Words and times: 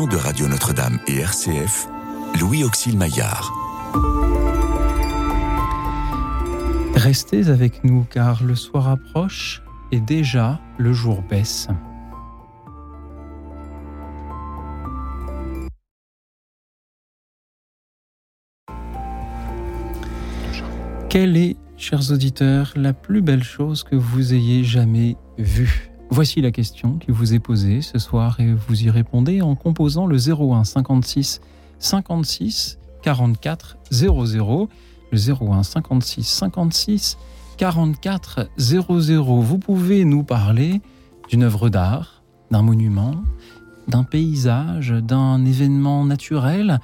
de 0.00 0.16
Radio 0.16 0.48
Notre-Dame 0.48 0.98
et 1.06 1.18
RCF, 1.18 1.86
Louis 2.40 2.64
Auxil 2.64 2.96
Maillard. 2.96 3.52
Restez 6.94 7.50
avec 7.50 7.84
nous 7.84 8.04
car 8.04 8.42
le 8.42 8.54
soir 8.54 8.88
approche 8.88 9.62
et 9.90 10.00
déjà 10.00 10.58
le 10.78 10.94
jour 10.94 11.20
baisse. 11.20 11.68
Quelle 21.10 21.36
est, 21.36 21.56
chers 21.76 22.10
auditeurs, 22.12 22.72
la 22.76 22.94
plus 22.94 23.20
belle 23.20 23.44
chose 23.44 23.84
que 23.84 23.94
vous 23.94 24.32
ayez 24.32 24.64
jamais 24.64 25.18
vue? 25.36 25.91
Voici 26.12 26.42
la 26.42 26.50
question 26.50 26.98
qui 26.98 27.10
vous 27.10 27.32
est 27.32 27.38
posée 27.38 27.80
ce 27.80 27.98
soir 27.98 28.38
et 28.38 28.52
vous 28.52 28.84
y 28.84 28.90
répondez 28.90 29.40
en 29.40 29.54
composant 29.54 30.04
le 30.04 30.18
01 30.18 30.62
56 30.62 31.40
56 31.78 32.78
44 33.00 33.78
00. 33.90 34.68
Le 35.10 35.18
01 35.18 35.62
56 35.62 36.22
56 36.22 37.16
44 37.56 38.50
00. 38.58 39.40
Vous 39.40 39.58
pouvez 39.58 40.04
nous 40.04 40.22
parler 40.22 40.82
d'une 41.30 41.44
œuvre 41.44 41.70
d'art, 41.70 42.22
d'un 42.50 42.60
monument, 42.60 43.14
d'un 43.88 44.04
paysage, 44.04 44.90
d'un 44.90 45.42
événement 45.46 46.04
naturel, 46.04 46.78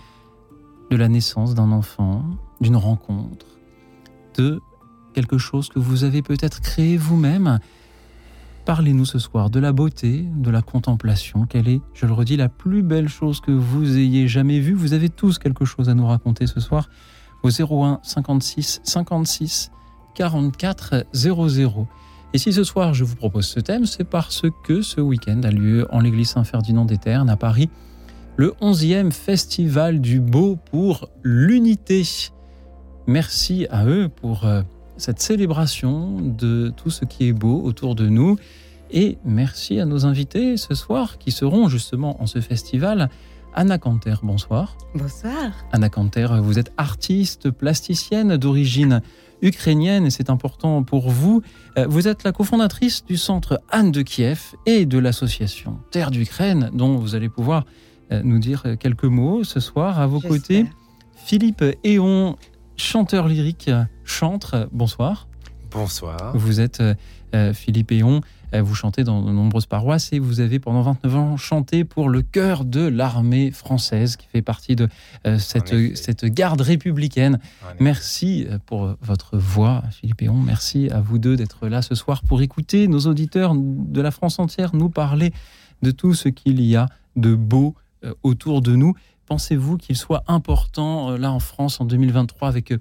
de 0.91 0.97
la 0.97 1.09
naissance 1.09 1.55
d'un 1.55 1.71
enfant, 1.71 2.25
d'une 2.63 2.77
rencontre, 2.77 3.59
de 4.39 4.63
quelque 5.13 5.37
chose 5.37 5.69
que 5.69 5.79
vous 5.79 6.05
avez 6.05 6.23
peut-être 6.23 6.63
créé 6.63 6.97
vous-même. 6.97 7.59
Parlez-nous 8.69 9.07
ce 9.07 9.19
soir 9.19 9.49
de 9.49 9.61
la 9.61 9.73
beauté, 9.73 10.27
de 10.37 10.51
la 10.51 10.61
contemplation. 10.61 11.47
Quelle 11.47 11.69
est, 11.69 11.81
je 11.95 12.05
le 12.05 12.13
redis, 12.13 12.37
la 12.37 12.51
plus 12.51 12.83
belle 12.83 13.09
chose 13.09 13.41
que 13.41 13.51
vous 13.51 13.97
ayez 13.97 14.29
jamais 14.29 14.61
vue 14.61 14.75
Vous 14.75 14.93
avez 14.93 15.09
tous 15.09 15.39
quelque 15.39 15.65
chose 15.65 15.89
à 15.89 15.95
nous 15.95 16.07
raconter 16.07 16.47
ce 16.47 16.61
soir 16.61 16.91
au 17.43 17.49
01 17.49 18.01
56 18.03 18.83
56 18.85 19.71
44 20.15 21.07
00. 21.15 21.89
Et 22.35 22.39
si 22.39 22.53
ce 22.53 22.63
soir 22.63 22.93
je 22.93 23.05
vous 23.05 23.17
propose 23.17 23.47
ce 23.47 23.59
thème, 23.59 23.87
c'est 23.87 24.05
parce 24.05 24.43
que 24.65 24.83
ce 24.83 25.01
week-end 25.01 25.41
a 25.45 25.51
lieu 25.51 25.87
en 25.91 26.01
l'église 26.01 26.29
Saint-Ferdinand 26.29 26.85
des 26.85 26.99
Ternes 26.99 27.31
à 27.31 27.39
Paris 27.39 27.71
le 28.37 28.53
11e 28.61 29.13
festival 29.13 29.99
du 30.03 30.21
beau 30.21 30.57
pour 30.71 31.09
l'unité. 31.23 32.07
Merci 33.07 33.67
à 33.71 33.87
eux 33.87 34.11
pour 34.11 34.45
euh, 34.45 34.61
cette 34.99 35.21
célébration 35.21 36.21
de 36.21 36.73
tout 36.77 36.91
ce 36.91 37.05
qui 37.05 37.29
est 37.29 37.33
beau 37.33 37.63
autour 37.63 37.95
de 37.95 38.09
nous. 38.09 38.37
Et 38.91 39.19
merci 39.25 39.81
à 39.81 39.85
nos 39.85 40.07
invités 40.07 40.57
ce 40.57 40.75
soir 40.75 41.19
qui 41.19 41.31
seront 41.31 41.69
justement 41.69 42.21
en 42.23 42.27
ce 42.27 42.41
festival. 42.41 43.09
Anna 43.55 43.79
Canter, 43.79 44.17
bonsoir. 44.23 44.77
Bonsoir. 44.95 45.53
Anna 45.73 45.89
Canter, 45.89 46.29
vous 46.41 46.59
êtes 46.59 46.73
artiste 46.77 47.51
plasticienne 47.51 48.37
d'origine 48.37 49.01
ukrainienne 49.41 50.07
et 50.07 50.11
c'est 50.11 50.31
important 50.31 50.83
pour 50.83 51.11
vous. 51.11 51.43
Euh, 51.79 51.87
vous 51.89 52.09
êtes 52.09 52.25
la 52.25 52.33
cofondatrice 52.33 53.05
du 53.05 53.17
centre 53.17 53.61
Anne 53.71 53.93
de 53.93 54.03
Kiev 54.03 54.55
et 54.67 54.85
de 54.85 54.99
l'association 54.99 55.79
Terre 55.91 56.11
d'Ukraine 56.11 56.71
dont 56.73 56.97
vous 56.97 57.15
allez 57.15 57.29
pouvoir 57.29 57.65
euh, 58.11 58.23
nous 58.25 58.39
dire 58.39 58.65
quelques 58.81 59.05
mots 59.05 59.45
ce 59.45 59.61
soir. 59.61 60.01
À 60.01 60.07
vos 60.07 60.21
côtés, 60.21 60.67
Philippe 61.15 61.65
Éon, 61.85 62.37
chanteur 62.79 63.29
lyrique, 63.29 63.71
chantre. 64.05 64.69
Bonsoir. 64.73 65.29
Bonsoir. 65.71 66.33
Vous 66.35 66.61
êtes 66.61 66.83
euh, 67.35 67.53
Philippe 67.53 67.93
Éon, 67.93 68.23
euh, 68.55 68.63
vous 68.63 68.75
chantez 68.75 69.05
dans 69.05 69.21
de 69.21 69.31
nombreuses 69.31 69.67
paroisses 69.67 70.13
et 70.15 70.19
vous 70.19 70.41
avez 70.41 70.59
pendant 70.59 70.81
29 70.81 71.17
ans 71.17 71.37
chanté 71.37 71.85
pour 71.85 72.09
le 72.09 72.23
chœur 72.23 72.65
de 72.65 72.81
l'armée 72.81 73.51
française 73.51 74.17
qui 74.17 74.27
fait 74.29 74.41
partie 74.41 74.77
de 74.77 74.89
euh, 75.27 75.39
cette, 75.39 75.97
cette 75.97 76.25
garde 76.25 76.63
républicaine. 76.63 77.39
Merci 77.81 78.47
pour 78.65 78.97
votre 79.03 79.37
voix, 79.37 79.83
Philippe 79.91 80.23
Éon. 80.23 80.37
Merci 80.37 80.89
à 80.91 81.01
vous 81.01 81.19
deux 81.19 81.37
d'être 81.37 81.69
là 81.69 81.83
ce 81.83 81.95
soir 81.95 82.23
pour 82.23 82.41
écouter 82.41 82.89
nos 82.89 83.01
auditeurs 83.01 83.53
de 83.55 84.01
la 84.01 84.11
France 84.11 84.39
entière 84.39 84.75
nous 84.75 84.89
parler 84.89 85.33
de 85.83 85.91
tout 85.91 86.15
ce 86.15 86.31
qu'il 86.31 86.63
y 86.63 86.77
a 86.77 86.87
de 87.17 87.35
beau 87.35 87.75
autour 88.23 88.63
de 88.63 88.75
nous. 88.75 88.95
Pensez-vous 89.29 89.77
qu'il 89.77 89.97
soit 89.97 90.25
important, 90.27 91.17
là 91.19 91.31
en 91.31 91.39
France, 91.39 91.81
en 91.81 91.85
2023, 91.85 92.49
avec 92.49 92.73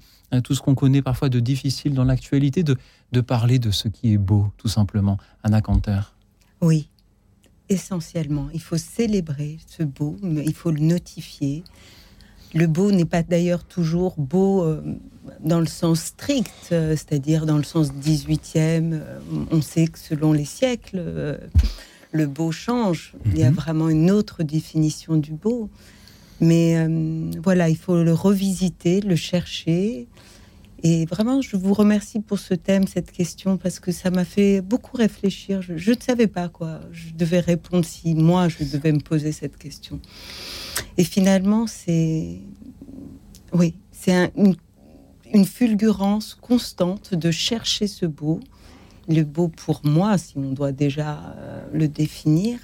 tout 0.46 0.56
ce 0.56 0.62
qu'on 0.62 0.76
connaît 0.76 1.02
parfois 1.02 1.28
de 1.28 1.42
difficile 1.42 1.94
dans 1.94 2.06
l'actualité, 2.06 2.64
de, 2.64 2.78
de 3.12 3.22
parler 3.22 3.60
de 3.60 3.70
ce 3.70 3.90
qui 3.90 4.14
est 4.14 4.18
beau, 4.18 4.52
tout 4.58 4.70
simplement, 4.70 5.18
Anna 5.44 5.62
Canter 5.62 6.00
Oui, 6.62 6.88
essentiellement. 7.70 8.48
Il 8.54 8.62
faut 8.62 8.78
célébrer 8.78 9.58
ce 9.68 9.84
beau, 9.84 10.16
mais 10.22 10.44
il 10.46 10.54
faut 10.54 10.72
le 10.72 10.80
notifier. 10.80 11.64
Le 12.54 12.68
beau 12.68 12.92
n'est 12.92 13.06
pas 13.06 13.24
d'ailleurs 13.24 13.64
toujours 13.64 14.16
beau 14.18 14.64
euh, 14.64 14.82
dans 15.42 15.60
le 15.60 15.66
sens 15.66 16.00
strict, 16.00 16.70
euh, 16.72 16.92
c'est-à-dire 16.92 17.46
dans 17.46 17.58
le 17.58 17.64
sens 17.64 17.92
18e. 17.92 18.94
Euh, 18.94 19.20
on 19.52 19.62
sait 19.62 19.88
que 19.88 20.00
selon 20.00 20.32
les 20.32 20.46
siècles, 20.46 21.40
le 22.12 22.26
beau 22.26 22.52
change. 22.52 23.14
Il 23.26 23.38
y 23.38 23.44
a 23.44 23.50
mhm. 23.50 23.56
vraiment 23.56 23.90
une 23.90 24.12
autre 24.12 24.44
définition 24.44 25.18
du 25.18 25.34
beau. 25.34 25.70
Mais 26.40 26.78
euh, 26.78 27.32
voilà, 27.44 27.70
il 27.70 27.78
faut 27.78 28.04
le 28.04 28.14
revisiter, 28.14 29.02
le 29.02 29.16
chercher. 29.16 30.08
Et 30.84 31.06
vraiment, 31.06 31.42
je 31.42 31.58
vous 31.58 31.74
remercie 31.74 32.20
pour 32.20 32.38
ce 32.38 32.54
thème, 32.54 32.86
cette 32.88 33.12
question, 33.12 33.58
parce 33.58 33.80
que 33.80 33.92
ça 33.92 34.12
m'a 34.12 34.26
fait 34.26 34.62
beaucoup 34.62 34.96
réfléchir. 34.96 35.62
Je, 35.62 35.92
ne 35.92 36.00
savais 36.00 36.28
pas 36.28 36.50
quoi 36.50 36.82
je 36.92 37.14
devais 37.14 37.40
répondre 37.40 37.84
si 37.84 38.14
moi, 38.14 38.48
je 38.48 38.64
devais 38.64 38.92
me 38.92 39.00
poser 39.00 39.32
cette 39.32 39.58
question. 39.58 40.00
Et 40.98 41.04
finalement, 41.04 41.66
c'est... 41.66 42.40
Oui, 43.54 43.74
c'est 43.92 44.32
une, 44.36 44.56
une 45.34 45.46
fulgurance 45.46 46.36
constante 46.36 47.14
de 47.14 47.32
chercher 47.32 47.88
ce 47.88 48.06
beau. 48.06 48.40
Le 49.10 49.24
beau 49.24 49.48
pour 49.48 49.82
moi, 49.84 50.18
si 50.18 50.38
on 50.38 50.52
doit 50.52 50.74
déjà 50.74 51.34
euh, 51.38 51.66
le 51.74 51.88
définir 51.88 52.60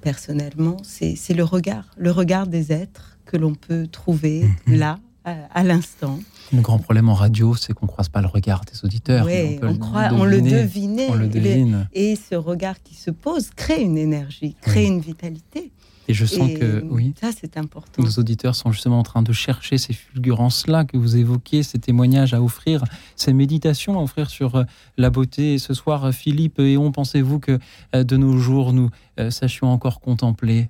personnellement, 0.00 0.76
c'est 0.82 1.34
le 1.34 1.44
regard, 1.44 1.86
le 1.96 2.10
regard 2.10 2.46
des 2.46 2.72
êtres 2.72 3.18
que 3.24 3.36
l'on 3.36 3.54
peut 3.54 3.86
trouver 3.86 4.44
mhm. 4.66 4.76
là, 4.76 4.98
à, 5.24 5.62
l'instant. 5.62 6.18
Le 6.52 6.60
grand 6.60 6.78
problème 6.78 7.08
en 7.08 7.14
radio, 7.14 7.54
c'est 7.54 7.72
qu'on 7.72 7.86
ne 7.86 7.90
croise 7.90 8.08
pas 8.08 8.20
le 8.20 8.26
regard 8.26 8.62
des 8.64 8.84
auditeurs. 8.84 9.26
Oui, 9.26 9.58
on, 9.62 9.76
croit, 9.76 10.08
on 10.12 10.24
le 10.24 10.40
devinait. 10.40 11.08
On 11.08 11.14
le 11.14 11.28
devine. 11.28 11.88
Et 11.92 12.16
ce 12.16 12.34
regard 12.34 12.82
qui 12.82 12.94
se 12.94 13.10
pose 13.10 13.50
crée 13.54 13.82
une 13.82 13.98
énergie, 13.98 14.56
crée 14.60 14.86
une 14.86 15.00
vitalité. 15.00 15.70
Et 16.10 16.12
je 16.12 16.26
sens 16.26 16.50
que, 16.58 16.84
oui, 16.90 17.14
ça 17.20 17.30
c'est 17.30 17.56
important. 17.56 18.02
Nos 18.02 18.10
auditeurs 18.14 18.56
sont 18.56 18.72
justement 18.72 18.98
en 18.98 19.04
train 19.04 19.22
de 19.22 19.32
chercher 19.32 19.78
ces 19.78 19.92
fulgurances-là 19.92 20.84
que 20.84 20.96
vous 20.96 21.16
évoquez, 21.16 21.62
ces 21.62 21.78
témoignages 21.78 22.34
à 22.34 22.42
offrir, 22.42 22.82
ces 23.14 23.32
méditations 23.32 23.96
à 23.96 24.02
offrir 24.02 24.28
sur 24.28 24.56
euh, 24.56 24.64
la 24.96 25.10
beauté. 25.10 25.58
ce 25.58 25.72
soir, 25.72 26.12
Philippe 26.12 26.58
et 26.58 26.76
on, 26.76 26.90
pensez-vous 26.90 27.38
que 27.38 27.60
euh, 27.94 28.02
de 28.02 28.16
nos 28.16 28.38
jours, 28.38 28.72
nous 28.72 28.90
euh, 29.20 29.30
sachions 29.30 29.68
encore 29.68 30.00
contempler? 30.00 30.68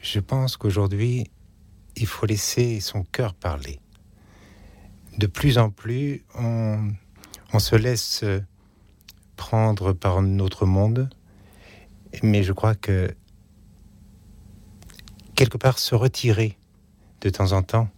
Je 0.00 0.18
pense 0.18 0.56
qu'aujourd'hui, 0.56 1.26
il 1.94 2.06
faut 2.06 2.24
laisser 2.24 2.80
son 2.80 3.02
cœur 3.02 3.34
parler. 3.34 3.80
De 5.18 5.26
plus 5.26 5.58
en 5.58 5.68
plus, 5.68 6.24
on, 6.38 6.88
on 7.52 7.58
se 7.58 7.76
laisse 7.76 8.24
prendre 9.36 9.92
par 9.92 10.22
notre 10.22 10.64
monde, 10.64 11.10
mais 12.22 12.42
je 12.42 12.54
crois 12.54 12.74
que 12.74 13.14
quelque 15.40 15.56
part 15.56 15.78
se 15.78 15.94
retirer 15.94 16.58
de 17.22 17.30
temps 17.30 17.52
en 17.52 17.62
temps 17.62 17.88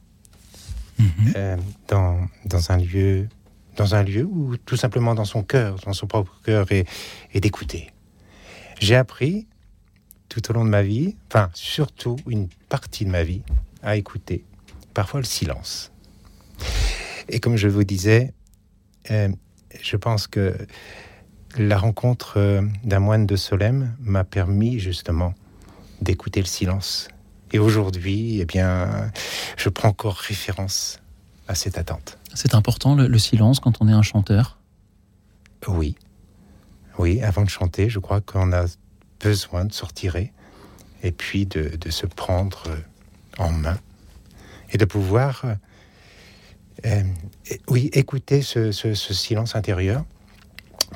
mhm. 1.00 1.08
euh, 1.34 1.56
dans, 1.88 2.28
dans, 2.44 2.70
un 2.70 2.76
lieu, 2.76 3.28
dans 3.76 3.96
un 3.96 4.05
lieu 4.05 4.22
ou 4.22 4.56
tout 4.58 4.76
simplement 4.76 5.16
dans 5.16 5.25
son 5.25 5.43
cœur, 5.43 5.75
dans 5.84 5.93
son 5.93 6.06
propre 6.06 6.40
cœur 6.44 6.70
et, 6.70 6.87
et 7.34 7.40
d'écouter. 7.40 7.90
J'ai 8.78 8.94
appris 8.94 9.49
tout 10.28 10.49
au 10.50 10.52
long 10.55 10.64
de 10.64 10.70
ma 10.70 10.84
vie, 10.84 11.16
enfin 11.26 11.50
surtout 11.52 12.14
une 12.28 12.46
partie 12.69 13.05
de 13.05 13.11
ma 13.11 13.25
vie, 13.25 13.43
à 13.82 13.96
écouter 13.96 14.44
parfois 14.94 15.19
le 15.19 15.26
silence. 15.26 15.90
Et 17.28 17.40
comme 17.40 17.56
je 17.56 17.66
vous 17.66 17.82
disais, 17.82 18.32
euh, 19.11 19.31
je 19.81 19.96
pense 19.96 20.28
que 20.28 20.56
la 21.58 21.76
rencontre 21.76 22.34
euh, 22.37 22.62
d'un 22.84 23.00
moine 23.00 23.26
de 23.26 23.34
Solem 23.34 23.96
m'a 23.99 24.22
permis 24.22 24.78
justement 24.78 25.34
d'écouter 26.00 26.38
le 26.38 26.46
silence 26.46 27.08
et 27.52 27.58
aujourd'hui, 27.58 28.40
eh 28.40 28.44
bien, 28.44 29.10
je 29.56 29.69
prends 29.69 29.88
encore 29.88 30.16
référence 30.16 31.00
à 31.49 31.54
cette 31.54 31.78
attente. 31.78 32.19
C'est 32.34 32.54
important 32.54 32.94
le, 32.94 33.19
silence 33.19 33.60
quand 33.60 33.82
on 33.82 33.88
est 33.88 33.93
un 33.93 34.02
chanteur? 34.02 34.58
Oui. 35.69 35.96
Oui, 36.99 37.22
avant 37.22 37.43
de 37.43 37.50
chanter, 37.50 37.90
je 37.90 37.99
crois 37.99 38.20
qu'on 38.20 38.52
a 38.52 38.64
besoin 39.20 39.64
de 39.64 39.72
sortir 39.72 40.16
et 40.16 41.12
puis 41.12 41.46
de, 41.46 41.90
se 41.90 42.06
prendre 42.06 42.64
en 43.38 43.50
main 43.50 43.78
et 44.70 44.78
de 44.78 44.84
pouvoir, 44.84 45.44
euh, 46.87 47.02
oui, 47.69 47.90
écouter 47.93 48.40
ce, 48.40 48.72
ce 48.72 48.94
silence 48.94 49.54
intérieur 49.54 50.04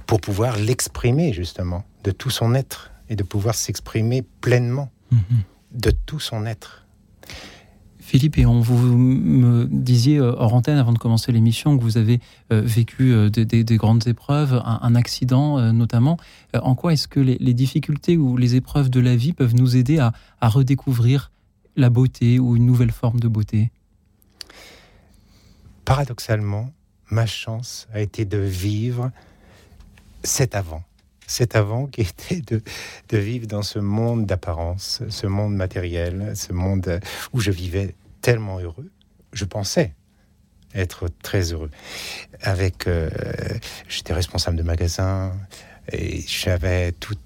pour 0.07 0.21
pouvoir 0.21 0.57
l'exprimer 0.57 1.33
justement 1.33 1.85
de 2.05 2.11
tout 2.11 2.31
son 2.31 2.55
être 2.55 2.91
et 3.09 3.17
de 3.17 3.23
pouvoir 3.23 3.55
s'exprimer 3.55 4.23
pleinement 4.23 4.91
mhm. 5.11 5.43
De 5.73 5.91
tout 5.91 6.21
son 6.21 6.47
être. 6.47 6.87
Philippe, 8.07 8.39
et 8.39 8.47
on 8.47 8.61
vous 8.61 8.97
me 8.97 9.67
disiez 9.67 10.19
euh, 10.19 10.33
hors 10.39 10.55
antenne 10.55 10.79
avant 10.79 10.93
de 10.93 10.99
commencer 10.99 11.33
l'émission 11.33 11.77
que 11.77 11.83
vous 11.83 11.99
avez 11.99 12.21
euh, 12.53 12.63
vécu 12.65 13.13
euh, 13.13 13.31
des, 13.31 13.65
grandes 13.77 14.07
épreuves, 14.07 14.63
un, 14.65 14.95
accident 14.95 15.73
notamment. 15.73 16.17
En 16.55 16.77
quoi 16.77 16.93
est-ce 16.93 17.09
que 17.09 17.19
les, 17.19 17.53
difficultés 17.53 18.17
ou 18.17 18.37
les 18.37 18.55
épreuves 18.55 18.91
de 18.91 19.01
la 19.01 19.17
vie 19.17 19.33
peuvent 19.33 19.57
nous 19.57 19.77
aider 19.77 19.99
à, 19.99 20.13
redécouvrir 20.41 21.33
la 21.75 21.91
beauté 21.91 22.39
ou 22.39 22.55
une 22.55 22.65
nouvelle 22.65 22.93
forme 22.93 23.19
de 23.19 23.27
beauté? 23.27 23.73
Paradoxalement, 25.85 26.71
ma 27.11 27.27
chance 27.27 27.89
a 27.93 28.01
été 28.01 28.25
de 28.25 28.39
vivre 28.39 29.11
cet 30.23 30.55
avant. 30.55 30.85
Cet 31.27 31.57
avant 31.57 31.87
qui 31.87 32.01
était 32.03 32.41
de, 32.41 33.19
vivre 33.19 33.47
dans 33.47 33.63
ce 33.63 33.79
monde 33.79 34.27
d'apparence, 34.27 35.03
ce 35.09 35.27
monde 35.27 35.55
matériel, 35.55 36.33
ce 36.35 36.53
monde 36.53 37.01
où 37.33 37.41
je 37.41 37.51
vivais 37.51 37.95
tellement 38.21 38.59
heureux. 38.59 38.91
Je 39.33 39.45
pensais 39.45 39.93
être 40.75 41.09
très 41.23 41.53
heureux. 41.53 41.71
Avec, 42.43 42.87
euh, 42.87 43.11
j'étais 43.89 44.13
responsable 44.13 44.57
de 44.57 44.63
magasin 44.63 45.33
et 45.93 46.23
j'avais 46.27 46.93
tout, 46.93 47.17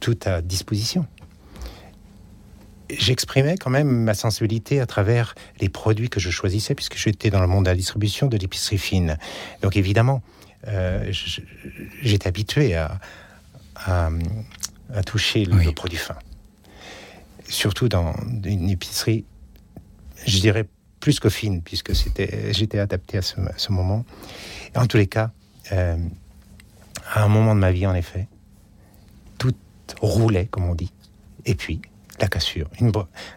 tout 0.00 0.18
à 0.24 0.42
disposition. 0.42 1.06
J'exprimais 2.90 3.56
quand 3.56 3.70
même 3.70 3.88
ma 3.88 4.14
sensibilité 4.14 4.80
à 4.80 4.86
travers 4.86 5.34
les 5.60 5.68
produits 5.68 6.10
que 6.10 6.20
je 6.20 6.30
choisissais, 6.30 6.74
puisque 6.74 6.96
j'étais 6.96 7.30
dans 7.30 7.40
le 7.40 7.46
monde 7.46 7.64
de 7.64 7.70
la 7.70 7.76
distribution 7.76 8.26
de 8.26 8.36
l'épicerie 8.36 8.78
fine. 8.78 9.16
Donc 9.62 9.76
évidemment, 9.76 10.22
euh, 10.68 11.10
j'étais 12.02 12.28
habitué 12.28 12.74
à, 12.74 13.00
à, 13.84 14.10
toucher 15.04 15.44
le, 15.44 15.72
produit 15.72 15.98
fin. 15.98 16.16
Surtout 17.48 17.88
dans 17.88 18.14
une 18.44 18.70
épicerie, 18.70 19.24
je 20.26 20.40
dirais 20.40 20.66
plus 21.00 21.20
que 21.20 21.28
fine, 21.28 21.60
puisque 21.62 21.94
c'était, 21.94 22.52
j'étais 22.52 22.78
adapté 22.78 23.18
à 23.18 23.22
ce, 23.22 23.70
moment. 23.70 24.04
en 24.74 24.86
tous 24.86 24.96
les 24.96 25.06
cas, 25.06 25.32
euh, 25.72 25.98
à 27.12 27.24
un 27.24 27.28
moment 27.28 27.54
de 27.54 27.60
ma 27.60 27.72
vie, 27.72 27.86
en 27.86 27.94
effet, 27.94 28.26
tout 29.38 29.54
roulait, 30.00 30.46
comme 30.46 30.64
on 30.64 30.74
dit. 30.74 30.92
Et 31.44 31.54
puis, 31.54 31.82
la 32.20 32.28
cassure, 32.28 32.70
une, 32.80 32.90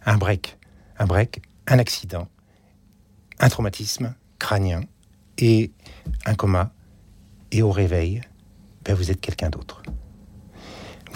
un 0.06 0.18
break, 0.18 0.58
un 0.98 1.06
break, 1.06 1.42
un 1.68 1.80
accident, 1.80 2.30
un 3.40 3.50
traumatisme 3.50 4.16
crânien 4.40 4.82
et 5.38 5.72
un 6.26 6.36
coma. 6.36 6.72
Et 7.52 7.62
au 7.62 7.72
réveil, 7.72 8.22
ben, 8.84 8.96
vous 8.96 9.12
êtes 9.12 9.22
quelqu'un 9.22 9.50
d'autre. 9.50 9.84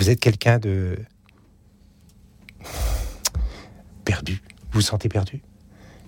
Vous 0.01 0.09
êtes 0.09 0.19
quelqu'un 0.19 0.57
de 0.57 0.97
perdu. 4.03 4.41
Vous 4.71 4.79
vous 4.79 4.81
sentez 4.81 5.09
perdu? 5.09 5.43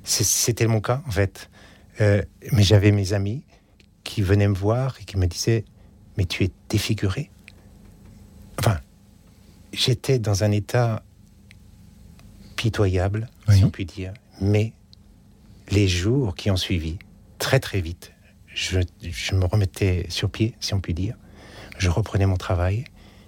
C'était 0.03 0.65
mon 0.65 0.81
cas, 0.81 1.03
en 1.05 1.11
fait. 1.11 1.47
Euh, 2.01 2.23
mais 2.53 2.63
j'avais 2.63 2.91
mes 2.91 3.13
amis 3.13 3.45
qui 4.03 4.23
venaient 4.23 4.47
me 4.47 4.55
voir 4.55 4.97
et 4.99 5.03
qui 5.03 5.15
me 5.15 5.27
disaient 5.27 5.63
Mais 6.17 6.25
tu 6.25 6.43
es 6.43 6.49
défiguré 6.69 7.29
Enfin, 8.57 8.79
j'étais 9.73 10.17
dans 10.17 10.43
un 10.43 10.49
état 10.49 11.03
pitoyable, 12.55 13.29
si 13.47 13.63
on 13.63 13.69
peut 13.69 13.85
dire. 13.85 14.13
Mais 14.41 14.73
les 15.69 15.87
jours 15.87 16.33
qui 16.33 16.49
ont 16.49 16.57
suivi, 16.57 16.97
très 17.37 17.59
très 17.59 17.79
vite, 17.79 18.11
je, 18.47 18.79
je, 19.03 19.35
me 19.35 19.45
remettais 19.45 20.07
sur 20.09 20.31
pied, 20.31 20.55
si 20.59 20.73
on 20.73 20.81
peut 20.81 20.93
dire. 20.93 21.15
Je 21.77 21.91
reprenais 21.91 22.25
mon 22.25 22.37
travail. 22.37 22.85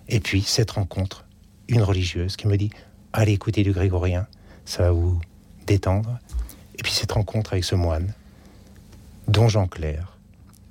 Et 0.07 0.19
puis, 0.19 0.41
cette 0.41 0.71
rencontre, 0.71 1.25
une 1.67 1.81
religieuse 1.81 2.35
qui 2.35 2.47
me 2.47 2.57
dit 2.57 2.69
Allez 3.13 3.33
écouter 3.33 3.63
du 3.63 3.71
grégorien, 3.71 4.27
ça 4.65 4.83
va 4.83 4.91
vous 4.91 5.19
détendre. 5.65 6.19
Et 6.77 6.83
puis, 6.83 6.91
cette 6.91 7.13
rencontre 7.13 7.53
avec 7.53 7.63
ce 7.63 7.75
moine, 7.75 8.13
Don 9.27 9.47
Jean 9.47 9.67
Clair, 9.67 10.17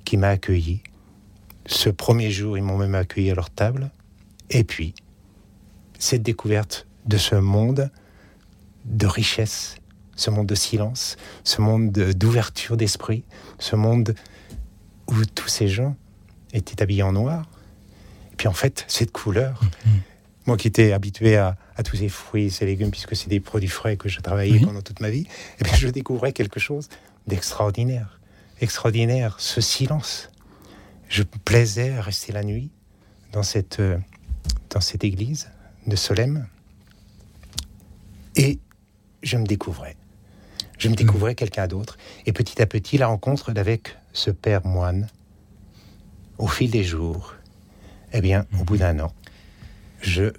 qui 0.05 0.17
m'a 0.17 0.29
accueilli. 0.29 0.81
Ce 1.65 1.89
premier 1.89 2.31
jour, 2.31 2.57
ils 2.57 2.63
m'ont 2.63 2.77
même 2.77 2.95
accueilli 2.95 3.31
à 3.31 3.35
leur 3.35 3.49
table. 3.49 3.89
Et 4.49 4.63
puis, 4.63 4.93
cette 5.99 6.21
découverte 6.21 6.87
de 7.05 7.17
ce 7.17 7.35
monde 7.35 7.89
de 8.85 9.07
richesse, 9.07 9.77
ce 10.15 10.29
monde 10.29 10.47
de 10.47 10.55
silence, 10.55 11.17
ce 11.43 11.61
monde 11.61 11.91
d'ouverture 11.91 12.77
d'esprit, 12.77 13.23
ce 13.59 13.75
monde 13.75 14.15
où 15.07 15.25
tous 15.25 15.47
ces 15.47 15.67
gens 15.67 15.95
étaient 16.53 16.81
habillés 16.81 17.03
en 17.03 17.13
noir, 17.13 17.49
puis 18.35 18.47
en 18.47 18.53
fait, 18.53 18.85
cette 18.87 19.11
couleur, 19.11 19.61
mm-hmm. 19.63 19.89
moi 20.47 20.57
qui 20.57 20.67
étais 20.67 20.91
habitué 20.91 21.37
à, 21.37 21.57
tous 21.83 21.97
ces 21.97 22.09
fruits, 22.09 22.51
ces 22.51 22.65
légumes, 22.65 22.91
puisque 22.91 23.15
c'est 23.15 23.29
des 23.29 23.39
produits 23.39 23.69
frais 23.69 23.97
que 23.97 24.07
j'ai 24.09 24.21
travaillé 24.21 24.59
pendant 24.59 24.81
toute 24.81 24.99
ma 24.99 25.09
vie, 25.09 25.21
et 25.21 25.27
eh 25.59 25.63
bien 25.63 25.73
je 25.73 25.87
découvrais 25.87 26.33
quelque 26.33 26.59
chose 26.59 26.89
d'extraordinaire. 27.27 28.19
Extraordinaire, 28.61 29.35
ce 29.39 29.59
silence. 29.61 30.29
Je 31.09 31.23
plaisais 31.23 31.91
à 31.91 32.01
rester 32.01 32.31
la 32.31 32.43
nuit 32.43 32.69
dans 33.31 33.43
cette, 33.43 33.79
euh, 33.79 33.97
dans 34.69 34.79
cette 34.79 35.03
église 35.03 35.49
de 35.87 35.95
Solem. 35.95 36.47
Et 38.35 38.59
je 39.21 39.37
me 39.37 39.45
découvrais. 39.45 39.97
Je 40.77 40.87
me 40.87 40.93
mm. 40.93 40.95
découvrais 40.95 41.35
quelqu'un 41.35 41.67
d'autre. 41.67 41.97
Et 42.25 42.33
petit 42.33 42.61
à 42.61 42.65
petit, 42.65 42.97
la 42.97 43.07
rencontre 43.07 43.51
avec 43.55 43.97
ce 44.13 44.31
père 44.31 44.65
moine, 44.65 45.07
au 46.37 46.47
fil 46.47 46.71
des 46.71 46.83
jours, 46.83 47.35
eh 48.15 48.21
bien, 48.21 48.45
au 48.59 48.63
bout 48.63 48.77
d'un 48.77 48.99
an, 48.99 49.13
je 50.01 50.31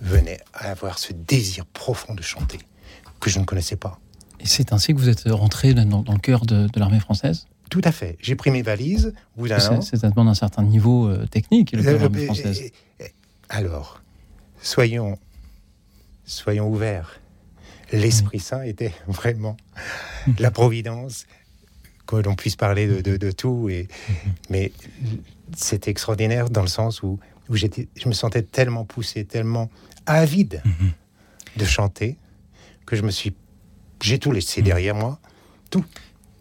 venais 0.00 0.40
à 0.52 0.70
avoir 0.70 0.98
ce 0.98 1.12
désir 1.12 1.64
profond 1.64 2.14
de 2.14 2.22
chanter 2.22 2.58
que 3.20 3.30
je 3.30 3.38
ne 3.38 3.44
connaissais 3.44 3.76
pas. 3.76 4.00
Et 4.40 4.46
c'est 4.46 4.72
ainsi 4.72 4.92
que 4.92 4.98
vous 4.98 5.08
êtes 5.08 5.28
rentré 5.28 5.74
dans, 5.74 6.04
le 6.06 6.18
cœur 6.18 6.44
de, 6.44 6.68
l'armée 6.74 6.98
française? 6.98 7.46
Tout 7.70 7.80
à 7.84 7.92
fait. 7.92 8.18
J'ai 8.20 8.34
pris 8.34 8.50
mes 8.50 8.62
valises 8.62 9.14
au 9.36 9.42
bout 9.42 9.48
d'un 9.48 9.64
an. 9.68 9.80
Ça 9.80 10.10
demande 10.10 10.28
un 10.28 10.34
certain 10.34 10.62
niveau 10.64 11.08
euh, 11.08 11.26
technique, 11.26 11.72
le 11.72 11.82
de 11.82 11.90
l'armée 11.90 12.26
française. 12.26 12.72
Alors, 13.48 14.02
soyons, 14.60 15.18
soyons 16.24 16.68
ouverts. 16.68 17.20
L'Esprit 17.92 18.40
Saint 18.40 18.62
était 18.62 18.92
vraiment 19.06 19.56
la 20.38 20.50
providence, 20.50 21.26
que 22.06 22.16
l'on 22.16 22.34
puisse 22.34 22.56
parler 22.56 23.02
de, 23.02 23.30
tout. 23.30 23.68
Et, 23.68 23.86
mais 24.50 24.72
c'était 25.56 25.90
extraordinaire 25.90 26.50
dans 26.50 26.62
le 26.62 26.68
sens 26.68 27.02
où, 27.02 27.18
où 27.48 27.56
j'étais, 27.56 27.88
je 27.96 28.08
me 28.08 28.14
sentais 28.14 28.42
tellement 28.42 28.84
poussé, 28.84 29.24
tellement 29.24 29.70
avide 30.06 30.62
de 31.56 31.64
chanter, 31.64 32.18
que 32.86 32.96
je 32.96 33.02
me 33.02 33.10
suis, 33.10 33.34
j'ai 34.02 34.18
tout 34.18 34.32
laissé 34.32 34.62
derrière 34.62 34.94
moi, 34.94 35.20
tout, 35.70 35.84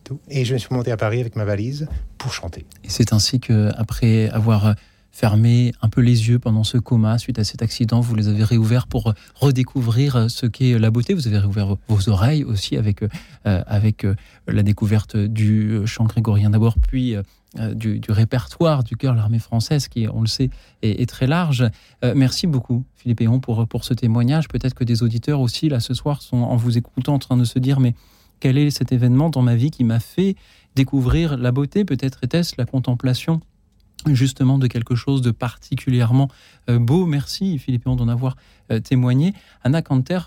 tout. 0.03 0.19
Et 0.29 0.45
je 0.45 0.53
me 0.53 0.59
suis 0.59 0.73
monté 0.73 0.91
à 0.91 0.97
Paris 0.97 1.19
avec 1.19 1.35
ma 1.35 1.45
valise 1.45 1.87
pour 2.17 2.33
chanter. 2.33 2.65
Et 2.83 2.89
c'est 2.89 3.13
ainsi 3.13 3.39
que, 3.39 3.71
après 3.77 4.29
avoir 4.29 4.75
fermé 5.11 5.73
un 5.81 5.89
peu 5.89 6.01
les 6.01 6.29
yeux 6.29 6.39
pendant 6.39 6.63
ce 6.63 6.77
coma 6.77 7.17
suite 7.17 7.37
à 7.37 7.43
cet 7.43 7.61
accident. 7.61 7.99
Vous 7.99 8.15
les 8.15 8.29
avez 8.29 8.43
réouverts 8.43 8.87
pour 8.87 9.13
redécouvrir 9.35 10.29
ce 10.29 10.45
qu'est 10.45 10.79
la 10.79 10.89
beauté. 10.89 11.13
Vous 11.13 11.27
avez 11.27 11.37
réouvert 11.37 11.75
vos 11.87 12.09
oreilles 12.09 12.43
aussi 12.43 12.77
avec, 12.77 13.03
euh, 13.03 13.09
avec 13.43 14.05
euh, 14.05 14.15
la 14.47 14.63
découverte 14.63 15.17
du 15.17 15.81
chant 15.85 16.05
grégorien 16.05 16.49
d'abord, 16.49 16.75
puis 16.79 17.15
euh, 17.60 17.74
du, 17.74 18.01
répertoire 18.10 18.84
du 18.84 18.96
cœur 18.96 19.13
de 19.13 19.17
l'armée 19.17 19.39
française, 19.39 19.88
qui, 19.88 20.08
on 20.08 20.22
le 20.22 20.27
sait, 20.27 20.50
est, 20.81 21.10
très 21.10 21.27
large. 21.27 21.65
merci 22.15 22.48
beaucoup, 22.48 22.84
Philippe 22.96 23.22
Héon, 23.22 23.39
pour, 23.39 23.67
pour 23.67 23.84
ce 23.84 23.93
témoignage. 23.93 24.48
Peut-être 24.48 24.74
que 24.74 24.84
des 24.84 25.03
auditeurs 25.03 25.41
aussi, 25.41 25.70
là, 25.70 25.79
ce 25.79 25.93
soir, 25.93 26.22
sont 26.22 26.38
en 26.38 26.55
vous 26.55 26.77
écoutant 26.77 27.15
en 27.15 27.20
train 27.20 27.38
de 27.38 27.43
se 27.43 27.60
dire, 27.60 27.79
mais 27.79 27.93
quel 28.39 28.58
est 28.58 28.72
cet 28.72 28.91
événement 28.91 29.29
dans 29.29 29.41
ma 29.41 29.55
vie 29.55 29.72
qui 29.72 29.84
m'a 29.84 30.00
fait 30.00 30.36
découvrir 30.75 31.38
la 31.38 31.51
beauté? 31.51 31.86
Peut-être 31.86 32.24
était-ce 32.24 32.55
la 32.58 32.65
contemplation 32.65 33.41
justement 34.08 34.58
de 34.58 34.67
quelque 34.67 34.96
chose 34.96 35.22
de 35.22 35.31
particulièrement 35.31 36.27
euh, 36.70 36.79
beau. 36.79 37.05
Merci 37.05 37.60
Philippe 37.60 37.86
d'en 37.86 38.08
avoir 38.08 38.36
euh, 38.72 38.79
témoigné. 38.79 39.34
Anna 39.63 39.81
Canter, 39.81 40.20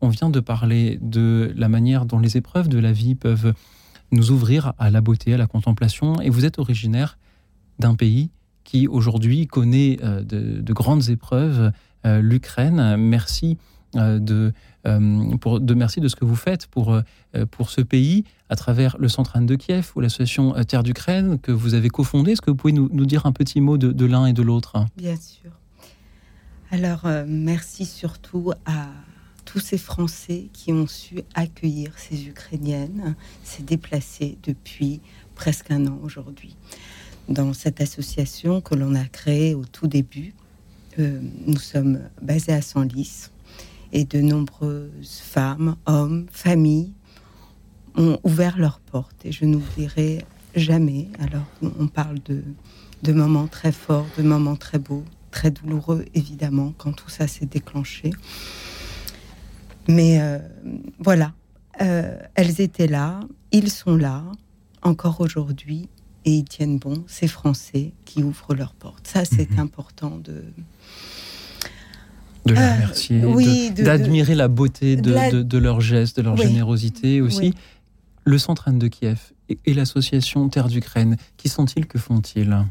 on 0.00 0.08
vient 0.08 0.30
de 0.30 0.40
parler 0.40 0.98
de 1.00 1.52
la 1.56 1.68
manière 1.68 2.06
dont 2.06 2.18
les 2.18 2.36
épreuves 2.36 2.68
de 2.68 2.78
la 2.78 2.92
vie 2.92 3.14
peuvent 3.14 3.54
nous 4.12 4.30
ouvrir 4.30 4.72
à 4.78 4.90
la 4.90 5.00
beauté, 5.00 5.34
à 5.34 5.36
la 5.36 5.46
contemplation, 5.46 6.20
et 6.20 6.30
vous 6.30 6.44
êtes 6.44 6.58
originaire 6.58 7.18
d'un 7.78 7.94
pays 7.94 8.30
qui 8.64 8.86
aujourd'hui 8.86 9.46
connaît 9.46 9.98
euh, 10.02 10.22
de, 10.22 10.72
grandes 10.72 11.08
épreuves, 11.08 11.72
l'Ukraine. 12.04 12.96
Merci 12.96 13.58
de 13.94 14.52
euh, 14.86 15.36
pour, 15.36 15.60
de 15.60 15.74
merci 15.74 16.00
de 16.00 16.08
ce 16.08 16.16
que 16.16 16.24
vous 16.24 16.36
faites 16.36 16.66
pour, 16.66 16.94
euh, 16.94 17.02
pour 17.50 17.68
ce 17.68 17.82
pays 17.82 18.24
à 18.48 18.56
travers 18.56 18.96
le 18.98 19.08
Centre 19.08 19.38
de 19.38 19.54
Kiev 19.54 19.92
ou 19.94 20.00
l'association 20.00 20.56
euh, 20.56 20.62
Terre 20.62 20.82
d'Ukraine 20.82 21.38
que 21.38 21.52
vous 21.52 21.74
avez 21.74 21.90
cofondé. 21.90 22.32
Est-ce 22.32 22.40
que 22.40 22.50
vous 22.50 22.56
pouvez 22.56 22.72
nous, 22.72 22.88
nous, 22.92 23.04
dire 23.04 23.26
un 23.26 23.32
petit 23.32 23.60
mot 23.60 23.76
de, 23.76 23.92
de 23.92 24.06
l'un 24.06 24.26
et 24.26 24.32
de 24.32 24.42
l'autre? 24.42 24.86
Bien 24.96 25.16
sûr. 25.16 25.50
Alors, 26.70 27.02
merci 27.26 27.84
surtout 27.84 28.52
à 28.64 28.86
tous 29.50 29.58
ces 29.58 29.78
Français 29.78 30.46
qui 30.52 30.72
ont 30.72 30.86
su 30.86 31.22
accueillir 31.34 31.98
ces 31.98 32.28
Ukrainiennes, 32.28 33.16
ces 33.42 33.64
déplacées 33.64 34.38
depuis 34.44 35.00
presque 35.34 35.72
un 35.72 35.88
an 35.88 35.98
aujourd'hui. 36.04 36.54
Dans 37.28 37.52
cette 37.52 37.80
association 37.80 38.60
que 38.60 38.76
l'on 38.76 38.94
a 38.94 39.04
créée 39.06 39.56
au 39.56 39.64
tout 39.64 39.88
début, 39.88 40.34
nous 40.98 41.58
sommes 41.58 41.98
basés 42.22 42.52
à 42.52 42.62
Senlis 42.62 43.30
Et 43.92 44.04
de 44.04 44.20
nombreuses 44.20 45.20
femmes, 45.20 45.74
hommes, 45.86 46.26
familles 46.30 46.92
ont 47.96 48.20
ouvert 48.22 48.56
leurs 48.56 48.78
portes. 48.78 49.24
Et 49.24 49.32
je 49.32 49.46
n'oublierai 49.46 50.24
jamais, 50.54 51.08
alors 51.18 51.46
on 51.60 51.88
parle 51.88 52.20
de, 52.24 52.44
de 53.02 53.12
moments 53.12 53.48
très 53.48 53.72
forts, 53.72 54.06
de 54.16 54.22
moments 54.22 54.56
très 54.56 54.78
beaux, 54.78 55.04
très 55.32 55.50
douloureux 55.50 56.04
évidemment, 56.14 56.72
quand 56.78 56.92
tout 56.92 57.10
ça 57.10 57.26
s'est 57.26 57.46
déclenché. 57.46 58.12
Mais 59.88 60.18
euh, 60.20 60.38
voilà, 60.98 61.32
euh, 61.80 62.16
elles 62.34 62.60
étaient 62.60 62.86
là, 62.86 63.20
ils 63.52 63.70
sont 63.70 63.96
là, 63.96 64.22
encore 64.82 65.20
aujourd'hui, 65.20 65.88
et 66.24 66.32
ils 66.32 66.44
tiennent 66.44 66.78
bon, 66.78 67.02
ces 67.06 67.26
Français 67.28 67.92
qui 68.04 68.22
ouvrent 68.22 68.54
leurs 68.54 68.74
portes. 68.74 69.06
Ça, 69.06 69.24
c'est 69.24 69.50
Mhm. 69.52 69.58
important 69.58 70.18
de... 70.18 70.44
De 72.46 72.54
les 72.54 72.60
Euh, 72.60 72.74
remercier, 72.74 73.24
oui, 73.24 73.70
d'admirer 73.72 74.34
la 74.34 74.48
beauté 74.48 74.96
de, 74.96 75.02
de 75.02 75.12
la- 75.12 75.30
de- 75.30 75.42
de 75.42 75.58
leurs 75.58 75.80
gestes, 75.82 76.16
de 76.16 76.22
leur 76.22 76.34
Oui. 76.38 76.42
générosité 76.46 77.20
aussi. 77.20 77.38
Oui. 77.38 77.54
Le 78.24 78.38
Centre 78.38 78.68
Anne 78.68 78.78
de 78.78 78.88
Kiev 78.88 79.18
et, 79.50 79.58
et 79.66 79.74
l'association 79.74 80.48
Terre 80.48 80.68
d'Ukraine, 80.68 81.16
qui 81.36 81.48
sont-ils, 81.50 81.86
que 81.86 81.98
font-ils? 81.98 82.64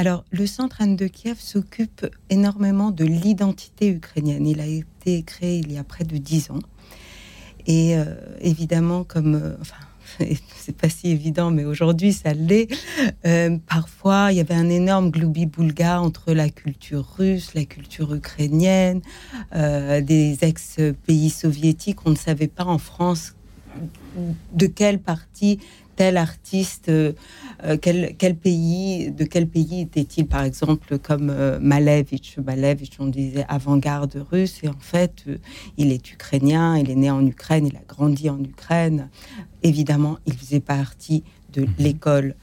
Alors, 0.00 0.24
le 0.30 0.46
Centre 0.46 0.80
Anne 0.80 0.94
de 0.94 1.08
Kiev 1.08 1.40
s'occupe 1.40 2.06
énormément 2.30 2.92
de 2.92 3.04
l'identité 3.04 3.88
ukrainienne. 3.88 4.46
Il 4.46 4.60
a 4.60 4.66
été 4.66 5.24
créé 5.24 5.58
il 5.58 5.72
y 5.72 5.76
a 5.76 5.82
près 5.82 6.04
de 6.04 6.16
dix 6.18 6.52
ans. 6.52 6.60
Et 7.66 7.96
euh, 7.96 8.04
évidemment, 8.40 9.02
comme... 9.02 9.34
euh, 9.34 9.56
c'est 10.56 10.76
pas 10.76 10.88
si 10.88 11.08
évident, 11.08 11.50
mais 11.50 11.64
aujourd'hui, 11.64 12.12
ça 12.12 12.32
l'est. 12.32 12.68
Euh, 13.26 13.58
parfois, 13.66 14.28
il 14.30 14.36
y 14.36 14.40
avait 14.40 14.54
un 14.54 14.70
énorme 14.70 15.10
gloubi-boulga 15.10 16.00
entre 16.00 16.32
la 16.32 16.48
culture 16.48 17.16
russe, 17.18 17.54
la 17.54 17.64
culture 17.64 18.14
ukrainienne, 18.14 19.02
des 19.52 20.38
ex-pays 20.42 21.30
soviétiques. 21.30 22.06
On 22.06 22.10
ne 22.10 22.16
savait 22.16 22.46
pas 22.46 22.64
en 22.64 22.78
France 22.78 23.34
de 24.52 24.66
quelle 24.66 25.00
partie 25.00 25.58
tel 25.98 26.16
artiste, 26.16 26.90
euh, 26.90 27.12
euh, 27.64 27.76
quel, 27.82 28.14
quel 28.16 28.36
pays, 28.36 29.10
de 29.10 29.24
quel 29.24 29.48
pays 29.48 29.80
était-il, 29.80 30.28
par 30.28 30.44
exemple, 30.44 30.96
comme 31.00 31.28
euh, 31.28 31.58
Malevich? 31.60 32.38
Malevich, 32.38 32.92
on 33.00 33.06
disait 33.06 33.44
avant-garde 33.48 34.24
russe, 34.30 34.60
et 34.62 34.68
en 34.68 34.78
fait, 34.78 35.24
euh, 35.26 35.38
il 35.76 35.90
est 35.90 36.12
ukrainien, 36.12 36.78
il 36.78 36.88
est 36.88 36.94
né 36.94 37.10
en 37.10 37.26
Ukraine, 37.26 37.66
il 37.66 37.76
a 37.76 37.82
grandi 37.94 38.30
en 38.30 38.40
Ukraine. 38.40 39.08
Évidemment, 39.64 40.18
il 40.24 40.34
faisait 40.34 40.60
partie 40.60 41.24
de 41.52 41.62
Mhm. 41.62 41.74
l'école 41.80 42.34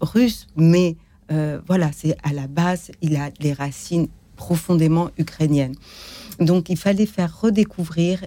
russe, 0.00 0.48
mais 0.56 0.96
voilà, 1.70 1.90
c'est 1.98 2.16
à 2.24 2.32
la 2.32 2.48
base, 2.48 2.90
il 3.02 3.14
a 3.14 3.30
les 3.38 3.52
racines 3.52 4.08
profondément 4.34 5.10
ukrainiennes. 5.16 5.76
Donc, 6.40 6.70
il 6.70 6.76
fallait 6.76 7.06
faire 7.06 7.32
redécouvrir 7.40 8.26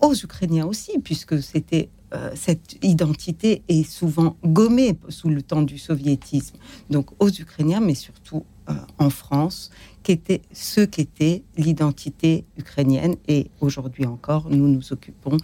aux 0.00 0.14
Ukrainiens 0.14 0.64
aussi, 0.64 0.92
puisque 0.98 1.42
c'était 1.42 1.90
euh, 2.14 2.30
cette 2.34 2.76
identité 2.82 3.62
est 3.68 3.88
souvent 3.88 4.36
gommée 4.44 4.98
sous 5.08 5.28
le 5.28 5.42
temps 5.42 5.62
du 5.62 5.78
soviétisme. 5.78 6.56
Donc 6.90 7.10
aux 7.20 7.30
Ukrainiens, 7.30 7.80
mais 7.80 7.94
surtout 7.94 8.44
euh, 8.68 8.74
en 8.98 9.10
France, 9.10 9.70
qu'était 10.02 10.42
ce 10.52 10.80
qu'était 10.82 11.42
l'identité 11.56 12.44
ukrainienne. 12.56 13.16
Et 13.28 13.50
aujourd'hui 13.60 14.06
encore, 14.06 14.48
nous 14.50 14.68
nous 14.68 14.92
occupons 14.92 15.36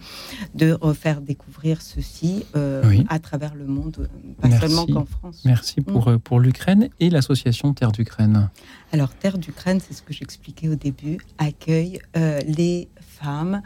de 0.55 0.71
refaire 0.79 1.21
découvrir 1.21 1.81
ceci 1.81 2.45
euh, 2.55 2.81
Oui. 2.85 3.05
à 3.09 3.19
travers 3.19 3.55
le 3.55 3.65
monde, 3.65 4.09
pas 4.41 4.47
Merci. 4.47 4.67
seulement 4.67 4.85
qu'en 4.85 5.05
France. 5.05 5.41
Merci 5.45 5.81
pour, 5.81 6.07
euh, 6.07 6.17
pour 6.17 6.39
l'Ukraine 6.39 6.89
et 6.99 7.09
l'association 7.09 7.73
Terre 7.73 7.91
d'Ukraine. 7.91 8.49
Alors, 8.91 9.13
Terre 9.13 9.37
d'Ukraine, 9.37 9.79
c'est 9.85 9.93
ce 9.93 10.01
que 10.01 10.13
j'expliquais 10.13 10.69
au 10.69 10.75
début, 10.75 11.19
accueille 11.37 11.99
euh, 12.15 12.39
les 12.47 12.87
femmes 12.99 13.61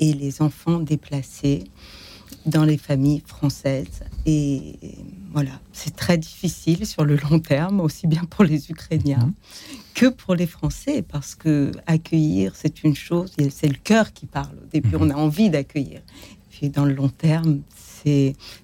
et 0.00 0.12
les 0.12 0.42
enfants 0.42 0.80
déplacés 0.80 1.64
dans 2.46 2.64
les 2.64 2.78
familles 2.78 3.22
françaises. 3.26 4.00
Et 4.24 4.78
voilà, 5.32 5.50
c'est 5.72 5.94
très 5.94 6.16
difficile 6.18 6.86
sur 6.86 7.04
le 7.04 7.16
long 7.16 7.38
terme, 7.40 7.80
aussi 7.80 8.06
bien 8.06 8.24
pour 8.24 8.44
les 8.44 8.70
Ukrainiens 8.70 9.18
Mhm. 9.26 9.32
que 9.94 10.06
pour 10.06 10.34
les 10.34 10.46
Français, 10.46 11.02
parce 11.02 11.34
que 11.34 11.72
accueillir, 11.86 12.52
c'est 12.54 12.84
une 12.84 12.94
chose, 12.94 13.32
c'est 13.50 13.68
le 13.68 13.76
cœur 13.82 14.12
qui 14.12 14.26
parle. 14.26 14.56
Au 14.64 14.66
début, 14.72 14.96
Mhm. 14.96 15.02
on 15.02 15.10
a 15.10 15.14
envie 15.14 15.50
d'accueillir. 15.50 16.00
Puis 16.50 16.70
dans 16.70 16.84
le 16.84 16.94
long 16.94 17.08
terme, 17.10 17.60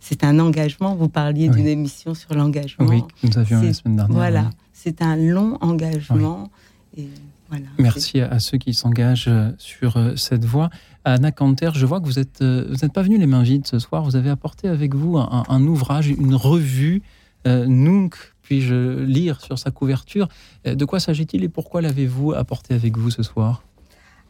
c'est 0.01 0.23
un 0.23 0.39
engagement. 0.39 0.95
Vous 0.95 1.09
parliez 1.09 1.49
Oui. 1.49 1.57
d'une 1.57 1.67
émission 1.67 2.15
sur 2.15 2.33
l'engagement. 2.35 2.87
Oui, 2.87 3.03
que 3.21 3.27
nous 3.27 3.39
avions 3.39 3.61
la 3.61 3.75
semaine 3.75 3.97
dernière. 3.97 4.17
Voilà, 4.17 4.43
oui. 4.45 4.57
c'est 4.73 5.03
un 5.03 5.17
long 5.17 5.59
engagement. 5.61 6.51
Et 6.97 7.09
voilà. 7.53 7.67
Merci 7.79 8.19
à, 8.21 8.31
à 8.31 8.39
ceux 8.39 8.57
qui 8.57 8.73
s'engagent 8.73 9.29
euh, 9.29 9.51
sur 9.59 9.99
euh, 9.99 10.17
cette 10.17 10.47
voie. 10.47 10.71
Anna 11.05 11.33
Canter, 11.33 11.73
je 11.75 11.85
vois 11.85 12.01
que 12.01 12.07
vous 12.07 12.19
êtes, 12.19 12.41
euh, 12.41 12.65
vous 12.71 12.77
n'êtes 12.81 12.95
pas 12.95 13.03
venu 13.03 13.19
les 13.19 13.27
mains 13.27 13.43
vides 13.43 13.67
ce 13.67 13.79
soir. 13.79 14.05
Vous 14.05 14.17
avez 14.17 14.31
apporté 14.31 14.69
avec 14.69 14.95
vous 14.95 15.19
un, 15.19 15.45
un 15.47 15.63
ouvrage, 15.67 16.09
une 16.09 16.35
revue. 16.35 17.03
Euh, 17.47 17.67
Nunc, 17.67 18.15
puis-je 18.41 19.03
lire 19.03 19.43
sur 19.43 19.59
sa 19.59 19.71
couverture 19.71 20.29
De 20.65 20.85
quoi 20.87 20.99
s'agit-il 20.99 21.45
et 21.45 21.49
pourquoi 21.51 21.83
l'avez-vous 21.83 22.33
apporté 22.33 22.73
avec 22.73 22.97
vous 22.97 23.11
ce 23.11 23.23
soir? 23.23 23.65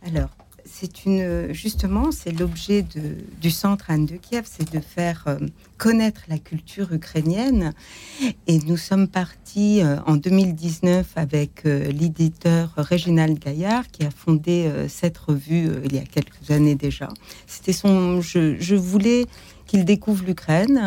Alors, 0.04 0.30
c'est 0.64 1.04
une 1.04 1.52
justement, 1.52 2.12
c'est 2.12 2.32
l'objet 2.32 2.84
du 3.40 3.50
centre 3.50 3.90
Anne 3.90 4.06
de 4.06 4.16
Kiev, 4.16 4.44
c'est 4.46 4.72
de 4.72 4.80
faire 4.80 5.24
euh, 5.26 5.38
connaître 5.78 6.22
la 6.28 6.38
culture 6.38 6.92
ukrainienne. 6.92 7.72
Et 8.46 8.58
nous 8.58 8.76
sommes 8.76 9.08
partis 9.08 9.82
euh, 9.82 9.96
en 10.06 10.16
2019 10.16 11.06
avec 11.16 11.66
euh, 11.66 11.90
l'éditeur 11.90 12.72
Réginald 12.76 13.38
Gaillard 13.38 13.88
qui 13.88 14.04
a 14.04 14.10
fondé 14.10 14.70
cette 14.88 15.18
revue 15.18 15.70
il 15.84 15.94
y 15.94 15.98
a 15.98 16.04
quelques 16.04 16.50
années 16.50 16.74
déjà. 16.74 17.08
C'était 17.46 17.72
son, 17.72 18.20
je, 18.20 18.74
voulais 18.74 19.26
qu'il 19.66 19.84
découvre 19.84 20.24
l'Ukraine. 20.24 20.80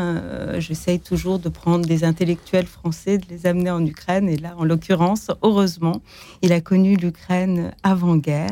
J'essaye 0.57 0.99
toujours 0.99 1.39
de 1.39 1.49
prendre 1.49 1.85
des 1.85 2.03
intellectuels 2.03 2.67
français, 2.67 3.17
de 3.17 3.25
les 3.29 3.45
amener 3.45 3.71
en 3.71 3.85
Ukraine. 3.85 4.29
Et 4.29 4.37
là, 4.37 4.55
en 4.57 4.63
l'occurrence, 4.63 5.31
heureusement, 5.41 6.01
il 6.41 6.53
a 6.53 6.61
connu 6.61 6.95
l'Ukraine 6.95 7.73
avant-guerre. 7.83 8.51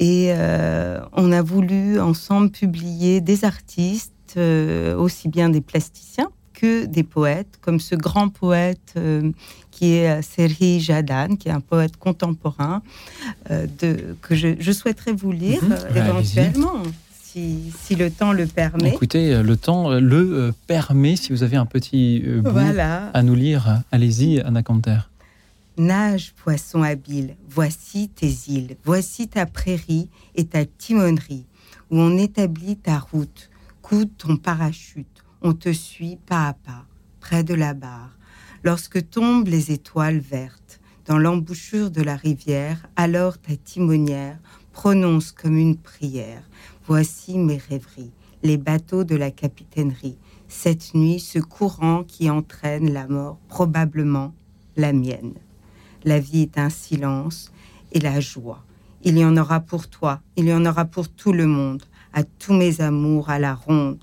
Et 0.00 0.28
euh, 0.32 1.00
on 1.12 1.30
a 1.32 1.42
voulu 1.42 2.00
ensemble 2.00 2.50
publier 2.50 3.20
des 3.20 3.44
artistes, 3.44 4.12
euh, 4.36 4.96
aussi 4.96 5.28
bien 5.28 5.48
des 5.48 5.60
plasticiens 5.60 6.28
que 6.52 6.84
des 6.86 7.02
poètes, 7.02 7.58
comme 7.60 7.80
ce 7.80 7.94
grand 7.94 8.28
poète 8.28 8.94
euh, 8.96 9.30
qui 9.70 9.92
est 9.92 10.22
Serhii 10.22 10.80
Jadan, 10.80 11.36
qui 11.36 11.48
est 11.48 11.52
un 11.52 11.60
poète 11.60 11.96
contemporain, 11.96 12.80
de, 13.50 14.16
que 14.22 14.34
je, 14.36 14.48
je 14.60 14.72
souhaiterais 14.72 15.12
vous 15.12 15.32
lire 15.32 15.62
Mhm. 15.62 15.76
éventuellement, 15.96 16.82
si, 17.22 17.72
si 17.82 17.96
le 17.96 18.10
temps 18.10 18.32
le 18.32 18.46
permet. 18.46 18.90
Écoutez, 18.90 19.42
le 19.42 19.56
temps 19.56 19.90
le 19.98 20.52
permet. 20.68 21.16
Si 21.16 21.32
vous 21.32 21.42
avez 21.42 21.56
un 21.56 21.66
petit 21.66 22.22
bout 22.42 22.50
Voilà. 22.50 23.06
à 23.12 23.22
nous 23.24 23.34
lire, 23.34 23.82
allez-y, 23.90 24.40
Anna 24.40 24.62
Canter. 24.62 24.98
Nage, 25.76 26.34
poisson 26.36 26.84
habile, 26.84 27.36
voici 27.48 28.08
tes 28.08 28.32
îles, 28.46 28.76
voici 28.84 29.26
ta 29.26 29.44
prairie 29.44 30.08
et 30.36 30.44
ta 30.44 30.64
timonerie, 30.64 31.46
où 31.90 31.98
on 31.98 32.16
établit 32.16 32.76
ta 32.76 33.00
route, 33.00 33.50
coude 33.82 34.16
ton 34.16 34.36
parachute, 34.36 35.24
on 35.42 35.52
te 35.52 35.72
suit 35.72 36.16
pas 36.26 36.46
à 36.46 36.52
pas, 36.52 36.86
près 37.18 37.42
de 37.42 37.54
la 37.54 37.74
barre. 37.74 38.16
Lorsque 38.62 39.10
tombent 39.10 39.48
les 39.48 39.72
étoiles 39.72 40.20
vertes, 40.20 40.80
dans 41.06 41.18
l'embouchure 41.18 41.90
de 41.90 42.02
la 42.02 42.14
rivière, 42.14 42.86
alors 42.94 43.38
ta 43.38 43.56
timonière 43.56 44.38
prononce 44.72 45.32
comme 45.32 45.56
une 45.56 45.76
prière. 45.76 46.48
Voici 46.86 47.36
mes 47.36 47.58
rêveries, 47.58 48.12
les 48.44 48.58
bateaux 48.58 49.02
de 49.02 49.16
la 49.16 49.32
capitainerie. 49.32 50.18
Cette 50.46 50.94
nuit, 50.94 51.18
ce 51.18 51.40
courant 51.40 52.04
qui 52.04 52.30
entraîne 52.30 52.92
la 52.92 53.08
mort, 53.08 53.38
probablement 53.48 54.32
la 54.76 54.92
mienne. 54.92 55.34
La 56.04 56.20
vie 56.20 56.42
est 56.42 56.58
un 56.58 56.70
silence 56.70 57.50
et 57.92 58.00
la 58.00 58.20
joie. 58.20 58.62
Il 59.02 59.18
y 59.18 59.24
en 59.24 59.36
aura 59.36 59.60
pour 59.60 59.88
toi, 59.88 60.20
il 60.36 60.46
y 60.46 60.52
en 60.52 60.64
aura 60.66 60.84
pour 60.84 61.08
tout 61.08 61.32
le 61.32 61.46
monde, 61.46 61.82
à 62.12 62.22
tous 62.24 62.52
mes 62.52 62.80
amours 62.80 63.30
à 63.30 63.38
la 63.38 63.54
ronde. 63.54 64.02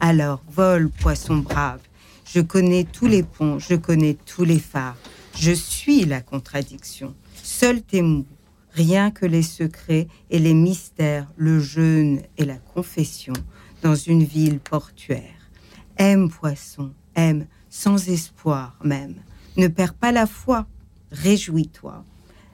Alors, 0.00 0.42
vole, 0.48 0.90
poisson 0.90 1.38
brave. 1.38 1.80
Je 2.24 2.40
connais 2.40 2.84
tous 2.84 3.06
les 3.06 3.22
ponts, 3.22 3.58
je 3.58 3.74
connais 3.74 4.14
tous 4.14 4.44
les 4.44 4.60
phares. 4.60 4.96
Je 5.36 5.52
suis 5.52 6.04
la 6.04 6.20
contradiction. 6.20 7.14
Seul 7.42 7.82
tes 7.82 8.02
mots, 8.02 8.26
rien 8.72 9.10
que 9.10 9.26
les 9.26 9.42
secrets 9.42 10.06
et 10.30 10.38
les 10.38 10.54
mystères, 10.54 11.26
le 11.36 11.58
jeûne 11.58 12.22
et 12.38 12.44
la 12.44 12.58
confession 12.58 13.34
dans 13.82 13.94
une 13.94 14.22
ville 14.22 14.60
portuaire. 14.60 15.50
Aime, 15.96 16.30
poisson, 16.30 16.92
aime, 17.14 17.46
sans 17.68 18.08
espoir 18.08 18.78
même. 18.84 19.16
Ne 19.56 19.68
perds 19.68 19.94
pas 19.94 20.12
la 20.12 20.26
foi, 20.26 20.66
réjouis-toi. 21.12 22.04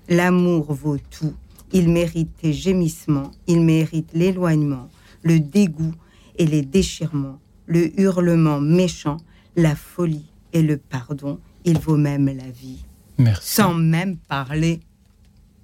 L'amour 0.08 0.72
vaut 0.72 0.98
tout. 0.98 1.34
Il 1.72 1.88
mérite 1.88 2.30
tes 2.40 2.52
gémissements, 2.52 3.32
il 3.46 3.60
mérite 3.60 4.10
l'éloignement, 4.14 4.88
le 5.22 5.40
dégoût 5.40 5.94
et 6.38 6.46
les 6.46 6.62
déchirements, 6.62 7.40
le 7.66 7.98
hurlement 8.00 8.60
méchant, 8.60 9.16
la 9.56 9.75
folie 9.75 10.30
et 10.52 10.62
le 10.62 10.76
pardon. 10.76 11.40
Il 11.64 11.78
vaut 11.78 11.96
même 11.96 12.26
la 12.26 12.50
vie, 12.50 12.84
Merci. 13.18 13.54
sans 13.54 13.75
même 13.75 14.16
parler 14.16 14.80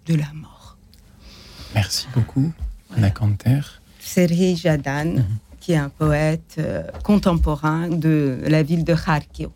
de 0.06 0.16
la 0.16 0.32
mort. 0.34 0.76
Merci 1.74 2.08
beaucoup. 2.12 2.52
Anna 2.96 3.10
Kanter. 3.10 3.60
Sergei 4.00 4.56
Jadan, 4.56 5.14
mhm. 5.14 5.24
qui 5.60 5.72
est 5.72 5.76
un 5.76 5.88
poète 5.88 6.56
euh, 6.58 6.82
contemporain 7.04 7.88
de 7.88 8.40
la 8.46 8.64
ville 8.64 8.84
de 8.84 8.94
Kharkiv. 8.94 9.48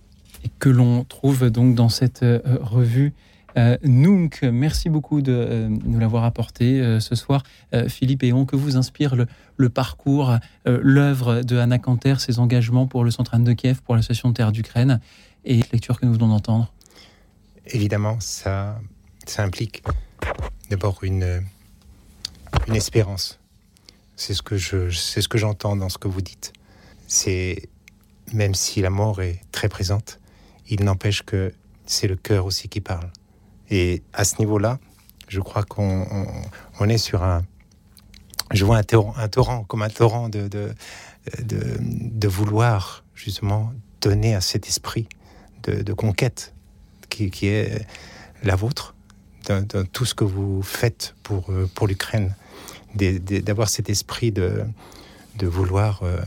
Que 0.59 0.69
l'on 0.69 1.05
trouve 1.05 1.50
donc 1.50 1.75
dans 1.75 1.88
cette 1.88 2.23
euh, 2.23 2.41
revue 2.61 3.15
euh, 3.57 3.79
Nunk, 3.83 4.43
merci 4.43 4.91
beaucoup 4.91 5.23
de 5.23 5.33
euh, 5.33 5.69
nous 5.69 5.99
l'avoir 5.99 6.25
apporté 6.25 6.81
euh, 6.81 7.00
ce 7.00 7.15
soir. 7.15 7.43
Philippe 7.88 8.23
et 8.23 8.33
on, 8.33 8.45
que 8.45 8.57
vous 8.57 8.76
inspire 8.76 9.17
le, 9.17 9.69
parcours, 9.69 10.37
l'œuvre 10.65 11.43
de 11.43 11.57
Anna 11.57 11.79
Kanter, 11.79 12.21
ses 12.21 12.38
engagements 12.38 12.87
pour 12.87 13.05
le 13.05 13.11
Centre 13.11 13.37
de 13.37 13.53
Kiev, 13.53 13.83
pour 13.83 13.95
l'Association 13.95 14.33
Terre 14.33 14.53
d'Ukraine 14.53 15.00
et 15.45 15.61
lecture 15.73 16.00
que 16.00 16.07
nous 16.07 16.12
venons 16.12 16.29
d'entendre? 16.29 16.73
Évidemment, 17.67 18.19
ça, 18.21 18.79
implique 19.38 19.83
d'abord 20.71 21.00
une, 21.03 21.43
espérance. 22.73 23.38
C'est 24.17 24.33
ce 24.33 24.43
que 24.43 24.59
c'est 24.59 25.21
ce 25.21 25.29
que 25.29 25.38
j'entends 25.38 25.76
dans 25.76 25.91
ce 25.91 25.99
que 25.99 26.09
vous 26.09 26.23
dites. 26.23 26.53
C'est 27.07 27.69
même 28.33 28.55
si 28.55 28.81
la 28.81 28.91
mort 28.91 29.21
est 29.21 29.41
très 29.53 29.69
présente, 29.69 30.19
il 30.69 30.85
n'empêche 30.85 31.23
que 31.23 31.53
c'est 31.87 32.09
le 32.09 32.17
cœur 32.17 32.47
aussi 32.47 32.69
qui 32.69 32.81
parle. 32.81 33.11
Et 33.71 34.03
à 34.13 34.25
ce 34.25 34.39
niveau-là, 34.39 34.79
je 35.29 35.41
crois 35.41 35.65
qu'on 35.65 36.07
on, 36.79 36.89
est 36.89 36.99
sur 36.99 37.23
un. 37.23 37.45
Je 38.53 38.65
vois 38.65 38.77
un 38.77 38.83
torrent, 38.83 39.15
un 39.17 39.29
torrent 39.29 39.65
comme 39.65 39.83
un 39.83 39.89
torrent 39.89 40.29
de, 40.29 40.47
de, 40.49 40.73
de, 41.43 41.79
de, 41.81 42.29
vouloir 42.29 43.05
justement 43.15 43.73
donner 44.01 44.35
à 44.35 44.41
cet 44.41 44.69
esprit 44.69 45.09
de, 45.65 45.83
de 45.83 45.93
conquête 45.93 46.55
qui, 47.09 47.31
qui, 47.31 47.49
est 47.49 47.85
la 48.45 48.55
vôtre, 48.55 48.95
dans, 49.49 49.67
tout 49.93 50.05
ce 50.05 50.15
que 50.15 50.25
vous 50.25 50.63
faites 50.63 51.17
pour, 51.25 51.51
pour 51.75 51.89
l'Ukraine, 51.89 52.35
d'avoir 52.95 53.69
cet 53.69 53.91
esprit 53.91 54.31
de, 54.31 54.65
de 55.37 55.47
vouloir 55.47 56.03
euh, 56.03 56.21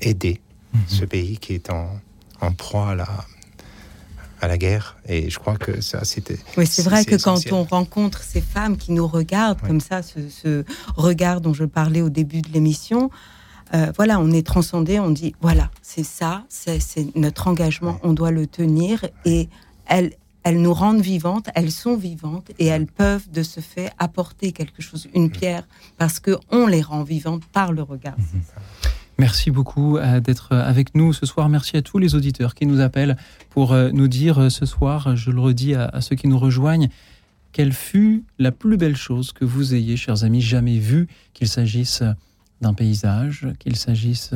aider 0.00 0.40
mhm. 0.74 0.80
ce 0.86 1.04
pays 1.04 1.38
qui 1.38 1.54
est 1.54 1.70
en, 1.70 2.00
en 2.40 2.52
proie 2.52 2.90
à 2.90 2.94
la, 2.94 3.24
à 4.40 4.48
la 4.48 4.58
guerre. 4.58 4.96
Et 5.08 5.30
je 5.30 5.38
crois 5.38 5.56
que 5.56 5.80
ça, 5.80 6.04
c'était. 6.04 6.38
Oui, 6.56 6.66
c'est 6.66 6.82
vrai 6.82 7.04
que 7.04 7.16
quand 7.16 7.40
on 7.52 7.64
rencontre 7.64 8.22
ces 8.22 8.40
femmes 8.40 8.76
qui 8.76 8.92
nous 8.92 9.06
regardent 9.06 9.60
comme 9.60 9.80
ça, 9.80 10.02
ce, 10.02 10.64
regard 10.96 11.40
dont 11.40 11.54
je 11.54 11.64
parlais 11.64 12.00
au 12.00 12.10
début 12.10 12.42
de 12.42 12.50
l'émission, 12.52 13.10
euh, 13.74 13.92
voilà, 13.96 14.18
on 14.18 14.30
est 14.32 14.46
transcendé, 14.46 14.98
on 14.98 15.10
dit 15.10 15.34
voilà, 15.40 15.70
c'est 15.82 16.04
ça, 16.04 16.44
c'est 16.48 17.14
notre 17.14 17.46
engagement, 17.46 18.00
on 18.02 18.12
doit 18.12 18.32
le 18.32 18.46
tenir. 18.46 19.06
Et 19.24 19.48
elles, 19.86 20.12
elles 20.42 20.60
nous 20.60 20.74
rendent 20.74 21.02
vivantes, 21.02 21.48
elles 21.54 21.70
sont 21.70 21.96
vivantes 21.96 22.50
et 22.58 22.66
elles 22.66 22.86
peuvent 22.86 23.30
de 23.30 23.42
ce 23.42 23.60
fait 23.60 23.92
apporter 23.98 24.52
quelque 24.52 24.82
chose, 24.82 25.08
une 25.14 25.26
mm. 25.26 25.30
pierre, 25.30 25.68
parce 25.98 26.18
que 26.18 26.36
on 26.50 26.66
les 26.66 26.82
rend 26.82 27.02
vivantes 27.02 27.44
par 27.52 27.72
le 27.72 27.82
regard. 27.82 28.16
Mm-hmm. 28.16 28.79
Merci 29.20 29.50
beaucoup 29.50 29.98
euh, 29.98 30.18
d'être 30.18 30.52
avec 30.52 30.94
nous 30.94 31.12
ce 31.12 31.26
soir. 31.26 31.50
Merci 31.50 31.76
à 31.76 31.82
tous 31.82 31.98
les 31.98 32.14
auditeurs 32.14 32.54
qui 32.54 32.64
nous 32.64 32.80
appellent 32.80 33.18
pour 33.50 33.74
euh, 33.74 33.90
nous 33.92 34.08
dire 34.08 34.38
euh, 34.38 34.48
ce 34.48 34.64
soir, 34.64 35.14
je 35.14 35.30
le 35.30 35.38
redis 35.42 35.74
à, 35.74 36.00
ceux 36.00 36.16
qui 36.16 36.26
nous 36.26 36.38
rejoignent, 36.38 36.88
quelle 37.52 37.74
fut 37.74 38.24
la 38.38 38.50
plus 38.50 38.78
belle 38.78 38.96
chose 38.96 39.32
que 39.32 39.44
vous 39.44 39.74
ayez, 39.74 39.98
chers 39.98 40.24
amis, 40.24 40.40
jamais 40.40 40.78
vue, 40.78 41.06
qu'il 41.34 41.48
s'agisse 41.48 42.02
d'un 42.62 42.72
paysage, 42.72 43.46
qu'il 43.58 43.76
s'agisse 43.76 44.30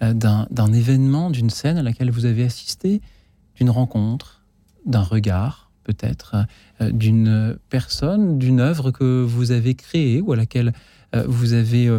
d'un 0.00 0.72
événement, 0.72 1.28
d'une 1.28 1.50
scène 1.50 1.76
à 1.76 1.82
laquelle 1.82 2.10
vous 2.10 2.24
avez 2.24 2.44
assisté, 2.44 3.02
d'une 3.56 3.68
rencontre, 3.68 4.46
d'un 4.86 5.02
regard 5.02 5.70
peut-être, 5.84 6.46
d'une 6.80 7.58
personne, 7.68 8.38
d'une 8.38 8.60
œuvre 8.60 8.92
que 8.92 9.22
vous 9.22 9.50
avez 9.50 9.74
créée 9.74 10.22
ou 10.22 10.32
à 10.32 10.36
laquelle 10.36 10.72
vous 11.26 11.52
avez 11.52 11.98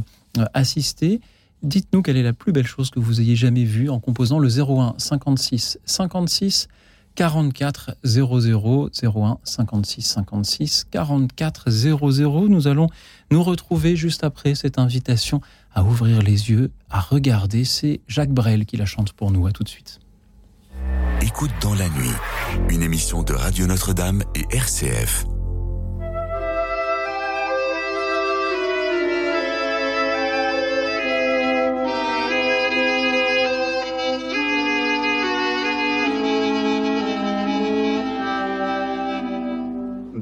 assisté. 0.54 1.22
Dites-nous 1.64 2.02
quelle 2.02 2.18
est 2.18 2.24
la 2.24 2.34
plus 2.34 2.52
belle 2.52 2.68
chose 2.68 2.90
que 2.90 3.00
vous 3.00 3.22
ayez 3.22 3.38
jamais 3.38 3.64
vue 3.64 3.90
en 3.90 4.00
composant 4.00 4.38
le 4.38 4.50
01 4.50 4.96
56 4.98 5.80
56 5.86 6.68
44 7.16 7.96
00 8.04 8.90
01 9.02 9.38
56 9.44 10.02
56 10.02 10.86
44 10.92 11.70
00. 11.70 12.50
Nous 12.50 12.68
allons 12.68 12.88
nous 13.32 13.44
retrouver 13.44 13.96
juste 13.96 14.26
après 14.26 14.56
cette 14.56 14.78
invitation 14.78 15.40
à 15.74 15.84
ouvrir 15.84 16.22
les 16.22 16.50
yeux, 16.50 16.72
à 16.90 17.00
regarder. 17.00 17.64
C'est 17.64 18.02
Jacques 18.08 18.34
Brel 18.34 18.66
qui 18.66 18.76
la 18.76 18.86
chante 18.86 19.14
pour 19.14 19.32
nous. 19.32 19.48
À 19.48 19.52
tout 19.52 19.64
de 19.64 19.70
suite. 19.70 20.00
Écoute 21.22 21.52
dans 21.62 21.76
la 21.76 21.88
nuit, 21.88 22.12
une 22.70 22.84
émission 22.84 23.24
de 23.24 23.34
Radio 23.34 23.68
Notre-Dame 23.68 24.24
et 24.36 24.46
RCF. 24.54 25.26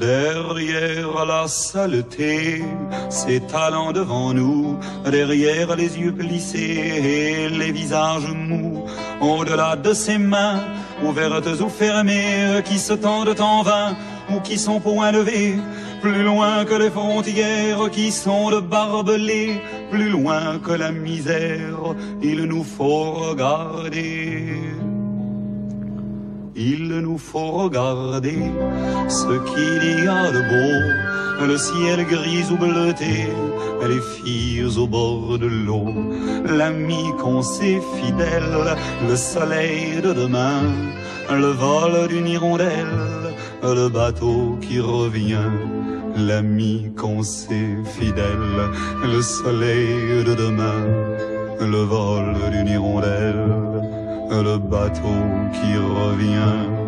Derrière 0.01 1.25
la 1.27 1.47
saleté, 1.47 2.63
s'étalant 3.11 3.91
devant 3.91 4.33
nous, 4.33 4.79
derrière 5.05 5.75
les 5.75 5.95
yeux 5.99 6.11
plissés 6.11 7.47
et 7.47 7.49
les 7.49 7.71
visages 7.71 8.33
mous, 8.33 8.83
au-delà 9.21 9.75
de 9.75 9.93
ses 9.93 10.17
mains, 10.17 10.59
ouvertes 11.03 11.61
ou 11.61 11.69
fermées, 11.69 12.63
qui 12.65 12.79
se 12.79 12.93
tendent 12.93 13.39
en 13.39 13.61
vain 13.61 13.95
ou 14.31 14.39
qui 14.39 14.57
sont 14.57 14.79
point 14.79 15.11
levées, 15.11 15.53
plus 16.01 16.23
loin 16.23 16.65
que 16.65 16.73
les 16.73 16.89
frontières 16.89 17.91
qui 17.91 18.11
sont 18.11 18.49
de 18.49 18.59
barbelés, 18.59 19.61
plus 19.91 20.09
loin 20.09 20.57
que 20.57 20.71
la 20.71 20.91
misère, 20.91 21.95
il 22.23 22.45
nous 22.45 22.63
faut 22.63 23.11
regarder 23.11 24.57
il 26.61 26.87
nous 26.99 27.17
faut 27.17 27.51
regarder 27.51 28.39
ce 29.07 29.33
qu'il 29.49 30.03
y 30.03 30.07
a 30.07 30.31
de 30.31 30.41
beau, 30.51 31.47
le 31.47 31.57
ciel 31.57 32.05
gris 32.05 32.45
ou 32.51 32.57
bleuté, 32.57 33.27
les 33.87 34.01
filles 34.13 34.77
au 34.77 34.87
bord 34.87 35.39
de 35.39 35.47
l'eau, 35.47 35.89
l'ami 36.45 37.03
qu'on 37.19 37.41
sait 37.41 37.81
fidèle, 37.97 38.75
le 39.09 39.15
soleil 39.15 40.01
de 40.03 40.13
demain, 40.13 40.61
le 41.31 41.51
vol 41.63 42.07
d'une 42.07 42.27
hirondelle, 42.27 42.99
le 43.63 43.89
bateau 43.89 44.57
qui 44.61 44.79
revient, 44.79 45.51
l'ami 46.15 46.91
qu'on 46.95 47.23
sait 47.23 47.75
fidèle, 47.97 48.69
le 49.03 49.21
soleil 49.21 50.23
de 50.23 50.35
demain, 50.35 50.83
le 51.59 51.83
vol 51.93 52.35
d'une 52.51 52.67
hirondelle 52.67 54.00
le 54.31 54.57
bateau 54.57 55.19
qui 55.53 55.75
revient. 55.77 56.81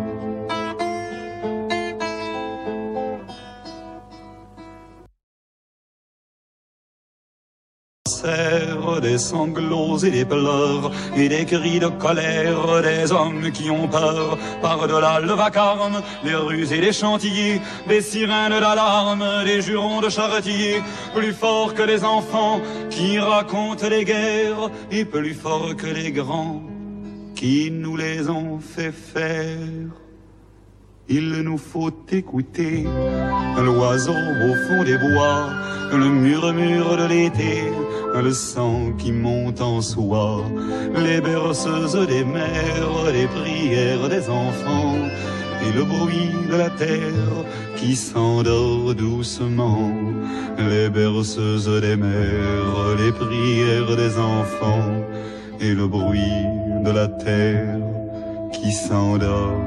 des 9.02 9.18
sanglots 9.18 9.98
et 9.98 10.10
des 10.10 10.24
pleurs 10.24 10.90
et 11.14 11.28
des 11.28 11.44
cris 11.44 11.78
de 11.78 11.88
colère 11.88 12.80
des 12.82 13.12
hommes 13.12 13.50
qui 13.52 13.70
ont 13.70 13.86
peur. 13.86 14.38
Par-delà 14.62 15.20
le 15.20 15.32
vacarme, 15.32 16.00
les 16.24 16.34
rues 16.34 16.72
et 16.72 16.80
les 16.80 16.92
chantiers, 16.92 17.60
des 17.86 18.00
sirènes 18.00 18.58
d'alarme, 18.60 19.44
des 19.44 19.60
jurons 19.60 20.00
de 20.00 20.08
charretiers, 20.08 20.82
plus 21.14 21.34
forts 21.34 21.74
que 21.74 21.82
les 21.82 22.02
enfants 22.02 22.60
qui 22.88 23.18
racontent 23.18 23.88
les 23.88 24.04
guerres 24.04 24.70
et 24.90 25.04
plus 25.04 25.34
forts 25.34 25.76
que 25.76 25.86
les 25.86 26.10
grands 26.10 26.62
qui 27.34 27.70
nous 27.70 27.96
les 27.96 28.28
ont 28.28 28.58
fait 28.58 28.92
faire? 28.92 29.58
Il 31.08 31.42
nous 31.42 31.58
faut 31.58 31.92
écouter 32.10 32.84
l'oiseau 33.62 34.12
au 34.12 34.54
fond 34.66 34.84
des 34.84 34.96
bois, 34.96 35.50
le 35.92 36.08
murmure 36.08 36.96
de 36.96 37.06
l'été, 37.06 37.64
le 38.14 38.32
sang 38.32 38.92
qui 38.96 39.12
monte 39.12 39.60
en 39.60 39.82
soi, 39.82 40.44
les 40.96 41.20
berceuses 41.20 42.06
des 42.06 42.24
mères, 42.24 43.12
les 43.12 43.26
prières 43.26 44.08
des 44.08 44.30
enfants, 44.30 44.96
et 45.66 45.72
le 45.72 45.84
bruit 45.84 46.30
de 46.50 46.56
la 46.56 46.70
terre 46.70 47.44
qui 47.76 47.96
s'endort 47.96 48.94
doucement, 48.94 49.92
les 50.58 50.88
berceuses 50.88 51.80
des 51.82 51.96
mères, 51.96 52.96
les 52.98 53.12
prières 53.12 53.96
des 53.96 54.18
enfants, 54.18 55.04
et 55.60 55.74
le 55.74 55.86
bruit 55.86 56.46
de 56.84 56.90
la 56.90 57.08
terre 57.08 57.78
qui 58.52 58.70
s'endort. 58.70 59.58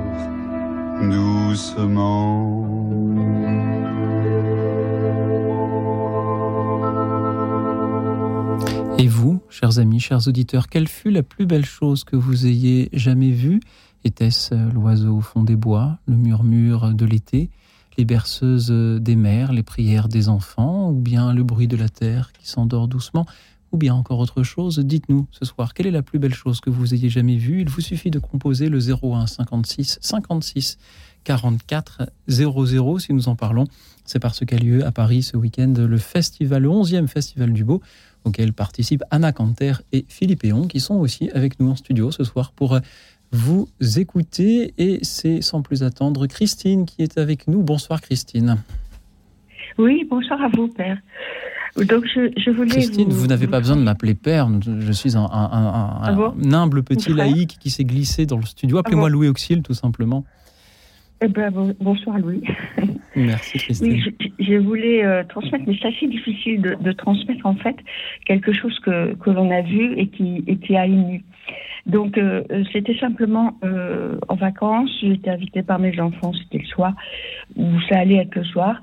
Et 8.99 9.07
vous, 9.07 9.41
chers 9.49 9.79
amis, 9.79 9.99
chers 9.99 10.27
auditeurs, 10.27 10.67
quelle 10.67 10.87
fut 10.87 11.09
la 11.09 11.23
plus 11.23 11.45
belle 11.45 11.65
chose 11.65 12.03
que 12.03 12.15
vous 12.15 12.45
ayez 12.45 12.89
jamais 12.93 13.31
vue? 13.31 13.61
Était-ce 14.03 14.53
l'oiseau 14.73 15.17
au 15.17 15.21
fond 15.21 15.43
des 15.43 15.55
bois, 15.55 15.97
le 16.07 16.15
murmure 16.15 16.93
de 16.93 17.05
l'été, 17.05 17.49
les 17.97 18.05
berceuses 18.05 18.69
des 18.69 19.15
mères, 19.15 19.53
les 19.53 19.63
prières 19.63 20.07
des 20.07 20.29
enfants, 20.29 20.91
ou 20.91 20.99
bien 20.99 21.33
le 21.33 21.43
bruit 21.43 21.67
de 21.67 21.77
la 21.77 21.89
terre 21.89 22.31
qui 22.31 22.47
s'endort 22.47 22.87
doucement, 22.87 23.25
ou 23.71 23.77
bien 23.77 23.93
encore 23.93 24.19
autre 24.19 24.43
chose 24.43 24.79
Dites-nous 24.79 25.27
ce 25.31 25.45
soir, 25.45 25.73
quelle 25.73 25.87
est 25.87 25.91
la 25.91 26.01
plus 26.01 26.19
belle 26.19 26.33
chose 26.33 26.59
que 26.59 26.69
vous 26.69 26.93
ayez 26.93 27.09
jamais 27.09 27.37
vue? 27.37 27.61
Il 27.61 27.69
vous 27.69 27.81
suffit 27.81 28.11
de 28.11 28.19
composer 28.19 28.69
le 28.69 28.79
01 28.79 29.27
56 29.27 29.99
56 30.01 30.77
44 31.23 32.09
00 32.27 32.99
si 32.99 33.13
nous 33.13 33.27
en 33.27 33.35
parlons. 33.35 33.65
C'est 34.05 34.19
parce 34.19 34.45
qu'a 34.45 34.57
lieu 34.57 34.85
à 34.85 34.91
Paris 34.91 35.23
ce 35.23 35.35
week-end 35.35 35.73
le 35.77 35.97
festival, 35.97 36.63
le 36.63 36.69
11e 36.69 37.07
festival 37.07 37.51
du 37.51 37.65
beau, 37.65 37.81
auquel 38.23 38.53
participent 38.53 39.03
Anna 39.11 39.33
Canter 39.33 39.73
et 39.91 40.05
Philippe 40.07 40.45
Eon, 40.45 40.67
qui 40.67 40.79
sont 40.79 40.95
aussi 40.95 41.29
avec 41.31 41.59
nous 41.59 41.69
en 41.69 41.75
studio 41.75 42.11
ce 42.11 42.23
soir 42.23 42.53
pour 42.53 42.79
vous 43.31 43.67
écouter. 43.97 44.73
Et 44.77 44.99
c'est 45.01 45.41
sans 45.41 45.61
plus 45.61 45.83
attendre 45.83 46.27
Christine 46.27 46.85
qui 46.85 47.03
est 47.03 47.17
avec 47.17 47.47
nous. 47.47 47.61
Bonsoir 47.61 47.99
Christine. 47.99 48.57
Oui, 49.77 50.07
bonsoir 50.09 50.41
à 50.41 50.47
vous, 50.47 50.69
Père. 50.69 50.97
Donc, 51.85 52.05
je, 52.05 52.49
voulais. 52.49 52.69
Christine, 52.69 53.09
vous, 53.09 53.27
n'avez 53.27 53.47
pas 53.47 53.59
besoin 53.59 53.75
de 53.75 53.83
m'appeler 53.83 54.15
père. 54.15 54.49
Je 54.65 54.91
suis 54.91 55.15
un, 55.15 55.27
ah 55.31 56.15
humble 56.51 56.83
petit 56.83 57.13
laïc 57.13 57.57
qui 57.59 57.69
s'est 57.69 57.85
glissé 57.85 58.25
dans 58.25 58.37
le 58.37 58.45
studio. 58.45 58.77
Appelez-moi 58.79 59.07
ah 59.07 59.11
Louis 59.11 59.27
Auxil, 59.27 59.61
tout 59.61 59.73
simplement. 59.73 60.25
Eh 61.19 61.27
ben, 61.27 61.51
bonsoir 61.79 62.19
Louis. 62.19 62.43
Merci 63.15 63.57
Christine. 63.57 63.91
Oui, 63.91 64.33
je, 64.39 64.53
voulais 64.55 65.03
euh, 65.03 65.23
transmettre, 65.27 65.63
mais 65.65 65.75
c'est 65.81 65.87
assez 65.87 66.07
difficile 66.07 66.61
de, 66.61 66.91
transmettre 66.91 67.45
en 67.45 67.55
fait 67.55 67.75
quelque 68.25 68.53
chose 68.53 68.77
que, 68.79 69.15
que 69.15 69.31
l'on 69.31 69.49
a 69.49 69.61
vu 69.61 69.93
et 69.97 70.07
qui, 70.07 70.43
et 70.45 70.57
qui 70.57 70.75
a 70.75 70.85
ému. 70.85 71.23
Donc 71.87 72.17
euh, 72.17 72.43
c'était 72.73 72.97
simplement 72.97 73.57
euh, 73.63 74.17
en 74.27 74.35
vacances, 74.35 74.91
j'étais 75.01 75.29
invitée 75.29 75.63
par 75.63 75.79
mes 75.79 75.97
enfants, 76.01 76.33
c'était 76.33 76.57
le 76.57 76.65
soir, 76.65 76.93
où 77.55 77.79
ça 77.89 77.99
allait 77.99 78.17
être 78.17 78.35
le 78.35 78.43
soir, 78.43 78.81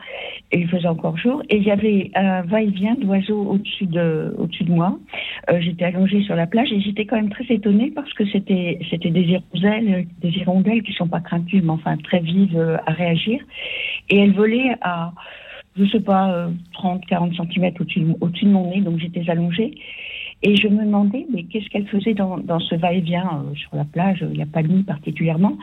et 0.50 0.60
il 0.60 0.68
faisait 0.68 0.88
encore 0.88 1.18
jour, 1.18 1.42
et 1.50 1.58
il 1.58 1.64
y 1.64 1.70
avait 1.70 2.10
un 2.14 2.42
va-et-vient 2.42 2.94
d'oiseaux 2.94 3.42
au-dessus 3.42 3.86
de, 3.86 4.34
au-dessus 4.38 4.64
de 4.64 4.72
moi. 4.72 4.98
Euh, 5.50 5.60
j'étais 5.60 5.84
allongée 5.84 6.22
sur 6.22 6.34
la 6.34 6.46
plage 6.46 6.72
et 6.72 6.80
j'étais 6.80 7.04
quand 7.04 7.16
même 7.16 7.28
très 7.28 7.44
étonnée 7.50 7.92
parce 7.94 8.12
que 8.14 8.24
c'était, 8.26 8.78
c'était 8.88 9.10
des 9.10 9.22
hirondelles, 9.22 10.06
des 10.22 10.30
hirondelles 10.30 10.82
qui 10.82 10.94
sont 10.94 11.08
pas 11.08 11.20
craintives, 11.20 11.62
mais 11.62 11.72
enfin 11.72 11.98
très 11.98 12.20
vives 12.20 12.78
à 12.86 12.92
réagir, 12.92 13.38
et 14.08 14.18
elles 14.18 14.32
volaient 14.32 14.76
à 14.80 15.12
je 15.76 15.84
sais 15.86 16.00
pas, 16.00 16.48
30, 16.72 17.04
40 17.06 17.34
cm 17.34 17.72
au-dessus 18.20 18.44
de 18.44 18.50
mon 18.50 18.70
nez, 18.70 18.80
donc 18.80 19.00
j'étais 19.00 19.28
allongée. 19.28 19.74
Et 20.46 20.57
je 20.57 20.68
me 20.68 20.85
demandais, 20.85 21.26
mais 21.33 21.44
qu'est-ce 21.44 21.68
qu'elle 21.70 21.87
faisait 21.88 22.12
dans, 22.12 22.37
dans 22.37 22.61
ce 22.61 22.74
va-et-vient 22.74 23.44
euh, 23.46 23.54
sur 23.54 23.74
la 23.74 23.85
plage 23.85 24.18
Il 24.20 24.37
n'y 24.37 24.42
a 24.42 24.46
pas 24.46 24.62
de 24.62 24.68
nuit 24.68 24.83
particulièrement. 24.83 25.57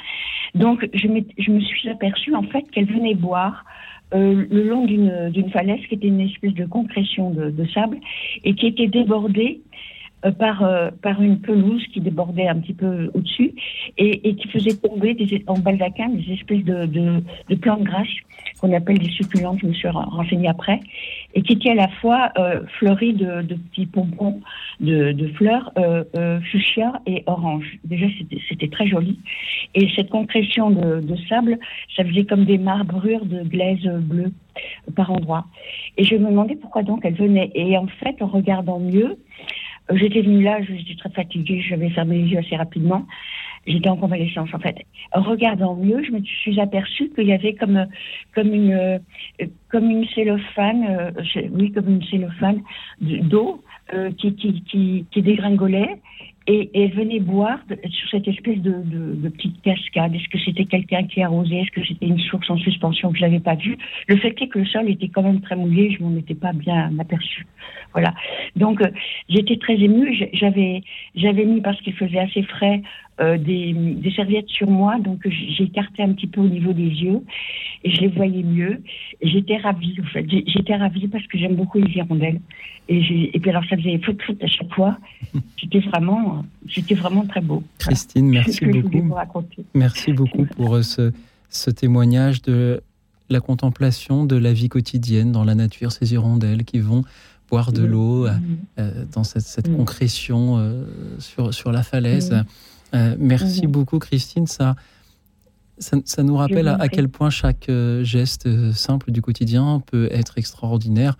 Donc, 0.55 0.89
je, 0.93 1.07
je 1.37 1.51
me 1.51 1.59
suis 1.61 1.87
aperçue, 1.87 2.35
en 2.35 2.43
fait, 2.43 2.63
qu'elle 2.71 2.87
venait 2.87 3.13
boire 3.13 3.63
euh, 4.15 4.45
le 4.49 4.63
long 4.63 4.85
d'une 4.85 5.49
falaise 5.51 5.79
qui 5.87 5.95
était 5.95 6.07
une 6.07 6.19
espèce 6.19 6.55
de 6.55 6.65
concrétion 6.65 7.29
de, 7.29 7.51
de 7.51 7.65
sable 7.67 7.97
et 8.43 8.55
qui 8.55 8.67
était 8.67 8.87
débordée 8.87 9.61
euh, 9.61 10.00
par, 10.29 10.63
euh, 10.63 10.91
par 11.01 11.21
une 11.21 11.39
pelouse 11.39 11.83
qui 11.91 11.99
débordait 11.99 12.47
un 12.47 12.59
petit 12.59 12.73
peu 12.73 13.09
au-dessus 13.13 13.53
et, 13.97 14.29
et, 14.29 14.35
qui 14.35 14.47
faisait 14.49 14.75
tomber 14.75 15.15
des, 15.15 15.43
en 15.47 15.57
baldaquin 15.57 16.09
des 16.09 16.33
espèces 16.33 16.63
de, 16.63 16.85
de, 16.85 17.23
de 17.49 17.55
plantes 17.55 17.83
grasses 17.83 18.07
qu'on 18.59 18.73
appelle 18.73 18.99
des 18.99 19.09
succulentes, 19.09 19.59
je 19.61 19.67
me 19.67 19.73
suis 19.73 19.87
renseignée 19.87 20.47
après, 20.47 20.79
et 21.33 21.41
qui 21.41 21.53
étaient 21.53 21.71
à 21.71 21.75
la 21.75 21.87
fois 21.87 22.31
euh, 22.37 22.61
fleuries 22.77 23.13
de, 23.13 23.41
de, 23.41 23.55
petits 23.55 23.87
pompons 23.87 24.41
de, 24.79 25.11
de 25.11 25.27
fleurs 25.29 25.71
euh, 25.77 26.03
euh, 26.15 26.39
fuchsia 26.41 26.93
et 27.07 27.23
orange. 27.25 27.79
Déjà, 27.83 28.05
c'était 28.49 28.67
très 28.67 28.87
joli. 28.87 29.19
Et 29.73 29.89
cette 29.95 30.09
concrétion 30.09 30.69
de, 30.69 30.99
de, 30.99 31.15
sable, 31.27 31.57
ça 31.95 32.03
faisait 32.03 32.25
comme 32.25 32.45
des 32.45 32.57
marbrures 32.57 33.25
de 33.25 33.43
glaise 33.43 33.83
bleue 33.83 34.31
par 34.95 35.11
endroits. 35.11 35.45
Et 35.97 36.03
je 36.03 36.15
me 36.15 36.29
demandais 36.29 36.55
pourquoi 36.55 36.83
donc 36.83 37.01
elle 37.03 37.15
venait. 37.15 37.51
Et 37.55 37.77
en 37.77 37.87
fait, 37.87 38.21
en 38.21 38.27
regardant 38.27 38.79
mieux, 38.79 39.17
J'étais 39.89 40.21
venue 40.21 40.43
là, 40.43 40.59
j'étais 40.61 40.95
très 40.95 41.09
fatiguée, 41.09 41.61
j'avais 41.67 41.89
fermé 41.89 42.21
les 42.21 42.29
yeux 42.29 42.39
assez 42.39 42.55
rapidement. 42.55 43.05
J'étais 43.67 43.89
en 43.89 43.97
convalescence 43.97 44.49
en 44.53 44.59
fait. 44.59 44.75
Regardant 45.13 45.75
mieux, 45.75 46.03
je 46.03 46.11
me 46.11 46.21
suis 46.23 46.59
aperçue 46.59 47.09
qu'il 47.09 47.27
y 47.27 47.33
avait 47.33 47.53
comme 47.53 47.85
comme 48.33 48.53
une 48.53 48.99
comme 49.69 49.89
une 49.89 50.05
cellophane, 50.07 50.85
euh, 50.89 51.11
oui 51.51 51.71
comme 51.71 51.89
une 51.89 52.03
cellophane 52.03 52.61
d'eau 52.99 53.63
euh, 53.93 54.11
qui, 54.11 54.35
qui, 54.35 54.63
qui, 54.63 55.05
qui 55.11 55.21
dégringolait 55.21 55.99
et, 56.51 56.69
et 56.73 56.87
venait 56.89 57.21
boire 57.21 57.59
sur 57.89 58.09
cette 58.09 58.27
espèce 58.27 58.59
de, 58.59 59.29
petite 59.29 59.61
cascade. 59.61 60.13
Est-ce 60.13 60.27
que 60.27 60.37
c'était 60.43 60.65
quelqu'un 60.65 61.03
qui 61.03 61.21
arrosait? 61.21 61.59
Est-ce 61.59 61.71
que 61.71 61.85
c'était 61.85 62.07
une 62.07 62.19
source 62.19 62.49
en 62.49 62.57
suspension 62.57 63.11
que 63.11 63.17
je 63.17 63.23
n'avais 63.23 63.39
pas 63.39 63.55
vue? 63.55 63.77
Le 64.07 64.17
fait 64.17 64.35
est 64.41 64.47
que 64.47 64.59
le 64.59 64.65
sol 64.65 64.89
était 64.89 65.07
quand 65.07 65.23
même 65.23 65.39
très 65.39 65.55
mouillé, 65.55 65.95
je 65.97 66.03
m'en 66.03 66.15
étais 66.17 66.35
pas 66.35 66.51
bien 66.51 66.91
aperçu. 66.99 67.47
Voilà. 67.93 68.13
Donc 68.57 68.81
euh, 68.81 68.89
j'étais 69.29 69.57
très 69.57 69.75
émue. 69.75 70.13
J'avais 70.33 71.45
mis 71.45 71.61
parce 71.61 71.79
qu'il 71.81 71.93
faisait 71.93 72.19
assez 72.19 72.43
frais 72.43 72.81
euh, 73.21 73.37
des, 73.37 73.73
des, 73.73 74.11
serviettes 74.11 74.49
sur 74.49 74.69
moi, 74.69 74.97
donc 74.99 75.27
j'ai 75.27 75.65
écarté 75.65 76.01
un 76.01 76.13
petit 76.13 76.25
peu 76.25 76.41
au 76.41 76.47
niveau 76.47 76.73
des 76.73 76.89
yeux 76.89 77.21
et 77.83 77.91
je 77.91 78.01
les 78.01 78.07
voyais 78.07 78.41
mieux. 78.41 78.81
J'étais 79.21 79.57
ravie, 79.57 79.95
en 80.01 80.07
fait. 80.07 80.25
J'étais 80.27 80.75
ravie 80.75 81.07
parce 81.07 81.27
que 81.27 81.37
j'aime 81.37 81.55
beaucoup 81.55 81.77
les 81.77 81.91
hirondelles. 81.91 82.41
Et, 82.89 83.35
et 83.35 83.39
puis 83.39 83.49
alors 83.51 83.63
ça 83.69 83.77
faisait 83.77 83.99
foot 83.99 84.19
foot 84.25 84.43
à 84.43 84.47
chaque 84.47 84.73
fois. 84.73 84.97
C'était 85.59 85.79
vraiment, 85.79 86.43
c'était 86.67 86.95
vraiment 86.95 87.25
très 87.25 87.41
beau. 87.41 87.63
Christine, 87.77 88.27
merci 88.27 88.65
beaucoup. 88.65 89.13
Merci 89.75 90.13
beaucoup 90.13 90.45
pour 90.45 90.75
euh, 90.75 90.81
ce, 90.81 91.11
ce 91.49 91.69
témoignage 91.69 92.41
de 92.41 92.81
la 93.29 93.39
contemplation 93.39 94.25
de 94.25 94.35
la 94.35 94.51
vie 94.51 94.67
quotidienne 94.67 95.31
dans 95.31 95.43
la 95.43 95.53
nature, 95.53 95.91
ces 95.91 96.13
hirondelles 96.13 96.63
qui 96.63 96.79
vont 96.79 97.03
boire 97.49 97.71
de 97.71 97.83
l'eau 97.83 98.25
euh, 98.25 99.05
dans 99.13 99.23
cette, 99.23 99.43
cette 99.43 99.75
concrétion 99.75 100.73
sur, 101.19 101.53
sur 101.53 101.71
la 101.71 101.83
falaise. 101.83 102.33
Euh, 102.93 103.15
merci 103.19 103.65
mhm. 103.65 103.71
beaucoup, 103.71 103.99
Christine. 103.99 104.47
Ça, 104.47 104.75
ça, 105.77 106.23
nous 106.23 106.35
rappelle 106.35 106.67
à, 106.67 106.87
quel 106.89 107.09
point 107.09 107.29
chaque 107.29 107.69
euh, 107.69 108.03
geste 108.03 108.45
euh, 108.45 108.71
simple 108.73 109.11
du 109.11 109.21
quotidien 109.21 109.81
peut 109.85 110.09
être 110.11 110.37
extraordinaire. 110.37 111.17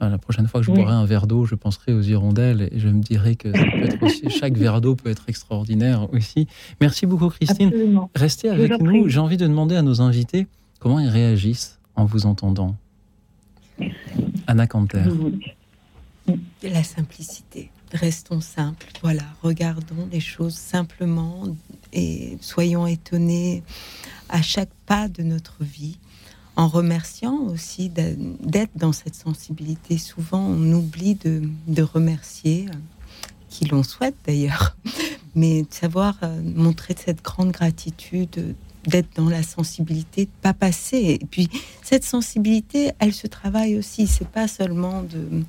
la 0.00 0.18
prochaine 0.18 0.46
fois 0.46 0.60
que 0.60 0.66
je 0.66 0.72
boirai 0.72 0.92
un 0.92 1.04
verre 1.04 1.26
d'eau, 1.26 1.46
je 1.46 1.54
penserai 1.54 1.92
aux 1.94 2.02
hirondelles 2.02 2.68
et 2.72 2.78
je 2.78 2.88
me 2.88 3.00
dirai 3.00 3.36
que 3.36 3.48
chaque 4.28 4.56
verre 4.56 4.80
d'eau 4.80 4.94
peut 4.94 5.10
être 5.10 5.24
extraordinaire 5.28 6.12
aussi. 6.12 6.46
Merci 6.80 7.06
beaucoup, 7.06 7.28
Christine. 7.28 7.72
Restez 8.14 8.50
avec 8.50 8.80
nous. 8.80 9.08
J'ai 9.08 9.20
envie 9.20 9.38
de 9.38 9.46
demander 9.46 9.76
à 9.76 9.82
nos 9.82 10.00
invités 10.00 10.46
comment 10.78 11.00
ils 11.00 11.08
réagissent 11.08 11.78
en 11.96 12.04
vous 12.04 12.26
entendant. 12.26 12.76
Anna 14.46 14.66
Canter. 14.66 15.04
La 16.62 16.82
simplicité 16.84 17.70
restons 17.94 18.40
simples. 18.40 18.86
Voilà, 19.02 19.22
regardons 19.42 20.08
les 20.10 20.20
choses 20.20 20.54
simplement 20.54 21.44
et 21.92 22.36
soyons 22.40 22.86
étonnés 22.86 23.62
à 24.28 24.42
chaque 24.42 24.72
pas 24.86 25.08
de 25.08 25.22
notre 25.22 25.62
vie, 25.62 25.98
en 26.56 26.68
remerciant 26.68 27.38
aussi 27.38 27.88
d'être 27.88 28.76
dans 28.76 28.92
cette 28.92 29.14
sensibilité. 29.14 29.98
Souvent, 29.98 30.40
on 30.40 30.72
oublie 30.72 31.14
de, 31.14 31.82
remercier, 31.82 32.66
qui 33.48 33.64
l'on 33.66 33.82
souhaite 33.82 34.16
d'ailleurs, 34.26 34.76
mais 35.34 35.62
de 35.62 35.72
savoir 35.72 36.16
euh, 36.22 36.40
montrer 36.42 36.94
cette 36.98 37.22
grande 37.22 37.52
gratitude 37.52 38.54
d'être 38.86 39.16
dans 39.16 39.28
la 39.28 39.42
sensibilité, 39.42 40.26
de 40.26 40.30
pas 40.42 40.52
passer. 40.52 41.18
Et 41.20 41.26
puis 41.26 41.48
cette 41.82 42.04
sensibilité, 42.04 42.92
elle 42.98 43.14
se 43.14 43.26
travaille 43.26 43.76
aussi. 43.76 44.06
C'est 44.06 44.28
pas 44.28 44.48
seulement 44.48 45.02
de 45.02 45.44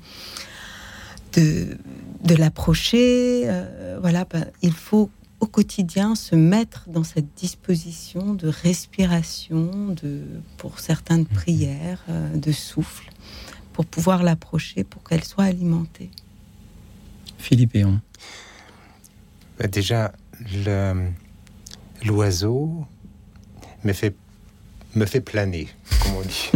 de, 1.36 1.76
de 2.24 2.34
l'approcher. 2.34 3.42
Euh, 3.46 3.98
voilà, 4.00 4.24
ben, 4.24 4.46
il 4.62 4.72
faut 4.72 5.10
au 5.40 5.46
quotidien 5.46 6.14
se 6.14 6.34
mettre 6.34 6.88
dans 6.88 7.04
cette 7.04 7.34
disposition 7.34 8.34
de 8.34 8.48
respiration, 8.48 9.88
de, 10.02 10.22
pour 10.56 10.80
certaines 10.80 11.20
mhm. 11.20 11.26
prières, 11.26 12.04
euh, 12.08 12.34
de 12.36 12.52
souffle, 12.52 13.10
pour 13.72 13.86
pouvoir 13.86 14.22
l'approcher, 14.22 14.84
pour 14.84 15.02
qu'elle 15.04 15.24
soit 15.24 15.44
alimentée. 15.44 16.10
Philippe 17.38 17.76
Eon. 17.76 18.00
Bah, 19.58 19.66
déjà, 19.66 20.12
l'oiseau 22.04 22.86
me 23.84 23.92
fait 23.92 24.14
me 24.96 25.06
fait 25.06 25.20
planer, 25.20 25.68
comme 26.02 26.16
on 26.16 26.22
dit. 26.22 26.50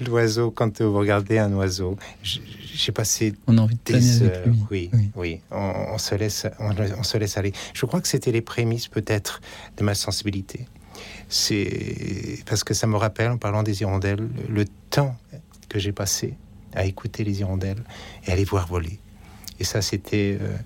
L'oiseau, 0.00 0.50
quand 0.50 0.80
vous 0.80 0.98
regardez 0.98 1.38
un 1.38 1.52
oiseau, 1.52 1.96
j'ai 2.22 2.92
passé 2.92 3.34
on 3.46 3.58
a 3.58 3.62
envie 3.62 3.78
de 3.84 3.92
des 3.92 4.22
heures. 4.22 4.44
Oui, 4.70 4.90
oui, 5.14 5.40
On, 5.50 5.98
se 5.98 6.14
laisse, 6.14 6.46
on, 6.58 7.02
se 7.02 7.18
laisse 7.18 7.36
aller. 7.36 7.52
Je 7.74 7.86
crois 7.86 8.00
que 8.00 8.08
c'était 8.08 8.32
les 8.32 8.42
prémices 8.42 8.88
peut-être 8.88 9.40
de 9.76 9.84
ma 9.84 9.94
sensibilité. 9.94 10.66
C'est 11.28 12.38
parce 12.46 12.64
que 12.64 12.74
ça 12.74 12.86
me 12.86 12.96
rappelle, 12.96 13.30
en 13.30 13.38
parlant 13.38 13.62
des 13.62 13.82
hirondelles, 13.82 14.28
le 14.48 14.64
temps 14.90 15.16
que 15.68 15.78
j'ai 15.78 15.92
passé 15.92 16.34
à 16.74 16.84
écouter 16.84 17.24
les 17.24 17.40
hirondelles 17.40 17.82
et 18.26 18.32
à 18.32 18.36
les 18.36 18.44
voir 18.44 18.66
voler. 18.66 18.98
Et 19.58 19.64
ça, 19.64 19.82
c'était 19.82 20.38
euh, 20.40 20.56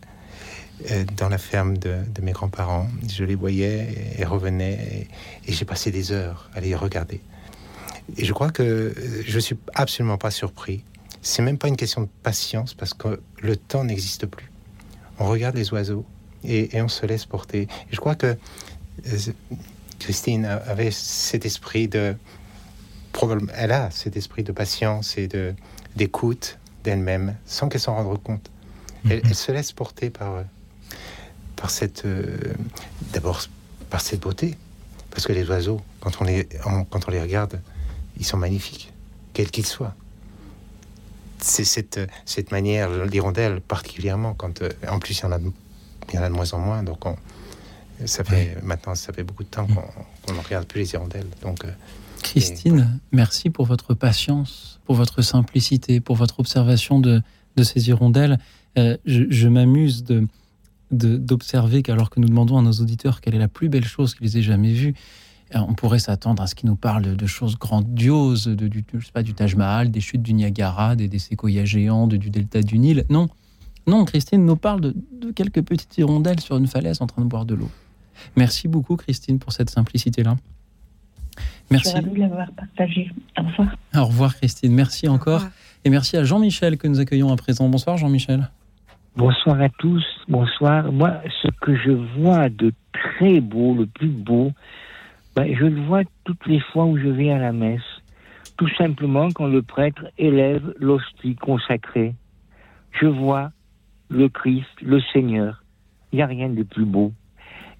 dans 1.16 1.29
la 1.29 1.38
ferme 1.38 1.77
de, 1.77 1.99
mes 2.23 2.33
grands-parents. 2.33 2.88
Je 3.09 3.25
les 3.25 3.35
voyais 3.35 4.14
et 4.19 4.25
revenaient 4.25 5.09
et, 5.47 5.53
j'ai 5.53 5.64
passé 5.64 5.90
des 5.90 6.12
heures 6.12 6.51
à 6.55 6.61
les 6.61 6.75
regarder. 6.75 7.21
Et 8.16 8.25
je 8.25 8.33
crois 8.33 8.51
que 8.51 8.95
je 9.27 9.38
suis 9.38 9.57
absolument 9.75 10.19
pas 10.19 10.31
surpris. 10.31 10.85
C'est 11.23 11.43
même 11.43 11.59
pas 11.59 11.69
une 11.69 11.77
question 11.77 12.03
de 12.03 12.09
patience 12.23 12.75
parce 12.75 12.95
que 12.95 13.21
le 13.40 13.57
temps 13.57 13.85
n'existe 13.85 14.27
plus. 14.27 14.51
On 15.19 15.29
regarde 15.29 15.57
les 15.57 15.73
oiseaux 15.73 16.05
et, 16.45 16.71
on 16.81 16.88
se 16.88 17.05
laisse 17.05 17.27
porter. 17.27 17.62
Et 17.62 17.93
je 17.93 18.01
crois 18.01 18.14
que 18.14 18.37
euh, 19.07 19.19
Christine 19.99 20.47
avait 20.47 20.90
cet 20.90 21.45
esprit 21.45 21.88
de 21.88 22.14
elle 23.55 23.73
a 23.73 23.90
cet 23.90 24.16
esprit 24.16 24.45
de 24.45 24.53
patience 24.53 25.19
et 25.19 25.27
de 25.27 25.53
d'écoute 25.97 26.59
d'elle-même 26.85 27.35
sans 27.45 27.69
qu'elle 27.69 27.81
s'en 27.81 27.97
rende 27.97 28.23
compte. 28.23 28.51
Elle, 29.05 29.21
elle, 29.25 29.35
se 29.35 29.51
laisse 29.53 29.73
porter 29.73 30.09
par 30.09 30.45
par 31.61 31.70
cette 31.70 32.07
d'abord 33.12 33.42
par 33.90 34.01
cette 34.01 34.20
beauté 34.20 34.57
parce 35.11 35.27
que 35.27 35.33
les 35.33 35.49
oiseaux 35.49 35.81
quand 36.01 36.20
on 36.20 36.25
les 36.25 36.49
quand 36.90 37.09
on 37.09 37.11
les 37.11 37.20
regarde 37.20 37.61
ils 38.20 38.27
sont 38.27 38.37
magnifiques, 38.37 38.92
quels 39.33 39.51
qu'ils 39.51 39.66
soient. 39.66 39.94
C'est 41.38 41.64
cette, 41.64 41.99
cette 42.27 42.53
manière, 42.53 42.90
l'hirondelle 43.07 43.62
particulièrement, 43.62 44.35
quand 44.35 44.61
euh, 44.61 44.68
en 44.88 44.99
plus 44.99 45.18
il 45.18 45.23
y 45.23 45.25
en 45.25 45.33
a, 45.33 45.38
il 45.38 46.14
y 46.14 46.18
en 46.18 46.23
a 46.23 46.29
de 46.29 46.35
moins 46.35 46.53
en 46.53 46.59
moins, 46.59 46.83
donc 46.83 47.07
on, 47.07 47.16
ça 48.05 48.23
fait 48.25 48.59
maintenant 48.62 48.94
ça 48.94 49.12
fait 49.14 49.25
beaucoup 49.25 49.42
de 49.42 49.49
temps 49.49 49.66
qu'on 49.66 50.35
ne 50.35 50.38
regarde 50.40 50.66
plus 50.66 50.81
les 50.81 50.92
hirondelles. 50.92 51.27
Donc 51.42 51.64
euh, 51.64 51.70
Christine, 52.23 53.01
merci 53.11 53.49
pour 53.49 53.64
votre 53.64 53.94
patience, 53.94 54.81
pour 54.85 54.96
votre 54.96 55.23
simplicité, 55.23 56.01
pour 56.01 56.16
votre 56.16 56.40
observation 56.40 57.01
de, 57.01 57.23
de 57.57 57.62
ces 57.62 57.88
hirondelles. 57.88 58.38
Euh, 58.77 58.99
je, 59.07 59.25
je 59.31 59.49
m'amuse 59.49 60.05
de 60.05 60.27
d'observer 60.90 61.83
qu'alors 61.83 62.11
que 62.11 62.20
nous 62.20 62.29
demandons 62.29 62.59
à 62.59 62.62
nos 62.62 62.72
auditeurs 62.72 63.20
quelle 63.20 63.35
est 63.35 63.38
la 63.38 63.48
plus 63.48 63.68
belle 63.68 63.85
chose 63.85 64.14
qu'ils 64.14 64.37
aient 64.37 64.42
jamais 64.42 64.72
vue, 64.72 64.94
euh, 65.55 65.59
on 65.68 65.74
pourrait 65.74 65.98
s'attendre 65.98 66.42
à 66.42 66.46
ce 66.46 66.55
qu'il 66.55 66.68
nous 66.68 66.76
parle 66.76 67.16
de, 67.16 67.26
choses 67.26 67.59
grandioses, 67.59 68.46
de, 68.46 68.68
du, 68.68 68.85
je 68.94 69.05
sais 69.05 69.12
pas, 69.12 69.22
du 69.22 69.35
Taj 69.35 69.57
Mahal, 69.57 69.90
des 69.90 70.00
chutes 70.00 70.22
du 70.22 70.33
Niagara, 70.33 70.96
des, 70.96 71.09
des 71.09 71.18
séquoias 71.18 71.64
géants, 71.64 72.07
du 72.07 72.18
delta 72.18 72.62
du 72.62 72.79
Nil. 72.79 73.05
Non, 73.09 73.29
non, 73.87 74.05
Christine 74.05 74.44
nous 74.44 74.57
parle 74.57 74.81
de, 74.81 74.94
quelques 75.35 75.62
petites 75.62 75.96
hirondelles 75.98 76.40
sur 76.40 76.57
une 76.57 76.66
falaise 76.66 77.00
en 77.00 77.07
train 77.07 77.22
de 77.22 77.29
boire 77.29 77.44
de 77.44 77.55
l'eau. 77.55 77.70
Merci 78.37 78.68
beaucoup, 78.68 78.96
Christine, 78.96 79.38
pour 79.38 79.53
cette 79.53 79.70
simplicité-là. 79.70 80.37
Merci. 81.70 81.94
Je 81.96 82.09
de 82.09 82.18
l'avoir 82.18 82.50
partagé. 82.53 83.11
Au 83.38 83.42
revoir. 83.42 83.76
Au 83.94 84.05
revoir, 84.05 84.37
Christine. 84.37 84.72
Merci 84.72 85.09
encore. 85.09 85.44
Et 85.85 85.90
merci 85.90 86.16
à 86.16 86.24
Jean-Michel 86.24 86.76
que 86.76 86.87
nous 86.87 87.00
accueillons 87.00 87.33
à 87.33 87.37
présent. 87.37 87.68
Bonsoir, 87.68 87.96
Jean-Michel. 87.96 88.50
Bonsoir 89.16 89.61
à 89.61 89.68
tous. 89.68 90.05
Bonsoir. 90.29 90.92
Moi, 90.92 91.14
ce 91.42 91.49
que 91.61 91.75
je 91.75 91.90
vois 91.90 92.49
de 92.49 92.73
très 92.92 93.40
beau, 93.40 93.75
le 93.75 93.87
plus 93.87 94.09
beau, 94.09 94.53
ben, 95.35 95.53
je 95.53 95.64
le 95.64 95.81
vois 95.83 96.03
toutes 96.25 96.46
les 96.46 96.61
fois 96.61 96.85
où 96.85 96.96
je 96.96 97.09
vais 97.09 97.33
à 97.33 97.38
la 97.38 97.53
messe. 97.53 97.83
Tout 98.57 98.68
simplement 98.79 99.29
quand 99.33 99.49
le 99.49 99.62
prêtre 99.62 100.07
élève 100.16 100.75
l'hostie 100.79 101.35
consacrée. 101.35 102.14
Je 102.92 103.07
vois 103.07 103.51
le 104.11 104.29
Christ, 104.29 104.70
le 104.81 105.01
Seigneur. 105.12 105.64
Il 106.12 106.16
n'y 106.16 106.23
a 106.23 106.27
rien 106.27 106.49
de 106.49 106.62
plus 106.62 106.85
beau. 106.85 107.12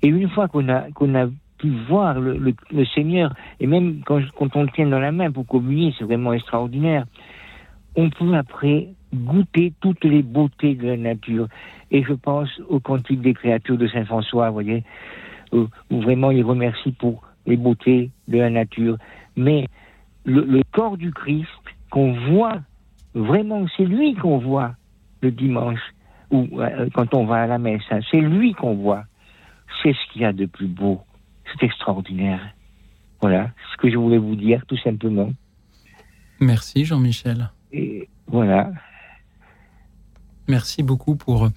Et 0.03 0.09
une 0.09 0.29
fois 0.31 0.49
qu'on 0.49 0.69
a, 0.69 0.91
qu'on 0.91 1.15
a 1.15 1.29
pu 1.59 1.71
voir 1.89 2.19
le, 2.19 2.39
le, 2.39 2.85
Seigneur, 2.87 3.35
et 3.61 3.69
même 3.69 4.03
quand, 4.05 4.21
quand, 4.37 4.57
on 4.57 4.63
le 4.65 4.71
tient 4.71 4.87
dans 4.87 4.99
la 4.99 5.13
main 5.13 5.31
pour 5.31 5.47
communier, 5.47 5.95
c'est 5.97 6.05
vraiment 6.05 6.33
extraordinaire, 6.33 7.05
on 7.95 8.11
peut 8.11 8.35
après 8.35 8.89
goûter 9.15 9.73
toutes 9.81 10.05
les 10.05 10.23
beautés 10.23 10.75
de 10.75 10.87
la 10.87 10.97
nature. 10.97 11.49
Et 11.91 12.03
je 12.03 12.13
pense 12.13 12.49
au 12.69 12.81
cantique 12.81 13.21
des 13.21 13.35
créatures 13.35 13.79
de 13.79 13.89
Saint 13.89 14.05
François, 14.05 14.49
vous 14.49 14.55
voyez, 14.55 14.85
où 15.53 15.67
vraiment 15.91 16.31
il 16.31 16.45
remercie 16.45 16.93
pour 16.93 17.23
les 17.47 17.57
beautés 17.57 18.11
de 18.29 18.39
la 18.39 18.51
nature. 18.51 18.97
Mais 19.37 19.67
le, 20.25 20.63
corps 20.73 20.97
du 20.97 21.13
Christ 21.13 21.49
qu'on 21.91 22.13
voit, 22.31 22.61
vraiment, 23.15 23.67
c'est 23.77 23.85
lui 23.85 24.15
qu'on 24.15 24.39
voit 24.39 24.75
le 25.23 25.31
dimanche, 25.31 25.81
ou 26.31 26.49
euh, 26.61 26.89
quand 26.95 27.15
on 27.15 27.27
va 27.27 27.43
à 27.43 27.47
la 27.47 27.59
messe, 27.59 27.83
hein. 27.91 28.01
c'est 28.11 28.21
lui 28.21 28.55
qu'on 28.55 28.75
voit. 28.75 29.05
C'est 29.83 29.93
ce 29.93 30.13
qu'il 30.13 30.23
y 30.23 30.25
a 30.25 30.33
de 30.33 30.47
plus 30.47 30.67
beau. 30.67 31.01
C'est 31.47 31.67
extraordinaire. 31.67 32.41
Voilà 33.21 33.51
ce 33.73 33.77
que 33.77 33.91
je 33.91 33.97
voulais 33.97 34.19
vous 34.19 34.37
dire, 34.37 34.65
tout 34.67 34.79
simplement. 34.79 35.31
Merci 36.41 36.85
Jean-Michel. 36.85 37.51
Et 37.73 38.09
voilà. 38.27 38.71
Merci 40.51 40.83
beaucoup 40.83 41.17
pour 41.17 41.49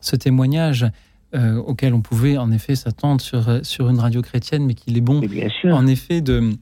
ce 0.00 0.16
témoignage. 0.16 0.90
Euh, 1.34 1.56
auquel 1.56 1.92
on 1.92 2.00
pouvait 2.00 2.38
en 2.38 2.50
effet 2.50 2.74
s'attendre 2.74 3.20
sur, 3.20 3.50
euh, 3.50 3.60
sur 3.62 3.90
une 3.90 3.98
radio 3.98 4.22
chrétienne, 4.22 4.64
mais 4.64 4.72
qu'il 4.72 4.96
est 4.96 5.02
bon 5.02 5.20
en 5.64 5.86
effet 5.86 6.22
de, 6.22 6.54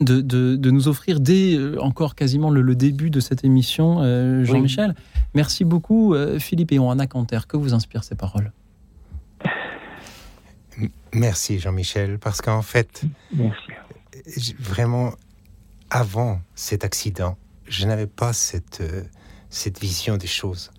de, 0.00 0.20
de, 0.20 0.70
nous 0.70 0.86
offrir 0.86 1.18
dès 1.18 1.56
euh, 1.56 1.82
encore 1.82 2.14
quasiment 2.14 2.50
le, 2.50 2.74
début 2.76 3.10
de 3.10 3.18
cette 3.18 3.42
émission, 3.42 3.98
Jean-Michel. 4.44 4.94
Merci 5.34 5.64
beaucoup, 5.64 6.14
Philippe 6.38 6.70
et 6.70 6.78
Anna 6.78 7.08
Canter. 7.08 7.40
Que 7.48 7.56
vous 7.56 7.74
inspirent 7.74 8.04
ces 8.04 8.14
paroles? 8.14 8.52
Merci, 11.12 11.58
Jean-Michel, 11.58 12.20
parce 12.20 12.40
qu'en 12.40 12.62
fait, 12.62 13.02
vraiment, 14.60 15.14
avant 15.90 16.40
cet 16.54 16.84
accident, 16.84 17.36
je 17.66 17.86
n'avais 17.86 18.06
pas 18.06 18.32
cette, 18.32 18.84
cette 19.50 19.80
vision 19.80 20.16
des 20.16 20.28
choses 20.28 20.70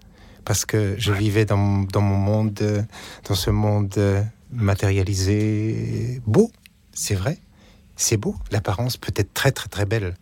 parce 0.45 0.65
que 0.65 0.95
je 0.97 1.12
vivais 1.12 1.45
dans, 1.45 1.58
mon 1.58 2.01
monde, 2.01 2.86
dans 3.27 3.36
ce 3.36 3.49
monde 3.49 4.25
matérialisé, 4.51 6.21
beau, 6.25 6.51
c'est 6.93 7.15
vrai, 7.15 7.39
c'est 7.95 8.17
beau, 8.17 8.36
l'apparence 8.51 8.97
peut 8.97 9.13
être 9.15 9.34
très 9.34 9.51
très 9.51 9.67
très 9.67 9.86
belle. 9.86 10.15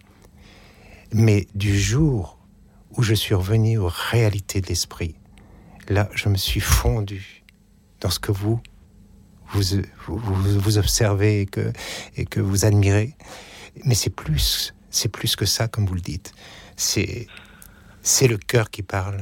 Mais 1.13 1.47
du 1.53 1.77
jour 1.77 2.39
où 2.97 3.03
je 3.03 3.13
suis 3.13 3.35
revenu 3.35 3.77
aux 3.77 3.91
réalités 3.91 4.61
de 4.61 4.67
l'esprit, 4.67 5.15
là, 5.89 6.09
je 6.13 6.29
me 6.29 6.37
suis 6.37 6.59
fondu 6.59 7.43
dans 7.99 8.09
ce 8.09 8.19
que 8.19 8.31
vous, 8.31 8.59
vous, 9.51 9.81
vous, 10.07 10.77
observez 10.77 11.41
et 11.41 11.45
que, 11.45 11.71
et 12.15 12.25
que 12.25 12.39
vous 12.39 12.65
admirez. 12.65 13.15
Mais 13.85 13.95
c'est 13.95 14.09
plus, 14.09 14.73
c'est 14.89 15.09
plus 15.09 15.35
que 15.35 15.45
ça, 15.45 15.67
comme 15.67 15.85
vous 15.85 15.95
le 15.95 16.01
dites. 16.01 16.33
C'est, 16.75 17.27
c'est 18.01 18.27
le 18.27 18.37
cœur 18.37 18.69
qui 18.71 18.81
parle, 18.81 19.21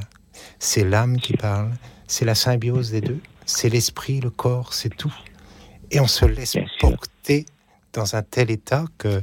c'est 0.62 0.84
l'âme 0.84 1.20
qui 1.20 1.34
parle, 1.34 1.72
c'est 2.06 2.24
la 2.24 2.36
symbiose 2.36 2.92
des 2.92 3.02
deux, 3.02 3.20
c'est 3.46 3.68
l'esprit, 3.68 4.20
le 4.22 4.30
corps, 4.30 4.76
c'est 4.76 4.96
tout. 4.96 5.14
Et 5.90 6.00
on 6.00 6.08
se 6.08 6.24
laisse 6.24 6.56
porter 6.80 7.48
dans 7.94 8.16
un 8.16 8.22
tel 8.22 8.52
état 8.52 8.86
que, 9.00 9.22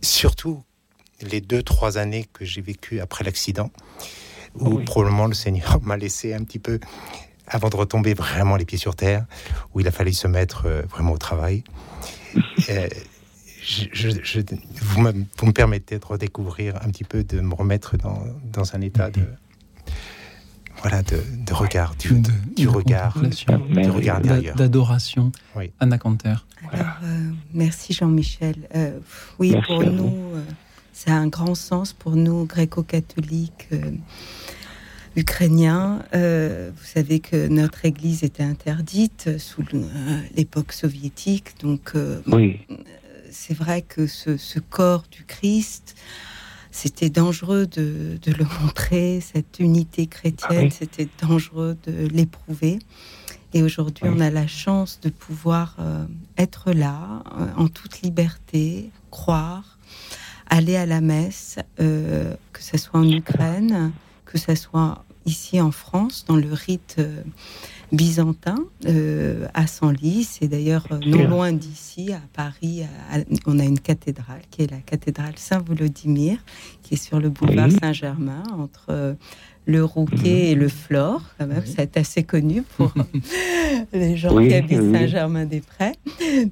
surtout 0.00 0.62
les 1.22 1.40
deux, 1.40 1.64
trois 1.64 1.98
années 1.98 2.28
que 2.32 2.44
j'ai 2.44 2.60
vécues 2.60 3.00
après 3.00 3.24
l'accident, 3.24 3.72
où 4.54 4.78
probablement 4.78 5.26
le 5.26 5.34
Seigneur 5.34 5.80
m'a 5.82 5.96
laissé 5.96 6.32
un 6.34 6.44
petit 6.44 6.60
peu, 6.60 6.78
avant 7.48 7.68
de 7.68 7.76
retomber 7.76 8.14
vraiment 8.14 8.54
les 8.54 8.64
pieds 8.64 8.78
sur 8.78 8.94
terre, 8.94 9.26
où 9.74 9.80
il 9.80 9.88
a 9.88 9.90
fallu 9.90 10.12
se 10.12 10.28
mettre 10.28 10.66
euh, 10.66 10.82
vraiment 10.82 11.12
au 11.12 11.18
travail. 11.18 11.64
Euh, 12.70 12.88
je, 13.60 14.08
vous, 14.80 15.00
me, 15.00 15.52
permettez 15.52 15.98
de 15.98 16.04
redécouvrir 16.04 16.76
un 16.76 16.90
petit 16.90 17.04
peu, 17.04 17.22
de 17.22 17.40
me 17.40 17.54
remettre 17.54 17.96
dans, 17.96 18.24
dans 18.44 18.74
un 18.74 18.80
état 18.80 19.10
de, 19.10 19.26
voilà, 20.82 21.02
de, 21.02 21.52
regard, 21.52 21.94
du, 21.94 22.22
du 22.56 22.68
regard, 22.68 23.16
du 23.20 23.90
regard 23.90 24.20
d'adoration. 24.20 25.30
Anna 25.78 25.96
Canter. 25.96 26.34
Alors, 26.72 26.86
euh, 27.04 27.30
merci 27.54 27.92
Jean-Michel. 27.92 28.56
Euh, 28.74 28.98
oui, 29.38 29.54
pour 29.66 29.82
nous, 29.82 30.34
euh, 30.34 30.42
c'est 30.92 31.10
un 31.10 31.28
grand 31.28 31.54
sens 31.54 31.92
pour 31.92 32.16
nous, 32.16 32.46
gréco-catholiques 32.46 33.68
ukrainiens. 35.14 36.02
vous 36.12 36.84
savez 36.84 37.20
que 37.20 37.46
notre 37.46 37.84
Église 37.84 38.24
était 38.24 38.42
interdite 38.42 39.38
sous 39.38 39.64
l'époque 40.36 40.72
soviétique, 40.72 41.54
donc 41.60 41.92
oui. 42.26 42.60
c'est 43.30 43.54
vrai 43.54 43.82
que 43.82 44.06
ce, 44.06 44.36
ce, 44.36 44.58
corps 44.58 45.04
du 45.10 45.24
Christ 45.24 45.94
c'était 46.72 47.10
dangereux 47.10 47.66
de, 47.66 48.18
le 48.26 48.46
montrer, 48.62 49.20
cette 49.20 49.60
unité 49.60 50.06
chrétienne, 50.06 50.68
ah 50.70 50.76
c'était 50.76 51.06
dangereux 51.20 51.76
de 51.86 52.08
l'éprouver. 52.08 52.78
Et 53.52 53.62
aujourd'hui, 53.62 54.06
on 54.08 54.18
a 54.20 54.30
la 54.30 54.46
chance 54.46 54.98
de 55.02 55.10
pouvoir 55.10 55.76
euh, 55.78 56.06
être 56.38 56.72
là, 56.72 57.22
euh, 57.38 57.46
en 57.58 57.68
toute 57.68 58.00
liberté, 58.00 58.90
croire, 59.10 59.78
aller 60.48 60.74
à 60.76 60.86
la 60.86 61.02
messe, 61.02 61.58
euh, 61.78 62.34
que 62.54 62.62
ce 62.62 62.78
soit 62.78 62.98
en 62.98 63.08
Ukraine, 63.08 63.92
que 64.24 64.38
ce 64.38 64.54
soit 64.54 65.04
ici 65.26 65.60
en 65.60 65.70
France, 65.70 66.24
dans 66.26 66.36
le 66.36 66.52
rite 66.52 66.96
byzantin 67.92 68.56
à 69.54 69.66
Senlis. 69.66 70.38
Et 70.40 70.48
d'ailleurs, 70.48 70.86
non 71.06 71.28
loin 71.28 71.52
d'ici, 71.52 72.12
à 72.12 72.20
Paris, 72.32 72.82
on 73.46 73.58
a 73.58 73.64
une 73.64 73.78
cathédrale 73.78 74.42
qui 74.50 74.62
est 74.62 74.70
la 74.70 74.78
cathédrale 74.78 75.34
Saint-Volodymyr, 75.36 76.38
qui 76.82 76.94
est 76.94 77.02
sur 77.02 77.20
le 77.20 77.28
boulevard 77.28 77.70
Saint-Germain, 77.70 78.42
entre 78.58 79.16
le 79.64 79.84
Rouquet 79.84 80.50
et 80.50 80.54
le 80.54 80.68
Flore, 80.68 81.22
quand 81.38 81.46
même, 81.46 81.62
c'est 81.64 81.96
assez 81.96 82.24
connu 82.24 82.62
pour 82.62 82.92
les 83.92 84.16
gens 84.16 84.36
qui 84.36 84.54
habitent 84.54 84.92
Saint-Germain-des-Prés. 84.92 85.92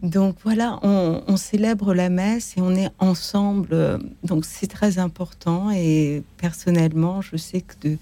Donc 0.02 0.36
voilà, 0.44 0.78
on, 0.82 1.36
célèbre 1.36 1.94
la 1.94 2.08
messe 2.08 2.54
et 2.56 2.60
on 2.60 2.74
est 2.74 2.90
ensemble. 2.98 3.98
Donc 4.22 4.44
c'est 4.44 4.68
très 4.68 4.98
important 4.98 5.70
et 5.70 6.22
personnellement, 6.36 7.20
je 7.20 7.36
sais 7.36 7.62
que 7.62 7.88
de, 7.88 7.98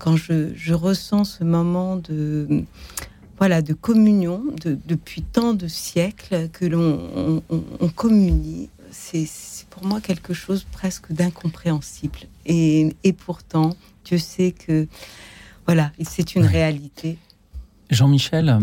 quand 0.00 0.16
je, 0.16 0.72
ressens 0.72 1.24
ce 1.24 1.44
moment 1.44 1.96
de 1.96 2.64
voilà 3.38 3.62
de 3.62 3.72
communion 3.74 4.42
depuis 4.64 5.22
tant 5.22 5.54
de 5.54 5.68
siècles 5.68 6.48
que 6.52 6.66
l'on 6.66 7.42
on, 7.48 7.88
communie, 7.88 8.68
c'est 8.90 9.28
pour 9.70 9.84
moi 9.84 10.00
quelque 10.00 10.34
chose 10.34 10.66
presque 10.72 11.12
d'incompréhensible. 11.12 12.18
Et, 12.44 12.94
et 13.04 13.12
pourtant, 13.12 13.76
Dieu 14.04 14.18
sait 14.18 14.52
que 14.52 14.88
voilà, 15.66 15.92
c'est 16.02 16.34
une 16.34 16.44
réalité. 16.44 17.16
Jean-Michel, 17.90 18.58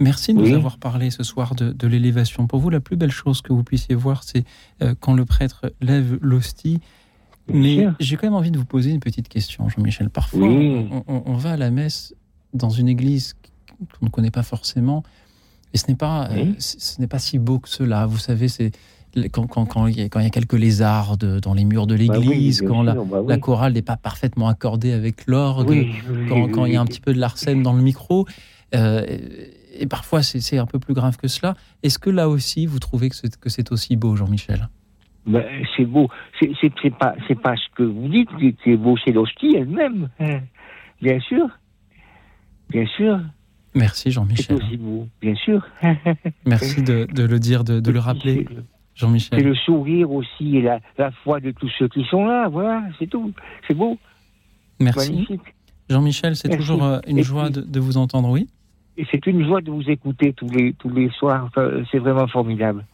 merci 0.00 0.34
de 0.34 0.40
nous 0.40 0.54
avoir 0.54 0.78
parlé 0.78 1.10
ce 1.10 1.22
soir 1.22 1.54
de, 1.54 1.86
l'élévation. 1.86 2.46
Pour 2.46 2.60
vous, 2.60 2.70
la 2.70 2.80
plus 2.80 2.96
belle 2.96 3.10
chose 3.10 3.42
que 3.42 3.52
vous 3.52 3.64
puissiez 3.64 3.94
voir, 3.94 4.24
c'est 4.24 4.44
euh, 4.82 4.94
quand 4.98 5.14
le 5.14 5.24
prêtre 5.24 5.72
lève 5.80 6.18
l'hostie. 6.20 6.80
Mais 7.48 7.86
j'ai 8.00 8.16
quand 8.16 8.26
même 8.26 8.34
envie 8.34 8.50
de 8.50 8.58
vous 8.58 8.64
poser 8.64 8.90
une 8.90 9.00
petite 9.00 9.28
question, 9.28 9.68
Jean-Michel. 9.68 10.10
Parfois, 10.10 10.46
on, 10.46 11.34
va 11.34 11.52
à 11.52 11.56
la 11.56 11.70
messe 11.70 12.14
dans 12.54 12.70
une 12.70 12.88
église 12.88 13.34
qu'on 13.78 14.06
ne 14.06 14.10
connaît 14.10 14.30
pas 14.30 14.42
forcément, 14.42 15.02
et 15.74 15.78
ce 15.78 15.86
n'est 15.88 15.96
pas, 15.96 16.28
euh, 16.30 16.52
ce 16.58 17.00
n'est 17.00 17.06
pas 17.06 17.18
si 17.18 17.38
beau 17.38 17.58
que 17.58 17.68
cela. 17.68 18.06
Vous 18.06 18.18
savez, 18.18 18.48
c'est 18.48 18.72
quand, 19.30 19.46
quand, 19.46 19.66
quand, 19.66 19.86
il 19.86 19.98
y 19.98 20.02
a, 20.02 20.08
quand, 20.08 20.20
il 20.20 20.24
y 20.24 20.26
a, 20.26 20.30
quelques 20.30 20.52
lézards 20.54 21.16
dans 21.16 21.54
les 21.54 21.64
murs 21.64 21.86
de 21.86 21.96
bah 21.96 22.18
l'église, 22.18 22.62
quand 22.62 22.82
la, 22.82 22.94
bah 22.94 23.22
la, 23.26 23.38
chorale 23.38 23.72
n'est 23.72 23.82
pas 23.82 23.96
parfaitement 23.96 24.48
accordée 24.48 24.92
avec 24.92 25.26
l'orgue, 25.26 25.86
quand, 26.28 26.66
il 26.66 26.72
y 26.72 26.76
a 26.76 26.80
un 26.80 26.86
petit 26.86 27.00
peu 27.00 27.12
de 27.12 27.18
l'arsène 27.18 27.62
dans 27.62 27.72
le 27.72 27.82
micro. 27.82 28.26
Euh, 28.74 29.04
et 29.74 29.86
parfois, 29.86 30.22
c'est 30.22 30.58
un 30.58 30.66
peu 30.66 30.78
plus 30.78 30.94
grave 30.94 31.16
que 31.16 31.28
cela. 31.28 31.56
Est-ce 31.82 31.98
que 31.98 32.10
là 32.10 32.28
aussi, 32.28 32.66
vous 32.66 32.78
trouvez 32.78 33.10
que 33.10 33.48
c'est 33.48 33.72
aussi 33.72 33.96
beau, 33.96 34.16
Jean-Michel? 34.16 34.68
Ben, 35.26 35.44
C'est 35.76 35.84
beau. 35.84 36.08
C'est 36.40 36.96
pas, 36.98 37.14
pas 37.42 37.56
ce 37.56 37.74
que 37.74 37.82
vous 37.82 38.08
dites 38.08 38.28
qui 38.36 38.70
est 38.70 38.76
beau, 38.76 38.96
c'est 39.04 39.12
l'hostie 39.12 39.54
elle-même. 39.56 40.08
Hein. 40.20 40.40
Bien 41.00 41.20
sûr. 41.20 41.48
Bien 42.70 42.86
sûr. 42.86 43.20
Merci 43.74 44.10
Jean-Michel. 44.10 44.44
C'est 44.46 44.64
aussi 44.64 44.76
beau, 44.76 45.08
bien 45.20 45.34
sûr. 45.34 45.66
Merci 46.46 46.82
de, 46.82 47.06
de, 47.12 47.24
le 47.24 47.38
dire, 47.38 47.64
de, 47.64 47.80
de 47.80 47.90
le 47.90 47.98
rappeler. 47.98 48.46
Jean-Michel. 48.94 49.40
Et 49.40 49.42
le 49.42 49.54
sourire 49.54 50.10
aussi, 50.12 50.58
et 50.58 50.62
la, 50.62 50.80
la, 50.98 51.10
foi 51.10 51.40
de 51.40 51.50
tous 51.50 51.70
ceux 51.78 51.88
qui 51.88 52.04
sont 52.04 52.26
là, 52.26 52.48
voilà, 52.48 52.82
c'est 52.98 53.06
tout. 53.06 53.32
C'est 53.66 53.74
beau. 53.74 53.98
Merci. 54.78 55.26
Jean-Michel, 55.88 56.36
c'est 56.36 56.50
toujours 56.50 56.84
euh, 56.84 57.00
une 57.06 57.22
joie 57.22 57.50
de, 57.50 57.62
de, 57.62 57.80
vous 57.80 57.96
entendre, 57.96 58.28
oui? 58.28 58.48
Et 58.96 59.06
c'est 59.10 59.26
une 59.26 59.44
joie 59.46 59.62
de 59.62 59.70
vous 59.70 59.88
écouter 59.88 60.34
tous 60.34 60.48
les, 60.48 60.74
tous 60.74 60.90
les 60.90 61.08
soirs, 61.10 61.50
c'est 61.90 61.98
vraiment 61.98 62.26
formidable. 62.26 62.84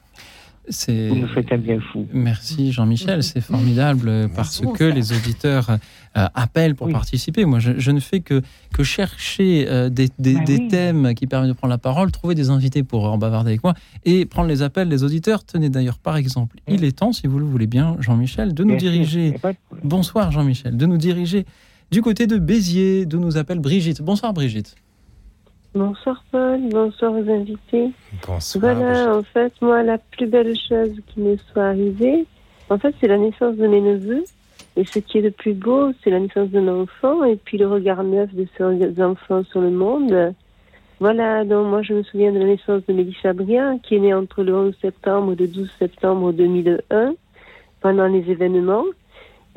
Vous 0.70 1.14
nous 1.14 1.28
faites 1.28 1.50
un 1.52 1.58
bien 1.58 1.80
fou. 1.80 2.06
Merci 2.12 2.72
Jean-Michel, 2.72 3.22
c'est 3.22 3.40
formidable 3.40 4.28
parce 4.34 4.60
que 4.74 4.84
les 4.84 5.12
auditeurs 5.12 5.78
euh, 6.16 6.26
appellent 6.34 6.74
pour 6.74 6.90
participer. 6.90 7.44
Moi, 7.44 7.58
je, 7.58 7.90
ne 7.90 8.00
fais 8.00 8.20
que, 8.20 8.42
que 8.72 8.82
chercher 8.82 9.66
euh, 9.68 9.88
des, 9.88 10.08
des, 10.18 10.34
bah 10.34 10.42
thèmes 10.68 11.14
qui 11.14 11.26
permettent 11.26 11.50
de 11.50 11.54
prendre 11.54 11.70
la 11.70 11.78
parole, 11.78 12.10
trouver 12.10 12.34
des 12.34 12.50
invités 12.50 12.82
pour 12.82 13.04
en 13.04 13.18
bavarder 13.18 13.50
avec 13.50 13.62
moi 13.62 13.74
et 14.04 14.26
prendre 14.26 14.48
les 14.48 14.62
appels 14.62 14.88
des 14.88 15.04
auditeurs. 15.04 15.44
Tenez 15.44 15.68
d'ailleurs, 15.68 15.98
par 15.98 16.16
exemple, 16.16 16.56
il 16.66 16.84
est 16.84 16.98
temps, 16.98 17.12
si 17.12 17.26
vous 17.26 17.38
le 17.38 17.44
voulez 17.44 17.66
bien, 17.66 17.96
Jean-Michel, 18.00 18.54
de 18.54 18.64
nous 18.64 18.76
diriger. 18.76 19.34
Bonsoir 19.84 20.30
Jean-Michel, 20.32 20.76
de 20.76 20.86
nous 20.86 20.98
diriger 20.98 21.44
du 21.90 22.02
côté 22.02 22.26
de 22.26 22.36
Béziers, 22.36 23.06
de 23.06 23.16
nous 23.16 23.36
appelle 23.36 23.60
Brigitte. 23.60 24.02
Bonsoir 24.02 24.32
Brigitte. 24.32 24.76
Bonsoir 25.78 26.24
Paul, 26.32 26.58
bonsoir 26.70 27.12
aux 27.12 27.30
invités. 27.30 27.90
Bonsoir. 28.26 28.74
Voilà, 28.74 29.14
en 29.14 29.22
fait, 29.22 29.52
moi, 29.60 29.84
la 29.84 29.98
plus 29.98 30.26
belle 30.26 30.56
chose 30.58 30.90
qui 31.06 31.20
me 31.20 31.36
soit 31.36 31.66
arrivée, 31.66 32.26
en 32.68 32.78
fait, 32.78 32.92
c'est 33.00 33.06
la 33.06 33.16
naissance 33.16 33.54
de 33.54 33.68
mes 33.68 33.80
neveux. 33.80 34.24
Et 34.76 34.84
ce 34.84 34.98
qui 34.98 35.18
est 35.18 35.20
le 35.20 35.30
plus 35.30 35.54
beau, 35.54 35.92
c'est 36.02 36.10
la 36.10 36.18
naissance 36.18 36.48
d'un 36.48 36.66
enfant 36.66 37.22
et 37.22 37.36
puis 37.36 37.58
le 37.58 37.68
regard 37.68 38.02
neuf 38.02 38.34
de 38.34 38.44
ces 38.56 39.00
enfants 39.00 39.44
sur 39.44 39.60
le 39.60 39.70
monde. 39.70 40.34
Voilà, 40.98 41.44
donc 41.44 41.68
moi 41.68 41.82
je 41.82 41.94
me 41.94 42.02
souviens 42.02 42.32
de 42.32 42.40
la 42.40 42.46
naissance 42.46 42.82
de 42.88 42.92
Mélissa 42.92 43.32
Briand, 43.32 43.78
qui 43.78 43.94
est 43.94 44.00
née 44.00 44.14
entre 44.14 44.42
le 44.42 44.56
11 44.56 44.74
septembre 44.82 45.32
et 45.34 45.36
le 45.36 45.46
12 45.46 45.70
septembre 45.78 46.32
2001, 46.32 47.14
pendant 47.80 48.08
les 48.08 48.28
événements. 48.28 48.84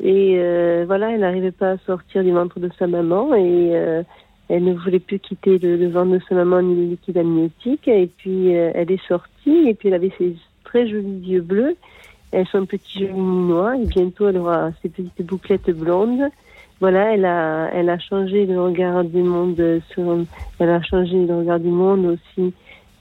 Et 0.00 0.36
euh, 0.38 0.84
voilà, 0.86 1.10
elle 1.10 1.20
n'arrivait 1.20 1.50
pas 1.50 1.72
à 1.72 1.78
sortir 1.78 2.22
du 2.22 2.30
ventre 2.30 2.60
de 2.60 2.70
sa 2.78 2.86
maman 2.86 3.34
et 3.34 3.70
euh, 3.72 4.02
elle 4.48 4.64
ne 4.64 4.74
voulait 4.74 4.98
plus 4.98 5.18
quitter 5.18 5.58
le, 5.58 5.88
ventre 5.88 6.12
de 6.12 6.20
sa 6.28 6.34
maman 6.34 6.62
ni 6.62 6.74
le 6.74 6.90
liquide 6.90 7.18
amniotique. 7.18 7.88
Et 7.88 8.08
puis, 8.16 8.56
euh, 8.56 8.70
elle 8.74 8.90
est 8.90 9.06
sortie. 9.06 9.68
Et 9.68 9.74
puis, 9.74 9.88
elle 9.88 9.94
avait 9.94 10.12
ses 10.18 10.36
très 10.64 10.86
jolis 10.88 11.20
yeux 11.24 11.40
bleus. 11.40 11.76
Elle 12.32 12.46
son 12.46 12.66
petit 12.66 13.00
joli 13.00 13.12
noir. 13.12 13.74
Et 13.74 13.86
bientôt, 13.86 14.28
elle 14.28 14.38
aura 14.38 14.70
ses 14.82 14.88
petites 14.88 15.22
bouclettes 15.24 15.70
blondes. 15.70 16.28
Voilà, 16.80 17.14
elle 17.14 17.24
a, 17.24 17.70
elle 17.72 17.88
a 17.88 17.98
changé 17.98 18.44
le 18.44 18.60
regard 18.60 19.04
du 19.04 19.22
monde 19.22 19.80
sur, 19.90 20.18
elle 20.58 20.70
a 20.70 20.82
changé 20.82 21.26
le 21.26 21.38
regard 21.38 21.60
du 21.60 21.68
monde 21.68 22.06
aussi 22.06 22.52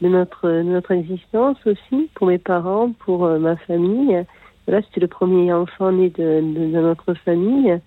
de 0.02 0.08
notre, 0.08 0.50
notre 0.62 0.92
existence 0.92 1.58
aussi, 1.66 2.10
pour 2.16 2.28
mes 2.28 2.38
parents, 2.38 2.92
pour 2.92 3.26
euh, 3.26 3.40
ma 3.40 3.56
famille. 3.56 4.24
Voilà, 4.68 4.84
c'était 4.84 5.02
le 5.02 5.08
premier 5.08 5.52
enfant 5.54 5.92
né 5.92 6.10
de, 6.10 6.42
de, 6.42 6.80
notre 6.80 7.14
famille. 7.14 7.80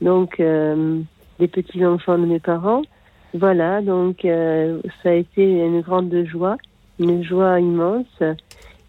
Donc, 0.00 0.40
euh, 0.40 1.00
des 1.38 1.48
petits-enfants 1.48 2.18
de 2.18 2.26
mes 2.26 2.40
parents. 2.40 2.82
Voilà, 3.34 3.82
donc 3.82 4.24
euh, 4.24 4.80
ça 5.02 5.10
a 5.10 5.14
été 5.14 5.42
une 5.42 5.80
grande 5.80 6.14
joie, 6.24 6.56
une 7.00 7.24
joie 7.24 7.58
immense. 7.58 8.22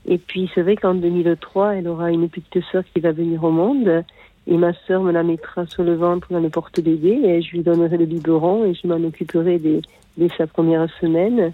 Et 0.08 0.20
puis 0.20 0.50
c'est 0.54 0.62
vrai 0.62 0.76
qu'en 0.76 0.94
2003, 0.94 1.78
elle 1.78 1.88
aura 1.88 2.12
une 2.12 2.30
petite 2.30 2.64
sœur 2.72 2.84
qui 2.94 3.00
va 3.00 3.12
venir 3.12 3.44
au 3.44 3.50
monde. 3.50 4.04
Et 4.48 4.58
ma 4.58 4.74
sœur 4.86 5.02
me 5.02 5.12
la 5.12 5.24
mettra 5.24 5.66
sur 5.66 5.84
le 5.84 5.96
ventre 5.96 6.28
dans 6.32 6.40
le 6.40 6.50
porte-bébé 6.50 7.22
et 7.24 7.42
je 7.42 7.52
lui 7.54 7.64
donnerai 7.64 7.98
le 7.98 8.06
biberon 8.06 8.64
et 8.66 8.76
je 8.76 8.88
m'en 8.88 9.04
occuperai 9.04 9.58
dès, 9.58 9.82
dès, 10.18 10.30
sa 10.38 10.46
première 10.46 10.88
semaine. 11.02 11.52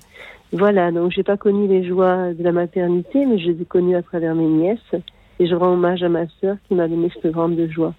Voilà, 0.51 0.91
donc 0.91 1.13
j'ai 1.13 1.23
pas 1.23 1.37
connu 1.37 1.69
les 1.69 1.87
joies 1.87 2.33
de 2.33 2.43
la 2.43 2.51
maternité, 2.51 3.25
mais 3.25 3.39
je 3.39 3.51
les 3.51 3.61
ai 3.61 3.65
connues 3.65 3.95
à 3.95 4.01
travers 4.01 4.35
mes 4.35 4.47
nièces. 4.47 5.01
Et 5.39 5.47
je 5.47 5.55
rends 5.55 5.71
hommage 5.71 6.03
à 6.03 6.09
ma 6.09 6.27
sœur 6.41 6.57
qui 6.67 6.75
m'a 6.75 6.89
donné 6.89 7.09
cette 7.13 7.31
grande 7.31 7.57
joie. 7.69 7.93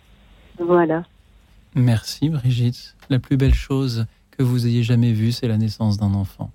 Voilà. 0.58 1.04
Merci 1.74 2.28
Brigitte. 2.28 2.94
La 3.08 3.18
plus 3.18 3.38
belle 3.38 3.54
chose 3.54 4.04
que 4.42 4.48
vous 4.48 4.66
ayez 4.66 4.82
jamais 4.82 5.12
vu, 5.12 5.30
c'est 5.30 5.46
la 5.46 5.56
naissance 5.56 5.98
d'un 5.98 6.14
enfant. 6.14 6.50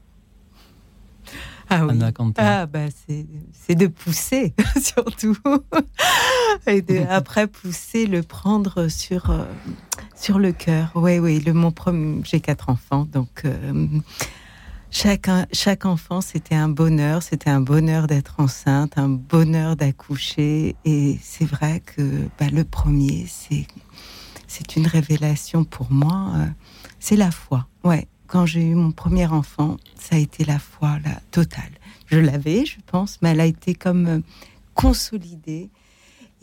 Ah 1.70 1.86
oui. 1.86 2.00
ah 2.38 2.66
bah 2.66 2.86
c'est 3.02 3.76
de 3.76 3.88
pousser 3.88 4.54
surtout 4.82 5.36
et 6.66 6.82
de, 6.82 7.00
après 7.10 7.46
pousser 7.46 8.06
le 8.06 8.24
prendre 8.24 8.88
sur 8.88 9.30
euh, 9.30 9.44
sur 10.16 10.40
le 10.40 10.54
cœur. 10.54 10.92
Oui 10.96 11.20
oui, 11.20 11.42
le 11.42 11.52
mon 11.52 11.74
j'ai 12.24 12.40
quatre 12.40 12.70
enfants 12.70 13.06
donc 13.12 13.42
euh, 13.44 13.86
chaque 14.92 15.30
chaque 15.52 15.86
enfant 15.86 16.22
c'était 16.22 16.56
un 16.56 16.70
bonheur, 16.70 17.22
c'était 17.22 17.50
un 17.50 17.60
bonheur 17.60 18.08
d'être 18.08 18.36
enceinte, 18.38 18.98
un 18.98 19.10
bonheur 19.10 19.76
d'accoucher 19.76 20.78
et 20.86 21.20
c'est 21.22 21.46
vrai 21.46 21.82
que 21.82 22.30
bah, 22.40 22.48
le 22.50 22.64
premier 22.64 23.26
c'est 23.28 23.68
c'est 24.48 24.78
une 24.78 24.88
révélation 24.88 25.66
pour 25.66 25.92
moi. 25.92 26.32
Euh, 26.36 26.46
c'est 27.00 27.16
la 27.16 27.32
foi. 27.32 27.68
Ouais, 27.84 28.08
quand 28.28 28.46
j'ai 28.46 28.64
eu 28.64 28.76
mon 28.76 28.92
premier 28.92 29.28
enfant, 29.28 29.78
ça 29.96 30.16
a 30.16 30.20
été 30.20 30.44
la 30.44 30.60
foi 30.60 30.98
la 31.04 31.20
totale. 31.32 31.72
Je 32.08 32.20
l'avais, 32.20 32.66
je 32.66 32.78
pense, 32.86 33.20
mais 33.22 33.30
elle 33.30 33.42
a 33.42 33.46
été 33.46 33.74
comme 33.74 34.08
euh, 34.08 34.20
consolidée. 34.74 35.70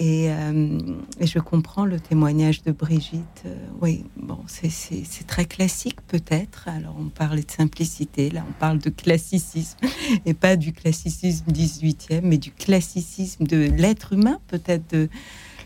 Euh, 0.00 0.78
et, 1.20 1.26
je 1.26 1.38
comprends 1.38 1.84
le 1.84 2.00
témoignage 2.00 2.62
de 2.64 2.72
Brigitte. 2.72 3.42
Euh, 3.46 3.54
oui, 3.80 4.04
bon, 4.16 4.40
c'est 4.48 5.26
très 5.26 5.44
classique 5.44 6.00
peut-être. 6.08 6.66
Alors 6.66 6.96
on 6.98 7.10
parle 7.10 7.44
de 7.44 7.50
simplicité, 7.50 8.30
là 8.30 8.44
on 8.48 8.52
parle 8.54 8.78
de 8.78 8.90
classicisme, 8.90 9.78
et 10.26 10.34
pas 10.34 10.56
du 10.56 10.72
classicisme 10.72 11.44
18e, 11.50 12.22
mais 12.24 12.38
du 12.38 12.50
classicisme 12.50 13.46
de 13.46 13.56
l'être 13.56 14.14
humain, 14.14 14.40
peut-être 14.48 14.90
de 14.90 15.08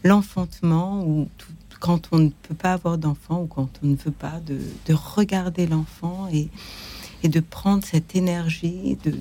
l'enfantement 0.05 1.03
ou 1.05 1.29
tout, 1.39 1.53
quand 1.81 2.09
on 2.13 2.19
ne 2.19 2.29
peut 2.31 2.55
pas 2.55 2.73
avoir 2.73 2.99
d'enfant 2.99 3.43
ou 3.43 3.47
quand 3.47 3.69
on 3.83 3.87
ne 3.87 3.97
veut 3.97 4.11
pas, 4.11 4.41
de, 4.47 4.59
regarder 4.93 5.67
l'enfant 5.67 6.29
et, 6.33 6.49
et, 7.23 7.29
de 7.29 7.41
prendre 7.41 7.85
cette 7.85 8.17
énergie 8.17 8.99
de, 9.05 9.13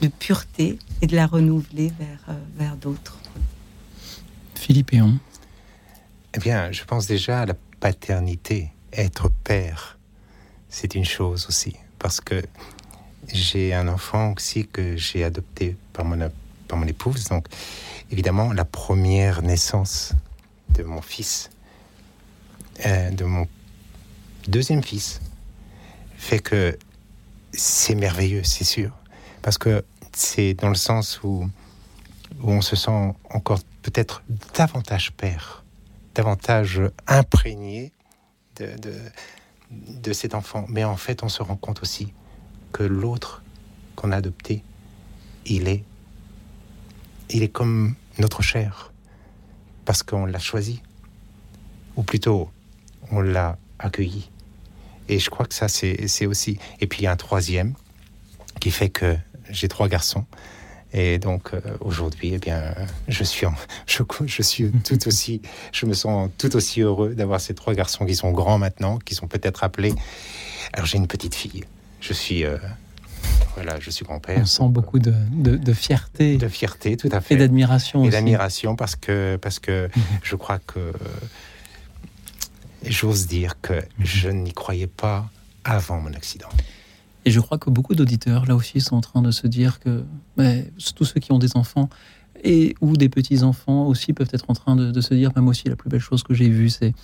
de, 0.00 0.08
pureté 0.18 0.78
et 1.02 1.06
de 1.06 1.16
la 1.16 1.26
renouveler 1.26 1.92
vers, 1.98 2.20
euh, 2.28 2.34
vers 2.56 2.76
d'autres. 2.76 3.18
Philippe 4.54 4.92
Eon. 4.92 5.18
Eh 6.34 6.38
bien, 6.38 6.70
je 6.72 6.84
pense 6.84 7.06
déjà 7.06 7.40
à 7.40 7.46
la 7.46 7.54
paternité. 7.80 8.70
Être 8.92 9.30
père, 9.44 9.98
c'est 10.68 10.94
une 10.94 11.04
chose 11.04 11.46
aussi. 11.48 11.76
parce 11.98 12.20
que 12.20 12.42
j'ai 13.32 13.74
un 13.74 13.88
enfant 13.88 14.34
aussi 14.36 14.66
que 14.66 14.96
j'ai 14.96 15.24
adopté 15.24 15.76
par 15.92 16.04
mon, 16.04 16.30
par 16.68 16.78
mon 16.78 16.86
épouse. 16.86 17.28
Donc, 17.28 17.46
évidemment, 18.10 18.52
la 18.52 18.64
première 18.64 19.42
naissance 19.42 20.12
de 20.70 20.82
mon 20.82 21.02
fils, 21.02 21.50
euh, 22.84 23.10
de 23.10 23.24
mon 23.24 23.46
deuxième 24.48 24.82
fils, 24.82 25.20
fait 26.16 26.40
que 26.40 26.78
c'est 27.52 27.94
merveilleux, 27.94 28.44
c'est 28.44 28.64
sûr. 28.64 28.90
Parce 29.42 29.58
que 29.58 29.84
c'est 30.12 30.54
dans 30.54 30.68
le 30.68 30.74
sens 30.74 31.20
où, 31.22 31.48
où 32.42 32.50
on 32.50 32.60
se 32.60 32.76
sent 32.76 33.14
encore 33.30 33.60
peut-être 33.82 34.22
davantage 34.54 35.12
père, 35.12 35.64
davantage 36.14 36.82
imprégné 37.06 37.92
de, 38.56 38.76
de, 38.78 38.94
de 39.70 40.12
cet 40.12 40.34
enfant. 40.34 40.66
Mais 40.68 40.84
en 40.84 40.96
fait, 40.96 41.22
on 41.22 41.28
se 41.28 41.42
rend 41.42 41.56
compte 41.56 41.82
aussi 41.82 42.12
que 42.72 42.82
l'autre 42.82 43.42
qu'on 43.94 44.12
a 44.12 44.16
adopté, 44.16 44.62
il 45.44 45.68
est, 45.68 45.84
il 47.30 47.42
est 47.42 47.48
comme 47.48 47.94
notre 48.18 48.42
chair, 48.42 48.92
parce 49.84 50.02
qu'on 50.02 50.26
l'a 50.26 50.38
choisi, 50.38 50.82
ou 51.96 52.02
plutôt, 52.02 52.50
on 53.10 53.20
l'a 53.20 53.58
accueilli. 53.78 54.30
Et 55.08 55.18
je 55.18 55.30
crois 55.30 55.46
que 55.46 55.54
ça, 55.54 55.68
c'est 55.68 56.26
aussi. 56.26 56.58
Et 56.80 56.86
puis 56.86 57.00
il 57.00 57.04
y 57.04 57.06
a 57.06 57.12
un 57.12 57.16
troisième 57.16 57.74
qui 58.60 58.70
fait 58.70 58.88
que 58.88 59.16
j'ai 59.50 59.68
trois 59.68 59.88
garçons. 59.88 60.24
Et 60.92 61.18
donc 61.18 61.52
euh, 61.52 61.60
aujourd'hui, 61.80 62.32
eh 62.34 62.38
bien, 62.38 62.74
je 63.08 63.22
suis, 63.24 63.46
je, 63.86 64.02
je, 64.24 64.42
suis 64.42 64.70
tout 64.70 64.98
aussi, 65.08 65.42
je 65.72 65.86
me 65.86 65.94
sens 65.94 66.30
tout 66.38 66.56
aussi 66.56 66.80
heureux 66.80 67.14
d'avoir 67.14 67.40
ces 67.40 67.54
trois 67.54 67.74
garçons 67.74 68.06
qui 68.06 68.16
sont 68.16 68.32
grands 68.32 68.58
maintenant, 68.58 68.98
qui 68.98 69.14
sont 69.14 69.26
peut-être 69.26 69.62
appelés. 69.62 69.94
Alors 70.72 70.86
j'ai 70.86 70.98
une 70.98 71.06
petite 71.06 71.34
fille 71.34 71.64
je 72.06 72.12
suis 72.12 72.44
euh, 72.44 72.56
voilà, 73.54 73.80
je 73.80 73.90
suis 73.90 74.04
grand-père. 74.04 74.38
On 74.40 74.46
sent 74.46 74.68
beaucoup 74.68 74.98
de, 74.98 75.14
de, 75.32 75.72
fierté. 75.72 76.36
De 76.36 76.48
fierté, 76.48 76.96
tout 76.96 77.08
à 77.10 77.20
fait. 77.20 77.34
Et 77.34 77.36
d'admiration 77.38 78.04
Et 78.04 78.10
d'admiration 78.10 78.76
parce 78.76 78.96
que, 78.96 79.36
parce 79.40 79.58
que 79.58 79.88
mhm. 79.94 80.02
je 80.22 80.36
crois 80.36 80.58
que 80.58 80.92
j'ose 82.90 83.26
dire 83.26 83.60
que 83.60 83.74
je 83.98 84.28
n'y 84.28 84.52
croyais 84.52 84.86
pas 84.86 85.28
avant 85.64 86.00
mon 86.00 86.12
accident. 86.12 86.48
Et 87.24 87.30
je 87.30 87.40
crois 87.40 87.58
que 87.58 87.70
beaucoup 87.70 87.94
d'auditeurs, 87.94 88.46
là 88.46 88.54
aussi, 88.54 88.80
sont 88.80 88.96
en 88.96 89.00
train 89.00 89.20
de 89.20 89.32
se 89.32 89.48
dire 89.48 89.80
que 89.80 90.04
mais, 90.36 90.70
tous 90.94 91.04
ceux 91.04 91.20
qui 91.20 91.32
ont 91.32 91.38
des 91.38 91.56
enfants 91.56 91.88
et 92.44 92.74
ou 92.80 92.96
des 92.96 93.08
petits-enfants 93.08 93.86
aussi 93.86 94.12
peuvent 94.12 94.30
être 94.32 94.48
en 94.48 94.54
train 94.54 94.76
de, 94.76 95.00
se 95.00 95.14
dire, 95.14 95.32
même 95.34 95.48
aussi, 95.48 95.68
la 95.68 95.76
plus 95.76 95.90
belle 95.90 96.00
chose 96.00 96.22
que 96.22 96.34
j'ai 96.34 96.48
vue, 96.48 96.70
c'est 96.70 96.94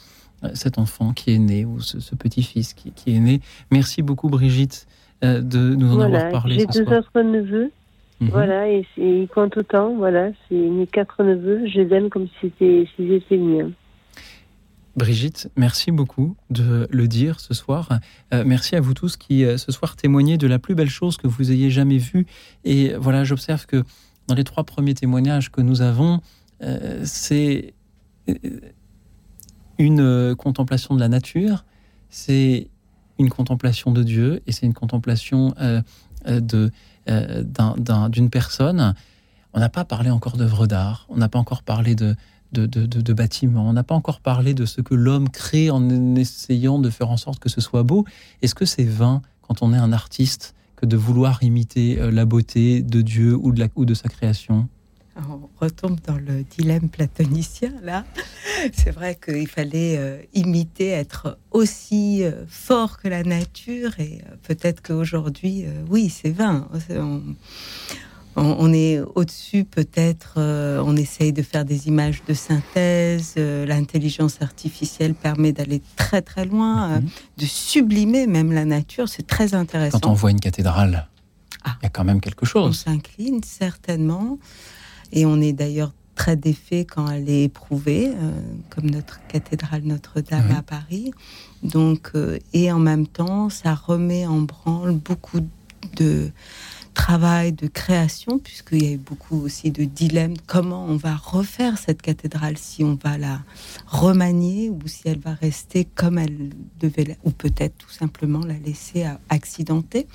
euh, 0.44 0.50
cet 0.54 0.78
enfant 0.78 1.12
qui 1.12 1.34
est 1.34 1.38
né 1.38 1.64
ou 1.64 1.80
ce, 1.80 2.14
petit-fils 2.14 2.72
qui, 2.74 2.92
qui, 2.92 3.16
est 3.16 3.20
né. 3.20 3.40
Merci 3.72 4.02
beaucoup, 4.02 4.28
Brigitte, 4.28 4.86
euh, 5.24 5.40
de 5.40 5.74
nous 5.74 5.96
en 5.96 6.00
avoir 6.00 6.30
parlé. 6.30 6.58
J'ai 6.58 6.84
deux 6.84 6.94
autres 6.94 7.20
neveux. 7.20 7.72
Mhm. 8.20 8.28
Voilà, 8.30 8.68
et, 8.68 8.86
ils 8.96 9.26
comptent 9.26 9.56
autant. 9.56 9.96
Voilà, 9.96 10.30
c'est 10.48 10.54
mes 10.54 10.86
quatre 10.86 11.24
neveux. 11.24 11.66
Je 11.66 11.80
les 11.80 11.96
aime 11.96 12.08
comme 12.08 12.28
si 12.28 12.34
c'était 12.42 12.86
si 12.94 13.12
étaient 13.12 13.36
miens. 13.36 13.72
Brigitte, 14.96 15.50
merci 15.56 15.90
beaucoup 15.90 16.36
de 16.50 16.86
le 16.90 17.08
dire 17.08 17.40
ce 17.40 17.54
soir. 17.54 17.98
Euh, 18.34 18.44
merci 18.46 18.76
à 18.76 18.80
vous 18.80 18.94
tous 18.94 19.16
qui 19.16 19.44
ce 19.56 19.72
soir 19.72 19.96
témoignez 19.96 20.36
de 20.36 20.46
la 20.46 20.58
plus 20.58 20.74
belle 20.74 20.90
chose 20.90 21.16
que 21.16 21.26
vous 21.26 21.50
ayez 21.50 21.70
jamais 21.70 21.98
vue. 21.98 22.26
Et 22.64 22.94
voilà, 22.94 23.24
j'observe 23.24 23.66
que 23.66 23.84
dans 24.28 24.34
les 24.34 24.44
trois 24.44 24.64
premiers 24.64 24.94
témoignages 24.94 25.50
que 25.50 25.60
nous 25.60 25.82
avons, 25.82 26.20
c'est 27.04 27.74
une 29.78 30.36
contemplation 30.36 30.94
de 30.94 31.00
la 31.00 31.08
nature, 31.08 31.64
c'est 32.08 32.68
une 33.18 33.30
contemplation 33.30 33.90
de 33.90 34.02
Dieu 34.02 34.42
et 34.46 34.52
c'est 34.52 34.66
une 34.66 34.74
contemplation 34.74 35.54
euh, 35.60 35.82
euh, 36.26 36.68
euh, 37.08 38.08
d'une 38.08 38.30
personne. 38.30 38.94
On 39.54 39.60
n'a 39.60 39.68
pas 39.68 39.84
parlé 39.84 40.10
encore 40.10 40.36
d'œuvres 40.36 40.66
d'art, 40.66 41.06
on 41.08 41.16
n'a 41.16 41.28
pas 41.28 41.38
encore 41.38 41.62
parlé 41.62 41.94
de, 41.94 42.14
de, 42.52 42.66
de, 42.66 43.12
bâtiments, 43.12 43.68
on 43.68 43.72
n'a 43.72 43.82
pas 43.82 43.94
encore 43.94 44.20
parlé 44.20 44.54
de 44.54 44.64
ce 44.66 44.80
que 44.80 44.94
l'homme 44.94 45.28
crée 45.28 45.70
en 45.70 46.14
essayant 46.16 46.78
de 46.78 46.90
faire 46.90 47.10
en 47.10 47.16
sorte 47.16 47.38
que 47.38 47.48
ce 47.48 47.60
soit 47.60 47.82
beau. 47.82 48.04
Est-ce 48.42 48.54
que 48.54 48.64
c'est 48.64 48.84
vain 48.84 49.22
quand 49.40 49.62
on 49.62 49.72
est 49.72 49.78
un 49.78 49.92
artiste 49.92 50.54
que 50.76 50.86
de 50.86 50.96
vouloir 50.96 51.42
imiter 51.42 51.96
la 52.10 52.24
beauté 52.24 52.82
de 52.82 53.02
Dieu 53.02 53.34
ou 53.34 53.52
de, 53.52 53.60
la, 53.60 53.68
ou 53.74 53.84
de 53.84 53.94
sa 53.94 54.08
création? 54.08 54.68
On 55.16 55.48
retombe 55.60 56.00
dans 56.06 56.16
le 56.16 56.42
dilemme 56.42 56.88
platonicien 56.88 57.72
là. 57.82 58.04
C'est 58.72 58.92
vrai 58.92 59.18
qu'il 59.22 59.48
fallait 59.48 59.98
euh, 59.98 60.22
imiter, 60.32 60.88
être 60.88 61.38
aussi 61.50 62.24
euh, 62.24 62.46
fort 62.46 62.98
que 62.98 63.08
la 63.08 63.22
nature 63.22 63.98
et 63.98 64.22
euh, 64.26 64.36
peut-être 64.42 64.82
qu'aujourd'hui, 64.82 65.66
oui, 65.88 66.08
c'est 66.08 66.30
vain. 66.30 66.68
Est 68.36 69.00
au-dessus, 69.14 69.64
peut-être, 69.64 70.34
on 70.38 70.96
essaye 70.96 71.32
de 71.32 71.42
faire 71.42 71.64
des 71.64 71.88
images 71.88 72.22
de 72.26 72.34
synthèse. 72.34 73.34
L'intelligence 73.36 74.40
artificielle 74.40 75.14
permet 75.14 75.52
d'aller 75.52 75.82
très 75.96 76.22
très 76.22 76.44
loin, 76.44 77.00
mhm. 77.00 77.08
de 77.38 77.46
sublimer 77.46 78.26
même 78.26 78.52
la 78.52 78.64
nature. 78.64 79.08
C'est 79.08 79.26
très 79.26 79.54
intéressant. 79.54 80.00
Quand 80.00 80.10
on 80.10 80.14
voit 80.14 80.30
une 80.30 80.40
cathédrale, 80.40 81.08
ah. 81.64 81.76
il 81.80 81.84
y 81.84 81.86
a 81.86 81.90
quand 81.90 82.04
même 82.04 82.20
quelque 82.20 82.46
chose. 82.46 82.68
On 82.68 82.72
s'incline 82.72 83.42
certainement. 83.44 84.38
Et 85.12 85.26
on 85.26 85.40
est 85.40 85.52
d'ailleurs 85.52 85.92
très 86.14 86.36
défait 86.36 86.84
quand 86.84 87.10
elle 87.10 87.28
est 87.28 87.44
éprouvée, 87.44 88.08
euh, 88.08 88.30
comme 88.70 88.90
notre 88.90 89.20
cathédrale 89.28 89.82
Notre-Dame 89.84 90.54
à 90.56 90.62
Paris. 90.62 91.12
Donc, 91.62 92.10
euh, 92.14 92.38
et 92.52 92.70
en 92.72 92.78
même 92.78 93.06
temps, 93.06 93.48
ça 93.48 93.74
remet 93.74 94.26
en 94.26 94.42
branle 94.42 94.92
beaucoup 94.92 95.40
de 95.96 96.30
travail, 96.94 97.52
de 97.52 97.66
création, 97.66 98.38
puisqu'il 98.38 98.84
y 98.84 98.88
a 98.88 98.92
eu 98.92 98.98
beaucoup 98.98 99.40
aussi 99.40 99.70
de 99.70 99.84
dilemmes. 99.84 100.34
Comment 100.46 100.84
on 100.84 100.96
va 100.96 101.14
refaire 101.14 101.78
cette 101.78 102.02
cathédrale 102.02 102.56
si 102.58 102.84
on 102.84 102.98
va 103.02 103.18
la 103.18 103.40
remanier 103.86 104.70
ou 104.70 104.80
si 104.86 105.02
elle 105.06 105.18
va 105.18 105.34
rester 105.34 105.84
comme 105.84 106.18
elle 106.18 106.50
devait, 106.80 107.16
ou 107.24 107.30
peut-être 107.30 107.76
tout 107.78 107.90
simplement 107.90 108.40
la 108.40 108.58
laisser 108.58 109.04
accidenter. 109.28 110.06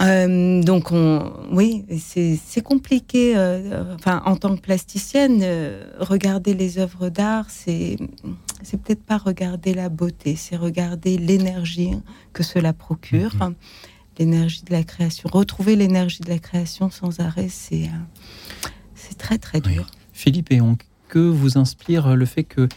Euh, 0.00 0.62
donc, 0.62 0.90
on, 0.90 1.32
oui, 1.52 1.84
c'est 1.98 2.62
compliqué. 2.62 3.36
Euh, 3.36 3.94
enfin, 3.94 4.22
en 4.24 4.36
tant 4.36 4.56
que 4.56 4.60
plasticienne, 4.60 5.40
euh, 5.42 5.84
regarder 5.98 6.54
les 6.54 6.78
œuvres 6.78 7.08
d'art, 7.08 7.46
c'est 7.50 7.98
peut-être 8.70 9.02
pas 9.02 9.18
regarder 9.18 9.74
la 9.74 9.88
beauté, 9.88 10.36
c'est 10.36 10.56
regarder 10.56 11.18
l'énergie 11.18 11.92
que 12.32 12.42
cela 12.42 12.72
procure, 12.72 13.34
mhm. 13.34 13.54
L'énergie 14.18 14.62
de 14.62 14.72
la 14.72 14.84
création. 14.84 15.28
Retrouver 15.32 15.76
l'énergie 15.76 16.20
de 16.20 16.28
la 16.28 16.38
création 16.38 16.90
sans 16.90 17.20
arrêt, 17.20 17.48
c'est 17.48 17.90
c'est 18.94 19.18
très 19.18 19.38
très 19.38 19.60
dur. 19.60 19.90
Philippe 20.12 20.52
et 20.52 20.60
que 21.08 21.18
vous 21.18 21.58
inspire 21.58 22.16
le 22.16 22.24
fait 22.24 22.44
que 22.44 22.68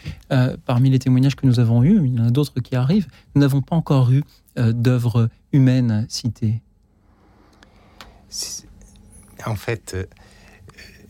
parmi 0.66 0.90
les 0.90 0.98
témoignages 0.98 1.36
que 1.36 1.46
nous 1.46 1.60
avons 1.60 1.82
eus, 1.82 2.00
il 2.04 2.14
y 2.14 2.20
en 2.20 2.26
a 2.26 2.30
d'autres 2.30 2.60
qui 2.60 2.76
arrivent, 2.76 3.06
nous 3.34 3.40
n'avons 3.40 3.62
pas 3.62 3.76
encore 3.76 4.10
eu 4.10 4.22
d'œuvres 4.56 5.30
humaines 5.52 6.06
citées? 6.08 6.60
En 9.44 9.56
fait, 9.56 9.94
euh, 9.94 10.04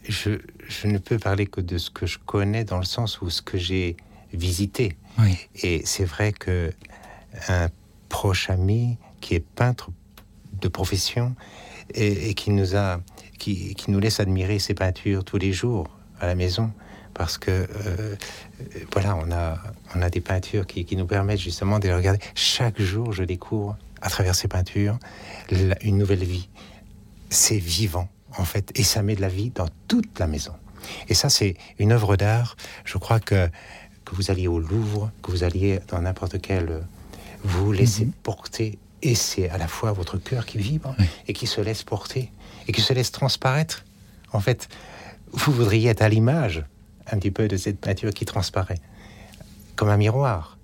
je, 0.08 0.30
je, 0.68 0.86
ne 0.86 0.98
peux 0.98 1.18
parler 1.18 1.46
que 1.46 1.60
de 1.60 1.78
ce 1.78 1.90
que 1.90 2.06
je 2.06 2.18
connais 2.18 2.64
dans 2.64 2.78
le 2.78 2.84
sens 2.84 3.20
où 3.20 3.30
ce 3.30 3.42
que 3.42 3.58
j'ai 3.58 3.96
visité. 4.32 4.96
Et 5.62 5.82
c'est 5.84 6.04
vrai 6.04 6.32
que 6.32 6.72
un 7.48 7.68
proche 8.08 8.50
ami 8.50 8.98
qui 9.20 9.34
est 9.34 9.40
peintre 9.40 9.90
de 10.60 10.68
profession 10.68 11.34
et, 11.94 12.34
qui 12.34 12.50
nous 12.50 12.76
a, 12.76 13.00
qui, 13.38 13.74
qui, 13.74 13.90
nous 13.90 14.00
laisse 14.00 14.20
admirer 14.20 14.58
ses 14.58 14.74
peintures 14.74 15.24
tous 15.24 15.38
les 15.38 15.52
jours 15.52 15.88
à 16.20 16.26
la 16.26 16.34
maison, 16.34 16.72
parce 17.14 17.38
que 17.38 17.50
euh, 17.50 18.16
voilà, 18.92 19.16
on 19.16 19.30
a, 19.30 19.58
on 19.94 20.02
a 20.02 20.10
des 20.10 20.20
peintures 20.20 20.66
qui, 20.66 20.84
qui, 20.84 20.96
nous 20.96 21.06
permettent 21.06 21.40
justement 21.40 21.78
de 21.78 21.88
les 21.88 21.94
regarder. 21.94 22.20
Chaque 22.34 22.80
jour, 22.80 23.12
je 23.12 23.22
découvre 23.22 23.76
à 24.00 24.10
travers 24.10 24.34
ces 24.34 24.48
peintures 24.48 24.98
une 25.82 25.98
nouvelle 25.98 26.24
vie 26.24 26.48
c'est 27.30 27.58
vivant, 27.58 28.08
en 28.36 28.44
fait, 28.44 28.72
et 28.78 28.82
ça 28.82 29.02
met 29.02 29.16
de 29.16 29.20
la 29.20 29.28
vie 29.28 29.50
dans 29.50 29.68
toute 29.88 30.18
la 30.18 30.26
maison. 30.26 30.52
Et 31.08 31.14
ça, 31.14 31.28
c'est 31.28 31.56
une 31.78 31.92
œuvre 31.92 32.16
d'art. 32.16 32.56
Je 32.84 32.98
crois 32.98 33.20
que, 33.20 33.48
que 34.04 34.14
vous 34.14 34.30
alliez 34.30 34.48
au 34.48 34.60
Louvre, 34.60 35.10
que 35.22 35.30
vous 35.30 35.44
alliez 35.44 35.80
dans 35.88 36.00
n'importe 36.00 36.40
quel. 36.40 36.84
Vous 37.42 37.66
vous 37.66 37.72
laissez 37.72 38.06
mhm. 38.06 38.12
porter, 38.22 38.78
et 39.06 39.14
c'est 39.14 39.48
à 39.50 39.56
la 39.56 39.68
fois 39.68 39.92
votre 39.92 40.18
cœur 40.18 40.44
qui 40.46 40.58
vibre, 40.58 40.96
et 41.28 41.32
qui 41.32 41.46
se 41.46 41.60
laisse 41.60 41.84
porter, 41.84 42.32
et 42.66 42.72
qui 42.72 42.80
se 42.80 42.92
laisse 42.92 43.12
transparaître. 43.12 43.84
En 44.32 44.40
fait, 44.40 44.68
vous 45.30 45.52
voudriez 45.52 45.90
être 45.90 46.02
à 46.02 46.08
l'image, 46.08 46.64
un 47.06 47.18
petit 47.18 47.30
peu, 47.30 47.46
de 47.46 47.56
cette 47.56 47.78
peinture 47.78 48.10
qui 48.10 48.24
transparaît, 48.24 48.80
comme 49.76 49.90
un 49.90 49.96
miroir. 49.96 50.58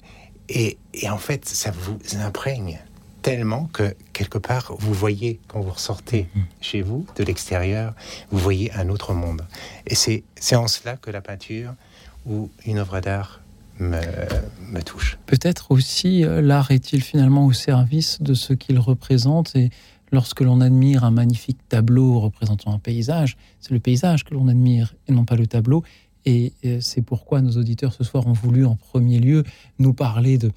Et, 0.49 0.77
et 0.93 1.09
en 1.09 1.19
fait, 1.19 1.49
ça 1.49 1.71
vous 1.71 1.99
imprègne 2.19 2.81
tellement 3.23 3.67
que 3.73 3.95
quelque 4.13 4.39
part, 4.39 4.73
vous 4.77 4.93
voyez, 4.93 5.39
quand 5.47 5.61
vous 5.61 5.71
ressortez 5.71 6.23
mm-hmm. 6.23 6.43
chez 6.61 6.83
vous, 6.83 7.07
de 7.15 7.23
l'extérieur, 7.23 7.95
vous 8.33 8.41
voyez 8.41 8.73
un 8.73 8.89
autre 8.89 9.15
monde. 9.15 9.47
Et 9.87 9.95
c'est 9.95 10.57
en 10.57 10.67
cela 10.67 10.97
que 10.97 11.13
la 11.13 11.21
peinture 11.21 11.75
ou 12.27 12.51
une 12.67 12.79
œuvre 12.79 12.99
d'art 12.99 13.42
me, 13.79 14.81
touche. 14.83 15.19
Peut-être 15.27 15.71
aussi 15.71 16.23
l'art 16.25 16.71
est-il 16.71 17.03
finalement 17.03 17.47
au 17.47 17.53
service 17.53 18.21
de 18.23 18.35
ce 18.35 18.53
qu'il 18.53 18.79
représente 18.79 19.55
et 19.57 19.71
lorsque 20.13 20.41
l'on 20.41 20.61
admire 20.61 21.05
un 21.05 21.11
magnifique 21.11 21.59
tableau 21.69 22.21
représentant 22.21 22.73
un 22.73 22.79
paysage, 22.79 23.37
c'est 23.61 23.73
le 23.73 23.81
paysage 23.81 24.25
que 24.25 24.35
l'on 24.35 24.49
admire 24.49 24.95
et 25.09 25.13
non 25.13 25.25
pas 25.25 25.37
le 25.37 25.47
tableau. 25.47 25.83
Et 26.25 26.53
c'est 26.81 27.03
pourquoi 27.03 27.41
nos 27.41 27.53
auditeurs 27.53 27.93
ce 27.93 28.05
soir 28.05 28.27
ont 28.27 28.33
voulu 28.33 28.65
en 28.65 28.77
premier 28.77 29.19
lieu 29.19 29.43
nous 29.79 29.93
parler 29.93 30.39
de, 30.39 30.53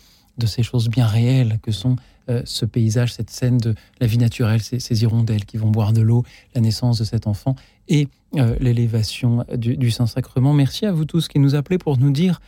ces 0.45 0.61
choses 0.61 0.89
bien 0.89 1.07
réelles 1.07 1.59
que 1.63 1.71
sont 1.71 1.95
euh, 2.27 2.41
ce 2.45 2.65
paysage, 2.65 3.13
cette 3.13 3.29
scène 3.29 3.59
de 3.59 3.75
la 3.99 4.07
vie 4.07 4.17
naturelle, 4.17 4.59
ces, 4.59 5.03
hirondelles 5.03 5.45
qui 5.45 5.57
vont 5.57 5.69
boire 5.69 5.93
de 5.93 6.01
l'eau, 6.01 6.23
la 6.55 6.61
naissance 6.61 6.97
de 6.97 7.03
cet 7.03 7.27
enfant 7.27 7.55
et 7.87 8.07
euh, 8.35 8.55
l'élévation 8.59 9.45
du, 9.55 9.91
Saint-Sacrement. 9.91 10.51
Merci 10.51 10.87
à 10.87 10.91
vous 10.91 11.05
tous 11.05 11.27
qui 11.27 11.37
nous 11.37 11.53
appelez 11.53 11.77
pour 11.77 11.99
nous 11.99 12.09
dire 12.09 12.41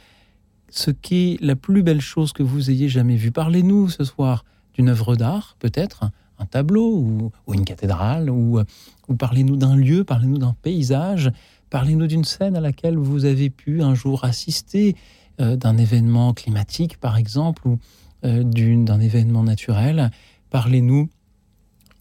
ce 0.70 0.92
qu'est 0.92 1.38
la 1.42 1.56
plus 1.56 1.84
belle 1.84 2.02
chose 2.02 2.34
que 2.34 2.44
vous 2.44 2.70
ayez 2.70 2.90
jamais 2.90 3.16
vue. 3.16 3.32
Parlez-nous 3.32 3.90
ce 3.90 4.04
soir 4.04 4.46
d'une 4.74 4.90
œuvre 4.90 5.16
d'art, 5.16 5.56
peut-être, 5.60 6.10
un 6.40 6.46
tableau 6.46 7.32
ou, 7.48 7.54
une 7.54 7.66
cathédrale, 7.66 8.30
ou, 8.30 8.60
ou 9.08 9.16
parlez-nous 9.16 9.56
d'un 9.56 9.76
lieu, 9.76 10.04
parlez-nous 10.04 10.38
d'un 10.38 10.56
paysage, 10.62 11.32
parlez-nous 11.70 12.08
d'une 12.08 12.24
scène 12.24 12.56
à 12.56 12.62
laquelle 12.62 12.98
vous 12.98 13.26
avez 13.26 13.50
pu 13.50 13.82
un 13.82 13.96
jour 13.96 14.24
assister, 14.24 14.96
euh, 15.40 15.56
d'un 15.56 15.78
événement 15.78 16.34
climatique 16.34 17.00
par 17.00 17.18
exemple, 17.18 17.68
ou 17.68 17.80
euh, 18.24 18.44
d'un 18.44 19.00
événement 19.00 19.44
naturel. 19.44 20.12
Parlez-nous, 20.50 21.10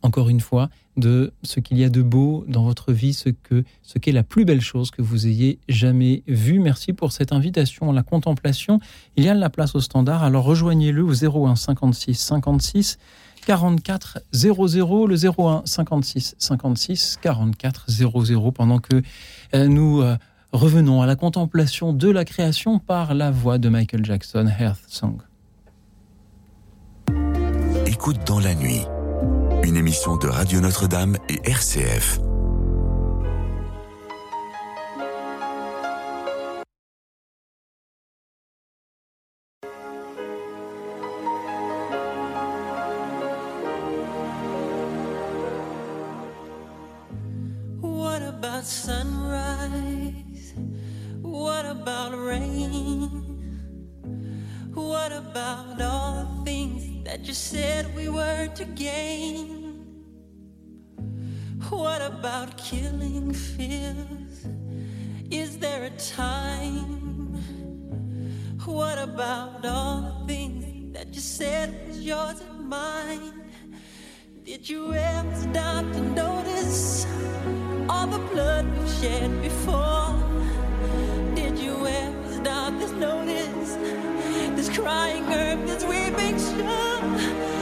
encore 0.03 0.29
une 0.29 0.41
fois, 0.41 0.71
de 0.97 1.33
ce 1.43 1.61
qu'il 1.61 1.79
y 1.79 1.85
a 1.85 1.89
de 1.89 2.03
beau 2.03 2.45
dans 2.49 2.65
votre 2.65 2.93
vie, 2.93 3.13
ce 3.13 3.29
que 3.29 3.65
ce 3.83 3.99
qu'est 3.99 4.13
la 4.13 4.23
plus 4.23 4.45
belle 4.45 4.61
chose 4.61 4.91
que 4.91 5.03
vous 5.03 5.27
ayez 5.27 5.59
jamais 5.69 6.23
vue. 6.27 6.59
Merci 6.59 6.93
pour 6.93 7.13
cette 7.13 7.33
invitation 7.33 7.91
à 7.91 7.95
la 7.95 8.03
contemplation. 8.03 8.81
Il 9.17 9.25
y 9.25 9.29
a 9.29 9.35
de 9.35 9.41
la 9.41 9.51
place 9.51 9.75
au 9.75 9.81
standard, 9.81 10.23
alors 10.23 10.45
rejoignez-le 10.45 11.03
au 11.03 11.13
01 11.13 11.57
56 11.57 12.15
56 12.15 12.99
44 13.47 14.19
00, 14.33 15.07
le 15.07 15.17
01 15.17 15.63
56 15.65 16.35
56 16.39 17.19
44 17.23 17.85
00, 17.89 18.53
pendant 18.53 18.79
que 18.79 19.03
euh, 19.55 19.69
nous 19.69 20.03
euh, 20.03 20.17
revenons 20.53 21.03
à 21.03 21.07
la 21.07 21.15
contemplation 21.15 21.93
de 21.93 22.11
la 22.11 22.25
création 22.25 22.79
par 22.79 23.15
la 23.15 23.31
voix 23.31 23.59
de 23.59 23.69
Michael 23.69 24.05
Jackson, 24.05 24.49
Hearth 24.59 24.83
Song. 24.89 25.19
Écoute 27.87 28.19
dans 28.27 28.41
la 28.41 28.55
nuit, 28.55 28.83
une 29.63 29.77
émission 29.77 30.17
de 30.17 30.29
Radio 30.29 30.61
Notre-Dame 30.61 31.17
et 31.29 31.41
RCF. 31.49 32.21
What 47.81 48.23
about 48.23 48.65
sunrise? 48.65 50.55
What 51.23 51.67
about 51.67 52.13
rain? 52.17 53.11
What 54.75 55.13
about 55.13 55.81
all 55.81 56.43
things 56.45 56.96
that 57.07 57.25
you 57.25 57.35
said 57.35 57.95
we 57.95 58.09
were 58.09 58.49
to 58.57 58.65
gain? 58.65 59.49
What 61.71 62.03
about 62.03 62.59
killing 62.59 63.33
fears? 63.33 64.47
Is 65.31 65.57
there 65.59 65.85
a 65.85 65.91
time? 65.91 67.35
What 68.65 68.99
about 68.99 69.65
all 69.65 70.01
the 70.01 70.27
things 70.27 70.95
that 70.95 71.15
you 71.15 71.21
said 71.21 71.87
was 71.87 72.01
yours 72.01 72.41
and 72.41 72.69
mine? 72.69 73.35
Did 74.45 74.69
you 74.69 74.93
ever 74.93 75.37
stop 75.37 75.85
to 75.93 76.01
notice 76.01 77.07
all 77.89 78.09
the 78.09 78.23
blood 78.33 78.67
we've 78.77 78.95
shed 79.01 79.31
before? 79.43 80.13
Did 81.37 81.57
you 81.57 81.87
ever 81.87 82.33
stop 82.41 82.73
to 82.81 82.89
notice 82.97 84.06
this 84.57 84.71
crying 84.71 85.25
earth, 85.33 85.67
this 85.67 85.85
weeping 85.85 86.39
shore? 86.39 87.56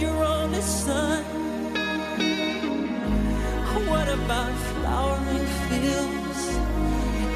Your 0.00 0.24
only 0.24 0.62
son? 0.62 1.24
What 3.88 4.08
about 4.08 4.52
flowering 4.72 5.46
fields? 5.68 6.40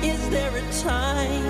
Is 0.02 0.30
there 0.30 0.56
a 0.56 0.72
time? 0.80 1.44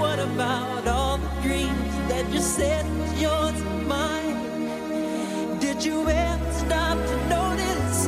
What 0.00 0.18
about 0.18 0.88
all 0.88 1.18
the 1.18 1.28
dreams 1.42 1.94
that 2.08 2.26
you 2.32 2.40
said 2.40 2.86
was 2.98 3.20
yours 3.20 3.60
and 3.60 3.88
mine? 3.88 5.58
Did 5.58 5.84
you 5.84 6.08
ever 6.08 6.52
stop 6.52 6.96
to 6.96 7.16
notice 7.28 8.06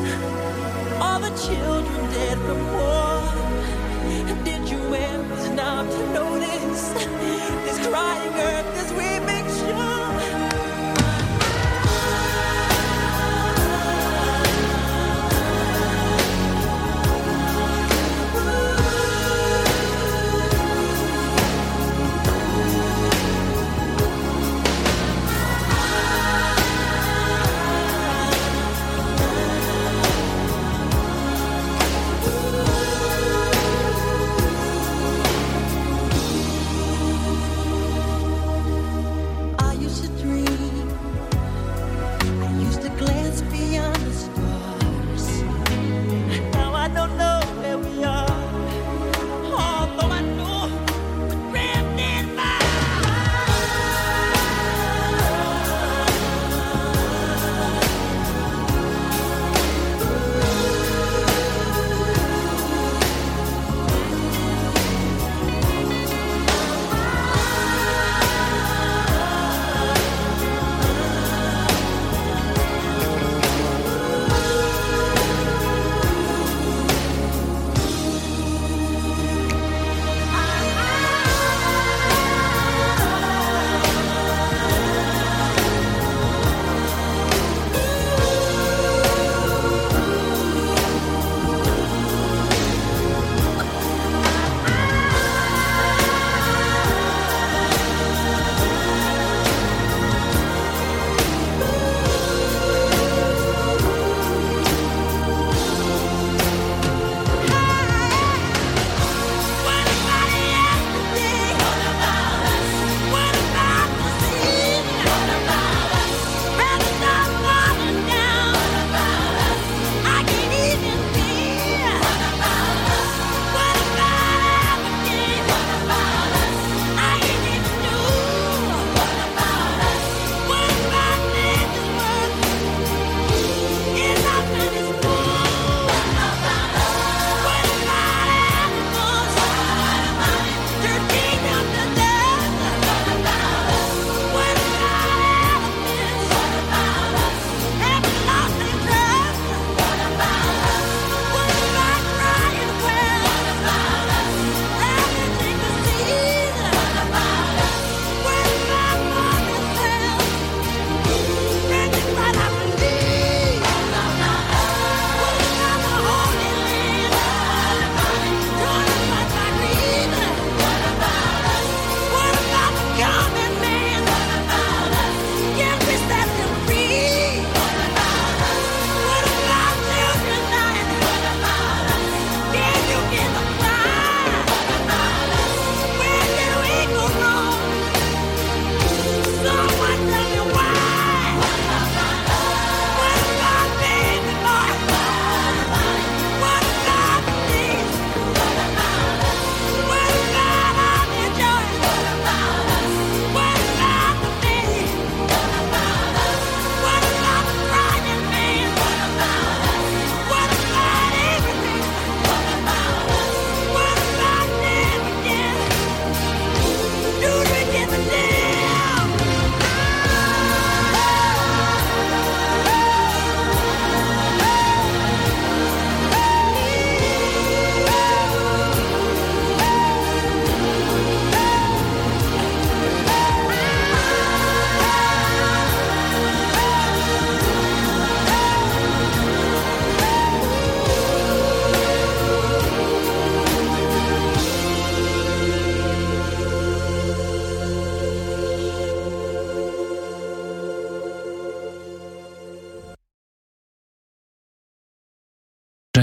all 1.02 1.20
the 1.20 1.34
children 1.46 2.00
dead 2.12 2.38
from 2.46 2.60
war? 2.72 3.20
Did 4.44 4.68
you 4.70 4.94
ever 4.94 5.36
stop 5.52 5.86
to 5.86 6.02
notice 6.14 6.82
this 7.64 7.86
crying 7.86 8.34
earth, 8.34 8.83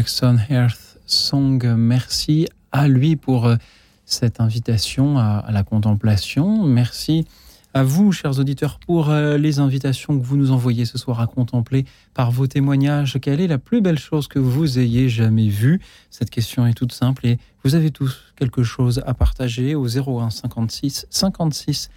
Jackson, 0.01 0.39
Earth 0.49 0.97
Song. 1.05 1.63
Merci 1.77 2.47
à 2.71 2.87
lui 2.87 3.15
pour 3.15 3.45
euh, 3.45 3.57
cette 4.03 4.41
invitation 4.41 5.19
à, 5.19 5.45
la 5.51 5.61
contemplation. 5.61 6.63
Merci 6.63 7.27
à 7.75 7.83
vous, 7.83 8.11
chers 8.11 8.39
auditeurs, 8.39 8.79
pour 8.79 9.11
euh, 9.11 9.37
les 9.37 9.59
invitations 9.59 10.19
que 10.19 10.25
vous 10.25 10.37
nous 10.37 10.49
envoyez 10.49 10.85
ce 10.85 10.97
soir 10.97 11.19
à 11.19 11.27
contempler 11.27 11.85
par 12.15 12.31
vos 12.31 12.47
témoignages. 12.47 13.19
Quelle 13.21 13.39
est 13.41 13.47
la 13.47 13.59
plus 13.59 13.79
belle 13.79 13.99
chose 13.99 14.27
que 14.27 14.39
vous 14.39 14.79
ayez 14.79 15.07
jamais 15.07 15.49
vue? 15.49 15.79
Cette 16.09 16.31
question 16.31 16.65
est 16.65 16.73
toute 16.73 16.93
simple 16.93 17.27
et 17.27 17.37
vous 17.63 17.75
avez 17.75 17.91
tous 17.91 18.33
quelque 18.37 18.63
chose 18.63 19.03
à 19.05 19.13
partager 19.13 19.75
au 19.75 19.85
01 19.85 20.31
56 20.31 21.05
56 21.11 21.91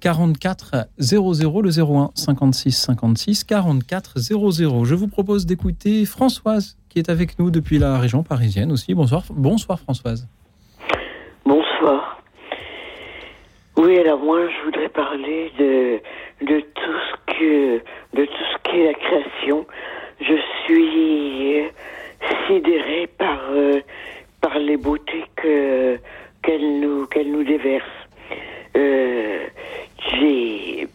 44 0.00 0.88
00, 0.98 1.62
le 1.62 1.70
01 1.70 2.10
56 2.14 2.72
56 2.72 3.44
44 3.44 4.18
00. 4.18 4.84
Je 4.84 4.94
vous 4.94 5.08
propose 5.08 5.46
d'écouter 5.46 6.04
Françoise 6.04 6.76
est 6.98 7.08
avec 7.08 7.38
nous 7.38 7.50
depuis 7.50 7.78
la 7.78 7.98
région 7.98 8.22
parisienne 8.22 8.72
aussi. 8.72 8.94
Bonsoir, 8.94 9.22
bonsoir 9.30 9.78
Françoise. 9.78 10.28
Bonsoir. 11.44 12.22
Oui, 13.76 13.98
alors 13.98 14.18
moi 14.18 14.40
je 14.48 14.64
voudrais 14.64 14.88
parler 14.88 15.52
de, 15.58 16.00
de 16.46 16.60
tout 16.60 16.98
ce 17.10 17.32
que 17.34 17.76
de 18.16 18.24
tout 18.24 18.44
ce 18.52 18.70
qui 18.70 18.80
est 18.80 18.86
la 18.86 18.94
création. 18.94 19.66
Je 20.20 20.34
suis 20.64 21.64
sidérée 22.46 23.06
par 23.18 23.38
euh, 23.50 23.80
par 24.40 24.58
les 24.58 24.76
beautés 24.76 25.24
que 25.36 25.98
qu'elle 26.42 26.80
nous 26.80 27.06
qu'elle 27.06 27.30
nous 27.30 27.44
déverse. 27.44 27.84
Euh, 28.76 29.46
j'ai 30.12 30.88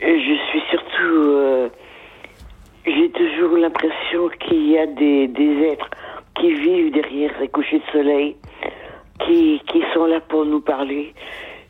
je 0.00 0.34
suis 0.50 0.62
surtout 0.70 1.14
euh, 1.14 1.68
j'ai 2.90 3.10
toujours 3.10 3.56
l'impression 3.56 4.28
qu'il 4.40 4.70
y 4.70 4.78
a 4.78 4.86
des, 4.86 5.28
des 5.28 5.62
êtres 5.68 5.90
qui 6.38 6.52
vivent 6.54 6.92
derrière 6.92 7.32
ces 7.40 7.48
couchers 7.48 7.80
de 7.80 7.92
soleil, 7.92 8.36
qui, 9.20 9.60
qui 9.70 9.82
sont 9.92 10.06
là 10.06 10.20
pour 10.20 10.44
nous 10.44 10.60
parler. 10.60 11.12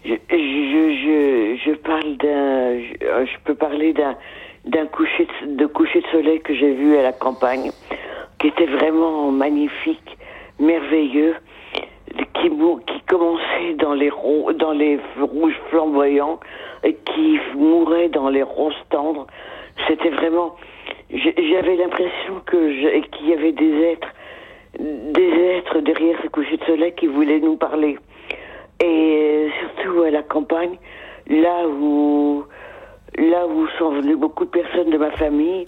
Je, 0.05 0.15
je, 0.31 0.37
je, 0.37 1.57
je 1.65 1.73
parle 1.77 2.17
d'un, 2.17 2.79
je, 2.81 3.37
peux 3.45 3.55
parler 3.55 3.93
d'un, 3.93 4.17
d'un 4.65 4.87
coucher 4.87 5.27
de, 5.43 5.57
de 5.57 5.67
coucher 5.67 6.01
de 6.01 6.07
soleil 6.09 6.41
que 6.41 6.55
j'ai 6.55 6.73
vu 6.73 6.97
à 6.97 7.03
la 7.03 7.13
campagne, 7.13 7.71
qui 8.39 8.49
était 8.49 8.67
vraiment 8.67 9.31
magnifique, 9.31 10.17
merveilleux 10.59 11.35
qui, 12.35 12.51
qui 12.87 13.01
commençait 13.09 13.75
dans 13.79 13.95
les, 13.95 14.11
dans 14.59 14.73
les 14.73 14.99
rouges 15.21 15.59
flamboyants 15.71 16.39
et 16.85 16.95
qui 16.95 17.39
mourait 17.57 18.09
dans 18.09 18.29
les 18.29 18.43
roses 18.43 18.75
tendres. 18.91 19.27
C'était 19.87 20.11
vraiment. 20.11 20.57
J'avais 21.11 21.77
l'impression 21.77 22.41
que 22.45 23.01
qu'il 23.01 23.29
y 23.29 23.33
avait 23.33 23.53
des 23.53 23.83
êtres, 23.83 24.09
des 24.79 25.31
êtres 25.57 25.81
derrière 25.81 26.19
ce 26.23 26.29
coucher 26.29 26.59
de 26.59 26.65
soleil 26.65 26.93
qui 26.95 27.07
voulaient 27.07 27.41
nous 27.41 27.57
parler. 27.57 27.99
Et 28.83 29.49
surtout 29.61 30.03
à 30.03 30.11
la 30.11 30.23
campagne, 30.23 30.77
là 31.29 31.67
où, 31.67 32.45
là 33.17 33.47
où 33.47 33.67
sont 33.79 33.91
venues 33.91 34.17
beaucoup 34.17 34.45
de 34.45 34.51
personnes 34.51 34.91
de 34.91 34.99
ma 34.99 35.11
famille 35.13 35.65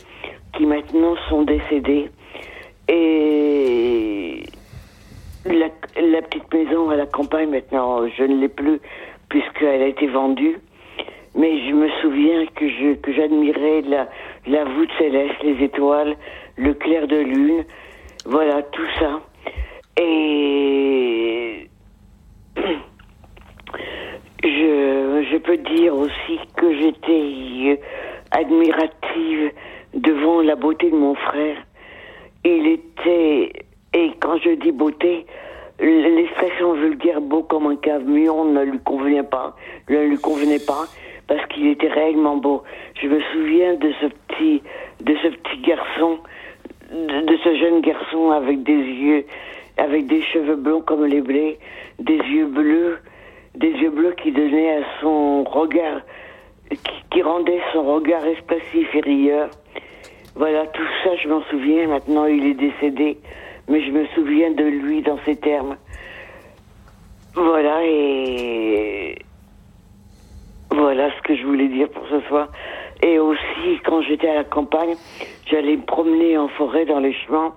qui 0.56 0.66
maintenant 0.66 1.16
sont 1.28 1.42
décédées. 1.42 2.10
Et 2.88 4.42
la, 5.46 5.68
la, 6.00 6.22
petite 6.22 6.52
maison 6.52 6.90
à 6.90 6.96
la 6.96 7.06
campagne, 7.06 7.50
maintenant, 7.50 8.06
je 8.08 8.24
ne 8.24 8.40
l'ai 8.40 8.48
plus 8.48 8.80
puisqu'elle 9.28 9.82
a 9.82 9.86
été 9.86 10.06
vendue. 10.06 10.58
Mais 11.34 11.68
je 11.68 11.72
me 11.72 11.88
souviens 12.02 12.44
que 12.54 12.68
je 12.68 12.94
que 12.94 13.12
j'admirais 13.12 13.82
la, 13.82 14.08
la 14.46 14.64
voûte 14.64 14.90
céleste, 14.98 15.42
les 15.42 15.64
étoiles, 15.64 16.16
le 16.56 16.74
clair 16.74 17.06
de 17.06 17.16
lune, 17.16 17.64
voilà 18.26 18.62
tout 18.62 18.88
ça. 18.98 19.20
Et 19.96 21.68
je, 24.44 25.26
je 25.30 25.36
peux 25.38 25.56
dire 25.56 25.94
aussi 25.94 26.38
que 26.56 26.74
j'étais 26.74 27.80
admirative 28.32 29.52
devant 29.94 30.42
la 30.42 30.56
beauté 30.56 30.90
de 30.90 30.96
mon 30.96 31.14
frère. 31.14 31.56
Il 32.44 32.66
était 32.66 33.52
et 33.92 34.12
quand 34.20 34.38
je 34.38 34.50
dis 34.50 34.70
beauté, 34.70 35.26
l'expression 35.80 36.74
vulgaire 36.74 37.20
beau 37.20 37.42
comme 37.42 37.66
un 37.66 37.76
camion 37.76 38.44
ne 38.44 38.62
lui 38.62 38.78
convenait 38.78 39.24
pas, 39.24 39.56
ne 39.88 39.98
lui 40.04 40.16
convenait 40.16 40.60
pas, 40.60 40.84
parce 41.30 41.46
qu'il 41.46 41.68
était 41.68 41.86
réellement 41.86 42.38
beau. 42.38 42.64
Je 43.00 43.06
me 43.06 43.20
souviens 43.32 43.74
de 43.74 43.92
ce 44.00 44.06
petit, 44.06 44.62
de 45.00 45.14
ce 45.22 45.28
petit 45.28 45.60
garçon, 45.62 46.18
de, 46.90 47.36
ce 47.44 47.54
jeune 47.54 47.80
garçon 47.82 48.32
avec 48.32 48.64
des 48.64 48.72
yeux, 48.72 49.24
avec 49.76 50.08
des 50.08 50.22
cheveux 50.22 50.56
blonds 50.56 50.80
comme 50.80 51.06
les 51.06 51.20
blés, 51.20 51.56
des 52.00 52.16
yeux 52.16 52.46
bleus, 52.46 52.98
des 53.54 53.70
yeux 53.70 53.90
bleus 53.90 54.16
qui 54.20 54.32
donnaient 54.32 54.78
à 54.78 54.82
son 55.00 55.44
regard, 55.44 56.00
qui, 57.12 57.22
rendaient 57.22 57.62
son 57.72 57.84
regard 57.84 58.26
expressif 58.26 58.92
et 58.92 59.00
rieur. 59.00 59.50
Voilà, 60.34 60.66
tout 60.66 60.82
ça, 61.04 61.14
je 61.14 61.28
m'en 61.28 61.42
souviens. 61.42 61.86
Maintenant, 61.86 62.26
il 62.26 62.44
est 62.44 62.54
décédé 62.54 63.18
mais 63.68 63.84
je 63.84 63.92
me 63.92 64.04
souviens 64.16 64.50
de 64.50 64.64
lui 64.64 65.00
dans 65.00 65.18
ces 65.24 65.36
termes. 65.36 65.76
Voilà, 67.36 67.84
et 67.84 69.14
voilà 70.70 71.10
ce 71.16 71.22
que 71.22 71.36
je 71.36 71.44
voulais 71.44 71.68
dire 71.68 71.88
pour 71.88 72.06
ce 72.08 72.20
soir. 72.28 72.48
Et 73.02 73.18
aussi, 73.18 73.80
quand 73.84 74.02
j'étais 74.02 74.28
à 74.28 74.34
la 74.34 74.44
campagne, 74.44 74.94
j'allais 75.46 75.76
me 75.76 75.82
promener 75.82 76.36
en 76.36 76.48
forêt 76.48 76.84
dans 76.84 77.00
les 77.00 77.14
chemins, 77.14 77.54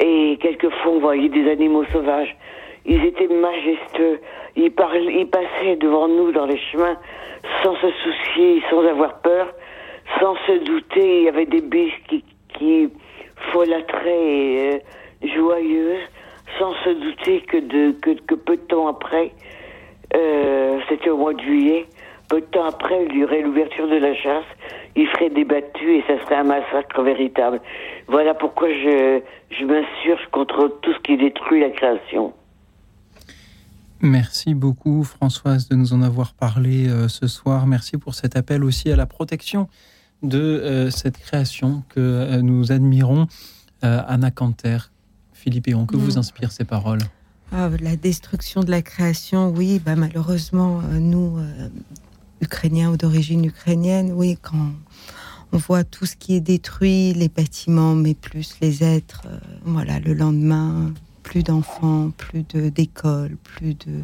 et 0.00 0.38
quelquefois 0.40 0.92
on 0.92 0.98
voyait 1.00 1.28
des 1.28 1.50
animaux 1.50 1.84
sauvages. 1.92 2.36
Ils 2.84 3.04
étaient 3.04 3.28
majestueux, 3.28 4.20
ils, 4.54 4.70
ils 4.70 5.28
passaient 5.28 5.76
devant 5.76 6.08
nous 6.08 6.30
dans 6.32 6.46
les 6.46 6.58
chemins 6.70 6.96
sans 7.62 7.74
se 7.76 7.90
soucier, 7.90 8.62
sans 8.70 8.86
avoir 8.86 9.20
peur, 9.20 9.52
sans 10.20 10.36
se 10.46 10.64
douter. 10.64 11.18
Il 11.20 11.24
y 11.24 11.28
avait 11.28 11.46
des 11.46 11.60
biches 11.60 12.00
qui, 12.08 12.24
qui 12.54 12.88
folâtraient 13.52 14.74
euh, 14.74 14.78
joyeuse, 15.34 16.00
sans 16.58 16.74
se 16.84 16.90
douter 16.90 17.40
que, 17.40 17.56
de, 17.56 17.92
que, 18.00 18.10
que 18.10 18.34
peu 18.34 18.56
de 18.56 18.62
temps 18.62 18.88
après, 18.88 19.32
euh, 20.14 20.78
c'était 20.88 21.10
au 21.10 21.16
mois 21.16 21.34
de 21.34 21.40
juillet, 21.40 21.86
peu 22.28 22.40
de 22.40 22.46
temps 22.46 22.66
après, 22.66 23.06
il 23.08 23.16
y 23.16 23.24
aurait 23.24 23.42
l'ouverture 23.42 23.88
de 23.88 23.96
la 23.96 24.14
chasse, 24.14 24.44
il 24.94 25.06
serait 25.08 25.30
débattu 25.30 25.96
et 25.96 26.04
ça 26.06 26.22
serait 26.24 26.36
un 26.36 26.44
massacre 26.44 27.02
véritable. 27.02 27.60
Voilà 28.08 28.34
pourquoi 28.34 28.68
je, 28.68 29.20
je 29.50 29.64
m'insurge 29.64 30.26
contre 30.32 30.78
tout 30.82 30.92
ce 30.92 30.98
qui 31.00 31.16
détruit 31.16 31.60
la 31.60 31.70
création. 31.70 32.32
Merci 34.00 34.54
beaucoup 34.54 35.04
Françoise 35.04 35.68
de 35.68 35.74
nous 35.74 35.92
en 35.94 36.02
avoir 36.02 36.34
parlé 36.34 36.88
euh, 36.88 37.08
ce 37.08 37.26
soir. 37.26 37.66
Merci 37.66 37.96
pour 37.96 38.14
cet 38.14 38.36
appel 38.36 38.62
aussi 38.62 38.90
à 38.90 38.96
la 38.96 39.06
protection 39.06 39.68
de 40.22 40.38
euh, 40.38 40.90
cette 40.90 41.18
création 41.18 41.82
que 41.88 42.40
nous 42.40 42.72
admirons. 42.72 43.26
Anna 43.82 44.32
Canter, 44.32 44.78
Philippe 45.32 45.68
Eon, 45.68 45.86
que 45.86 45.96
vous 45.96 46.14
mm. 46.14 46.18
inspirent 46.18 46.50
ces 46.50 46.64
paroles? 46.64 46.98
Ah, 47.52 47.70
La 47.80 47.94
destruction 47.96 48.62
de 48.62 48.70
la 48.70 48.82
création, 48.82 49.50
oui, 49.50 49.80
bah, 49.84 49.94
malheureusement, 49.94 50.80
euh, 50.80 50.98
nous, 50.98 51.38
Ukrainiens 52.40 52.90
ou 52.90 52.96
d'origine 52.96 53.44
ukrainienne, 53.44 54.12
oui, 54.12 54.38
quand 54.40 54.72
on 55.52 55.58
voit 55.58 55.84
tout 55.84 56.06
ce 56.06 56.16
qui 56.16 56.34
est 56.34 56.40
détruit, 56.40 57.14
les 57.14 57.28
bâtiments, 57.28 57.94
mais 57.94 58.14
plus 58.14 58.56
les 58.60 58.82
êtres, 58.82 59.22
euh, 59.26 59.38
voilà, 59.64 60.00
le 60.00 60.14
lendemain, 60.14 60.92
plus 61.22 61.42
d'enfants, 61.42 62.10
plus 62.16 62.42
d'écoles, 62.42 63.36
plus 63.42 63.74
de 63.74 64.02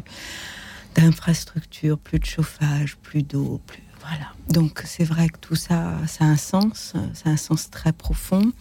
d'infrastructures, 0.95 1.97
plus 1.97 2.19
de 2.19 2.25
chauffage, 2.25 2.97
plus 2.97 3.23
d'eau, 3.23 3.59
plus 3.65 3.81
voilà. 4.01 4.33
Donc 4.49 4.83
c'est 4.85 5.05
vrai 5.05 5.29
que 5.29 5.39
tout 5.39 5.55
ça, 5.55 5.93
ça 6.07 6.25
a 6.25 6.27
un 6.27 6.37
sens, 6.37 6.93
ça 7.13 7.29
a 7.29 7.33
un 7.33 7.37
sens 7.37 7.69
très 7.69 7.93
profond. 7.93 8.51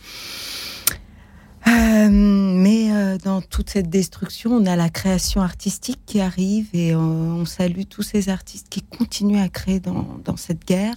Euh, 1.69 2.09
mais 2.11 2.93
euh, 2.93 3.19
dans 3.19 3.41
toute 3.41 3.71
cette 3.71 3.89
destruction, 3.89 4.53
on 4.53 4.67
a 4.67 4.75
la 4.75 4.89
création 4.89 5.43
artistique 5.43 6.01
qui 6.07 6.21
arrive 6.21 6.69
et 6.73 6.95
on, 6.95 7.45
salue 7.45 7.83
tous 7.89 8.03
ces 8.03 8.29
artistes 8.29 8.69
qui 8.69 8.83
continuent 8.83 9.43
à 9.43 9.49
créer 9.49 9.81
dans, 9.81 10.37
cette 10.37 10.67
guerre. 10.67 10.95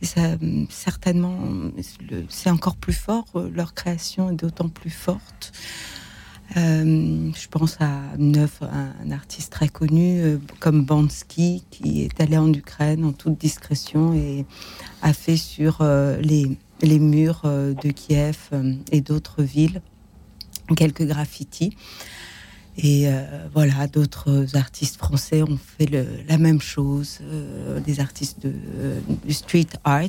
Et 0.00 0.06
ça, 0.06 0.20
certainement, 0.70 1.36
c'est 2.28 2.50
encore 2.50 2.76
plus 2.76 2.92
fort. 2.92 3.26
Leur 3.52 3.74
création 3.74 4.30
est 4.30 4.36
d'autant 4.36 4.68
plus 4.68 4.90
forte. 4.90 5.52
Euh, 6.56 7.30
je 7.34 7.48
pense 7.48 7.76
à 7.80 8.00
Neuf, 8.16 8.62
un, 8.62 9.10
artiste 9.10 9.52
très 9.52 9.68
connu 9.68 10.38
comme 10.60 10.84
Bansky, 10.84 11.64
qui 11.70 12.02
est 12.02 12.20
allé 12.20 12.38
en 12.38 12.52
Ukraine 12.52 13.04
en 13.04 13.12
toute 13.12 13.38
discrétion 13.38 14.14
et 14.14 14.46
a 15.02 15.12
fait 15.12 15.36
sur 15.36 15.82
les 16.20 16.98
murs 16.98 17.42
de 17.44 17.90
Kiev 17.90 18.50
et 18.92 19.00
d'autres 19.00 19.42
villes 19.42 19.82
quelques 20.74 21.04
graffitis. 21.04 21.76
Et 22.76 23.08
euh, 23.08 23.24
voilà, 23.52 23.88
d'autres 23.88 24.56
artistes 24.56 24.96
français 24.96 25.42
ont 25.42 25.58
fait 25.58 25.90
la 26.28 26.38
même 26.38 26.60
chose, 26.60 27.18
euh, 27.22 27.80
des 27.80 27.98
artistes 27.98 28.38
de, 28.40 29.32
street 29.32 29.66
art. 29.84 30.02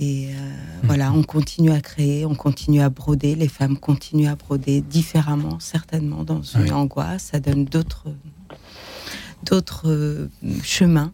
Et 0.00 0.28
voilà, 0.84 1.12
on 1.12 1.24
continue 1.24 1.72
à 1.72 1.80
créer, 1.80 2.24
on 2.24 2.36
continue 2.36 2.80
à 2.82 2.88
broder, 2.88 3.34
les 3.34 3.48
femmes 3.48 3.76
continuent 3.76 4.28
à 4.28 4.36
broder 4.36 4.80
différemment, 4.80 5.58
certainement, 5.58 6.22
dans 6.22 6.40
une 6.40 6.72
angoisse, 6.72 7.30
ça 7.32 7.40
donne 7.40 7.64
d'autres 7.64 8.06
d'autres 9.42 10.28
chemins. 10.62 11.12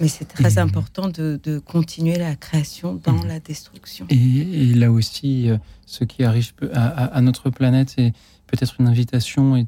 Mais 0.00 0.08
c'est 0.08 0.26
très 0.26 0.58
important 0.58 1.08
de, 1.08 1.58
continuer 1.64 2.16
la 2.16 2.36
création 2.36 3.00
dans 3.02 3.22
la 3.24 3.40
destruction. 3.40 4.06
Et, 4.10 4.74
là 4.74 4.90
aussi, 4.92 5.48
ce 5.86 6.04
qui 6.04 6.22
arrive 6.24 6.52
à, 6.74 7.20
notre 7.22 7.50
planète, 7.50 7.94
c'est 7.96 8.12
peut-être 8.46 8.76
une 8.78 8.88
invitation 8.88 9.66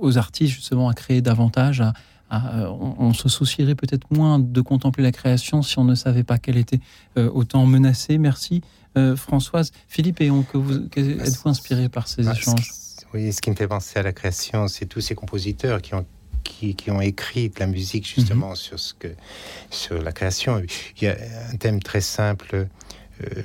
aux 0.00 0.16
artistes 0.18 0.54
justement 0.54 0.88
à 0.88 0.94
créer 0.94 1.20
davantage, 1.20 1.82
on, 2.30 3.12
se 3.12 3.28
soucierait 3.28 3.74
peut-être 3.74 4.06
moins 4.10 4.38
de 4.38 4.60
contempler 4.60 5.02
la 5.02 5.12
création 5.12 5.62
si 5.62 5.78
on 5.78 5.84
ne 5.84 5.94
savait 5.94 6.24
pas 6.24 6.38
qu'elle 6.38 6.56
était 6.56 6.80
euh, 7.18 7.30
autant 7.32 7.66
menacée. 7.66 8.18
Merci 8.18 8.62
euh, 8.96 9.16
Françoise. 9.16 9.72
Philippe, 9.88 10.20
et 10.20 10.28
que 10.28 10.56
vous, 10.56 10.88
êtes-vous 10.96 11.48
inspiré 11.48 11.88
par 11.88 12.08
ces 12.08 12.22
bah, 12.22 12.32
échanges? 12.32 12.72
Oui, 13.14 13.32
ce 13.32 13.40
qui 13.40 13.50
me 13.50 13.56
fait 13.56 13.68
penser 13.68 13.98
à 13.98 14.02
la 14.02 14.12
création, 14.12 14.68
c'est 14.68 14.86
tous 14.86 15.00
ces 15.00 15.14
compositeurs 15.14 15.80
qui 15.80 15.94
ont 15.94 16.04
qui, 16.48 16.90
ont 16.90 17.00
écrit 17.00 17.48
de 17.50 17.60
la 17.60 17.66
musique 17.66 18.06
justement 18.06 18.50
mhm. 18.50 18.56
sur 18.56 18.78
ce 18.78 18.94
que 18.94 19.08
sur 19.70 20.02
la 20.02 20.12
création. 20.12 20.62
Il 21.00 21.04
y 21.04 21.08
a 21.08 21.16
un 21.52 21.56
thème 21.56 21.82
très 21.82 22.00
simple. 22.00 22.66
Euh, 23.24 23.42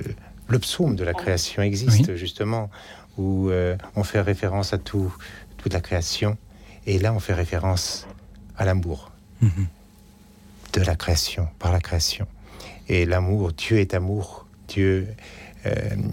le 0.48 0.58
psaume 0.58 0.96
de 0.96 1.04
la 1.04 1.14
création 1.14 1.62
existe 1.62 2.14
justement 2.16 2.70
où 3.16 3.50
on 3.94 4.04
fait 4.04 4.20
référence 4.20 4.72
à 4.72 4.78
tout 4.78 5.14
toute 5.56 5.72
la 5.72 5.80
création 5.80 6.36
et 6.86 6.98
là 6.98 7.12
on 7.14 7.20
fait 7.20 7.34
référence 7.34 8.06
à 8.56 8.64
l'amour 8.64 9.12
mhm. 9.40 9.66
de 10.74 10.80
la 10.82 10.96
création, 10.96 11.48
par 11.58 11.72
la 11.72 11.80
création. 11.80 12.26
Et 12.88 13.06
l'amour, 13.06 13.52
Dieu 13.52 13.78
est 13.78 13.94
amour. 13.94 14.46
Dieu, 14.68 15.08
euh, 15.66 15.72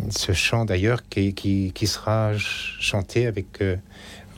ce 0.09 0.33
chant 0.33 0.65
d'ailleurs 0.65 1.07
qui, 1.09 1.33
qui, 1.33 1.87
sera 1.87 2.31
chanté 2.37 3.25
avec, 3.25 3.61
euh, 3.61 3.77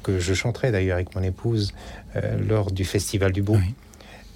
que 0.03 0.19
je 0.19 0.33
chanterai 0.33 0.71
d'ailleurs 0.71 0.95
avec 0.95 1.15
mon 1.15 1.23
épouse 1.23 1.73
euh, 2.15 2.37
lors 2.47 2.71
du 2.71 2.85
Festival 2.85 3.31
du 3.31 3.41
Beau 3.41 3.57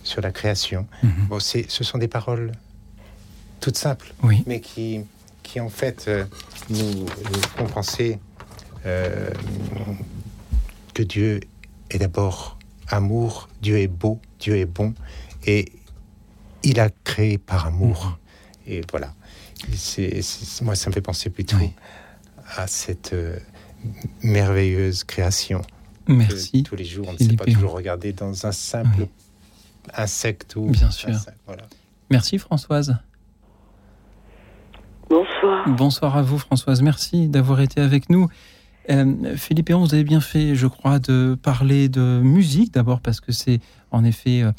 sur 0.04 0.22
la 0.22 0.32
création. 0.32 0.88
Bon, 1.30 1.40
c'est, 1.40 1.66
ce 1.70 1.84
sont 1.84 1.98
des 1.98 2.08
paroles 2.08 2.52
toutes 3.60 3.78
simples, 3.78 4.14
oui. 4.22 4.44
mais 4.46 4.60
qui, 4.60 5.02
qui 5.42 5.60
en 5.60 5.70
fait 5.70 6.10
nous, 6.70 7.06
nous 7.06 7.42
font 7.58 7.66
penser 7.66 8.20
que 10.94 11.02
Dieu 11.02 11.40
est 11.90 11.98
d'abord 11.98 12.58
amour, 12.88 13.50
Dieu 13.62 13.80
est 13.80 13.88
beau, 13.88 14.20
Dieu 14.40 14.58
est 14.58 14.66
bon, 14.66 14.94
et 15.46 15.72
il 16.64 16.80
a 16.80 16.90
créé 17.04 17.38
par 17.38 17.68
amour. 17.68 18.06
Mhm. 18.06 18.74
Et 18.74 18.82
voilà. 18.90 19.14
C'est, 19.76 20.22
moi, 20.62 20.76
ça 20.76 20.90
me 20.90 20.94
fait 20.94 21.02
penser 21.02 21.30
plutôt 21.30 21.58
à 22.56 22.68
cette 22.68 23.14
euh, 23.14 23.38
merveilleuse 24.22 25.04
création. 25.04 25.62
Merci. 26.08 26.64
tous 26.64 26.76
les 26.76 26.86
jours, 26.86 27.08
on 27.10 27.14
ne 27.14 27.18
sait 27.18 27.36
pas 27.36 27.46
toujours 27.46 27.72
regarder 27.72 28.14
dans 28.14 28.46
un 28.46 28.52
simple 28.52 29.08
insecte 29.94 30.56
ou. 30.56 30.68
Bien 30.68 30.92
sûr. 30.92 31.16
Merci 32.10 32.38
Françoise. 32.38 32.98
Bonsoir. 35.10 35.70
Bonsoir 35.70 36.18
à 36.18 36.22
vous 36.22 36.38
Françoise. 36.38 36.82
Merci 36.82 37.28
d'avoir 37.28 37.62
été 37.62 37.82
avec 37.82 38.10
nous. 38.10 38.28
Euh, 38.90 39.36
Philippe 39.36 39.70
Héron, 39.70 39.84
vous 39.84 39.94
avez 39.94 40.04
bien 40.04 40.22
fait, 40.22 40.56
je 40.56 40.68
crois, 40.68 41.00
de 41.00 41.38
parler 41.42 41.90
de 41.90 42.22
musique 42.24 42.74
d'abord 42.74 43.02
parce 43.02 43.20
que 43.20 43.32
c'est 43.32 43.60
en 43.92 44.04
effet 44.04 44.44
euh, 44.44 44.52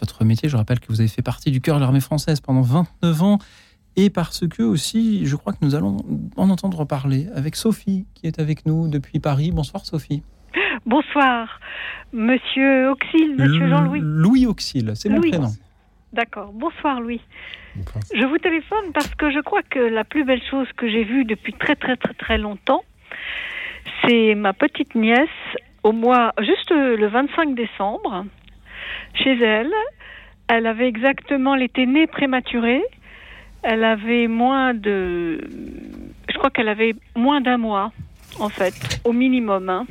votre 0.00 0.24
métier. 0.24 0.48
Je 0.48 0.56
rappelle 0.56 0.80
que 0.80 0.88
vous 0.88 1.00
avez 1.00 1.08
fait 1.08 1.22
partie 1.22 1.50
du 1.50 1.60
cœur 1.60 1.76
de 1.76 1.82
l'armée 1.82 2.00
française 2.00 2.40
pendant 2.40 2.62
29 2.62 3.22
ans 3.22 3.38
et 3.96 4.10
parce 4.10 4.46
que 4.46 4.62
aussi, 4.62 5.26
je 5.26 5.36
crois 5.36 5.52
que 5.52 5.58
nous 5.62 5.74
allons 5.74 6.04
en 6.36 6.50
entendre 6.50 6.84
parler 6.84 7.28
avec 7.34 7.56
Sophie 7.56 8.06
qui 8.14 8.26
est 8.26 8.38
avec 8.38 8.66
nous 8.66 8.88
depuis 8.88 9.20
Paris. 9.20 9.50
Bonsoir 9.50 9.84
Sophie. 9.84 10.22
Bonsoir, 10.86 11.60
Monsieur 12.12 12.90
Auxil, 12.90 13.36
Monsieur 13.36 13.68
Jean-Louis. 13.68 14.00
Louis 14.02 14.46
Auxil, 14.46 14.92
c'est 14.94 15.08
mon 15.08 15.20
prénom. 15.20 15.50
D'accord. 16.12 16.52
Bonsoir 16.52 17.00
Louis. 17.00 17.20
Je 18.14 18.24
vous 18.24 18.38
téléphone 18.38 18.92
parce 18.94 19.14
que 19.14 19.30
je 19.30 19.40
crois 19.40 19.62
que 19.62 19.78
la 19.78 20.04
plus 20.04 20.24
belle 20.24 20.42
chose 20.50 20.66
que 20.76 20.88
j'ai 20.88 21.04
vue 21.04 21.24
depuis 21.24 21.52
très 21.52 21.76
très 21.76 21.96
très 21.96 22.14
très 22.14 22.38
longtemps, 22.38 22.82
c'est 24.02 24.34
ma 24.34 24.52
petite 24.52 24.94
nièce 24.94 25.28
au 25.82 25.92
mois, 25.92 26.32
juste 26.40 26.70
le 26.70 27.06
25 27.06 27.54
décembre, 27.54 28.24
chez 29.14 29.38
elle. 29.42 29.72
Elle 30.48 30.66
avait 30.66 30.88
exactement, 30.88 31.54
elle 31.54 31.62
était 31.62 31.86
née 31.86 32.06
prématurée. 32.06 32.82
Elle 33.62 33.84
avait 33.84 34.28
moins 34.28 34.72
de, 34.72 35.40
je 36.30 36.38
crois 36.38 36.50
qu'elle 36.50 36.68
avait 36.68 36.94
moins 37.16 37.40
d'un 37.40 37.58
mois, 37.58 37.92
en 38.38 38.48
fait, 38.48 39.00
au 39.04 39.12
minimum. 39.12 39.68
Hein. 39.68 39.86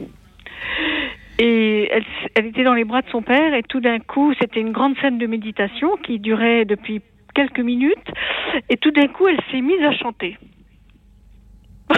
Et 1.39 1.88
elle, 1.91 2.05
elle, 2.35 2.45
était 2.47 2.63
dans 2.63 2.73
les 2.73 2.83
bras 2.83 3.01
de 3.01 3.09
son 3.09 3.21
père 3.21 3.53
et 3.53 3.63
tout 3.63 3.79
d'un 3.79 3.99
coup, 3.99 4.33
c'était 4.39 4.59
une 4.59 4.71
grande 4.71 4.97
scène 4.99 5.17
de 5.17 5.27
méditation 5.27 5.95
qui 5.97 6.19
durait 6.19 6.65
depuis 6.65 7.01
quelques 7.35 7.59
minutes. 7.59 8.11
Et 8.69 8.77
tout 8.77 8.91
d'un 8.91 9.07
coup, 9.07 9.27
elle 9.27 9.39
s'est 9.51 9.61
mise 9.61 9.83
à 9.83 9.91
chanter. 9.91 10.38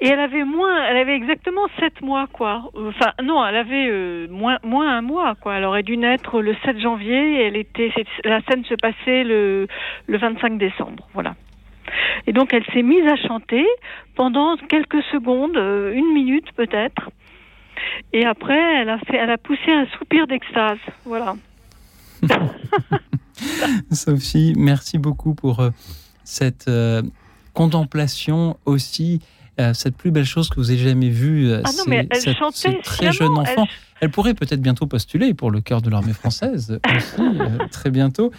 Et 0.00 0.08
elle 0.08 0.20
avait 0.20 0.44
moins, 0.44 0.84
elle 0.84 0.96
avait 0.96 1.14
exactement 1.14 1.66
sept 1.78 2.00
mois, 2.02 2.26
quoi. 2.32 2.70
Enfin, 2.74 3.12
non, 3.22 3.44
elle 3.46 3.56
avait 3.56 3.88
euh, 3.88 4.26
moins, 4.28 4.58
moins 4.62 4.96
un 4.96 5.00
mois, 5.00 5.34
quoi. 5.40 5.56
Elle 5.56 5.64
aurait 5.64 5.82
dû 5.82 5.96
naître 5.96 6.40
le 6.42 6.54
7 6.64 6.80
janvier 6.80 7.36
et 7.36 7.46
elle 7.46 7.56
était, 7.56 7.92
la 8.24 8.40
scène 8.42 8.64
se 8.64 8.74
passait 8.74 9.24
le, 9.24 9.68
le 10.06 10.18
25 10.18 10.58
décembre, 10.58 11.08
voilà. 11.14 11.34
Et 12.26 12.32
donc 12.32 12.52
elle 12.52 12.64
s'est 12.72 12.82
mise 12.82 13.06
à 13.06 13.16
chanter 13.16 13.64
pendant 14.16 14.56
quelques 14.56 15.02
secondes, 15.04 15.56
euh, 15.56 15.94
une 15.94 16.12
minute 16.12 16.50
peut-être. 16.56 17.10
Et 18.12 18.24
après, 18.24 18.80
elle 18.80 18.88
a 18.88 18.98
fait, 18.98 19.16
elle 19.16 19.30
a 19.30 19.38
poussé 19.38 19.70
un 19.70 19.86
soupir 19.98 20.26
d'extase, 20.26 20.78
voilà. 21.04 21.36
Sophie, 23.92 24.54
merci 24.56 24.98
beaucoup 24.98 25.34
pour 25.34 25.60
euh, 25.60 25.70
cette 26.24 26.70
contemplation 27.52 28.58
aussi 28.64 29.20
euh, 29.58 29.72
cette 29.72 29.96
plus 29.96 30.10
belle 30.10 30.26
chose 30.26 30.50
que 30.50 30.56
vous 30.56 30.70
ayez 30.70 30.90
jamais 30.90 31.08
vue. 31.08 31.50
Euh, 31.50 31.62
ah 31.64 31.70
non, 31.78 31.84
mais 31.86 32.06
elle 32.10 32.20
cette, 32.20 32.36
ce 32.52 32.82
très 32.82 33.10
jeune 33.10 33.38
enfant. 33.38 33.66
Elle... 34.00 34.10
pourrait 34.10 34.34
peut-être 34.34 34.60
bientôt 34.60 34.86
postuler 34.86 35.32
pour 35.32 35.50
le 35.50 35.62
cœur 35.62 35.80
de 35.80 35.88
l'armée 35.88 36.12
française 36.12 36.78
aussi, 36.94 37.22
euh, 37.22 37.66
très 37.70 37.90
bientôt. 37.90 38.32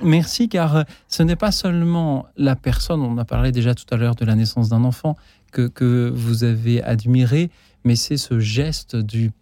merci, 0.00 0.48
car 0.48 0.84
ce 1.08 1.24
n'est 1.24 1.34
pas 1.34 1.50
seulement 1.50 2.26
la 2.36 2.54
personne, 2.54 3.02
on 3.02 3.18
a 3.18 3.24
parlé 3.24 3.50
déjà 3.50 3.74
tout 3.74 3.86
à 3.90 3.96
l'heure 3.96 4.14
de 4.14 4.24
la 4.24 4.36
naissance 4.36 4.68
d'un 4.68 4.84
enfant, 4.84 5.16
que, 5.50 5.66
que 5.66 6.08
vous 6.14 6.44
avez 6.44 6.84
admiré, 6.84 7.50
mais 7.84 7.96
c'est 7.96 8.16
ce 8.16 8.38
geste 8.38 8.96
du 8.96 9.32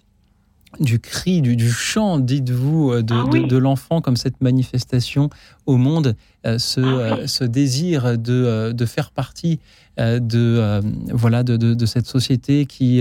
du 0.80 0.98
cri, 0.98 1.40
du, 1.40 1.70
chant, 1.70 2.18
dites-vous, 2.18 2.92
euh, 2.92 3.02
ah 3.10 3.24
de, 3.30 3.56
l'enfant 3.56 4.00
comme 4.00 4.16
cette 4.16 4.40
manifestation 4.40 5.30
au 5.66 5.76
monde, 5.76 6.16
euh, 6.46 6.58
ce, 6.58 6.80
ah 6.80 7.16
euh, 7.18 7.26
ce, 7.26 7.44
désir 7.44 8.18
de, 8.18 8.72
de, 8.72 8.86
faire 8.86 9.10
partie 9.10 9.60
de, 9.98 10.80
voilà, 11.10 11.42
de, 11.42 11.86
cette 11.86 12.06
société 12.06 12.66
qui, 12.66 13.00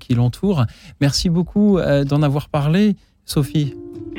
qui 0.00 0.14
l'entoure. 0.14 0.64
Merci 1.00 1.30
beaucoup 1.30 1.78
d'en 2.06 2.22
avoir 2.22 2.48
parlé, 2.48 2.96
Sophie. 3.24 3.74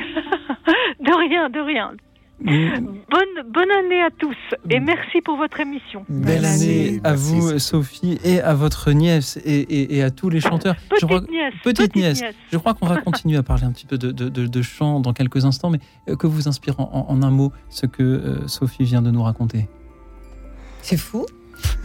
de 1.00 1.28
rien, 1.28 1.50
de 1.50 1.60
rien. 1.60 1.92
Bonne, 2.40 3.52
bonne 3.52 3.70
année 3.70 4.02
à 4.02 4.10
tous 4.10 4.36
et 4.68 4.80
merci 4.80 5.20
pour 5.24 5.36
votre 5.36 5.60
émission. 5.60 6.04
Belle 6.08 6.44
année 6.44 7.00
à 7.04 7.14
vous, 7.14 7.58
Sophie, 7.58 8.18
et 8.24 8.40
à 8.40 8.54
votre 8.54 8.90
nièce 8.92 9.38
et, 9.44 10.02
à 10.02 10.10
tous 10.10 10.30
les 10.30 10.40
chanteurs. 10.40 10.74
Petite, 10.90 11.30
nièce, 11.30 11.54
petite, 11.62 11.96
nièce. 11.96 12.22
Je 12.52 12.58
crois 12.58 12.74
qu'on 12.74 12.86
va 12.86 13.00
continuer 13.00 13.36
à 13.36 13.42
parler 13.42 13.64
un 13.64 13.72
petit 13.72 13.86
peu 13.86 13.98
de, 13.98 14.10
de, 14.10 14.62
chant 14.62 15.00
dans 15.00 15.12
quelques 15.12 15.44
instants, 15.44 15.70
mais 15.70 15.78
euh, 16.08 16.16
que 16.16 16.26
vous 16.26 16.48
inspire 16.48 16.80
en, 16.80 17.22
un 17.22 17.30
mot 17.30 17.52
ce 17.68 17.86
que 17.86 18.02
euh, 18.02 18.48
Sophie 18.48 18.84
vient 18.84 19.02
de 19.02 19.10
nous 19.10 19.22
raconter? 19.22 19.68
C'est 20.82 20.96
fou. 20.96 21.26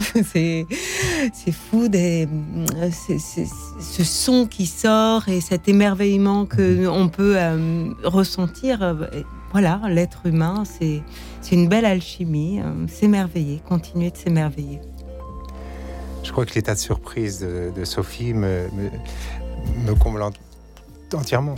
c'est 0.24 0.66
fou 1.52 1.88
des, 1.88 2.28
ce 2.90 4.04
son 4.04 4.46
qui 4.46 4.66
sort 4.66 5.28
et 5.28 5.40
cet 5.40 5.68
émerveillement 5.68 6.44
que 6.44 6.88
on 6.88 7.08
peut 7.08 7.34
euh, 7.38 7.92
ressentir 8.02 8.82
voilà, 9.52 9.80
l'être 9.88 10.26
humain, 10.26 10.64
c'est 10.64 11.02
une 11.50 11.68
belle 11.68 11.84
alchimie, 11.84 12.60
euh, 12.60 12.86
s'émerveiller, 12.86 13.60
continuer 13.68 14.10
de 14.10 14.16
s'émerveiller. 14.16 14.80
Je 16.22 16.30
crois 16.30 16.46
que 16.46 16.54
l'état 16.54 16.74
de 16.74 16.78
surprise 16.78 17.40
de, 17.40 17.84
Sophie 17.84 18.34
me, 18.34 18.68
me, 19.84 19.94
comble 19.94 20.22
entièrement. 21.12 21.56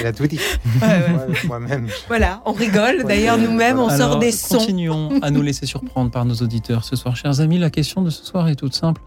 Elle 0.00 0.06
a 0.06 0.12
tout 0.12 0.26
dit. 0.26 0.38
Moi-même. 1.46 1.88
Voilà, 2.06 2.42
on 2.44 2.52
rigole. 2.52 3.04
D'ailleurs, 3.04 3.38
nous-mêmes, 3.38 3.80
on 3.80 3.90
sort 3.90 4.18
des 4.18 4.30
sons. 4.30 4.58
Continuons 4.58 5.18
à 5.22 5.30
nous 5.30 5.42
laisser 5.42 5.66
surprendre 5.66 6.10
par 6.10 6.24
nos 6.24 6.36
auditeurs 6.36 6.84
ce 6.84 6.94
soir. 6.94 7.16
Chers 7.16 7.40
amis, 7.40 7.58
la 7.58 7.70
question 7.70 8.02
de 8.02 8.10
ce 8.10 8.24
soir 8.24 8.48
est 8.48 8.56
toute 8.56 8.74
simple. 8.74 9.02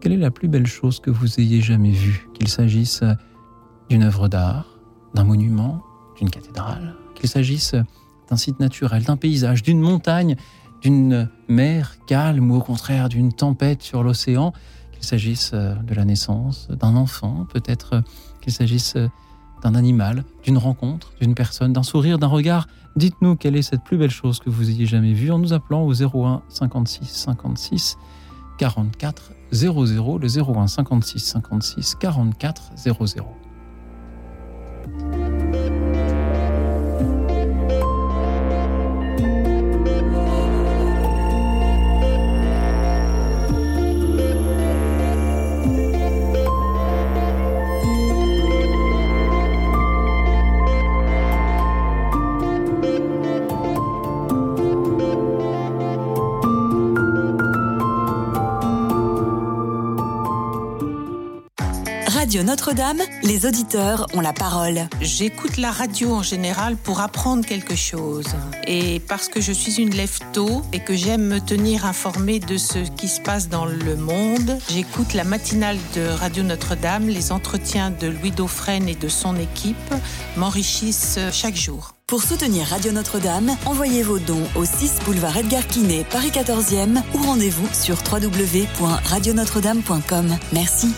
Quelle 0.00 0.12
est 0.12 0.18
la 0.18 0.30
plus 0.30 0.46
belle 0.46 0.66
chose 0.66 1.00
que 1.00 1.10
vous 1.10 1.40
ayez 1.40 1.60
jamais 1.60 1.90
vue? 1.90 2.28
Qu'il 2.34 2.48
s'agisse 2.48 3.02
d'une 3.88 4.04
œuvre 4.04 4.28
d'art, 4.28 4.78
d'un 5.14 5.24
monument, 5.24 5.82
d'une 6.18 6.30
cathédrale? 6.30 6.94
Qu'il 7.16 7.28
s'agisse 7.28 7.74
d'un 8.28 8.36
site 8.36 8.60
naturel, 8.60 9.04
d'un 9.04 9.16
paysage, 9.16 9.62
d'une 9.62 9.80
montagne, 9.80 10.36
d'une 10.82 11.28
mer 11.48 11.96
calme 12.06 12.50
ou 12.50 12.56
au 12.56 12.60
contraire 12.60 13.08
d'une 13.08 13.32
tempête 13.32 13.82
sur 13.82 14.02
l'océan, 14.02 14.52
qu'il 14.92 15.04
s'agisse 15.04 15.50
euh, 15.54 15.74
de 15.74 15.94
la 15.94 16.04
naissance 16.04 16.68
d'un 16.68 16.96
enfant, 16.96 17.46
peut-être 17.52 17.94
euh, 17.94 18.00
qu'il 18.40 18.52
s'agisse 18.52 18.96
euh, 18.96 19.08
d'un 19.62 19.74
animal, 19.74 20.24
d'une 20.44 20.58
rencontre, 20.58 21.12
d'une 21.20 21.34
personne, 21.34 21.72
d'un 21.72 21.82
sourire, 21.82 22.18
d'un 22.18 22.26
regard. 22.26 22.66
Dites-nous 22.96 23.36
quelle 23.36 23.56
est 23.56 23.62
cette 23.62 23.82
plus 23.82 23.98
belle 23.98 24.10
chose 24.10 24.38
que 24.38 24.50
vous 24.50 24.70
ayez 24.70 24.86
jamais 24.86 25.12
vue 25.12 25.30
en 25.30 25.38
nous 25.38 25.52
appelant 25.52 25.82
au 25.82 25.92
01 25.92 26.42
56 26.48 27.04
56 27.04 27.96
44 28.58 29.32
00, 29.52 30.18
le 30.18 30.28
01 30.28 30.66
56 30.66 31.18
56 31.20 31.94
44 31.96 32.72
00. 32.76 33.35
Notre-Dame, 62.24 63.02
les 63.22 63.44
auditeurs 63.46 64.08
ont 64.14 64.20
la 64.20 64.32
parole. 64.32 64.88
J'écoute 65.00 65.58
la 65.58 65.70
radio 65.70 66.12
en 66.12 66.22
général 66.22 66.76
pour 66.76 67.00
apprendre 67.00 67.46
quelque 67.46 67.76
chose. 67.76 68.26
Et 68.66 68.98
parce 69.00 69.28
que 69.28 69.40
je 69.40 69.52
suis 69.52 69.76
une 69.76 69.90
lève-tôt 69.90 70.62
et 70.72 70.80
que 70.80 70.96
j'aime 70.96 71.26
me 71.26 71.38
tenir 71.40 71.84
informée 71.84 72.40
de 72.40 72.56
ce 72.56 72.78
qui 72.78 73.08
se 73.08 73.20
passe 73.20 73.48
dans 73.48 73.66
le 73.66 73.96
monde, 73.96 74.58
j'écoute 74.70 75.14
la 75.14 75.22
matinale 75.24 75.78
de 75.94 76.06
Radio 76.06 76.42
Notre-Dame. 76.42 77.06
Les 77.06 77.30
entretiens 77.32 77.90
de 77.90 78.06
Louis 78.08 78.32
Dauphren 78.32 78.88
et 78.88 78.96
de 78.96 79.08
son 79.08 79.36
équipe 79.36 79.76
m'enrichissent 80.36 81.18
chaque 81.32 81.56
jour. 81.56 81.92
Pour 82.06 82.22
soutenir 82.22 82.66
Radio 82.66 82.92
Notre-Dame, 82.92 83.54
envoyez 83.66 84.02
vos 84.02 84.18
dons 84.18 84.48
au 84.56 84.64
6 84.64 85.00
boulevard 85.04 85.36
Edgar 85.36 85.66
Quinet, 85.66 86.06
Paris 86.10 86.30
14e 86.30 87.02
ou 87.14 87.18
rendez-vous 87.22 87.68
sur 87.72 87.98
www.radionotre-dame.com. 88.10 90.38
Merci. 90.52 90.94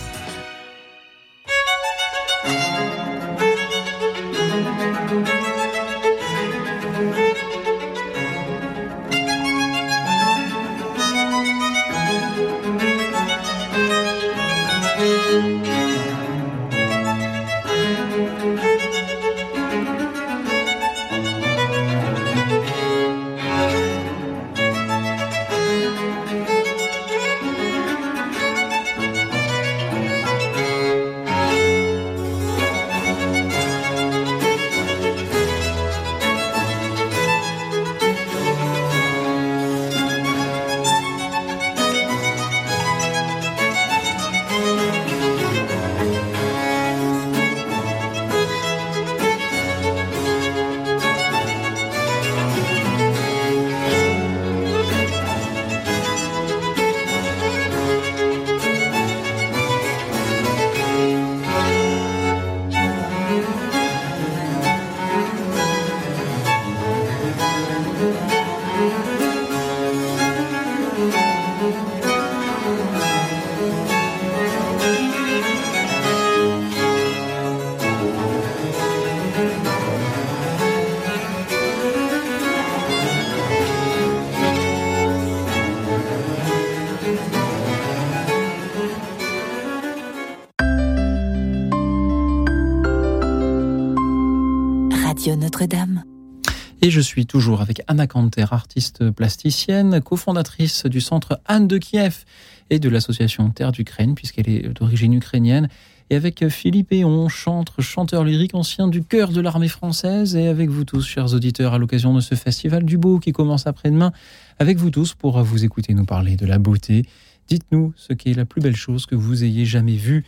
Toujours 97.27 97.61
avec 97.61 97.83
Anna 97.87 98.07
Kanter, 98.07 98.47
artiste 98.51 99.11
plasticienne, 99.11 100.01
cofondatrice 100.01 100.87
du 100.87 101.01
centre 101.01 101.41
Anne 101.47 101.67
de 101.67 101.79
Kiev 101.79 102.25
et 102.71 102.79
de 102.79 102.89
l'association 102.89 103.51
Terre 103.51 103.73
d'Ukraine, 103.73 104.15
puisqu'elle 104.15 104.49
est 104.49 104.69
d'origine 104.69 105.15
ukrainienne. 105.15 105.69
Et 106.11 106.17
avec 106.17 106.49
Philippe 106.49 106.93
Eon, 106.93 107.29
chanteur, 107.29 107.85
chanteur 107.85 108.25
lyrique 108.25 108.55
ancien 108.55 108.89
du 108.89 109.03
cœur 109.03 109.31
de 109.31 109.41
l'armée 109.41 109.69
française. 109.69 110.37
Et 110.37 110.49
avec 110.49 110.71
vous 110.71 110.85
tous, 110.85 111.07
chers 111.07 111.35
auditeurs, 111.35 111.75
à 111.75 111.79
l'occasion 111.79 112.15
de 112.15 112.21
ce 112.21 112.35
festival 112.35 112.85
du 112.85 112.97
beau 112.97 113.19
qui 113.19 113.33
commence 113.33 113.67
après-demain, 113.67 114.13
avec 114.59 114.79
vous 114.79 114.91
tous 114.91 115.15
pour 115.15 115.43
vous 115.43 115.65
écouter 115.65 115.93
nous 115.95 116.07
parler 116.07 116.37
de 116.37 116.47
la 116.47 116.59
beauté. 116.59 117.05
Dites-nous 117.49 117.93
ce 117.97 118.15
qui 118.15 118.31
est 118.31 118.35
la 118.35 118.45
plus 118.45 118.61
belle 118.61 118.77
chose 118.77 119.07
que 119.07 119.15
vous 119.15 119.45
ayez 119.45 119.65
jamais 119.65 119.97
vue, 119.97 120.25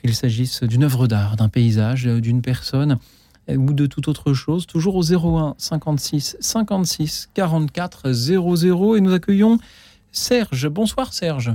qu'il 0.00 0.14
s'agisse 0.14 0.62
d'une 0.64 0.84
œuvre 0.84 1.06
d'art, 1.06 1.36
d'un 1.36 1.48
paysage, 1.48 2.04
d'une 2.04 2.42
personne 2.42 2.98
ou 3.48 3.72
de 3.72 3.86
toute 3.86 4.08
autre 4.08 4.32
chose, 4.32 4.66
toujours 4.66 4.96
au 4.96 5.02
01 5.02 5.54
56 5.58 6.36
56 6.40 7.30
44 7.34 8.12
00. 8.12 8.96
Et 8.96 9.00
nous 9.00 9.12
accueillons 9.12 9.58
Serge. 10.12 10.68
Bonsoir 10.68 11.12
Serge. 11.12 11.52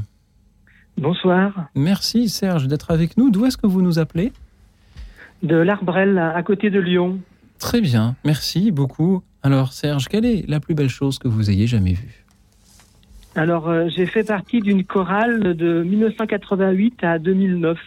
Bonsoir. 0.98 1.70
Merci 1.76 2.28
Serge 2.28 2.68
d'être 2.68 2.92
avec 2.92 3.18
nous. 3.18 3.30
D'où 3.30 3.46
est-ce 3.46 3.58
que 3.58 3.68
vous 3.68 3.82
nous 3.82 4.00
appelez? 4.00 4.34
De 5.44 5.56
l'Arbrel, 5.56 6.18
à 6.18 6.42
côté 6.42 6.70
de 6.70 6.80
Lyon. 6.80 7.20
Très 7.60 7.82
bien, 7.82 8.16
merci 8.26 8.72
beaucoup. 8.72 9.24
Alors 9.44 9.74
Serge, 9.74 10.08
quelle 10.08 10.26
est 10.26 10.48
la 10.48 10.60
plus 10.60 10.76
belle 10.76 10.90
chose 10.90 11.20
que 11.20 11.28
vous 11.28 11.50
ayez 11.50 11.68
jamais 11.68 11.94
vue? 11.94 12.26
Alors 13.36 13.70
euh, 13.70 13.88
j'ai 13.96 14.08
fait 14.08 14.24
partie 14.24 14.62
d'une 14.62 14.84
chorale 14.84 15.56
de 15.56 15.84
1988 15.84 17.04
à 17.04 17.20
2009. 17.20 17.78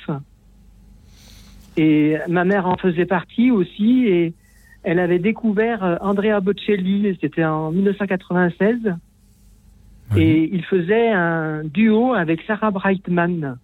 Et 1.77 2.17
ma 2.29 2.45
mère 2.45 2.67
en 2.67 2.77
faisait 2.77 3.07
partie 3.07 3.51
aussi. 3.51 4.07
Et 4.07 4.35
elle 4.83 4.99
avait 4.99 5.19
découvert 5.19 5.85
euh, 5.85 5.97
Andrea 6.01 6.41
Bocelli, 6.41 7.17
c'était 7.21 7.45
en 7.45 7.71
1996. 7.71 8.95
Et 10.17 10.51
il 10.53 10.65
faisait 10.65 11.11
un 11.11 11.63
duo 11.63 12.15
avec 12.15 12.43
Sarah 12.43 12.73
Brightman, 12.73 13.57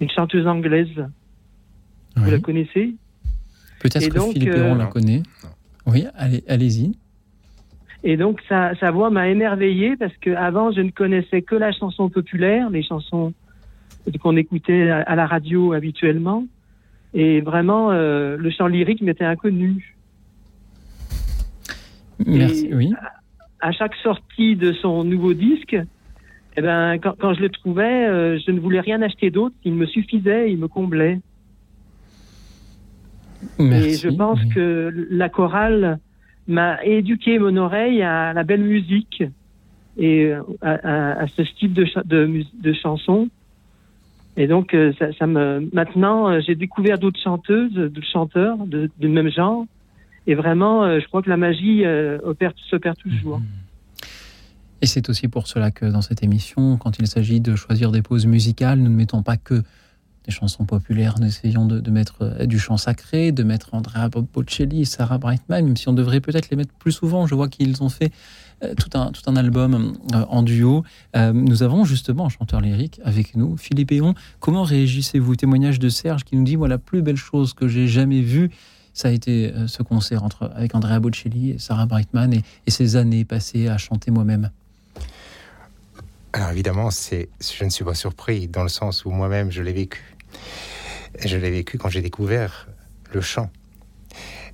une 0.00 0.10
chanteuse 0.10 0.46
anglaise. 0.46 1.06
Vous 2.16 2.30
la 2.30 2.38
connaissez? 2.38 2.94
Peut-être 3.80 4.08
que 4.08 4.20
Philippe 4.32 4.54
euh, 4.54 4.74
la 4.74 4.86
connaît. 4.86 5.22
Oui, 5.86 6.06
allez, 6.14 6.42
allez-y. 6.48 6.96
Et 8.04 8.16
donc 8.16 8.40
sa, 8.48 8.74
sa 8.76 8.90
voix 8.90 9.10
m'a 9.10 9.28
émerveillée 9.28 9.96
parce 9.96 10.16
que 10.16 10.30
avant 10.30 10.72
je 10.72 10.80
ne 10.80 10.90
connaissais 10.90 11.42
que 11.42 11.54
la 11.54 11.72
chanson 11.72 12.08
populaire, 12.08 12.70
les 12.70 12.82
chansons 12.82 13.32
qu'on 14.20 14.36
écoutait 14.36 14.90
à 14.90 15.14
la 15.14 15.26
radio 15.26 15.72
habituellement. 15.72 16.44
Et 17.14 17.40
vraiment, 17.40 17.90
euh, 17.90 18.36
le 18.36 18.50
chant 18.50 18.66
lyrique 18.66 19.02
m'était 19.02 19.24
inconnu. 19.24 19.96
Merci, 22.24 22.70
oui. 22.72 22.92
À, 23.60 23.72
chaque 23.72 23.94
sortie 23.96 24.56
de 24.56 24.72
son 24.72 25.04
nouveau 25.04 25.34
disque, 25.34 25.76
eh 26.56 26.60
ben, 26.60 26.98
quand, 26.98 27.34
je 27.34 27.40
le 27.40 27.48
trouvais, 27.48 28.06
euh, 28.08 28.38
je 28.44 28.50
ne 28.50 28.60
voulais 28.60 28.80
rien 28.80 29.02
acheter 29.02 29.30
d'autre. 29.30 29.54
Il 29.64 29.74
me 29.74 29.86
suffisait, 29.86 30.50
il 30.50 30.58
me 30.58 30.68
comblait. 30.68 31.20
Merci, 33.58 33.88
et 33.88 33.94
je 33.94 34.08
pense 34.08 34.42
que 34.54 35.06
la 35.10 35.28
chorale 35.28 35.98
m'a 36.48 36.82
éduqué 36.84 37.38
mon 37.38 37.56
oreille 37.56 38.02
à 38.02 38.32
la 38.32 38.44
belle 38.44 38.62
musique 38.62 39.22
et 39.96 40.26
euh, 40.26 40.42
à, 40.62 41.26
ce 41.26 41.44
style 41.44 41.74
de, 41.74 41.86
de, 42.04 42.44
de 42.60 42.72
chanson. 42.72 43.28
Et 44.36 44.46
donc, 44.46 44.74
euh, 44.74 44.92
ça, 45.18 45.26
me, 45.26 45.68
maintenant, 45.72 46.30
euh, 46.30 46.40
j'ai 46.40 46.54
découvert 46.54 46.98
d'autres 46.98 47.20
chanteuses, 47.20 47.74
d'autres 47.74 48.06
chanteurs 48.10 48.56
de, 48.66 48.90
du 48.98 49.08
même 49.08 49.30
genre. 49.30 49.66
Et 50.26 50.34
vraiment, 50.34 50.84
euh, 50.84 51.00
je 51.00 51.06
crois 51.06 51.22
que 51.22 51.28
la 51.28 51.36
magie 51.36 51.84
opère, 52.22 52.52
s'opère 52.70 52.96
toujours. 52.96 53.40
Mhm. 53.40 53.46
Et 54.80 54.86
c'est 54.86 55.08
aussi 55.08 55.28
pour 55.28 55.46
cela 55.46 55.70
que 55.70 55.86
dans 55.86 56.02
cette 56.02 56.24
émission, 56.24 56.76
quand 56.76 56.98
il 56.98 57.06
s'agit 57.06 57.40
de 57.40 57.54
choisir 57.54 57.92
des 57.92 58.02
pauses 58.02 58.26
musicales, 58.26 58.80
nous 58.80 58.90
ne 58.90 58.96
mettons 58.96 59.22
pas 59.22 59.36
que 59.36 59.62
des 60.24 60.32
chansons 60.32 60.64
populaires, 60.64 61.16
nous 61.18 61.26
essayons 61.26 61.66
de, 61.66 61.90
mettre 61.90 62.22
euh, 62.22 62.46
du 62.46 62.58
chant 62.58 62.76
sacré, 62.76 63.32
de 63.32 63.42
mettre 63.42 63.74
Andrea 63.74 64.08
Bocelli, 64.08 64.86
Sarah 64.86 65.18
Brightman, 65.18 65.64
même 65.64 65.76
si 65.76 65.88
on 65.88 65.92
devrait 65.92 66.20
peut-être 66.20 66.50
les 66.50 66.56
mettre 66.56 66.72
plus 66.74 66.92
souvent. 66.92 67.26
Je 67.26 67.34
vois 67.34 67.48
qu'ils 67.48 67.82
ont 67.82 67.88
fait 67.88 68.12
tout 68.76 68.96
un, 68.98 69.10
tout 69.10 69.22
un 69.26 69.36
album 69.36 69.94
euh, 70.14 70.24
en 70.28 70.42
duo. 70.42 70.84
nous 71.14 71.62
avons 71.62 71.84
justement 71.84 72.26
un 72.26 72.28
chanteur 72.28 72.60
lyrique 72.60 73.00
avec 73.04 73.36
nous, 73.36 73.56
Philippe 73.56 73.92
Eon. 73.92 74.14
Comment 74.40 74.62
réagissez-vous? 74.62 75.36
Témoignage 75.36 75.78
de 75.78 75.88
Serge 75.88 76.24
qui 76.24 76.36
nous 76.36 76.44
dit, 76.44 76.56
moi, 76.56 76.68
la 76.68 76.78
plus 76.78 77.02
belle 77.02 77.16
chose 77.16 77.54
que 77.54 77.68
j'ai 77.68 77.88
jamais 77.88 78.20
vue, 78.20 78.50
ça 78.94 79.08
a 79.08 79.10
été 79.10 79.52
ce 79.66 79.82
concert 79.82 80.22
entre, 80.22 80.50
avec 80.54 80.74
Andrea 80.74 81.00
Bocelli 81.00 81.50
et 81.50 81.58
Sarah 81.58 81.86
Brightman 81.86 82.34
et, 82.34 82.70
ces 82.70 82.96
années 82.96 83.24
passées 83.24 83.68
à 83.68 83.78
chanter 83.78 84.10
moi-même. 84.10 84.50
Alors 86.34 86.50
évidemment, 86.50 86.88
je 86.90 87.64
ne 87.64 87.70
suis 87.70 87.84
pas 87.84 87.94
surpris 87.94 88.48
dans 88.48 88.62
le 88.62 88.68
sens 88.68 89.04
où 89.04 89.10
moi-même 89.10 89.50
je 89.50 89.62
l'ai 89.62 89.72
vécu. 89.72 90.16
Je 91.24 91.36
l'ai 91.36 91.50
vécu 91.50 91.78
quand 91.78 91.88
j'ai 91.88 92.00
découvert 92.00 92.68
le 93.12 93.20
chant. 93.20 93.50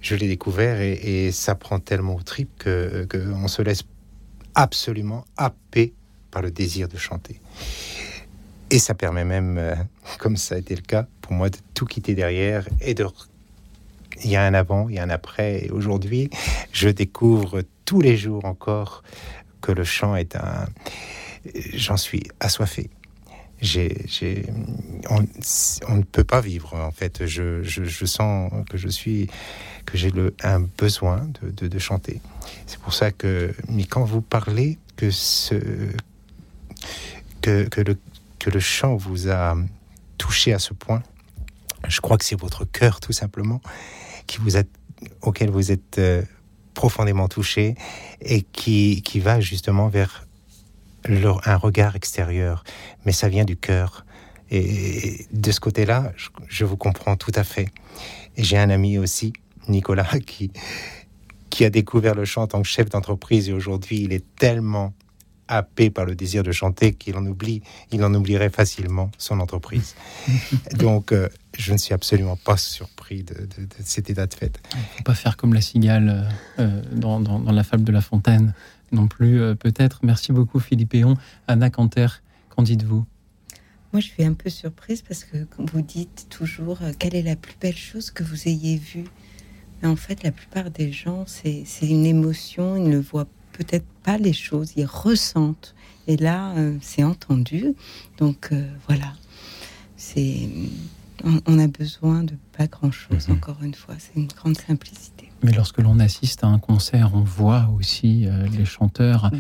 Je 0.00 0.14
l'ai 0.14 0.28
découvert 0.28 0.80
et, 0.80 1.30
ça 1.32 1.54
prend 1.54 1.80
tellement 1.80 2.16
au 2.16 2.22
trip 2.22 2.50
que 2.58 3.06
qu'on 3.10 3.48
se 3.48 3.62
laisse 3.62 3.82
absolument 4.58 5.24
happer 5.36 5.94
par 6.32 6.42
le 6.42 6.50
désir 6.50 6.88
de 6.88 6.96
chanter. 6.98 7.40
Et 8.70 8.80
ça 8.80 8.92
permet 8.92 9.24
même, 9.24 9.56
euh, 9.56 9.74
comme 10.18 10.36
ça 10.36 10.56
a 10.56 10.58
été 10.58 10.74
le 10.74 10.82
cas 10.82 11.06
pour 11.22 11.32
moi, 11.32 11.48
de 11.48 11.58
tout 11.74 11.86
quitter 11.86 12.14
derrière 12.14 12.68
et 12.80 12.94
de 12.94 13.06
il 14.24 14.30
y 14.30 14.36
a 14.36 14.44
un 14.44 14.52
avant, 14.52 14.88
il 14.88 14.96
y 14.96 14.98
a 14.98 15.04
un 15.04 15.10
après. 15.10 15.66
Et 15.66 15.70
aujourd'hui, 15.70 16.28
je 16.72 16.88
découvre 16.88 17.62
tous 17.84 18.00
les 18.00 18.16
jours 18.16 18.44
encore 18.46 19.04
que 19.60 19.70
le 19.70 19.84
chant 19.84 20.16
est 20.16 20.34
un, 20.34 20.66
j'en 21.74 21.96
suis 21.96 22.24
assoiffé. 22.40 22.90
J'ai, 23.60 24.46
on, 25.10 25.20
ne 25.96 26.02
peut 26.02 26.24
pas 26.24 26.40
vivre 26.40 26.74
en 26.74 26.92
fait. 26.92 27.26
Je, 27.26 27.62
je, 27.62 28.06
sens 28.06 28.52
que 28.70 28.76
je 28.76 28.88
suis, 28.88 29.28
que 29.84 29.96
j'ai 29.98 30.12
un 30.42 30.60
besoin 30.60 31.28
de, 31.42 31.66
de, 31.66 31.78
chanter. 31.78 32.20
C'est 32.66 32.78
pour 32.78 32.94
ça 32.94 33.10
que, 33.10 33.54
mais 33.68 33.84
quand 33.84 34.04
vous 34.04 34.20
parlez 34.20 34.78
que 34.96 35.10
ce, 35.10 35.54
que, 37.40 37.64
que, 37.68 37.80
le, 37.80 37.96
que 38.38 38.50
le 38.50 38.60
chant 38.60 38.96
vous 38.96 39.28
a 39.28 39.56
touché 40.18 40.52
à 40.52 40.58
ce 40.58 40.74
point, 40.74 41.02
je 41.86 42.00
crois 42.00 42.18
que 42.18 42.24
c'est 42.24 42.38
votre 42.38 42.64
cœur 42.64 43.00
tout 43.00 43.12
simplement 43.12 43.60
qui 44.26 44.38
vous 44.38 44.56
a, 44.56 44.62
auquel 45.22 45.50
vous 45.50 45.72
êtes 45.72 45.98
euh, 45.98 46.22
profondément 46.74 47.28
touché 47.28 47.74
et 48.20 48.42
qui, 48.42 49.02
qui 49.02 49.20
va 49.20 49.40
justement 49.40 49.88
vers 49.88 50.26
un 51.04 51.56
regard 51.56 51.96
extérieur, 51.96 52.64
mais 53.04 53.12
ça 53.12 53.28
vient 53.28 53.44
du 53.44 53.56
cœur. 53.56 54.04
Et 54.50 55.26
de 55.32 55.50
ce 55.50 55.60
côté-là, 55.60 56.12
je, 56.48 56.64
vous 56.64 56.76
comprends 56.76 57.16
tout 57.16 57.32
à 57.34 57.44
fait. 57.44 57.68
J'ai 58.36 58.58
un 58.58 58.70
ami 58.70 58.98
aussi, 58.98 59.32
Nicolas, 59.68 60.08
qui, 60.26 60.50
qui 61.50 61.64
a 61.64 61.70
découvert 61.70 62.14
le 62.14 62.24
chant 62.24 62.42
en 62.42 62.46
tant 62.46 62.62
que 62.62 62.68
chef 62.68 62.88
d'entreprise 62.88 63.48
et 63.48 63.52
aujourd'hui 63.52 64.02
il 64.02 64.12
est 64.12 64.24
tellement 64.36 64.92
happé 65.50 65.88
par 65.88 66.04
le 66.04 66.14
désir 66.14 66.42
de 66.42 66.52
chanter 66.52 66.92
qu'il 66.92 67.16
en 67.16 67.24
oublie, 67.24 67.62
il 67.90 68.04
en 68.04 68.12
oublierait 68.12 68.50
facilement 68.50 69.10
son 69.16 69.40
entreprise. 69.40 69.94
Donc, 70.78 71.10
euh, 71.10 71.28
je 71.56 71.72
ne 71.72 71.78
suis 71.78 71.94
absolument 71.94 72.36
pas 72.36 72.58
surpris 72.58 73.22
de, 73.22 73.34
cet 73.82 74.10
état 74.10 74.26
de 74.26 74.34
fait. 74.34 74.60
Il 74.74 74.78
ne 74.78 74.82
faut 74.98 75.04
pas 75.04 75.14
faire 75.14 75.38
comme 75.38 75.54
la 75.54 75.62
cigale 75.62 76.28
euh, 76.58 76.82
dans, 76.92 77.18
dans, 77.18 77.50
la 77.50 77.64
fable 77.64 77.84
de 77.84 77.92
La 77.92 78.02
Fontaine 78.02 78.52
non 78.92 79.08
plus, 79.08 79.40
euh, 79.40 79.54
peut-être. 79.54 80.00
Merci 80.02 80.32
beaucoup, 80.32 80.60
Philippe 80.60 80.94
Eon. 80.94 81.16
Anna 81.46 81.70
Canter, 81.70 82.08
qu'en 82.50 82.62
dites-vous? 82.62 83.04
Moi, 83.92 84.00
je 84.00 84.06
suis 84.06 84.24
un 84.24 84.34
peu 84.34 84.50
surprise 84.50 85.02
parce 85.02 85.24
que 85.24 85.38
vous 85.58 85.82
dites 85.82 86.26
toujours 86.28 86.78
euh, 86.82 86.92
quelle 86.98 87.14
est 87.14 87.22
la 87.22 87.36
plus 87.36 87.56
belle 87.60 87.76
chose 87.76 88.10
que 88.10 88.22
vous 88.22 88.48
ayez 88.48 88.76
vue? 88.76 89.04
Mais 89.82 89.88
en 89.88 89.96
fait, 89.96 90.22
la 90.22 90.32
plupart 90.32 90.70
des 90.70 90.92
gens, 90.92 91.24
c'est 91.26 91.64
une 91.82 92.06
émotion, 92.06 92.76
ils 92.76 92.88
ne 92.88 92.98
voient 92.98 93.28
peut-être 93.52 93.86
pas 94.02 94.18
les 94.18 94.32
choses, 94.32 94.72
ils 94.76 94.86
ressentent. 94.86 95.74
Et 96.06 96.16
là, 96.16 96.52
euh, 96.56 96.76
c'est 96.80 97.04
entendu. 97.04 97.74
Donc 98.18 98.52
voilà, 98.86 99.12
c'est 99.96 100.48
on, 101.24 101.58
a 101.58 101.66
besoin 101.66 102.22
de 102.22 102.34
pas 102.56 102.66
grand-chose, 102.66 103.28
mhm. 103.28 103.36
encore 103.36 103.62
une 103.62 103.74
fois. 103.74 103.94
C'est 103.98 104.14
une 104.16 104.26
grande 104.26 104.56
simplicité. 104.56 105.30
Mais 105.42 105.52
lorsque 105.52 105.78
l'on 105.78 105.98
assiste 106.00 106.42
à 106.42 106.48
un 106.48 106.58
concert, 106.58 107.10
on 107.14 107.20
voit 107.20 107.70
aussi 107.78 108.26
euh, 108.26 108.46
les 108.48 108.64
chanteurs 108.64 109.30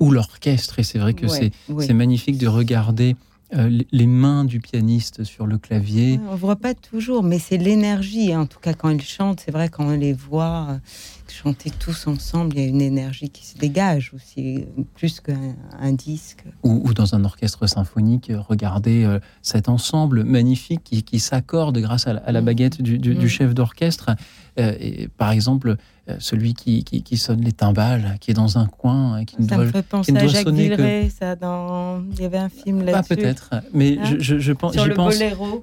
ou 0.00 0.10
l'orchestre. 0.10 0.78
Et 0.78 0.82
c'est 0.82 0.98
vrai 0.98 1.14
que 1.14 1.26
c'est 1.28 1.94
magnifique 1.94 2.38
de 2.38 2.48
regarder 2.48 3.16
euh, 3.54 3.80
les 3.92 4.06
mains 4.06 4.44
du 4.44 4.60
pianiste 4.60 5.22
sur 5.22 5.46
le 5.46 5.56
clavier. 5.56 6.18
on 6.28 6.32
ne 6.32 6.36
voit 6.36 6.56
pas 6.56 6.74
toujours, 6.74 7.22
mais 7.22 7.38
c'est 7.38 7.58
l'énergie. 7.58 8.32
Hein. 8.32 8.40
En 8.40 8.46
tout 8.46 8.58
cas, 8.58 8.74
quand 8.74 8.88
ils 8.88 9.00
chantent, 9.02 9.40
c'est 9.44 9.52
vrai, 9.52 9.68
quand 9.68 9.86
on 9.86 9.96
les 9.96 10.12
voit 10.12 10.80
chanter 11.36 11.70
tous 11.70 12.06
ensemble, 12.06 12.54
il 12.56 12.62
y 12.62 12.64
a 12.64 12.68
une 12.68 12.80
énergie 12.80 13.28
qui 13.28 13.46
se 13.46 13.58
dégage 13.58 14.12
aussi, 14.14 14.64
plus 14.94 15.20
qu'un 15.20 15.92
disque. 15.92 16.44
Ou, 16.62 16.94
dans 16.94 17.14
un 17.14 17.24
orchestre 17.24 17.66
symphonique, 17.66 18.32
regarder 18.48 19.18
cet 19.42 19.68
ensemble 19.68 20.24
magnifique 20.24 21.04
qui, 21.04 21.20
s'accorde 21.20 21.78
grâce 21.78 22.06
à 22.06 22.14
la, 22.14 22.40
mm. 22.40 22.44
baguette 22.44 22.82
du, 22.82 23.14
mm. 23.14 23.26
chef 23.26 23.54
d'orchestre. 23.54 24.10
et, 24.56 25.08
par 25.08 25.30
exemple, 25.30 25.76
euh, 26.08 26.14
celui 26.20 26.54
qui, 26.54 26.84
qui, 26.84 27.16
sonne 27.16 27.40
les 27.40 27.50
timbales, 27.50 28.16
qui 28.20 28.30
est 28.30 28.34
dans 28.34 28.58
un 28.58 28.66
coin, 28.66 29.24
qui 29.24 29.42
ça 29.44 29.56
ne 29.56 29.64
me 29.64 29.70
fait 29.72 29.82
penser 29.82 30.16
à 30.16 30.26
Jacques 30.28 30.48
Villeray, 30.48 31.10
ça, 31.10 31.34
dans... 31.34 32.00
il 32.12 32.22
y 32.22 32.24
avait 32.24 32.38
un 32.38 32.48
film 32.48 32.84
là-dessus. 32.84 33.08
Pas 33.08 33.16
peut-être, 33.16 33.50
mais 33.74 33.98
hein 33.98 34.16
je, 34.20 34.38
je, 34.38 34.52
pense, 34.52 34.74
Sur 34.74 34.86
le 34.86 34.94
pense 34.94 35.16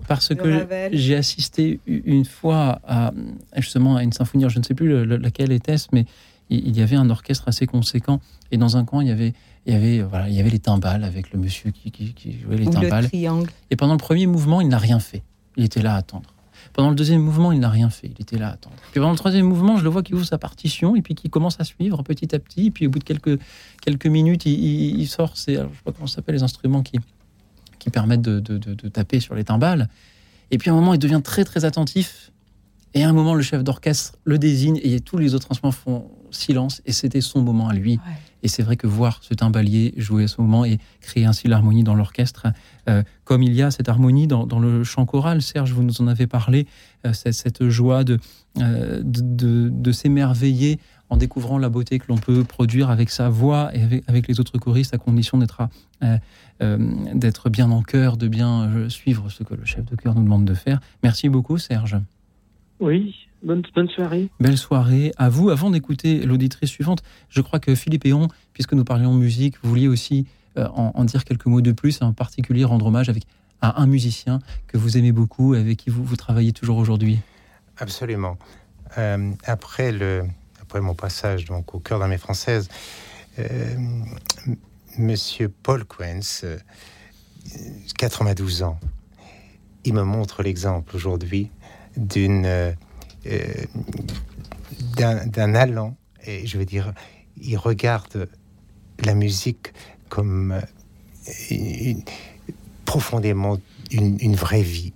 parce 0.06 0.36
que 0.36 0.68
j'ai 0.92 1.16
assisté 1.16 1.80
une 1.88 2.26
fois 2.26 2.82
à 2.86 3.14
justement 3.56 3.96
à 3.96 4.04
une 4.04 4.12
symphonie, 4.12 4.44
je 4.50 4.60
ne 4.60 4.66
sais 4.66 4.74
plus 4.74 5.06
laquelle 5.06 5.54
mais 5.92 6.06
il 6.50 6.76
y 6.78 6.82
avait 6.82 6.96
un 6.96 7.10
orchestre 7.10 7.48
assez 7.48 7.66
conséquent 7.66 8.20
et 8.52 8.58
dans 8.58 8.78
un 8.78 8.86
coin 8.86 9.02
il 9.02 9.08
y 9.08 9.12
avait 9.12 9.34
il 9.66 9.74
y 9.74 9.76
avait 9.76 10.02
voilà 10.02 10.30
il 10.30 10.36
y 10.36 10.40
avait 10.40 10.50
les 10.50 10.60
timbales 10.60 11.04
avec 11.04 11.32
le 11.32 11.40
monsieur 11.40 11.72
qui, 11.72 11.92
qui, 11.92 12.40
jouait 12.40 12.58
les 12.58 12.68
timbales. 12.68 13.10
Et 13.72 13.76
pendant 13.76 13.94
le 13.94 14.00
premier 14.00 14.28
mouvement, 14.28 14.62
il 14.62 14.68
n'a 14.68 14.78
rien 14.78 15.00
fait. 15.00 15.24
Il 15.56 15.64
était 15.64 15.82
là 15.82 15.96
à 15.96 15.98
attendre. 15.98 16.34
Pendant 16.74 16.90
le 16.90 16.96
deuxième 16.96 17.22
mouvement, 17.22 17.52
il 17.52 17.60
n'a 17.60 17.70
rien 17.70 17.90
fait. 17.90 18.08
Il 18.08 18.22
était 18.22 18.38
là 18.38 18.50
à 18.50 18.54
attendre. 18.54 18.76
Puis 18.92 19.00
pendant 19.00 19.12
le 19.12 19.18
troisième 19.18 19.46
mouvement, 19.46 19.78
je 19.78 19.84
le 19.84 19.90
vois 19.90 20.02
qui 20.02 20.14
ouvre 20.14 20.26
sa 20.26 20.38
partition 20.38 20.96
et 20.96 21.02
puis 21.02 21.14
qui 21.14 21.30
commence 21.30 21.60
à 21.60 21.64
suivre 21.64 22.02
petit 22.04 22.34
à 22.34 22.40
petit. 22.40 22.68
Et 22.68 22.72
puis 22.72 22.88
au 22.88 22.90
bout 22.90 23.00
de 23.00 23.04
quelques, 23.04 23.40
quelques 23.82 24.08
minutes, 24.08 24.46
il, 24.46 25.06
sort 25.08 25.38
ses, 25.38 25.58
alors, 25.58 25.72
je 25.72 25.78
sais 25.78 25.84
pas 25.84 25.92
comment 25.92 26.08
s'appelle, 26.08 26.36
les 26.36 26.44
instruments 26.44 26.82
qui, 26.82 27.00
qui 27.80 27.90
permettent 27.90 28.22
de, 28.22 28.40
de, 28.40 28.58
de, 28.58 28.88
taper 28.90 29.20
sur 29.20 29.36
les 29.36 29.44
timbales. 29.44 29.90
Et 30.52 30.58
puis 30.58 30.70
à 30.70 30.74
un 30.74 30.76
moment, 30.76 30.94
il 30.94 31.00
devient 31.00 31.22
très 31.24 31.44
très 31.44 31.66
attentif. 31.66 32.32
Et 32.94 33.04
à 33.04 33.10
un 33.10 33.14
moment, 33.14 33.34
le 33.34 33.42
chef 33.42 33.64
d'orchestre 33.64 34.18
le 34.24 34.38
désigne 34.38 34.80
et 34.84 35.00
tous 35.00 35.18
les 35.18 35.34
autres 35.34 35.48
instruments 35.50 35.72
font 35.72 36.12
silence. 36.32 36.82
Et 36.86 36.92
c'était 36.92 37.22
son 37.22 37.42
moment 37.42 37.70
à 37.70 37.74
lui. 37.74 38.00
Et 38.44 38.50
c'est 38.50 38.62
vrai 38.62 38.76
que 38.76 38.88
voir 38.88 39.20
ce 39.22 39.34
timbalier 39.34 39.94
jouer 39.98 40.26
à 40.26 40.28
ce 40.28 40.42
moment 40.42 40.66
et 40.66 40.78
créer 41.00 41.26
ainsi 41.26 41.48
l'harmonie 41.48 41.84
dans 41.84 41.96
l'orchestre, 41.96 42.48
euh, 42.90 43.02
comme 43.24 43.42
il 43.42 43.54
y 43.54 43.62
a 43.62 43.72
cette 43.72 43.88
harmonie 43.88 44.28
dans, 44.28 44.60
le 44.60 44.84
chant 44.84 45.06
choral, 45.06 45.42
Serge, 45.42 45.72
vous 45.72 45.84
nous 45.84 46.02
en 46.02 46.08
avez 46.08 46.28
parlé, 46.28 46.68
euh, 47.06 47.14
cette 47.14 47.70
joie 47.70 48.04
euh, 48.60 49.02
de, 49.02 49.70
de, 49.70 49.92
s'émerveiller 49.94 50.78
en 51.10 51.16
découvrant 51.16 51.58
la 51.58 51.70
beauté 51.70 52.00
que 52.00 52.06
l'on 52.10 52.18
peut 52.18 52.44
produire 52.44 52.90
avec 52.90 53.10
sa 53.12 53.30
voix 53.30 53.72
et 53.74 54.04
avec, 54.08 54.28
les 54.28 54.42
autres 54.42 54.58
choristes, 54.58 54.94
à 54.94 54.98
condition 54.98 55.38
d'être 55.38 55.68
d'être 56.60 57.50
bien 57.50 57.72
en 57.72 57.82
chœur, 57.82 58.16
de 58.16 58.28
bien 58.28 58.88
suivre 58.90 59.30
ce 59.30 59.44
que 59.44 59.54
le 59.54 59.66
chef 59.66 59.84
de 59.86 59.96
chœur 59.96 60.16
nous 60.16 60.24
demande 60.24 60.46
de 60.46 60.54
faire. 60.54 60.80
Merci 61.02 61.28
beaucoup, 61.28 61.58
Serge. 61.58 61.98
Oui, 62.80 63.16
Bonne, 63.44 63.90
soirée. 63.94 64.30
Belle 64.40 64.58
soirée 64.58 65.12
à 65.18 65.28
vous. 65.28 65.50
Avant 65.50 65.70
d'écouter 65.70 66.20
l'auditrice 66.26 66.70
suivante, 66.70 67.04
je 67.28 67.42
crois 67.42 67.60
que 67.60 67.76
Philippe 67.76 68.06
Eon, 68.06 68.30
puisque 68.54 68.72
nous 68.72 68.86
parlions 68.86 69.14
musique, 69.14 69.56
vous 69.62 69.70
vouliez 69.70 69.90
aussi 69.90 70.28
euh, 70.58 70.68
en, 70.70 71.04
dire 71.04 71.26
quelques 71.26 71.46
mots 71.46 71.60
de 71.60 71.74
plus, 71.74 72.02
en 72.02 72.14
particulier 72.14 72.64
rendre 72.64 72.86
hommage 72.86 73.10
avec, 73.10 73.24
à 73.60 73.82
un 73.82 73.86
musicien 73.86 74.40
que 74.68 74.78
vous 74.78 74.98
aimez 74.98 75.12
beaucoup 75.12 75.56
et 75.56 75.60
avec 75.60 75.78
qui 75.78 75.90
vous, 75.90 76.06
vous 76.06 76.16
travaillez 76.16 76.54
toujours 76.54 76.78
aujourd'hui. 76.78 77.20
Absolument. 77.78 78.38
Euh, 78.98 79.32
après, 79.44 79.92
le, 79.92 80.24
après 80.62 80.80
mon 80.80 80.94
passage 80.94 81.44
donc, 81.46 81.76
au 81.76 81.80
cœur 81.80 82.00
d'armée 82.00 82.18
française, 82.18 82.70
euh, 83.40 83.76
Monsieur 84.98 85.50
Paul 85.50 85.84
Quens, 85.84 86.46
92 87.98 88.64
ans, 88.64 88.80
il 89.84 89.94
me 89.94 90.04
montre 90.04 90.44
l'exemple 90.44 90.96
aujourd'hui 90.96 91.50
d'une 91.98 92.74
euh, 93.26 93.66
d'un 94.98 95.56
allant, 95.56 95.96
et 96.26 96.46
je 96.46 96.58
veux 96.58 96.66
dire, 96.66 96.94
il 97.42 97.58
regarde 97.58 98.28
la 99.00 99.16
musique 99.16 99.74
comme 100.10 100.62
euh, 101.52 101.94
profondément 102.86 103.58
une, 103.92 104.36
vraie 104.36 104.62
vie, 104.62 104.94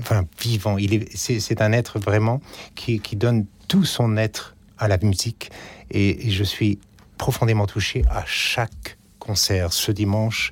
enfin 0.00 0.24
vivant. 0.40 0.78
Il 0.78 0.94
est, 0.94 1.16
c'est, 1.16 1.60
un 1.60 1.72
être 1.72 1.98
vraiment 1.98 2.40
qui, 2.74 3.00
qui, 3.00 3.16
donne 3.16 3.46
tout 3.68 3.84
son 3.84 4.16
être 4.16 4.56
à 4.78 4.88
la 4.88 4.98
musique, 4.98 5.50
et, 5.90 6.30
je 6.30 6.44
suis 6.44 6.78
profondément 7.18 7.66
touché 7.66 8.02
à 8.08 8.24
chaque 8.26 8.98
concerts. 9.18 9.72
Ce 9.72 9.92
dimanche 9.92 10.50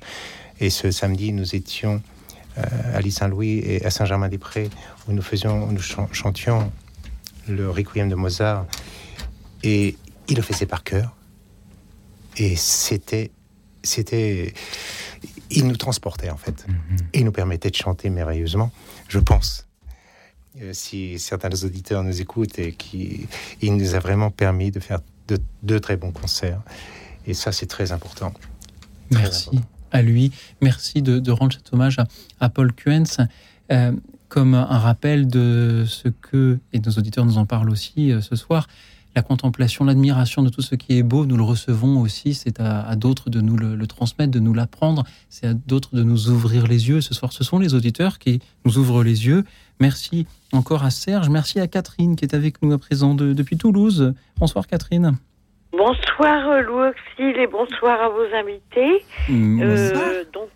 et 0.59 0.69
ce 0.69 0.91
samedi, 0.91 1.31
nous 1.31 1.55
étions 1.55 2.01
à 2.57 3.01
l'île 3.01 3.11
Saint-Louis 3.11 3.59
et 3.59 3.85
à 3.85 3.89
Saint-Germain-des-Prés, 3.89 4.69
où 5.07 5.13
nous 5.13 5.21
faisions, 5.21 5.67
nous 5.71 5.81
chantions 5.81 6.71
le 7.47 7.69
requiem 7.69 8.09
de 8.09 8.15
Mozart. 8.15 8.65
Et 9.63 9.97
il 10.27 10.35
le 10.35 10.41
faisait 10.41 10.65
par 10.65 10.83
cœur. 10.83 11.15
Et 12.37 12.55
c'était, 12.55 13.31
c'était, 13.83 14.53
il 15.49 15.67
nous 15.67 15.77
transportait 15.77 16.29
en 16.29 16.37
fait. 16.37 16.67
Mhm. 16.67 16.97
Et 17.13 17.19
il 17.19 17.25
nous 17.25 17.31
permettait 17.31 17.69
de 17.69 17.75
chanter 17.75 18.09
merveilleusement, 18.09 18.71
je 19.07 19.19
pense. 19.19 19.67
Euh, 20.61 20.71
si 20.73 21.19
certains 21.19 21.49
des 21.49 21.65
auditeurs 21.65 22.03
nous 22.03 22.21
écoutent 22.21 22.59
et 22.59 22.71
qui, 22.71 23.27
il 23.61 23.75
nous 23.75 23.95
a 23.95 23.99
vraiment 23.99 24.31
permis 24.31 24.71
de 24.71 24.79
faire 24.79 24.99
de, 25.63 25.79
très 25.79 25.97
bons 25.97 26.11
concerts. 26.11 26.61
Et 27.25 27.33
ça, 27.33 27.51
c'est 27.51 27.65
très 27.65 27.91
important. 27.91 28.33
Merci 29.11 29.49
à 29.91 30.01
lui. 30.01 30.31
Merci 30.61 31.01
de, 31.01 31.31
rendre 31.31 31.53
cet 31.53 31.73
hommage 31.73 31.97
à, 32.39 32.49
Paul 32.49 32.73
Kuentz. 32.73 33.17
Euh, 33.71 33.91
comme 34.27 34.53
un 34.53 34.79
rappel 34.79 35.27
de 35.27 35.85
ce 35.87 36.09
que, 36.09 36.59
et 36.73 36.79
nos 36.79 36.91
auditeurs 36.91 37.25
nous 37.25 37.37
en 37.37 37.45
parlent 37.45 37.69
aussi 37.69 38.11
euh, 38.11 38.21
ce 38.21 38.35
soir, 38.35 38.67
la 39.15 39.21
contemplation, 39.21 39.85
l'admiration 39.85 40.43
de 40.43 40.49
tout 40.49 40.61
ce 40.61 40.75
qui 40.75 40.97
est 40.97 41.03
beau, 41.03 41.25
nous 41.25 41.37
le 41.37 41.43
recevons 41.43 42.01
aussi. 42.01 42.33
C'est 42.33 42.59
à, 42.59 42.95
d'autres 42.97 43.29
de 43.29 43.39
nous 43.39 43.55
le, 43.55 43.87
transmettre, 43.87 44.31
de 44.31 44.39
nous 44.39 44.53
l'apprendre. 44.53 45.05
C'est 45.29 45.47
à 45.47 45.53
d'autres 45.53 45.95
de 45.95 46.03
nous 46.03 46.29
ouvrir 46.29 46.67
les 46.67 46.89
yeux. 46.89 46.99
Ce 46.99 47.13
soir, 47.13 47.31
ce 47.31 47.45
sont 47.45 47.57
les 47.57 47.73
auditeurs 47.73 48.19
qui 48.19 48.41
nous 48.65 48.77
ouvrent 48.77 49.03
les 49.03 49.25
yeux. 49.25 49.45
Merci 49.79 50.27
encore 50.51 50.83
à 50.83 50.89
Serge. 50.89 51.29
Merci 51.29 51.61
à 51.61 51.67
Catherine 51.67 52.17
qui 52.17 52.25
est 52.25 52.35
avec 52.35 52.61
nous 52.61 52.73
à 52.73 52.77
présent 52.77 53.15
depuis 53.15 53.57
Toulouse. 53.57 54.13
Bonsoir 54.37 54.67
Catherine. 54.67 55.17
Bonsoir 55.77 56.45
Auxil 56.69 57.37
et 57.37 57.47
bonsoir 57.47 58.01
à 58.01 58.09
vos 58.09 58.25
invités. 58.33 59.03
Mmh. 59.27 59.61
Euh, 59.61 60.23
donc 60.33 60.49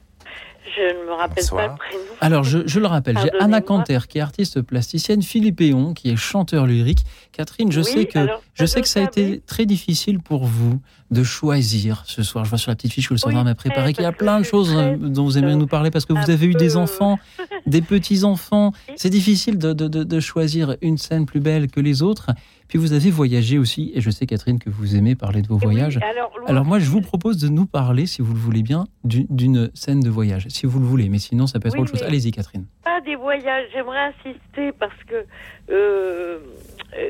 je 0.75 0.81
ne 0.81 1.05
me 1.05 1.13
rappelle 1.13 1.43
pas 1.49 1.67
le 1.67 1.75
prénom. 1.75 2.03
Alors, 2.21 2.43
je, 2.43 2.79
le 2.79 2.85
rappelle, 2.85 3.17
j'ai 3.17 3.31
Anna 3.39 3.61
Canter, 3.61 3.99
qui 4.07 4.19
est 4.19 4.21
artiste 4.21 4.61
plasticienne, 4.61 5.21
Philippe 5.21 5.61
Eon, 5.61 5.93
qui 5.93 6.09
est 6.09 6.15
chanteur 6.15 6.67
lyrique. 6.67 7.03
Catherine, 7.39 7.71
je 7.71 7.79
sais 7.81 8.05
que, 8.05 8.19
je 8.53 8.65
sais 8.65 8.81
que 8.81 8.87
ça 8.89 8.99
a 8.99 9.03
été 9.03 9.39
très 9.39 9.65
difficile 9.65 10.19
pour 10.19 10.43
vous 10.43 10.81
de 11.09 11.23
choisir 11.23 12.03
ce 12.05 12.21
soir. 12.21 12.43
Je 12.43 12.49
vois 12.49 12.59
sur 12.59 12.69
la 12.69 12.75
petite 12.75 12.91
fiche 12.91 13.07
que 13.07 13.13
le 13.13 13.17
soir 13.17 13.33
m'a 13.45 13.55
préparé 13.55 13.93
qu'il 13.93 14.03
y 14.03 14.07
a 14.07 14.11
plein 14.11 14.39
de 14.39 14.43
choses 14.43 14.75
dont 14.99 15.23
vous 15.23 15.37
aimeriez 15.37 15.55
nous 15.55 15.65
parler 15.65 15.89
parce 15.89 16.05
que 16.05 16.11
vous 16.11 16.29
avez 16.29 16.47
eu 16.47 16.53
des 16.53 16.75
enfants, 16.75 17.17
des 17.65 17.81
petits-enfants. 17.81 18.73
C'est 18.97 19.09
difficile 19.09 19.57
de, 19.57 19.71
de, 19.71 19.87
de 19.87 20.19
choisir 20.19 20.75
une 20.81 20.97
scène 20.97 21.25
plus 21.25 21.39
belle 21.39 21.71
que 21.71 21.79
les 21.79 22.03
autres. 22.03 22.31
Puis 22.69 22.77
vous 22.77 22.93
avez 22.93 23.09
voyagé 23.09 23.57
aussi, 23.57 23.91
et 23.95 24.01
je 24.01 24.11
sais 24.11 24.27
Catherine 24.27 24.59
que 24.59 24.69
vous 24.69 24.95
aimez 24.95 25.15
parler 25.15 25.41
de 25.41 25.47
vos 25.47 25.57
voyages. 25.57 25.99
alors, 26.45 26.65
moi 26.65 26.77
je 26.77 26.87
vous 26.87 27.01
propose 27.01 27.37
de 27.37 27.49
nous 27.49 27.65
parler, 27.65 28.05
si 28.05 28.21
vous 28.21 28.31
le 28.31 28.39
voulez 28.39 28.61
bien, 28.61 28.85
d'une 29.03 29.71
scène 29.73 30.01
de 30.01 30.09
voyage, 30.09 30.45
si 30.49 30.67
vous 30.67 30.79
le 30.79 30.85
voulez, 30.85 31.09
mais 31.09 31.17
sinon 31.17 31.47
ça 31.47 31.59
peut 31.59 31.69
être 31.69 31.79
autre 31.79 31.89
chose. 31.89 32.03
Allez-y 32.03 32.31
Catherine. 32.31 32.65
Pas 32.83 33.01
des 33.01 33.15
voyages, 33.15 33.65
j'aimerais 33.73 34.13
insister 34.13 34.71
parce 34.79 35.03
que, 35.07 35.15
euh, 35.15 35.23
euh, 35.23 35.23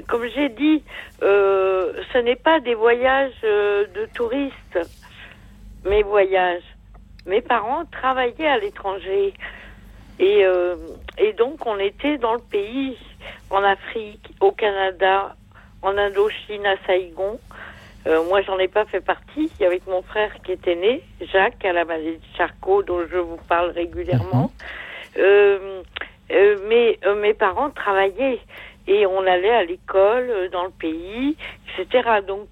comme 0.07 0.27
j'ai 0.35 0.49
dit, 0.49 0.83
euh, 1.23 1.93
ce 2.13 2.17
n'est 2.19 2.35
pas 2.35 2.59
des 2.59 2.75
voyages 2.75 3.41
de 3.41 4.05
touristes, 4.13 4.79
mes 5.85 6.03
voyages. 6.03 6.63
Mes 7.25 7.41
parents 7.41 7.85
travaillaient 7.85 8.47
à 8.47 8.57
l'étranger. 8.57 9.33
Et, 10.19 10.43
et 11.17 11.33
donc, 11.33 11.65
on 11.65 11.79
était 11.79 12.17
dans 12.17 12.33
le 12.33 12.41
pays, 12.41 12.97
en 13.49 13.63
Afrique, 13.63 14.33
au 14.41 14.51
Canada, 14.51 15.35
en 15.81 15.97
Indochine 15.97 16.65
à 16.65 16.75
Saïgon. 16.85 17.39
Euh, 18.07 18.23
moi, 18.23 18.41
j'en 18.41 18.57
ai 18.57 18.67
pas 18.67 18.85
fait 18.85 19.01
partie. 19.01 19.51
Avec 19.61 19.85
mon 19.87 20.01
frère 20.01 20.31
qui 20.43 20.51
était 20.53 20.75
né, 20.75 21.03
Jacques, 21.31 21.63
à 21.65 21.73
la 21.73 21.85
maladie 21.85 22.17
de 22.17 22.37
Charcot, 22.37 22.83
dont 22.83 23.01
je 23.09 23.17
vous 23.17 23.39
parle 23.47 23.71
régulièrement. 23.71 24.51
Mhm. 25.15 25.21
Euh, 25.21 25.81
euh, 26.31 26.57
mais 26.67 26.99
mes 27.17 27.33
parents 27.33 27.69
travaillaient 27.69 28.39
et 28.87 29.05
on 29.05 29.19
allait 29.19 29.53
à 29.53 29.63
l'école 29.63 30.49
dans 30.51 30.63
le 30.63 30.71
pays, 30.71 31.37
etc. 31.77 32.21
Donc, 32.27 32.47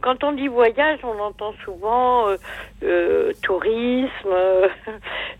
quand 0.00 0.24
on 0.24 0.32
dit 0.32 0.48
voyage, 0.48 0.98
on 1.04 1.16
entend 1.20 1.54
souvent 1.64 2.26
tourisme, 3.42 4.34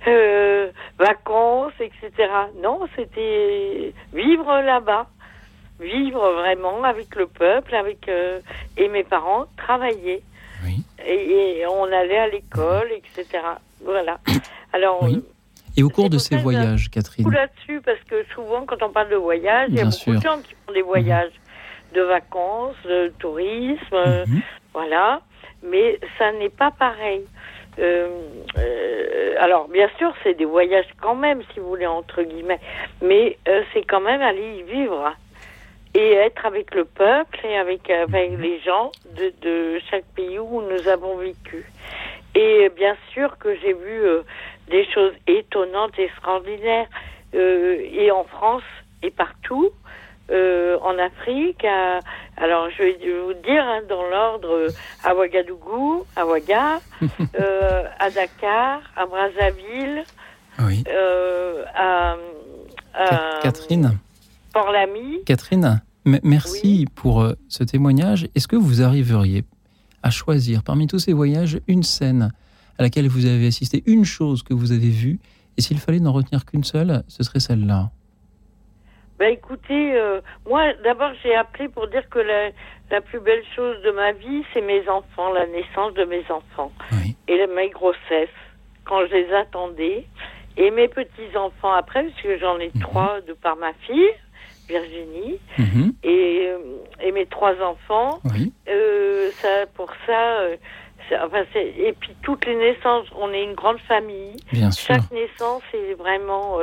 vacances, 0.98 1.72
etc. 1.80 2.30
Non, 2.62 2.86
c'était 2.94 3.92
vivre 4.12 4.60
là-bas 4.60 5.08
vivre 5.80 6.32
vraiment 6.32 6.84
avec 6.84 7.16
le 7.16 7.26
peuple, 7.26 7.74
avec 7.74 8.08
euh, 8.08 8.40
et 8.76 8.88
mes 8.88 9.04
parents 9.04 9.46
travaillaient. 9.56 10.22
Et, 11.06 11.64
on 11.66 11.84
allait 11.84 12.18
à 12.18 12.28
l'école, 12.28 12.88
etc. 12.92 13.42
Voilà. 13.82 14.20
Alors. 14.72 15.02
Et 15.80 15.82
au 15.82 15.88
cours 15.88 16.10
de 16.10 16.18
ces 16.18 16.36
voyages, 16.36 16.90
Catherine 16.90 17.30
là-dessus, 17.30 17.80
parce 17.80 18.00
que 18.00 18.22
souvent, 18.34 18.66
quand 18.66 18.82
on 18.82 18.90
parle 18.90 19.08
de 19.08 19.16
voyage, 19.16 19.70
il 19.70 19.78
y 19.78 19.80
a 19.80 19.86
beaucoup 19.86 20.14
de 20.14 20.20
gens 20.20 20.38
qui 20.42 20.54
font 20.66 20.74
des 20.74 20.82
voyages 20.82 21.32
de 21.94 22.02
vacances, 22.02 22.76
de 22.84 23.10
tourisme, 23.18 24.26
mhm. 24.26 24.42
voilà. 24.74 25.22
Mais 25.62 25.98
ça 26.18 26.32
n'est 26.32 26.50
pas 26.50 26.70
pareil. 26.70 27.22
Euh, 27.78 28.08
euh, 28.58 29.34
alors, 29.40 29.68
bien 29.68 29.88
sûr, 29.96 30.12
c'est 30.22 30.34
des 30.34 30.44
voyages 30.44 30.84
quand 31.00 31.14
même, 31.14 31.40
si 31.54 31.60
vous 31.60 31.68
voulez, 31.68 31.86
entre 31.86 32.24
guillemets. 32.24 32.60
Mais 33.00 33.38
c'est 33.72 33.86
quand 33.86 34.02
même 34.02 34.20
aller 34.20 34.58
y 34.58 34.62
vivre 34.64 35.14
et 35.94 36.12
être 36.12 36.44
avec 36.44 36.74
le 36.74 36.84
peuple 36.84 37.38
et 37.42 37.56
avec, 37.56 37.88
avec 37.88 38.32
mhm. 38.32 38.40
les 38.42 38.60
gens 38.60 38.92
de, 39.16 39.32
de, 39.40 39.80
chaque 39.90 40.04
pays 40.14 40.38
où 40.38 40.60
nous 40.60 40.88
avons 40.88 41.16
vécu. 41.16 41.64
Et 42.34 42.70
bien 42.76 42.96
sûr 43.12 43.38
que 43.38 43.56
j'ai 43.56 43.72
vu 43.72 44.04
euh, 44.04 44.22
des 44.70 44.86
choses 44.92 45.12
étonnantes, 45.26 45.98
extraordinaires, 45.98 46.88
euh, 47.34 47.80
et 47.92 48.10
en 48.10 48.24
France 48.24 48.62
et 49.02 49.10
partout, 49.10 49.70
euh, 50.30 50.78
en 50.82 50.98
Afrique. 50.98 51.64
alors 52.36 52.68
je 52.70 52.82
vais 52.82 52.98
vous 53.26 53.34
dire 53.34 53.64
hein, 53.64 53.80
dans 53.88 54.08
l'ordre 54.08 54.68
à 55.04 55.14
Ouagadougou, 55.14 56.04
à 56.16 56.26
Ouaga, 56.26 56.80
à 57.98 58.10
Dakar, 58.10 58.80
à 58.96 59.06
Brazzaville, 59.06 60.04
oui. 60.60 60.84
à, 61.74 62.16
à 62.94 63.40
Catherine. 63.42 63.98
Port-Lamy. 64.52 65.24
Catherine, 65.24 65.80
merci 66.04 66.86
pour 66.94 67.22
euh, 67.22 67.34
ce 67.48 67.62
témoignage. 67.62 68.28
Est-ce 68.34 68.48
que 68.48 68.56
vous 68.56 68.82
arriveriez 68.82 69.44
à 70.02 70.10
choisir 70.10 70.62
parmi 70.62 70.86
tous 70.86 70.98
ces 70.98 71.12
voyages 71.12 71.60
une 71.68 71.82
scène 71.82 72.32
à 72.78 72.82
laquelle 72.82 73.08
vous 73.08 73.26
avez 73.26 73.46
assisté, 73.46 73.82
une 73.86 74.04
chose 74.04 74.42
que 74.42 74.54
vous 74.54 74.72
avez 74.72 74.90
vue, 74.90 75.18
et 75.56 75.60
s'il 75.60 75.78
fallait 75.78 76.00
n'en 76.00 76.12
retenir 76.12 76.44
qu'une 76.44 76.64
seule, 76.64 77.02
ce 77.08 77.22
serait 77.22 77.40
celle-là 77.40 77.90
ben 79.18 79.34
écoutez, 79.34 79.92
euh, 80.00 80.22
moi 80.48 80.72
d'abord 80.82 81.10
j'ai 81.22 81.34
appelé 81.34 81.68
pour 81.68 81.86
dire 81.88 82.08
que 82.08 82.20
la, 82.20 83.02
plus 83.02 83.20
belle 83.20 83.42
chose 83.54 83.76
de 83.82 83.90
ma 83.90 84.12
vie, 84.12 84.44
c'est 84.54 84.62
mes 84.62 84.88
enfants, 84.88 85.30
la 85.34 85.46
naissance 85.46 85.92
de 85.92 86.04
mes 86.04 86.24
enfants 86.30 86.72
et 87.28 87.46
mes 87.54 87.68
grossesses, 87.68 88.30
quand 88.84 89.06
je 89.06 89.12
les 89.14 89.32
attendais, 89.34 90.06
et 90.56 90.70
mes 90.70 90.88
petits 90.88 91.36
enfants 91.36 91.72
après, 91.72 92.04
parce 92.04 92.22
que 92.22 92.38
j'en 92.38 92.58
ai 92.58 92.70
mhm. 92.74 92.80
trois 92.80 93.20
de 93.20 93.34
par 93.34 93.56
ma 93.56 93.72
fille, 93.86 94.10
Virginie, 94.68 95.38
mhm. 95.58 95.92
et, 96.02 96.48
euh, 96.48 96.58
et, 97.02 97.12
mes 97.12 97.26
trois 97.26 97.54
enfants. 97.62 98.20
Euh, 98.68 99.30
ça, 99.32 99.66
pour 99.74 99.90
ça, 100.06 100.40
euh, 100.40 100.56
enfin, 101.22 101.44
et 101.54 101.92
puis 101.98 102.14
toutes 102.22 102.46
les 102.46 102.56
naissances, 102.56 103.06
on 103.16 103.32
est 103.32 103.42
une 103.42 103.54
grande 103.54 103.80
famille. 103.80 104.36
Bien 104.52 104.70
Chaque 104.70 105.10
naissance 105.10 105.62
est 105.74 105.94
vraiment 105.94 106.58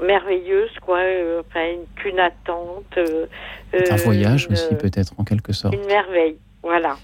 merveilleuse, 0.00 0.70
quoi. 0.80 1.00
enfin, 1.40 1.66
une, 2.04 2.18
attente. 2.18 2.98
un 2.98 3.96
voyage 3.96 4.48
aussi, 4.50 4.74
peut-être, 4.76 5.12
en 5.18 5.24
quelque 5.24 5.52
sorte. 5.52 5.74
Une 5.74 5.86
merveille, 5.86 6.36
voilà. 6.62 6.96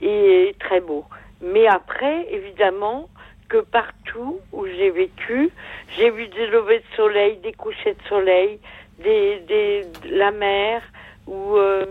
Et 0.00 0.54
très 0.60 0.80
beau. 0.80 1.04
Mais 1.40 1.66
après, 1.66 2.26
évidemment, 2.32 3.08
que 3.48 3.58
partout 3.58 4.40
où 4.52 4.66
j'ai 4.66 4.90
vécu, 4.90 5.50
j'ai 5.96 6.10
vu 6.10 6.28
des 6.28 6.46
levées 6.46 6.78
de 6.78 6.96
soleil, 6.96 7.38
des 7.38 7.52
couchers 7.52 7.94
de 7.94 8.08
soleil, 8.08 8.58
des, 9.02 9.40
des, 9.48 9.86
la 10.10 10.30
mer, 10.30 10.82
euh, 11.28 11.32
euh, 11.56 11.86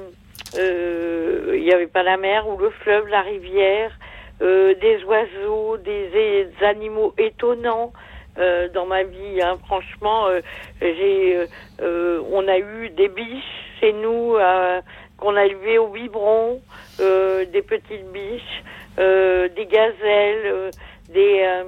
il 0.56 1.62
n'y 1.62 1.72
avait 1.72 1.88
pas 1.88 2.04
la 2.04 2.18
mer, 2.18 2.48
ou 2.48 2.58
le 2.58 2.70
fleuve, 2.70 3.08
la 3.08 3.22
rivière, 3.22 3.92
euh, 4.42 4.74
des 4.76 5.04
oiseaux, 5.04 5.78
des, 5.78 6.48
animaux 6.62 7.14
étonnants. 7.18 7.92
dans 8.74 8.86
ma 8.86 9.02
vie, 9.02 9.42
hein. 9.42 9.58
franchement, 9.66 10.28
j'ai, 10.80 11.48
on 11.80 12.48
a 12.48 12.60
eu 12.60 12.90
des 12.92 13.10
biches 13.10 13.56
chez 13.80 13.94
nous 13.94 14.38
qu'on 15.18 15.36
a 15.36 15.46
élevées 15.46 15.80
au 15.80 15.88
biberon, 15.88 16.62
des 17.00 17.64
petites 17.64 18.06
biches, 18.12 18.64
des 18.98 19.66
gazelles, 19.66 20.70
des 21.10 21.64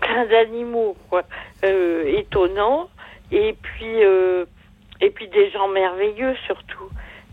plein 0.00 0.26
d'animaux 0.26 0.96
quoi, 1.10 1.24
étonnants 1.62 2.88
et 3.30 3.56
puis 3.60 4.04
euh, 4.04 4.44
et 5.02 5.10
puis 5.10 5.28
des 5.28 5.50
gens 5.50 5.68
merveilleux 5.68 6.34
surtout, 6.46 6.88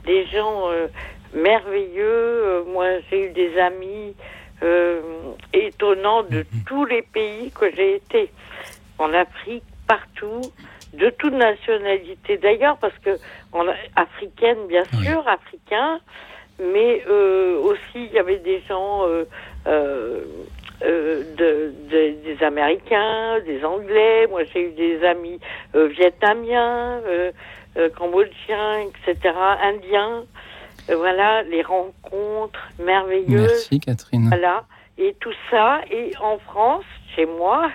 des 0.05 0.25
gens 0.27 0.69
euh, 0.71 0.87
merveilleux. 1.33 2.65
moi, 2.67 2.87
j'ai 3.09 3.27
eu 3.27 3.29
des 3.29 3.57
amis 3.57 4.15
étonnants 5.53 6.23
de 6.23 6.39
mhm. 6.39 6.63
tous 6.67 6.83
les 6.83 7.01
pays 7.01 7.49
que 7.51 7.73
j'ai 7.73 7.95
été. 7.95 8.29
En 8.97 9.13
Afrique, 9.13 9.63
partout, 9.87 10.41
de 10.93 11.09
toute 11.11 11.33
nationalité 11.33 12.35
d'ailleurs, 12.37 12.77
parce 12.77 12.97
que 12.97 13.11
on 13.53 13.65
africaine 13.95 14.67
bien 14.67 14.83
sûr, 15.01 15.25
africain, 15.25 16.01
mais 16.59 17.05
aussi 17.05 17.95
il 17.95 18.11
y 18.11 18.19
avait 18.19 18.39
des 18.39 18.61
gens 18.67 19.05
euh, 20.81 21.23
de, 21.35 21.73
des 21.91 22.43
Américains, 22.43 23.39
des 23.45 23.64
Anglais. 23.65 24.27
Moi, 24.30 24.43
j'ai 24.45 24.69
eu 24.69 24.72
des 24.72 25.03
amis 25.06 25.39
euh, 25.76 25.88
vietnamiens, 25.88 27.01
euh, 27.07 27.31
cambodgiens, 27.97 28.80
etc., 28.88 29.35
indiens. 29.61 30.23
voilà, 30.88 31.43
les 31.43 31.61
rencontres 31.61 32.69
merveilleuses. 32.80 33.47
Merci, 33.47 33.80
Catherine. 33.80 34.27
Voilà, 34.30 34.64
et 34.97 35.15
tout 35.19 35.34
ça. 35.51 35.81
Et 35.91 36.11
en 36.22 36.38
France, 36.39 36.85
chez 37.15 37.26
moi, 37.26 37.69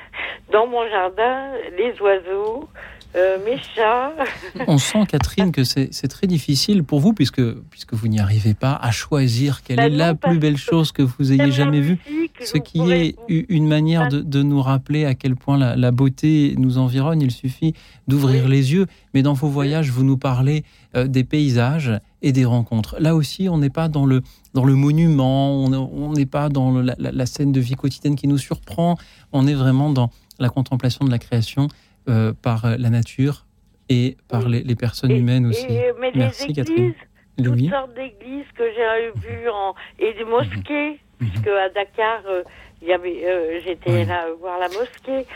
dans 0.51 0.67
mon 0.67 0.89
jardin, 0.89 1.51
les 1.77 2.01
oiseaux, 2.01 2.69
euh, 3.17 3.39
mes 3.45 3.59
chats. 3.75 4.13
On 4.67 4.79
sent, 4.79 5.07
Catherine, 5.09 5.53
que 5.53 5.63
c'est 5.65 6.09
très 6.09 6.27
difficile 6.27 6.83
pour 6.83 7.01
vous, 7.01 7.13
puisque, 7.13 7.43
puisque 7.71 7.95
vous 7.95 8.09
n'y 8.09 8.19
arrivez 8.19 8.55
pas, 8.55 8.73
à 8.75 8.91
choisir 8.91 9.63
quelle 9.63 9.77
bah 9.77 9.87
est 9.87 9.91
la 9.91 10.15
plus 10.15 10.39
belle 10.39 10.57
chose 10.57 10.91
que 10.91 11.03
vous 11.03 11.33
ayez 11.33 11.53
jamais 11.53 11.81
vue. 11.81 11.99
Ce 12.45 12.59
qui 12.59 12.81
est 12.91 13.17
une 13.29 13.69
manière 13.69 14.09
de, 14.09 14.43
nous 14.43 14.61
rappeler 14.61 15.05
à 15.05 15.15
quel 15.15 15.37
point 15.37 15.57
la, 15.57 15.91
beauté 15.91 16.55
nous 16.59 16.79
environne. 16.79 17.23
Il 17.23 17.31
suffit 17.31 17.75
d'ouvrir 18.09 18.49
les 18.49 18.73
yeux. 18.73 18.87
Mais 19.15 19.23
dans 19.23 19.35
vos 19.35 19.49
voyages, 19.49 19.91
vous 19.91 20.03
nous 20.03 20.19
parlez 20.19 20.65
euh, 20.97 21.07
des 21.07 21.23
paysages 21.23 21.93
et 22.21 22.33
des 22.33 22.45
rencontres. 22.45 22.97
Là 22.99 23.15
aussi, 23.15 23.49
on 23.49 23.59
n'est 23.59 23.71
pas 23.71 23.89
dans 23.89 24.07
le, 24.07 24.23
dans 24.55 24.65
le 24.65 24.75
monument, 24.75 25.63
on 25.63 26.13
n'est 26.13 26.27
pas 26.27 26.49
dans 26.49 26.73
la, 26.81 26.97
la 26.99 27.27
scène 27.27 27.53
de 27.53 27.61
vie 27.61 27.77
quotidienne 27.77 28.17
qui 28.17 28.27
nous 28.27 28.39
surprend. 28.39 28.97
On 29.33 29.47
est 29.47 29.55
vraiment 29.55 29.91
dans 29.91 30.11
la 30.39 30.49
contemplation 30.49 31.05
de 31.05 31.11
la 31.11 31.19
création 31.19 31.69
euh, 32.09 32.33
par 32.43 32.67
la 32.79 32.91
nature 32.91 33.47
et 33.89 34.17
par 34.29 34.49
les, 34.49 34.75
personnes 34.75 35.13
humaines 35.13 35.47
aussi. 35.47 35.67
mais 36.01 36.11
Merci 36.15 36.53
les 36.53 36.61
églises, 36.61 36.95
Toutes 37.37 37.71
sortes 37.71 37.95
d'églises 37.95 38.45
que 38.55 38.65
j'ai 38.65 39.21
vues 39.27 39.49
en, 39.49 39.75
et 39.99 40.13
des 40.13 40.25
mosquées, 40.25 41.01
mhm. 41.21 41.29
puisque 41.29 41.49
à 41.49 41.69
Dakar, 41.71 42.21
euh, 42.29 42.43
il 42.83 42.89
y 42.89 42.93
avait, 42.93 43.25
euh, 43.25 43.59
j'étais 43.65 44.05
là 44.05 44.27
voir 44.39 44.59
la 44.59 44.69
mosquée. 44.69 45.27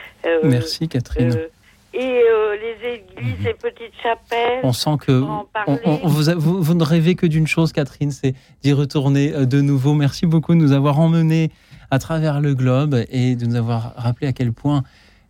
Merci 0.45 0.89
Catherine. 0.89 1.35
et 1.95 2.23
les 2.61 2.97
églises, 2.97 3.45
les 3.45 3.55
petites 3.55 3.95
chapelles. 4.03 4.61
On 4.63 4.75
sent 4.75 4.99
que 5.01 5.13
vous, 6.37 6.63
vous, 6.63 6.75
ne 6.75 6.85
rêvez 6.85 7.15
que 7.15 7.27
d'une 7.27 7.47
chose, 7.47 7.73
Catherine, 7.73 8.11
c'est 8.11 8.35
d'y 8.63 8.75
retourner 8.75 9.47
de 9.47 9.61
nouveau. 9.63 9.95
Merci 9.95 10.27
beaucoup 10.27 10.53
de 10.53 10.59
nous 10.59 10.73
avoir 10.73 11.01
emmenés 11.01 11.51
à 11.91 11.99
travers 11.99 12.41
le 12.41 12.55
globe 12.55 13.05
et 13.11 13.37
de 13.37 13.47
nous 13.47 13.57
avoir 13.57 13.95
rappelé 13.97 14.27
à 14.27 14.33
quel 14.33 14.53
point 14.53 14.83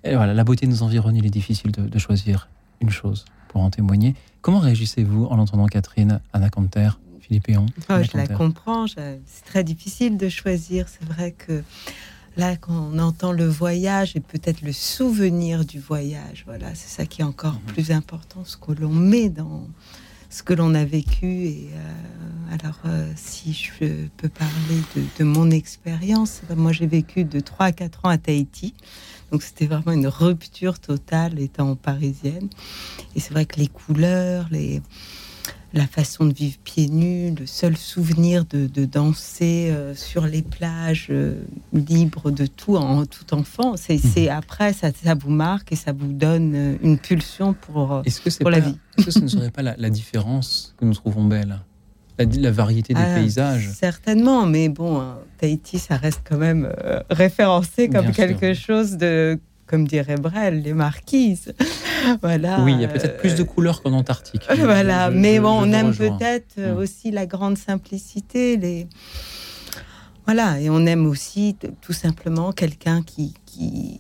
voilà, 0.05 0.35
la 0.35 0.45
beauté 0.45 0.67
nous 0.67 0.83
environne, 0.83 1.17
il 1.17 1.27
est 1.27 1.31
difficile 1.31 1.73
de, 1.73 1.99
choisir 1.99 2.49
une 2.81 2.91
chose 2.91 3.25
pour 3.49 3.63
en 3.63 3.71
témoigner. 3.71 4.15
Comment 4.41 4.61
réagissez-vous 4.61 5.27
en 5.27 5.39
entendant 5.39 5.67
Catherine, 5.67 6.21
Anna 6.33 6.49
Canter, 6.51 6.91
Philippe 7.21 7.49
Eon 7.49 7.67
oh, 7.91 7.95
Je 8.03 8.17
la 8.17 8.27
comprends, 8.27 8.87
c'est 8.87 9.45
très 9.45 9.65
difficile 9.65 10.17
de 10.17 10.29
choisir. 10.29 10.87
C'est 10.89 11.05
vrai 11.05 11.33
que 11.33 11.63
là, 12.37 12.57
quand 12.57 12.91
on 12.93 12.99
entend 12.99 13.33
le 13.33 13.47
voyage 13.47 14.15
et 14.15 14.21
peut-être 14.21 14.63
le 14.63 14.73
souvenir 14.73 15.65
du 15.65 15.81
voyage, 15.81 16.45
voilà, 16.47 16.75
c'est 16.75 16.89
ça 16.89 17.07
qui 17.07 17.23
est 17.23 17.25
encore 17.25 17.55
mhm. 17.55 17.73
plus 17.73 17.91
important, 17.91 18.45
ce 18.45 18.57
que 18.57 18.73
l'on 18.73 18.93
met 18.93 19.29
dans 19.29 19.67
ce 20.31 20.43
que 20.43 20.53
l'on 20.53 20.75
a 20.75 20.85
vécu. 20.85 21.27
Et 21.27 21.71
euh, 21.75 22.55
alors, 22.55 22.79
euh, 22.85 23.11
si 23.17 23.53
je 23.53 23.71
peux 24.17 24.29
parler 24.29 24.83
de, 24.95 25.03
de 25.19 25.25
mon 25.25 25.51
expérience, 25.51 26.43
moi 26.55 26.73
j'ai 26.73 26.87
vécu 26.87 27.25
de 27.25 27.41
3 27.41 27.67
à 27.67 27.73
4 27.73 28.05
ans 28.05 28.11
à 28.11 28.19
Tahiti. 28.19 28.75
Donc 29.31 29.43
c'était 29.43 29.67
vraiment 29.67 29.93
une 29.93 30.07
rupture 30.09 30.79
totale 30.79 31.39
étant 31.39 31.77
parisienne. 31.77 32.49
Et 33.15 33.21
c'est 33.21 33.33
vrai 33.33 33.47
que 33.47 33.59
les 33.59 33.69
couleurs, 33.69 34.47
les, 34.51 34.81
la 35.73 35.87
façon 35.87 36.25
de 36.27 36.33
vivre 36.33 36.57
pieds 36.65 36.89
nus, 36.89 37.35
le 37.39 37.47
seul 37.47 37.77
souvenir 37.77 38.45
de, 38.47 38.85
danser 38.85 39.71
euh, 39.71 39.95
sur 39.95 40.27
les 40.27 40.43
plages 40.43 41.09
euh, 41.11 41.43
libres 41.73 42.31
de 42.31 42.47
tout 42.47 42.77
en 42.77 43.05
tout 43.05 43.35
enfant, 43.35 43.75
c'est 43.77 44.01
mhm. 44.03 44.29
après 44.31 44.73
ça, 44.73 44.91
ça, 44.93 45.15
vous 45.15 45.31
marque 45.31 45.73
et 45.73 45.77
ça 45.77 45.93
vous 45.93 46.13
donne 46.13 46.55
euh, 46.55 46.77
une 46.83 46.99
pulsion 46.99 47.53
pour, 47.53 48.03
pour 48.41 48.51
la 48.51 48.61
vie. 48.61 48.79
Est-ce 48.97 49.05
que 49.05 49.11
ce 49.11 49.19
ne 49.21 49.29
serait 49.29 49.51
pas 49.51 49.63
la, 49.63 49.77
la 49.77 49.91
différence 49.91 50.75
que 50.79 50.85
nous 50.85 50.95
trouvons 50.95 51.25
belle? 51.25 51.61
La, 52.19 52.51
variété 52.51 52.95
des 52.95 53.01
ah, 53.01 53.15
paysages. 53.15 53.71
Certainement, 53.71 54.47
mais 54.47 54.69
bon, 54.69 55.01
hein, 55.01 55.19
Tahiti, 55.39 55.79
ça 55.79 55.97
reste 55.97 56.21
quand 56.29 56.39
même 56.39 56.73
euh, 56.85 57.01
référencé 57.11 57.89
comme 57.89 58.11
quelque 58.13 58.55
chose 58.55 58.97
de, 58.97 59.39
comme 59.67 59.87
dirait 59.87 60.17
Brel, 60.17 60.63
les 60.63 60.73
marquises. 60.73 61.53
voilà. 62.23 62.61
Oui, 62.63 62.73
il 62.73 62.81
y 62.81 62.85
a 62.85 62.89
peut-être 62.89 63.19
plus 63.19 63.35
de 63.35 63.43
couleurs 63.43 63.83
qu'en 63.83 63.93
Antarctique. 63.93 64.43
voilà, 64.59 65.11
mais 65.11 65.39
bon, 65.39 65.61
on 65.61 65.73
aime 65.73 65.95
peut-être 65.95 66.55
euh, 66.59 66.75
mm. 66.75 66.79
aussi 66.79 67.11
la 67.11 67.27
grande 67.27 67.59
simplicité, 67.59 68.57
les. 68.57 68.89
Voilà, 70.27 70.61
et 70.61 70.69
on 70.69 70.85
aime 70.85 71.07
aussi 71.07 71.57
tout 71.81 71.95
simplement 71.95 72.53
quelqu'un 72.53 73.03
qui, 73.03 73.33
qui 73.59 73.99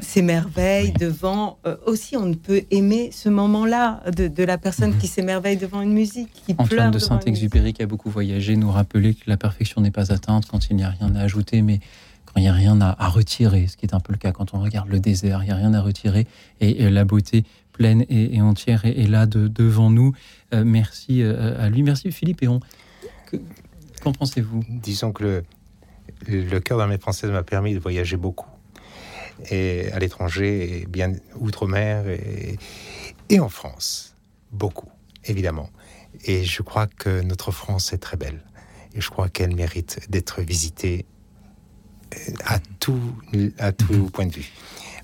s'émerveille 0.00 0.92
devant. 0.92 1.58
Euh, 1.66 1.76
aussi, 1.86 2.16
on 2.16 2.26
ne 2.26 2.34
peut 2.34 2.62
aimer 2.70 3.10
ce 3.12 3.28
moment-là 3.28 4.02
de, 4.16 4.44
la 4.44 4.58
personne 4.58 4.92
mhm. 4.92 4.98
qui 4.98 5.08
s'émerveille 5.08 5.56
devant 5.56 5.80
une 5.80 5.92
musique, 5.92 6.28
qui 6.32 6.54
Antoine 6.56 6.90
de 6.90 6.98
Saint-Exupéry, 6.98 7.72
qui 7.72 7.82
a 7.82 7.86
beaucoup 7.86 8.10
voyagé, 8.10 8.56
nous 8.56 8.70
rappelait 8.70 9.14
que 9.14 9.24
la 9.26 9.36
perfection 9.36 9.80
n'est 9.80 9.90
pas 9.90 10.12
atteinte 10.12 10.46
quand 10.46 10.70
il 10.70 10.76
n'y 10.76 10.84
a 10.84 10.90
rien 10.90 11.14
à 11.16 11.20
ajouter, 11.20 11.62
mais 11.62 11.80
quand 12.26 12.34
il 12.36 12.42
n'y 12.42 12.48
a 12.48 12.52
rien 12.52 12.80
à, 12.80 13.08
retirer, 13.08 13.66
ce 13.66 13.76
qui 13.76 13.86
est 13.86 13.94
un 13.94 14.00
peu 14.00 14.12
le 14.12 14.18
cas 14.18 14.32
quand 14.32 14.54
on 14.54 14.60
regarde 14.60 14.88
le 14.88 15.00
désert, 15.00 15.42
il 15.42 15.46
n'y 15.46 15.52
a 15.52 15.56
rien 15.56 15.74
à 15.74 15.80
retirer, 15.80 16.26
et, 16.60 16.88
la 16.90 17.04
beauté 17.04 17.44
pleine 17.72 18.04
et, 18.08 18.40
entière 18.40 18.84
est, 18.84 19.08
là 19.08 19.26
devant 19.26 19.90
nous. 19.90 20.12
Euh, 20.52 20.62
merci 20.64 21.22
euh, 21.22 21.60
à 21.60 21.68
lui, 21.68 21.82
merci 21.82 22.12
Philippe. 22.12 22.42
Et 22.42 22.48
on, 22.48 22.60
qu'en 24.00 24.12
pensez-vous? 24.12 24.62
Disons 24.68 25.12
que 25.12 25.24
le, 25.24 25.44
le 26.28 26.60
cœur 26.60 26.78
d'armée 26.78 26.98
française 26.98 27.30
m'a 27.30 27.42
permis 27.42 27.74
de 27.74 27.80
voyager 27.80 28.16
beaucoup 28.16 28.46
et 29.50 29.90
à 29.92 29.98
l'étranger, 29.98 30.80
et 30.80 30.86
bien 30.86 31.12
outre-mer 31.38 32.08
et, 32.08 32.58
et 33.28 33.40
en 33.40 33.48
France. 33.48 34.14
Beaucoup, 34.52 34.90
évidemment. 35.24 35.70
Et 36.24 36.44
je 36.44 36.62
crois 36.62 36.86
que 36.86 37.22
notre 37.22 37.50
France 37.50 37.92
est 37.92 37.98
très 37.98 38.16
belle. 38.16 38.40
Et 38.94 39.00
je 39.00 39.10
crois 39.10 39.28
qu'elle 39.28 39.54
mérite 39.54 40.06
d'être 40.08 40.40
visitée 40.40 41.04
euh, 42.14 42.32
à 42.46 42.58
tout, 42.78 43.00
à 43.58 43.72
tout 43.72 43.92
mhm. 43.92 44.10
point 44.10 44.26
de 44.26 44.32
vue. 44.32 44.52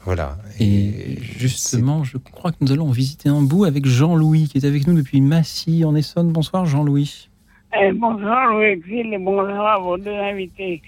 Voilà. 0.04 0.38
Et, 0.58 1.18
justement, 1.20 2.04
je 2.04 2.16
crois 2.16 2.52
que 2.52 2.56
nous 2.60 2.72
allons 2.72 2.90
visiter 2.90 3.28
un 3.28 3.42
bout 3.42 3.64
avec 3.64 3.86
Jean-Louis, 3.86 4.48
qui 4.48 4.58
est 4.58 4.64
avec 4.64 4.86
nous 4.86 4.94
depuis 4.94 5.20
Massy, 5.20 5.84
en 5.84 5.94
Essonne. 5.94 6.32
Bonsoir, 6.32 6.64
Jean-Louis. 6.64 7.28
Eh, 7.72 7.92
bonsoir 7.92 8.52
Louis-Exil 8.52 9.14
et 9.14 9.18
bonsoir 9.18 9.66
à 9.66 9.78
vos 9.78 9.96
deux 9.96 10.10
invités. 10.10 10.82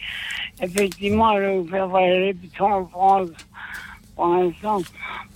Effectivement, 0.63 1.35
je 1.35 1.41
vais 1.41 1.59
vous 1.59 1.67
faire 1.67 1.89
voyager 1.89 2.35
plutôt 2.35 2.67
en 2.67 2.87
France 2.87 3.31
pour 4.15 4.29
l'instant. 4.29 4.79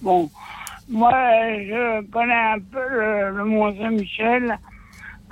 Bon, 0.01 0.31
moi, 0.89 1.11
je 1.11 2.01
connais 2.13 2.33
un 2.33 2.61
peu 2.61 3.33
le, 3.35 3.45
Mont 3.45 3.77
Saint-Michel, 3.77 4.57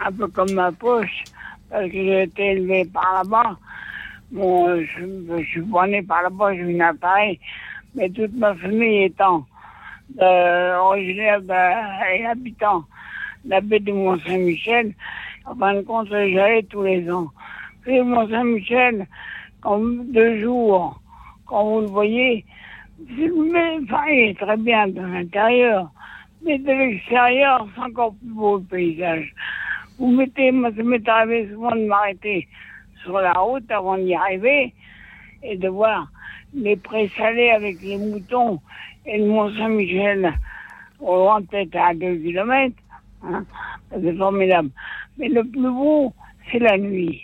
un 0.04 0.10
peu 0.10 0.26
comme 0.26 0.52
ma 0.52 0.72
poche, 0.72 1.22
parce 1.70 1.86
que 1.86 1.92
j'ai 1.92 2.22
été 2.24 2.52
élevé 2.52 2.84
par 2.86 3.22
là-bas. 3.22 3.56
Bon, 4.32 4.80
je, 4.80 5.38
je 5.38 5.44
suis 5.44 5.62
pas 5.62 5.86
né 5.86 6.02
par 6.02 6.22
là-bas, 6.22 6.56
je 6.56 6.62
né 6.62 6.82
à 6.82 6.92
Paris, 6.92 7.38
mais 7.94 8.10
toute 8.10 8.34
ma 8.34 8.52
famille 8.56 9.04
étant 9.04 9.46
euh, 10.20 10.76
originaire 10.76 11.40
et 12.12 12.26
habitant 12.26 12.84
de 13.44 13.50
la 13.50 13.60
baie 13.60 13.78
de 13.78 13.92
Mont-Saint-Michel, 13.92 14.92
en 15.44 15.54
fin 15.54 15.74
de 15.74 15.82
compte, 15.82 16.08
j'allais 16.08 16.64
tous 16.64 16.82
les 16.82 17.08
ans. 17.08 17.28
Puis 17.82 18.00
Mont-Saint-Michel, 18.00 19.06
comme 19.64 20.12
deux 20.12 20.40
jours, 20.42 21.00
quand 21.46 21.64
vous 21.64 21.80
le 21.80 21.86
voyez, 21.86 22.44
mais, 22.98 23.78
enfin, 23.82 24.04
il 24.08 24.30
est 24.30 24.38
très 24.38 24.56
bien 24.58 24.88
de 24.88 25.00
l'intérieur, 25.00 25.90
mais 26.44 26.58
de 26.58 26.70
l'extérieur, 26.70 27.66
c'est 27.74 27.82
encore 27.82 28.14
plus 28.14 28.28
beau 28.28 28.58
le 28.58 28.64
paysage. 28.64 29.34
Vous 29.98 30.10
mettez, 30.12 30.52
moi, 30.52 30.70
ça 30.76 30.82
m'est 30.82 31.08
arrivé 31.08 31.48
souvent 31.50 31.74
de 31.74 31.86
m'arrêter 31.86 32.46
sur 33.02 33.18
la 33.18 33.32
route 33.32 33.70
avant 33.70 33.96
d'y 33.96 34.14
arriver 34.14 34.74
et 35.42 35.56
de 35.56 35.68
voir 35.68 36.08
les 36.54 36.76
prés 36.76 37.10
salés 37.16 37.50
avec 37.50 37.80
les 37.80 37.96
moutons 37.96 38.60
et 39.06 39.18
le 39.18 39.26
Mont-Saint-Michel 39.26 40.32
au 41.00 41.16
loin 41.16 41.42
peut-être 41.42 41.76
à 41.76 41.94
deux 41.94 42.16
kilomètres. 42.16 42.76
Hein, 43.22 43.44
c'est 43.90 44.16
formidable. 44.16 44.70
Mais 45.18 45.28
le 45.28 45.42
plus 45.42 45.70
beau, 45.70 46.12
c'est 46.50 46.58
la 46.58 46.76
nuit. 46.76 47.22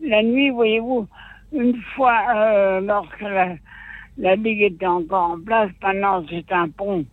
La 0.00 0.22
nuit, 0.22 0.50
voyez-vous, 0.50 1.06
une 1.52 1.76
fois, 1.94 2.22
euh, 2.34 2.80
lorsque 2.80 3.20
la, 3.20 3.54
la 4.18 4.36
digue 4.36 4.62
était 4.62 4.86
encore 4.86 5.32
en 5.32 5.40
place, 5.40 5.70
maintenant 5.82 6.24
c'est 6.28 6.50
un 6.52 6.68
pont 6.68 7.04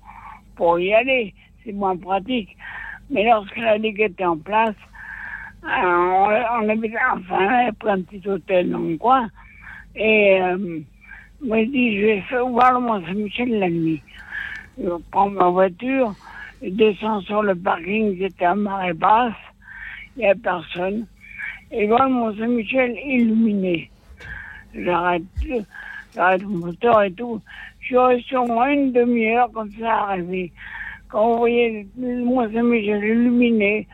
pour 0.55 0.80
y 0.80 0.93
aller, 0.93 1.34
c'est 1.64 1.73
moins 1.73 1.97
pratique. 1.97 2.55
Mais 3.09 3.23
lorsque 3.23 3.57
la 3.57 3.80
digue 3.80 4.01
était 4.01 4.26
en 4.26 4.38
place, 4.38 4.76
on, 5.64 6.27
on 6.61 6.69
habitait, 6.69 6.97
enfin, 7.14 7.69
on 7.84 7.88
un 7.88 8.01
petit 8.01 8.27
hôtel 8.27 8.69
dans 8.72 8.80
le 8.80 8.97
coin. 8.97 9.30
Et 9.95 10.39
euh, 10.41 10.80
moi, 11.41 11.64
je 11.64 11.69
dis, 11.69 11.99
je 11.99 12.05
vais 12.05 12.22
faire 12.22 12.45
voir 12.47 12.73
le 12.73 12.80
Mont-Saint-Michel 12.81 13.59
la 13.59 13.69
nuit. 13.69 14.01
Je 14.77 14.89
prends 15.11 15.30
ma 15.30 15.49
voiture, 15.49 16.14
je 16.61 16.69
descends 16.69 17.22
sur 17.22 17.41
le 17.41 17.55
parking, 17.55 18.15
j'étais 18.18 18.45
à 18.45 18.55
marée 18.55 18.93
basse, 18.93 19.34
il 20.15 20.19
n'y 20.19 20.27
a 20.27 20.35
personne. 20.35 21.07
Et 21.72 21.84
je 21.84 21.88
vois 21.88 22.05
le 22.05 22.11
Mont-Saint-Michel 22.11 22.95
illuminé. 23.05 23.89
J'arrête, 24.78 25.24
j'arrête 26.16 26.41
le 26.41 26.48
moteur 26.48 27.04
et 27.04 27.12
tout. 27.12 27.41
Je 27.80 27.86
suis 27.88 27.98
resté 27.98 28.36
au 28.38 28.45
moins 28.45 28.70
une 28.70 28.91
demi-heure 28.91 29.49
comme 29.52 29.72
ça 29.80 30.06
rêver. 30.06 30.52
Quand 31.10 31.32
vous 31.32 31.38
voyez 31.38 31.88
le 31.98 32.24
Mont-Saint-Michel 32.26 33.04
illuminé, 33.04 33.88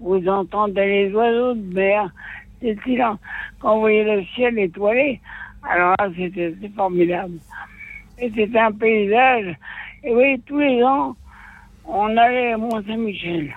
vous 0.00 0.28
entendez 0.28 0.86
les 0.86 1.12
oiseaux 1.12 1.54
de 1.54 1.74
mer, 1.74 2.10
c'est 2.60 2.76
silence. 2.82 3.18
Quand 3.60 3.74
vous 3.74 3.80
voyez 3.80 4.04
le 4.04 4.24
ciel 4.34 4.58
étoilé, 4.58 5.20
alors 5.68 5.94
là, 5.98 6.08
c'était 6.16 6.54
formidable. 6.74 7.38
Et 8.18 8.30
c'était 8.34 8.58
un 8.58 8.72
paysage. 8.72 9.56
Et 10.04 10.14
oui, 10.14 10.40
tous 10.46 10.58
les 10.58 10.82
ans, 10.82 11.16
on 11.84 12.16
allait 12.16 12.52
à 12.52 12.58
Mont-Saint-Michel. 12.58 13.56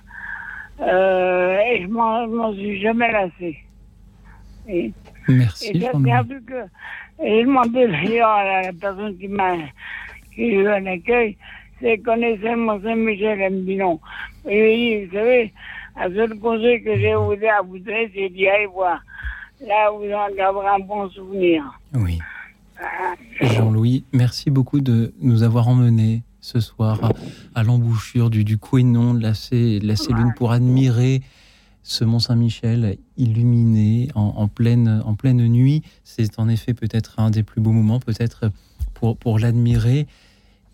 Euh, 0.82 1.60
et 1.60 1.82
je 1.82 1.88
m'en 1.88 2.54
suis 2.54 2.80
jamais 2.80 3.12
lassé. 3.12 3.58
Merci. 5.30 5.72
Et 5.74 5.80
j'ai 5.80 5.90
que. 5.90 6.66
Et 7.22 7.42
je 7.42 7.46
demandais 7.46 7.88
d'ailleurs 7.88 8.30
à 8.30 8.62
la 8.62 8.74
personne 8.74 9.18
qui 9.18 9.28
m'a 9.28 9.56
qui 10.34 10.44
eu 10.44 10.68
un 10.68 10.86
accueil, 10.86 11.38
c'est 11.82 11.98
connaissait 12.00 12.56
Mont-Saint-Michel, 12.56 13.42
elle 13.42 13.54
me 13.56 13.62
dit 13.62 13.76
non. 13.76 14.00
Et 14.48 15.06
vous 15.06 15.14
savez, 15.14 15.54
un 15.98 16.14
seul 16.14 16.40
conseil 16.40 16.82
que 16.84 16.98
j'ai 16.98 17.12
à 17.12 17.62
vous 17.62 17.80
donner, 17.80 18.10
c'est 18.14 18.30
d'y 18.30 18.48
aller 18.48 18.68
voir. 18.68 19.02
Là, 19.66 19.92
vous 19.92 20.06
en 20.06 20.34
garderez 20.36 20.68
un 20.68 20.80
bon 20.80 21.10
souvenir. 21.10 21.64
Oui. 21.94 22.20
Jean-Louis, 23.42 24.06
merci 24.14 24.50
beaucoup 24.50 24.80
de 24.80 25.14
nous 25.20 25.44
avoir 25.44 25.68
emmenés 25.68 26.24
ce 26.40 26.62
soir 26.62 27.12
à, 27.54 27.64
l'embouchure 27.64 28.30
du, 28.30 28.46
du 28.46 28.58
Couénon, 28.58 29.14
de 29.14 29.22
la, 29.22 29.32
de 29.32 30.16
Lune, 30.16 30.34
pour 30.38 30.54
admirer 30.54 31.22
ce 31.84 32.04
Mont 32.04 32.20
Saint-Michel 32.20 32.98
illuminé 33.18 34.10
en, 34.16 34.48
pleine, 34.48 35.02
en 35.06 35.16
pleine 35.16 35.48
nuit. 35.48 35.82
C'est 36.04 36.40
en 36.40 36.48
effet 36.50 36.74
peut-être 36.74 37.20
un 37.20 37.32
des 37.32 37.44
plus 37.44 37.62
beaux 37.62 37.72
moments, 37.72 38.00
peut-être 38.00 38.52
pour, 38.94 39.18
pour 39.18 39.40
l'admirer. 39.40 40.08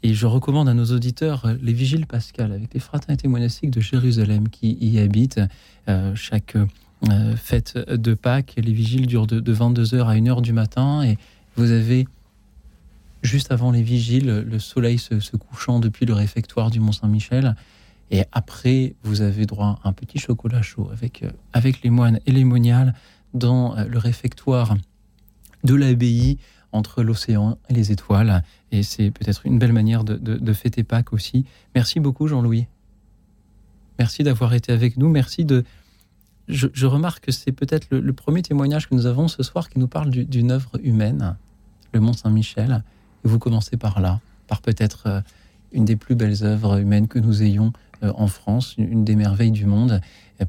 Et 0.03 0.14
je 0.14 0.27
recommande 0.27 0.69
à 0.69 0.73
nos 0.73 0.86
auditeurs 0.86 1.48
les 1.61 1.73
Vigiles 1.73 2.06
Pascal 2.06 2.52
avec 2.52 2.73
les 2.73 2.80
fraternités 2.80 3.27
monastiques 3.27 3.72
de 3.72 3.82
Jérusalem 3.82 4.49
qui 4.49 4.77
y 4.80 4.99
habitent. 4.99 5.41
Euh, 5.88 6.14
chaque 6.15 6.56
euh, 7.10 7.36
fête 7.36 7.77
de 7.77 8.14
Pâques, 8.14 8.53
les 8.57 8.72
vigiles 8.72 9.07
durent 9.07 9.27
de, 9.27 9.53
22h 9.53 10.06
à 10.06 10.15
1h 10.15 10.41
du 10.41 10.53
matin 10.53 11.03
et 11.03 11.18
vous 11.56 11.72
avez 11.72 12.07
juste 13.22 13.52
avant 13.52 13.72
les 13.72 13.82
vigiles 13.82 14.45
le 14.48 14.60
soleil 14.60 14.98
se, 14.98 15.36
couchant 15.36 15.80
depuis 15.80 16.06
le 16.06 16.14
réfectoire 16.14 16.69
du 16.69 16.80
Mont-Saint-Michel. 16.80 17.56
Et 18.11 18.23
après, 18.32 18.95
vous 19.03 19.22
avez 19.22 19.45
droit 19.45 19.80
à 19.84 19.90
un 19.90 19.94
petit 19.94 20.19
chocolat 20.19 20.61
chaud 20.61 20.90
avec, 20.91 21.23
euh, 21.23 21.32
avec 21.53 21.82
les 21.82 21.90
moines 21.90 22.19
et 22.26 22.32
les 22.32 22.44
moniales 22.44 22.94
dans 23.34 23.76
le 23.76 23.98
réfectoire 23.98 24.77
de 25.64 25.76
l'abbaye 25.76 26.38
entre 26.76 27.03
l'océan 27.03 27.57
et 27.69 27.73
les 27.73 27.91
étoiles. 27.91 28.44
Et 28.72 28.84
c'est 28.84 29.11
peut-être 29.11 29.45
une 29.45 29.57
belle 29.57 29.73
manière 29.73 30.03
de, 30.03 30.53
fêter 30.53 30.84
Pâques 30.84 31.14
aussi. 31.14 31.45
Merci 31.73 31.99
beaucoup, 31.99 32.27
Jean-Louis. 32.27 32.68
Merci 33.98 34.23
d'avoir 34.23 34.53
été 34.53 34.72
avec 34.72 34.98
nous. 34.98 35.10
Merci 35.10 35.45
de. 35.45 35.64
Je, 36.48 36.86
remarque 36.86 37.26
que 37.26 37.32
c'est 37.32 37.52
peut-être 37.52 37.88
le, 37.90 38.14
premier 38.14 38.41
témoignage 38.41 38.88
que 38.88 38.94
nous 38.94 39.07
avons 39.07 39.27
ce 39.27 39.41
soir 39.41 39.69
qui 39.69 39.80
nous 39.80 39.88
parle 39.88 40.11
d'une 40.11 40.52
œuvre 40.52 40.80
humaine, 40.84 41.38
le 41.94 41.99
Mont 41.99 42.14
Saint-Michel. 42.14 42.84
Et 43.23 43.27
vous 43.27 43.40
commencez 43.40 43.77
par 43.77 43.99
là, 43.99 44.19
par 44.48 44.61
peut-être 44.61 45.03
euh, 45.07 45.22
une 45.72 45.86
des 45.86 45.95
plus 45.95 46.14
belles 46.14 46.44
œuvres 46.44 46.77
humaines 46.77 47.07
que 47.07 47.18
nous 47.18 47.41
ayons 47.41 47.68
euh, 47.68 47.69
en 48.01 48.27
France, 48.27 48.76
une 48.77 49.03
des 49.03 49.15
merveilles 49.15 49.51
du 49.51 49.65
monde, 49.65 50.01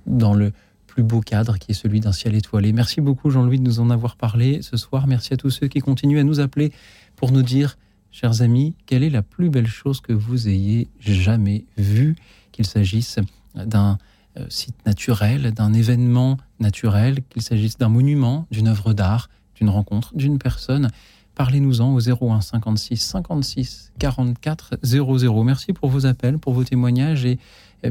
dans 0.07 0.35
le 0.35 0.53
plus 0.97 1.03
beau 1.03 1.21
cadre 1.21 1.59
qui 1.59 1.73
est 1.73 1.75
celui 1.75 2.01
d'un 2.01 2.13
ciel 2.13 2.35
étoilé. 2.35 2.73
Merci 2.73 3.03
beaucoup 3.03 3.29
Jean-Louis 3.29 3.59
de 3.59 3.65
nous 3.65 3.81
en 3.81 3.91
avoir 3.91 4.17
parlé 4.17 4.63
ce 4.63 4.79
soir. 4.79 5.07
Merci 5.07 5.35
à 5.35 5.37
tous 5.37 5.51
ceux 5.51 5.69
qui 5.69 5.81
continuent 5.81 6.19
à 6.19 6.25
nous 6.25 6.41
appeler 6.41 6.73
pour 7.17 7.33
nous 7.33 7.43
dire, 7.43 7.77
chers 8.11 8.41
amis, 8.41 8.75
quelle 8.87 9.03
est 9.03 9.11
la 9.11 9.23
plus 9.23 9.51
belle 9.51 9.67
chose 9.67 10.01
que 10.01 10.15
vous 10.15 10.49
ayez 10.49 10.89
jamais 10.99 11.67
vue, 11.77 12.17
qu'il 12.51 12.65
s'agisse 12.65 13.19
d'un 13.55 13.99
euh, 14.39 14.47
site 14.49 14.87
naturel, 14.87 15.53
d'un 15.53 15.75
événement 15.75 16.39
naturel, 16.61 17.19
qu'il 17.29 17.43
s'agisse 17.43 17.77
d'un 17.77 17.91
monument, 17.91 18.47
d'une 18.51 18.69
œuvre 18.69 18.95
d'art, 18.95 19.29
d'une 19.55 19.69
rencontre, 19.69 20.17
d'une 20.17 20.39
personne. 20.39 20.89
Parlez-nous-en 21.37 21.95
au 21.95 22.01
01 22.01 22.41
56 22.41 22.97
56 22.97 23.93
44 23.99 24.79
00. 24.83 25.45
Merci 25.45 25.73
pour 25.73 25.91
vos 25.91 26.07
appels, 26.07 26.39
pour 26.39 26.55
vos 26.55 26.65
témoignages 26.65 27.25
et 27.25 27.39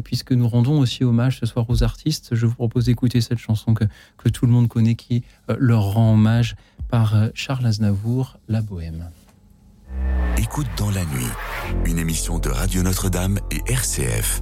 puisque 0.03 0.31
nous 0.31 0.47
rendons 0.47 0.79
aussi 0.79 1.03
hommage 1.03 1.39
ce 1.39 1.45
soir 1.45 1.65
aux 1.69 1.83
artistes, 1.83 2.29
je 2.33 2.45
vous 2.45 2.55
propose 2.55 2.85
d'écouter 2.85 3.21
cette 3.21 3.37
chanson 3.37 3.73
que, 3.73 3.85
que 4.17 4.29
tout 4.29 4.45
le 4.45 4.51
monde 4.51 4.67
connaît 4.67 4.95
qui 4.95 5.23
euh, 5.49 5.55
leur 5.59 5.93
rend 5.93 6.13
hommage 6.13 6.55
par 6.89 7.15
euh, 7.15 7.29
Charles 7.33 7.65
Aznavour, 7.65 8.37
La 8.47 8.61
Bohème. 8.61 9.09
Écoute 10.37 10.67
dans 10.77 10.91
la 10.91 11.05
nuit, 11.05 11.29
une 11.85 11.97
émission 11.97 12.39
de 12.39 12.49
Radio 12.49 12.83
Notre-Dame 12.83 13.39
et 13.51 13.71
RCF. 13.71 14.41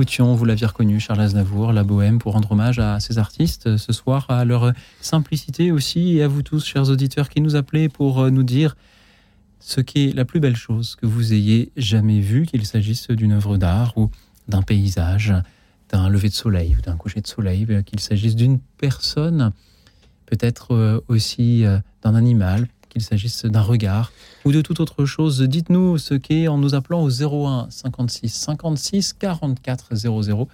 écoutions, 0.00 0.34
vous 0.34 0.44
l'aviez 0.44 0.66
reconnu, 0.66 1.00
Charles 1.00 1.22
Aznavour, 1.22 1.72
La 1.72 1.82
Bohème, 1.82 2.20
pour 2.20 2.34
rendre 2.34 2.52
hommage 2.52 2.78
à 2.78 3.00
ces 3.00 3.18
artistes 3.18 3.66
euh, 3.66 3.78
ce 3.78 3.92
soir, 3.92 4.26
à 4.28 4.44
leur 4.44 4.72
simplicité 5.00 5.72
aussi, 5.72 6.18
et 6.18 6.22
à 6.22 6.28
vous 6.28 6.42
tous, 6.42 6.64
chers 6.64 6.88
auditeurs, 6.88 7.28
qui 7.28 7.40
nous 7.40 7.56
appelez 7.56 7.88
pour 7.88 8.20
euh, 8.20 8.30
nous 8.30 8.44
dire 8.44 8.76
ce 9.58 9.80
qui 9.80 10.08
est 10.08 10.14
la 10.14 10.24
plus 10.24 10.38
belle 10.38 10.54
chose 10.54 10.94
que 10.94 11.06
vous 11.06 11.32
ayez 11.32 11.72
jamais 11.76 12.20
vue, 12.20 12.46
qu'il 12.46 12.64
s'agisse 12.64 13.08
d'une 13.08 13.32
œuvre 13.32 13.56
d'art 13.56 13.98
ou 13.98 14.08
d'un 14.46 14.62
paysage, 14.62 15.34
d'un 15.90 16.08
lever 16.08 16.28
de 16.28 16.34
soleil 16.34 16.76
ou 16.78 16.80
d'un 16.80 16.96
coucher 16.96 17.20
de 17.20 17.26
soleil, 17.26 17.66
euh, 17.70 17.82
qu'il 17.82 17.98
s'agisse 17.98 18.36
d'une 18.36 18.60
personne, 18.78 19.52
peut-être 20.26 20.74
euh, 20.74 21.00
aussi 21.08 21.64
euh, 21.64 21.78
d'un 22.02 22.14
animal, 22.14 22.68
qu'il 22.88 23.02
s'agisse 23.02 23.44
d'un 23.44 23.62
regard 23.62 24.12
ou 24.44 24.52
de 24.52 24.60
toute 24.60 24.80
autre 24.80 25.04
chose. 25.04 25.40
Dites-nous 25.42 25.98
ce 25.98 26.14
qu'est 26.14 26.48
en 26.48 26.58
nous 26.58 26.74
appelant 26.74 27.02
au 27.02 27.10
01 27.10 27.68
56 27.70 28.28
56 28.28 29.12
44 29.14 29.94
00. 29.94 30.48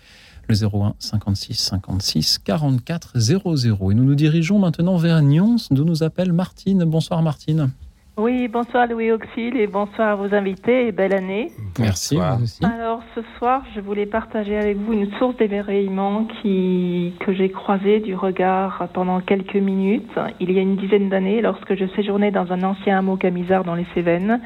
Le 0.46 0.54
01 0.54 0.94
56 0.98 1.54
56 1.54 2.38
44 2.38 3.18
00. 3.18 3.90
Et 3.90 3.94
nous 3.94 4.04
nous 4.04 4.14
dirigeons 4.14 4.58
maintenant 4.58 4.96
vers 4.96 5.22
Nyons, 5.22 5.56
d'où 5.70 5.84
nous 5.84 6.02
appelle 6.02 6.32
Martine. 6.32 6.84
Bonsoir 6.84 7.22
Martine. 7.22 7.70
Oui, 8.16 8.46
bonsoir 8.46 8.86
Louis 8.86 9.10
Auxil 9.10 9.56
et 9.56 9.66
bonsoir 9.66 10.10
à 10.10 10.14
vos 10.14 10.32
invités 10.32 10.86
et 10.86 10.92
belle 10.92 11.14
année. 11.14 11.50
Merci. 11.80 12.16
Alors 12.62 13.02
ce 13.16 13.22
soir, 13.38 13.62
je 13.74 13.80
voulais 13.80 14.06
partager 14.06 14.56
avec 14.56 14.76
vous 14.76 14.92
une 14.92 15.10
source 15.18 15.36
d'émerveillement 15.36 16.24
qui 16.40 17.14
que 17.18 17.32
j'ai 17.32 17.50
croisée 17.50 17.98
du 17.98 18.14
regard 18.14 18.86
pendant 18.94 19.20
quelques 19.20 19.56
minutes. 19.56 20.12
Il 20.38 20.52
y 20.52 20.60
a 20.60 20.62
une 20.62 20.76
dizaine 20.76 21.08
d'années, 21.08 21.42
lorsque 21.42 21.74
je 21.74 21.86
séjournais 21.96 22.30
dans 22.30 22.52
un 22.52 22.62
ancien 22.62 22.98
hameau 22.98 23.16
camisard 23.16 23.64
dans 23.64 23.74
les 23.74 23.86
Cévennes, 23.94 24.40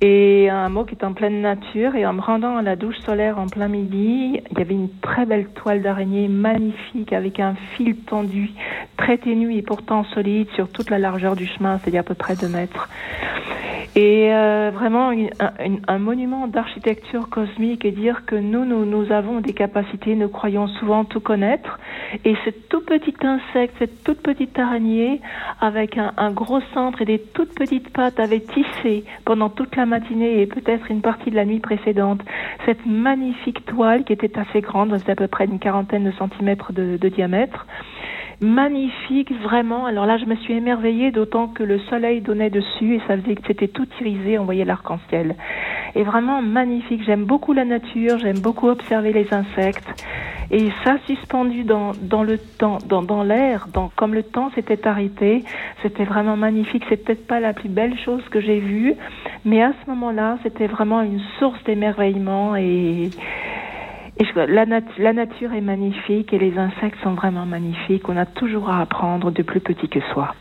et 0.00 0.48
un 0.48 0.64
hameau 0.64 0.84
qui 0.84 0.94
est 0.94 1.04
en 1.04 1.12
pleine 1.12 1.40
nature. 1.40 1.94
Et 1.94 2.06
en 2.06 2.12
me 2.12 2.20
rendant 2.20 2.56
à 2.56 2.62
la 2.62 2.76
douche 2.76 2.98
solaire 3.04 3.38
en 3.38 3.46
plein 3.46 3.68
midi, 3.68 4.40
il 4.50 4.58
y 4.58 4.60
avait 4.60 4.74
une 4.74 4.90
très 5.00 5.26
belle 5.26 5.48
toile 5.48 5.82
d'araignée 5.82 6.28
magnifique 6.28 7.12
avec 7.12 7.40
un 7.40 7.54
fil 7.76 7.96
tendu, 7.96 8.50
très 8.96 9.18
ténu 9.18 9.54
et 9.54 9.62
pourtant 9.62 10.04
solide 10.04 10.48
sur 10.54 10.68
toute 10.68 10.90
la 10.90 10.98
largeur 10.98 11.36
du 11.36 11.46
chemin, 11.46 11.78
c'est-à-dire 11.78 12.00
à 12.00 12.04
peu 12.04 12.14
près 12.14 12.36
deux 12.36 12.48
mètres. 12.48 12.88
Et 13.96 14.32
euh, 14.32 14.70
vraiment 14.72 15.10
un, 15.88 15.98
monument 15.98 16.46
d'architecture 16.46 17.28
cosmique 17.28 17.84
et 17.84 17.90
dire 17.90 18.24
que 18.24 18.36
nous, 18.36 18.64
nous, 18.64 18.84
nous 18.84 19.10
avons 19.10 19.40
des 19.40 19.52
capacités, 19.52 20.14
nous 20.14 20.28
croyons 20.28 20.68
souvent 20.68 21.04
tout 21.04 21.18
connaître. 21.18 21.80
Et 22.24 22.36
ce 22.44 22.50
tout 22.50 22.82
petit 22.82 23.14
insecte, 23.20 23.74
cette 23.80 24.04
toute 24.04 24.20
petite 24.22 24.56
araignée, 24.60 25.20
avec 25.60 25.98
un, 25.98 26.12
un 26.18 26.30
gros 26.30 26.60
centre 26.72 27.02
et 27.02 27.04
des 27.04 27.18
toutes 27.18 27.52
petites 27.54 27.92
pattes, 27.92 28.20
avait 28.20 28.40
tissé 28.40 29.04
pendant 29.24 29.48
toute 29.48 29.74
la 29.74 29.86
matinée 29.90 30.40
et 30.40 30.46
peut-être 30.46 30.90
une 30.90 31.02
partie 31.02 31.30
de 31.30 31.36
la 31.36 31.44
nuit 31.44 31.60
précédente. 31.60 32.22
Cette 32.64 32.86
magnifique 32.86 33.66
toile 33.66 34.04
qui 34.04 34.14
était 34.14 34.38
assez 34.38 34.62
grande, 34.62 34.96
c'était 34.96 35.12
à 35.12 35.16
peu 35.16 35.28
près 35.28 35.44
une 35.44 35.58
quarantaine 35.58 36.04
de 36.04 36.12
centimètres 36.12 36.72
de, 36.72 36.96
de 36.96 37.08
diamètre 37.10 37.66
magnifique, 38.40 39.32
vraiment. 39.42 39.86
Alors 39.86 40.06
là, 40.06 40.16
je 40.18 40.24
me 40.24 40.34
suis 40.36 40.54
émerveillée, 40.54 41.10
d'autant 41.10 41.48
que 41.48 41.62
le 41.62 41.78
soleil 41.90 42.20
donnait 42.20 42.50
dessus 42.50 42.94
et 42.94 43.00
ça 43.06 43.16
faisait 43.16 43.34
que 43.34 43.46
c'était 43.46 43.68
tout 43.68 43.86
irisé, 44.00 44.38
on 44.38 44.44
voyait 44.44 44.64
l'arc-en-ciel. 44.64 45.36
Et 45.94 46.02
vraiment 46.02 46.40
magnifique. 46.40 47.02
J'aime 47.04 47.24
beaucoup 47.24 47.52
la 47.52 47.64
nature, 47.64 48.18
j'aime 48.18 48.38
beaucoup 48.38 48.68
observer 48.68 49.12
les 49.12 49.32
insectes. 49.32 50.04
Et 50.50 50.68
ça, 50.84 50.96
suspendu 51.06 51.62
dans, 51.62 51.92
dans 52.02 52.24
le 52.24 52.38
temps, 52.38 52.78
dans, 52.88 53.02
dans 53.02 53.22
l'air, 53.22 53.68
dans, 53.72 53.88
comme 53.94 54.14
le 54.14 54.24
temps 54.24 54.50
s'était 54.54 54.86
arrêté, 54.88 55.44
c'était 55.82 56.04
vraiment 56.04 56.36
magnifique. 56.36 56.84
C'est 56.88 57.04
peut-être 57.04 57.26
pas 57.26 57.38
la 57.38 57.52
plus 57.52 57.68
belle 57.68 57.96
chose 57.98 58.22
que 58.30 58.40
j'ai 58.40 58.58
vue, 58.58 58.94
mais 59.44 59.62
à 59.62 59.72
ce 59.84 59.90
moment-là, 59.90 60.38
c'était 60.42 60.66
vraiment 60.66 61.02
une 61.02 61.20
source 61.38 61.62
d'émerveillement 61.64 62.56
et, 62.56 63.10
et 64.20 64.24
je- 64.24 64.38
la, 64.52 64.66
nat- 64.66 64.80
la 64.98 65.12
nature 65.12 65.52
est 65.52 65.60
magnifique 65.60 66.32
et 66.32 66.38
les 66.38 66.56
insectes 66.56 66.98
sont 67.02 67.14
vraiment 67.14 67.46
magnifiques. 67.46 68.08
On 68.08 68.16
a 68.16 68.26
toujours 68.26 68.68
à 68.70 68.80
apprendre 68.80 69.30
de 69.30 69.42
plus 69.42 69.60
petit 69.60 69.88
que 69.88 70.00
soi. 70.12 70.34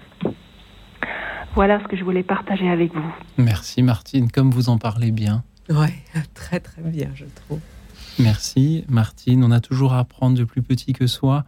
Voilà 1.56 1.80
ce 1.82 1.88
que 1.88 1.98
je 1.98 2.04
voulais 2.04 2.24
partager 2.24 2.70
avec 2.70 2.94
vous. 2.94 3.14
Merci 3.38 3.82
Martine, 3.82 4.30
comme 4.32 4.52
vous 4.52 4.70
en 4.70 4.78
parlez 4.78 5.12
bien. 5.12 5.44
Ouais, 5.70 5.94
très 6.34 6.60
très 6.60 6.82
bien, 6.82 7.10
je 7.16 7.26
trouve. 7.26 7.60
Merci 8.20 8.86
Martine, 8.90 9.44
on 9.44 9.52
a 9.52 9.60
toujours 9.60 9.94
à 9.94 10.00
apprendre 10.00 10.38
de 10.38 10.44
plus 10.44 10.62
petit 10.62 10.94
que 10.94 11.08
soi 11.08 11.46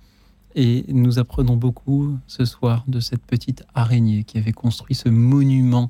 et 0.56 0.86
nous 0.90 1.20
apprenons 1.20 1.56
beaucoup 1.56 2.18
ce 2.28 2.45
soir 2.45 2.84
de 2.88 2.99
cette 2.99 3.26
petite 3.26 3.64
araignée 3.76 4.24
qui 4.24 4.38
avait 4.38 4.52
construit 4.53 4.95
ce 4.95 5.10
monument. 5.10 5.90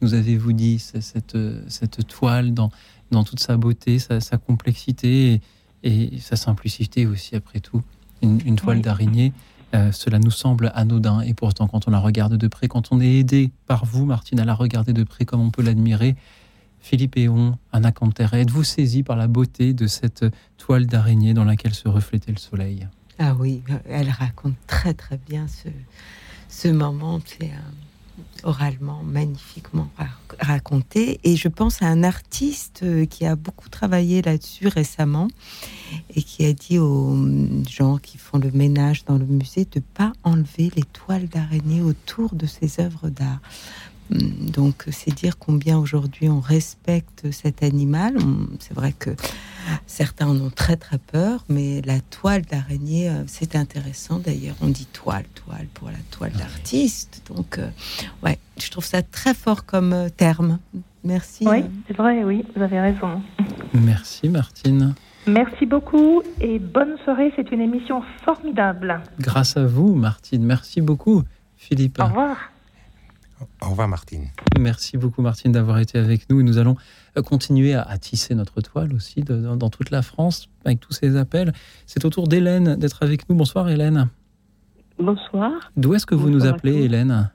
Nous 0.00 0.14
avez-vous 0.14 0.52
dit 0.52 0.78
c'est 0.78 1.00
cette, 1.02 1.36
cette 1.68 2.06
toile 2.08 2.52
dans, 2.54 2.70
dans 3.10 3.24
toute 3.24 3.40
sa 3.40 3.56
beauté, 3.56 3.98
sa, 3.98 4.20
sa 4.20 4.36
complexité 4.38 5.34
et, 5.34 5.40
et 5.82 6.18
sa 6.18 6.36
simplicité 6.36 7.06
aussi 7.06 7.34
après 7.36 7.60
tout. 7.60 7.82
Une, 8.22 8.40
une 8.46 8.56
toile 8.56 8.76
Oui. 8.76 8.82
d'araignée, 8.82 9.32
euh, 9.74 9.90
cela 9.90 10.18
nous 10.18 10.30
semble 10.30 10.70
anodin 10.74 11.20
et 11.22 11.34
pourtant 11.34 11.66
quand 11.66 11.88
on 11.88 11.90
la 11.90 11.98
regarde 11.98 12.36
de 12.36 12.46
près, 12.48 12.68
quand 12.68 12.92
on 12.92 13.00
est 13.00 13.14
aidé 13.14 13.50
par 13.66 13.84
vous 13.84 14.04
Martine 14.04 14.38
à 14.38 14.44
la 14.44 14.54
regarder 14.54 14.92
de 14.92 15.02
près 15.02 15.24
comme 15.24 15.40
on 15.40 15.50
peut 15.50 15.62
l'admirer, 15.62 16.14
Philippe 16.80 17.16
Eon, 17.16 17.56
Anna 17.72 17.92
êtes-vous 18.32 18.64
saisi 18.64 19.02
par 19.02 19.16
la 19.16 19.28
beauté 19.28 19.72
de 19.72 19.86
cette 19.86 20.24
toile 20.58 20.86
d'araignée 20.86 21.32
dans 21.32 21.44
laquelle 21.44 21.74
se 21.74 21.88
reflétait 21.88 22.32
le 22.32 22.38
soleil? 22.38 22.88
Ah 23.18 23.34
oui, 23.38 23.62
elle 23.88 24.10
raconte 24.10 24.54
très 24.66 24.92
très 24.94 25.16
bien 25.16 25.46
ce, 25.48 25.68
ce 26.48 26.68
moment. 26.68 27.20
C'est 27.24 27.50
un- 27.50 27.74
oralement, 28.44 29.02
magnifiquement 29.04 29.88
raconté. 30.40 31.20
Et 31.24 31.36
je 31.36 31.48
pense 31.48 31.82
à 31.82 31.86
un 31.86 32.02
artiste 32.02 32.80
euh, 32.82 33.06
qui 33.06 33.26
a 33.26 33.36
beaucoup 33.36 33.68
travaillé 33.68 34.22
là-dessus 34.22 34.68
récemment 34.68 35.28
et 36.14 36.22
qui 36.22 36.44
a 36.44 36.52
dit 36.52 36.78
aux 36.78 37.16
gens 37.68 37.98
qui 37.98 38.18
font 38.18 38.38
le 38.38 38.50
ménage 38.50 39.04
dans 39.04 39.18
le 39.18 39.26
musée 39.26 39.66
de 39.70 39.80
pas 39.80 40.12
enlever 40.24 40.70
les 40.76 40.84
toiles 40.84 41.28
d'araignée 41.28 41.82
autour 41.82 42.34
de 42.34 42.46
ses 42.46 42.80
œuvres 42.80 43.08
d'art. 43.08 43.40
Donc 44.12 44.84
c'est 44.90 45.14
dire 45.14 45.38
combien 45.38 45.78
aujourd'hui 45.78 46.28
on 46.28 46.40
respecte 46.40 47.30
cet 47.30 47.62
animal. 47.62 48.16
C'est 48.58 48.74
vrai 48.74 48.92
que 48.92 49.10
certains 49.86 50.28
en 50.28 50.36
ont 50.40 50.50
très 50.50 50.76
très 50.76 50.98
peur, 50.98 51.44
mais 51.48 51.80
la 51.82 52.00
toile 52.00 52.42
d'araignée, 52.42 53.08
euh, 53.08 53.22
c'est 53.26 53.56
intéressant. 53.56 54.18
D'ailleurs, 54.18 54.56
on 54.60 54.68
dit 54.68 54.86
toile, 54.92 55.24
toile 55.34 55.66
pour 55.74 55.88
la 55.88 55.98
toile 56.10 56.32
d'artiste. 56.32 57.22
Donc 57.34 57.58
euh, 57.58 57.68
ouais, 58.22 58.38
je 58.58 58.70
trouve 58.70 58.84
ça 58.84 59.02
très 59.02 59.34
fort 59.34 59.64
comme 59.64 59.92
euh, 59.92 60.08
terme. 60.08 60.58
Merci. 61.04 61.46
Oui, 61.48 61.64
c'est 61.88 61.96
vrai, 61.96 62.22
oui, 62.22 62.44
vous 62.54 62.62
avez 62.62 62.80
raison. 62.80 63.22
Merci 63.74 64.28
Martine. 64.28 64.94
Merci 65.26 65.66
beaucoup 65.66 66.22
et 66.40 66.58
bonne 66.58 66.96
soirée. 67.04 67.32
C'est 67.36 67.50
une 67.52 67.60
émission 67.60 68.02
formidable. 68.24 69.00
Grâce 69.20 69.56
à 69.56 69.64
vous, 69.64 69.94
Martine. 69.94 70.44
Merci 70.44 70.80
beaucoup, 70.80 71.22
Philippe. 71.56 72.00
Au 72.00 72.06
revoir. 72.06 72.51
Au 73.60 73.70
revoir 73.70 73.88
Martine. 73.88 74.28
Merci 74.58 74.98
beaucoup 74.98 75.22
Martine 75.22 75.52
d'avoir 75.52 75.78
été 75.78 75.98
avec 75.98 76.28
nous. 76.30 76.42
Nous 76.42 76.58
allons 76.58 76.76
euh, 77.16 77.22
continuer 77.22 77.74
à, 77.74 77.96
tisser 77.98 78.34
notre 78.34 78.60
toile 78.60 78.92
aussi 78.94 79.22
dans, 79.22 79.70
toute 79.70 79.90
la 79.90 80.02
France 80.02 80.48
avec 80.64 80.80
tous 80.80 80.92
ces 80.92 81.16
appels. 81.16 81.52
C'est 81.86 82.04
au 82.04 82.10
tour 82.10 82.28
d'Hélène 82.28 82.76
d'être 82.76 83.02
avec 83.02 83.28
nous. 83.28 83.36
Bonsoir 83.36 83.68
Hélène. 83.68 84.08
Bonsoir. 84.98 85.72
D'où 85.76 85.94
est-ce 85.94 86.06
que 86.06 86.14
vous 86.14 86.30
nous 86.30 86.46
appelez 86.46 86.84
Hélène? 86.84 87.30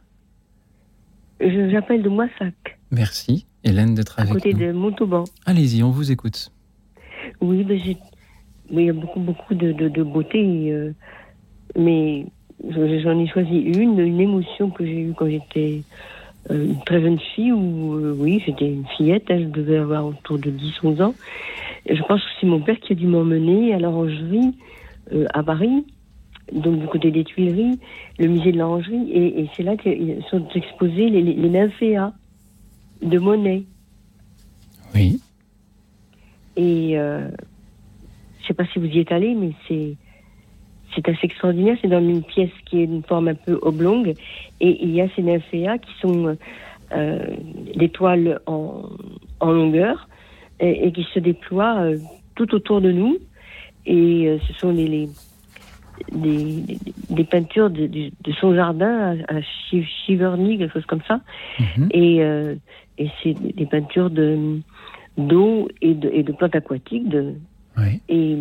J'appelle 1.40 2.02
de 2.02 2.10
Moissac. 2.10 2.80
Merci 2.92 3.46
Hélène 3.64 3.96
d'être 3.96 4.20
avec 4.20 4.32
nous. 4.32 4.38
À 4.38 4.42
côté 4.42 4.54
de 4.54 4.72
Montauban. 4.72 5.24
Allez-y, 5.46 5.84
on 5.84 5.92
vous 5.92 6.12
écoute. 6.12 6.52
Oui, 7.42 7.64
ben 7.64 7.80
il 8.70 8.82
y 8.82 8.90
a 8.90 8.94
beaucoup, 8.94 9.20
beaucoup 9.20 9.56
de, 9.56 10.04
beauté, 10.04 10.72
euh, 10.72 10.92
mais 11.78 12.26
J'en 12.64 13.20
ai 13.20 13.28
choisi 13.28 13.60
une, 13.60 14.00
une 14.00 14.20
émotion 14.20 14.70
que 14.70 14.86
j'ai 14.86 15.02
eue 15.02 15.14
quand 15.16 15.30
j'étais 15.30 15.84
euh, 16.52 16.66
une 16.66 16.84
très 16.84 17.02
jeune 17.02 17.20
fille, 17.20 17.52
où, 17.52 17.96
euh, 17.96 18.16
oui, 18.18 18.42
j'étais 18.46 18.68
une 18.68 18.86
fillette, 18.96 19.26
elle 19.30 19.44
hein, 19.44 19.50
devait 19.54 19.78
avoir 19.78 20.06
autour 20.06 20.40
de 20.40 20.50
10-11 20.50 21.04
ans. 21.04 21.16
Et 21.86 21.96
je 21.96 22.04
pense 22.04 22.22
que 22.22 22.30
c'est 22.40 22.48
mon 22.48 22.60
père 22.60 22.80
qui 22.80 22.94
a 22.94 22.96
dû 22.96 23.06
m'emmener 23.06 23.74
à 23.74 23.80
l'orangerie 23.80 24.56
euh, 25.14 25.26
à 25.34 25.44
Paris, 25.44 25.86
donc 26.52 26.80
du 26.80 26.88
côté 26.88 27.12
des 27.12 27.24
Tuileries, 27.24 27.80
le 28.18 28.28
musée 28.28 28.52
de 28.52 28.58
l'orangerie, 28.58 29.12
et, 29.12 29.50
c'est 29.56 29.64
là 29.64 29.76
que 29.76 29.90
sont 30.30 30.48
exposés 30.56 31.10
les, 31.10 31.22
les, 31.22 31.50
nymphéas 31.50 32.14
de 33.02 33.20
Monet. 33.20 33.64
Oui. 34.96 35.20
Et 36.56 36.94
je 36.94 37.26
ne 37.26 38.48
sais 38.48 38.54
pas 38.54 38.66
si 38.72 38.80
vous 38.80 38.86
y 38.86 39.00
êtes 39.00 39.12
allé, 39.12 39.36
mais 39.36 39.52
c'est 39.68 39.96
c'est 40.96 41.08
assez 41.10 41.26
extraordinaire. 41.26 41.78
C'est 41.82 41.88
dans 41.88 42.02
une 42.02 42.24
pièce 42.24 42.52
qui 42.66 42.82
est 42.82 42.86
une 42.86 43.04
forme 43.04 43.30
un 43.30 43.36
peu 43.36 43.60
oblongue. 43.62 44.14
Et 44.60 44.84
il 44.84 44.92
y 44.92 45.02
a 45.02 45.08
ces 45.16 45.22
nymphéas 45.22 45.78
qui 45.78 45.92
sont 46.02 46.38
euh, 46.94 47.20
des 47.76 47.90
toiles 47.90 48.40
en, 48.46 48.90
longueur 49.42 50.08
et, 50.60 50.92
qui 50.92 51.06
se 51.14 51.20
déploient 51.20 51.82
euh, 51.82 51.98
tout 52.36 52.54
autour 52.56 52.82
de 52.82 52.92
nous. 52.92 53.18
Et 53.86 54.28
euh, 54.28 54.38
ce 54.48 54.54
sont 54.54 54.72
les, 54.72 55.10
des, 56.12 57.24
peintures 57.24 57.70
de, 57.70 58.12
son 58.40 58.56
jardin 58.56 59.18
à, 59.28 59.42
Chiverny, 60.06 60.58
quelque 60.58 60.74
chose 60.74 60.86
comme 60.86 61.04
ça. 61.08 61.22
Mhm. 61.60 61.90
Et, 61.92 62.18
et 62.98 63.12
c'est 63.22 63.34
des 63.34 63.66
peintures 63.66 64.10
de 64.10 64.60
d'eau 65.18 65.68
et 65.82 65.94
de, 65.94 66.10
et 66.14 66.24
de 66.24 66.32
plantes 66.32 66.56
aquatiques. 66.56 67.10
De, 67.10 67.34
Et 68.08 68.38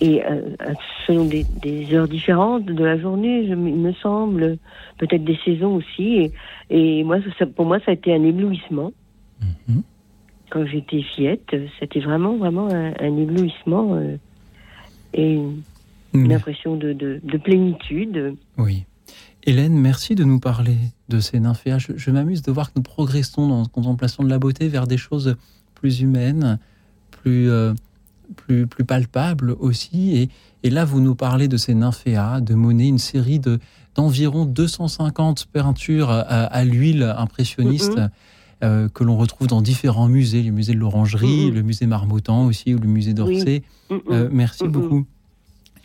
et 0.00 0.22
euh, 0.24 0.42
selon 1.06 1.24
des, 1.24 1.46
heures 1.94 2.08
différentes 2.08 2.66
de 2.66 2.84
la 2.84 2.98
journée, 2.98 3.44
il 3.44 3.56
me 3.56 3.92
semble, 3.94 4.58
peut-être 4.98 5.24
des 5.24 5.38
saisons 5.44 5.76
aussi. 5.76 6.30
Et, 6.68 7.04
moi, 7.04 7.18
pour 7.54 7.64
moi, 7.64 7.78
ça 7.80 7.92
a 7.92 7.94
été 7.94 8.14
un 8.14 8.22
éblouissement. 8.22 8.92
Mhm. 9.40 9.82
Quand 10.50 10.66
j'étais 10.66 11.02
fillette, 11.02 11.56
c'était 11.80 12.00
vraiment, 12.00 12.36
vraiment 12.36 12.68
un, 12.68 13.16
éblouissement 13.16 13.94
euh, 13.94 14.16
et 15.14 15.38
une, 16.12 16.32
impression 16.32 16.76
de, 16.76 17.38
plénitude. 17.42 18.36
Oui. 18.58 18.84
Hélène, 19.44 19.78
merci 19.78 20.14
de 20.14 20.24
nous 20.24 20.40
parler 20.40 20.76
de 21.08 21.20
ces 21.20 21.40
nymphéas. 21.40 21.78
Je, 21.78 22.10
m'amuse 22.10 22.42
de 22.42 22.52
voir 22.52 22.68
que 22.68 22.74
nous 22.76 22.82
progressons 22.82 23.48
dans 23.48 23.62
la 23.62 23.68
contemplation 23.68 24.24
de 24.24 24.28
la 24.28 24.38
beauté 24.38 24.68
vers 24.68 24.86
des 24.86 24.98
choses 24.98 25.36
plus 25.74 26.02
humaines, 26.02 26.58
plus... 27.10 27.48
Euh, 27.50 27.72
plus, 28.34 28.66
plus 28.66 28.84
palpable 28.84 29.56
aussi. 29.58 30.16
Et, 30.16 30.28
et, 30.62 30.70
là, 30.70 30.84
vous 30.84 31.00
nous 31.00 31.14
parlez 31.14 31.48
de 31.48 31.56
ces 31.56 31.74
nymphéas, 31.74 32.40
de 32.40 32.54
Monet, 32.54 32.88
une 32.88 32.98
série 32.98 33.38
de 33.38 33.58
d'environ 33.96 34.44
250 34.44 35.46
peintures 35.46 36.10
à, 36.10 36.64
l'huile 36.64 37.14
impressionniste 37.16 37.98
mm-hmm. 37.98 38.10
euh, 38.62 38.88
que 38.88 39.04
l'on 39.04 39.16
retrouve 39.16 39.48
dans 39.48 39.62
différents 39.62 40.08
musées, 40.08 40.42
le 40.42 40.52
musée 40.52 40.74
de 40.74 40.78
l'Orangerie, 40.78 41.50
mm-hmm. 41.50 41.54
le 41.54 41.62
musée 41.62 41.86
Marmottan 41.86 42.46
aussi, 42.46 42.74
ou 42.74 42.78
le 42.78 42.88
musée 42.88 43.14
d'Orsay. 43.14 43.62
Mm-hmm. 43.90 44.00
Euh, 44.10 44.28
merci 44.30 44.68
beaucoup, 44.68 45.06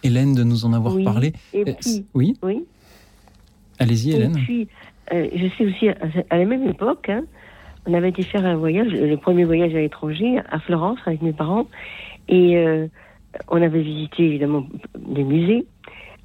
Hélène, 0.04 0.36
de 0.36 0.44
nous 0.44 0.66
en 0.66 0.74
avoir 0.74 0.96
parlé. 1.04 1.34
Euh, 1.56 1.64
puis, 1.80 2.06
oui. 2.14 2.38
oui. 2.44 2.66
Allez-y, 3.80 4.12
Hélène. 4.12 4.34
Puis, 4.34 4.68
je 5.12 5.50
sais 5.58 5.66
aussi, 5.66 5.90
à 6.30 6.38
la 6.38 6.46
même 6.46 6.68
époque, 6.68 7.08
hein, 7.10 7.24
on 7.88 7.94
avait 7.94 8.10
été 8.10 8.24
faire 8.24 8.46
un 8.46 8.56
voyage, 8.56 8.90
le 8.90 9.16
premier 9.18 9.44
voyage 9.44 9.74
à 9.74 9.80
l'étranger, 9.80 10.40
à 10.50 10.60
Florence, 10.60 11.00
avec 11.06 11.22
mes 11.22 11.34
parents. 11.34 11.66
Et 12.32 12.58
euh, 12.58 12.88
on 13.50 13.62
avait 13.62 13.82
visité 13.82 14.24
évidemment 14.24 14.66
les 15.14 15.24
musées, 15.24 15.66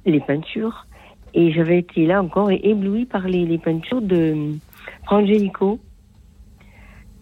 les 0.05 0.21
peintures, 0.21 0.87
et 1.33 1.51
j'avais 1.51 1.79
été 1.79 2.05
là 2.05 2.23
encore 2.23 2.49
éblouie 2.49 3.05
par 3.05 3.27
les, 3.27 3.45
les 3.45 3.57
peintures 3.57 4.01
de 4.01 4.53
Frangelico, 5.05 5.79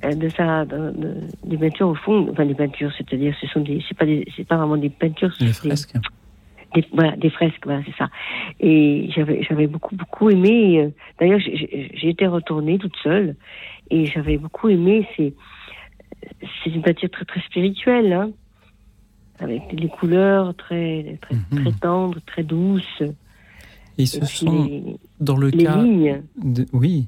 euh, 0.06 0.14
de 0.14 0.30
sa, 0.30 0.66
des 0.66 1.58
peintures 1.58 1.90
au 1.90 1.96
fond, 1.96 2.28
enfin 2.32 2.46
des 2.46 2.54
peintures, 2.54 2.92
c'est-à-dire 2.98 3.36
ce 3.42 3.48
sont 3.48 3.62
des, 3.62 3.84
c'est 3.88 3.98
pas 3.98 4.06
c'est 4.38 4.48
pas 4.48 4.58
vraiment 4.58 4.78
des 4.78 4.90
peintures, 4.90 5.34
des 5.40 5.48
fresques. 5.48 5.96
Des, 6.76 6.86
voilà, 6.92 7.16
des 7.16 7.30
fresques, 7.30 7.64
voilà, 7.64 7.82
c'est 7.86 7.96
ça. 7.96 8.10
Et 8.60 9.10
j'avais, 9.16 9.42
j'avais 9.44 9.66
beaucoup, 9.66 9.96
beaucoup 9.96 10.30
aimé. 10.30 10.82
Euh, 10.82 10.90
d'ailleurs, 11.20 11.40
j'ai 11.40 12.10
été 12.10 12.28
retournée 12.28 12.78
toute 12.78 12.96
seule 12.98 13.36
et 13.90 14.06
j'avais 14.06 14.38
beaucoup 14.38 14.68
aimé. 14.68 15.08
C'est, 15.16 15.34
c'est 16.64 16.72
une 16.72 16.82
peinture 16.82 17.10
très, 17.10 17.24
très 17.24 17.40
spirituelle. 17.42 18.12
Hein 18.12 18.32
avec 19.40 19.76
des 19.76 19.88
couleurs 19.88 20.56
très, 20.56 21.20
très, 21.22 21.36
mhm. 21.36 21.62
très 21.62 21.72
tendres, 21.74 22.20
très 22.26 22.44
douces. 22.44 23.04
Et 23.98 24.06
ce 24.06 24.26
sont 24.26 24.98
dans 25.20 25.38
le 25.38 25.52
cas. 25.52 25.84
De, 26.44 26.66
oui. 26.74 27.08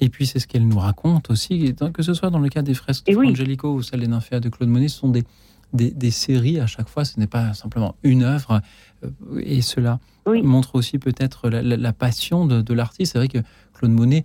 Et 0.00 0.08
puis 0.08 0.26
c'est 0.26 0.38
ce 0.38 0.46
qu'elle 0.46 0.66
nous 0.66 0.78
raconte 0.78 1.30
aussi, 1.30 1.74
que 1.92 2.02
ce 2.02 2.14
soit 2.14 2.30
dans 2.30 2.38
le 2.38 2.48
cas 2.48 2.62
des 2.62 2.74
fresques 2.74 3.06
de 3.06 3.16
Angelico 3.16 3.72
ou 3.72 3.82
celles 3.82 4.00
des 4.00 4.06
nymphéas 4.06 4.40
de 4.40 4.48
Claude 4.48 4.68
Monet, 4.68 4.88
ce 4.88 4.98
sont 4.98 5.08
des, 5.08 5.24
des, 5.72 5.90
des, 5.90 6.12
séries 6.12 6.60
à 6.60 6.66
chaque 6.66 6.88
fois, 6.88 7.04
ce 7.04 7.18
n'est 7.18 7.26
pas 7.26 7.52
simplement 7.52 7.96
une 8.04 8.22
œuvre. 8.22 8.60
Euh, 9.02 9.40
et 9.40 9.60
cela 9.60 9.98
montre 10.26 10.76
aussi 10.76 10.98
peut-être 10.98 11.48
la, 11.48 11.62
la, 11.62 11.92
passion 11.92 12.46
de, 12.46 12.60
de 12.60 12.74
l'artiste. 12.74 13.12
C'est 13.12 13.18
vrai 13.18 13.28
que 13.28 13.38
Claude 13.74 13.90
Monet 13.90 14.24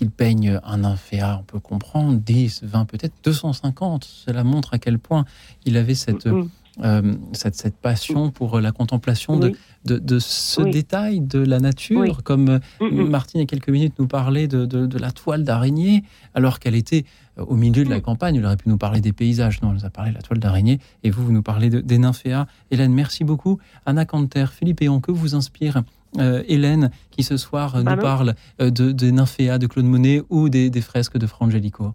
qu'il 0.00 0.10
peigne 0.10 0.58
un 0.64 0.78
nymphéa, 0.78 1.36
on 1.40 1.42
peut 1.42 1.60
comprendre, 1.60 2.18
10, 2.18 2.62
20, 2.62 2.86
peut-être 2.86 3.12
250. 3.22 4.04
Cela 4.04 4.44
montre 4.44 4.72
à 4.72 4.78
quel 4.78 4.98
point 4.98 5.26
il 5.66 5.76
avait 5.76 5.94
cette, 5.94 6.26
euh, 6.26 7.14
cette, 7.34 7.54
cette, 7.54 7.76
passion 7.76 8.30
pour 8.30 8.60
la 8.60 8.72
contemplation 8.72 9.36
de, 9.36 9.52
de, 9.84 10.18
ce 10.18 10.62
détail 10.62 11.20
de 11.20 11.38
la 11.38 11.60
nature, 11.60 12.22
comme 12.22 12.60
Martine, 12.80 13.40
il 13.40 13.42
y 13.42 13.44
a 13.44 13.46
quelques 13.46 13.68
minutes, 13.68 13.92
nous 13.98 14.06
parlait 14.06 14.48
de, 14.48 14.64
de 14.64 14.98
la 14.98 15.10
toile 15.10 15.44
d'araignée, 15.44 16.02
alors 16.32 16.60
qu'elle 16.60 16.76
était 16.76 17.04
euh, 17.38 17.44
au 17.44 17.56
milieu 17.56 17.84
de 17.84 17.90
la 17.90 18.00
campagne. 18.00 18.36
Il 18.36 18.46
aurait 18.46 18.56
pu 18.56 18.70
nous 18.70 18.78
parler 18.78 19.02
des 19.02 19.12
paysages. 19.12 19.60
Non, 19.60 19.68
elle 19.68 19.74
nous 19.74 19.84
a 19.84 19.90
parlé 19.90 20.12
de 20.12 20.16
la 20.16 20.22
toile 20.22 20.38
d'araignée. 20.38 20.78
Et 21.02 21.10
vous, 21.10 21.26
vous 21.26 21.32
nous 21.32 21.42
parlez 21.42 21.68
des 21.68 21.98
nymphéas. 21.98 22.46
Hélène, 22.70 22.94
merci 22.94 23.22
beaucoup. 23.22 23.58
Anna 23.84 24.06
Canter, 24.06 24.46
Philippe 24.50 24.80
Eon, 24.80 25.00
que 25.00 25.12
vous 25.12 25.34
inspire 25.34 25.82
euh, 26.18 26.42
Hélène, 26.48 26.90
qui 27.10 27.22
ce 27.22 27.36
soir 27.36 27.76
euh, 27.76 27.82
nous 27.82 27.96
parle 27.96 28.34
euh, 28.60 28.70
de, 28.70 28.90
des 28.90 29.12
nymphéas 29.12 29.58
de 29.58 29.66
Claude 29.66 29.84
Monet 29.86 30.22
ou 30.28 30.48
des, 30.48 30.70
fresques 30.80 31.18
de 31.18 31.26
Frangelico. 31.26 31.94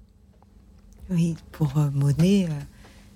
Oui, 1.09 1.35
pour 1.51 1.73
Monet, 1.93 2.47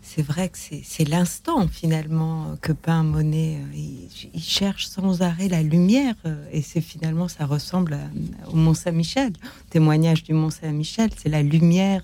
c'est 0.01 0.21
vrai 0.21 0.49
que 0.49 0.57
c'est 0.57 1.07
l'instant 1.07 1.67
finalement 1.67 2.55
que 2.61 2.73
peint 2.73 3.03
Monet. 3.03 3.59
Il, 3.73 4.41
cherche 4.41 4.87
sans 4.87 5.21
arrêt 5.21 5.47
la 5.47 5.63
lumière 5.63 6.15
et 6.51 6.61
c'est 6.61 6.81
finalement 6.81 7.27
ça 7.27 7.45
ressemble 7.45 7.97
au 8.51 8.55
Mont 8.55 8.73
Saint-Michel. 8.73 9.33
Témoignage 9.69 10.23
du 10.23 10.33
Mont 10.33 10.51
Saint-Michel, 10.51 11.09
c'est 11.17 11.29
la 11.29 11.41
lumière 11.41 12.03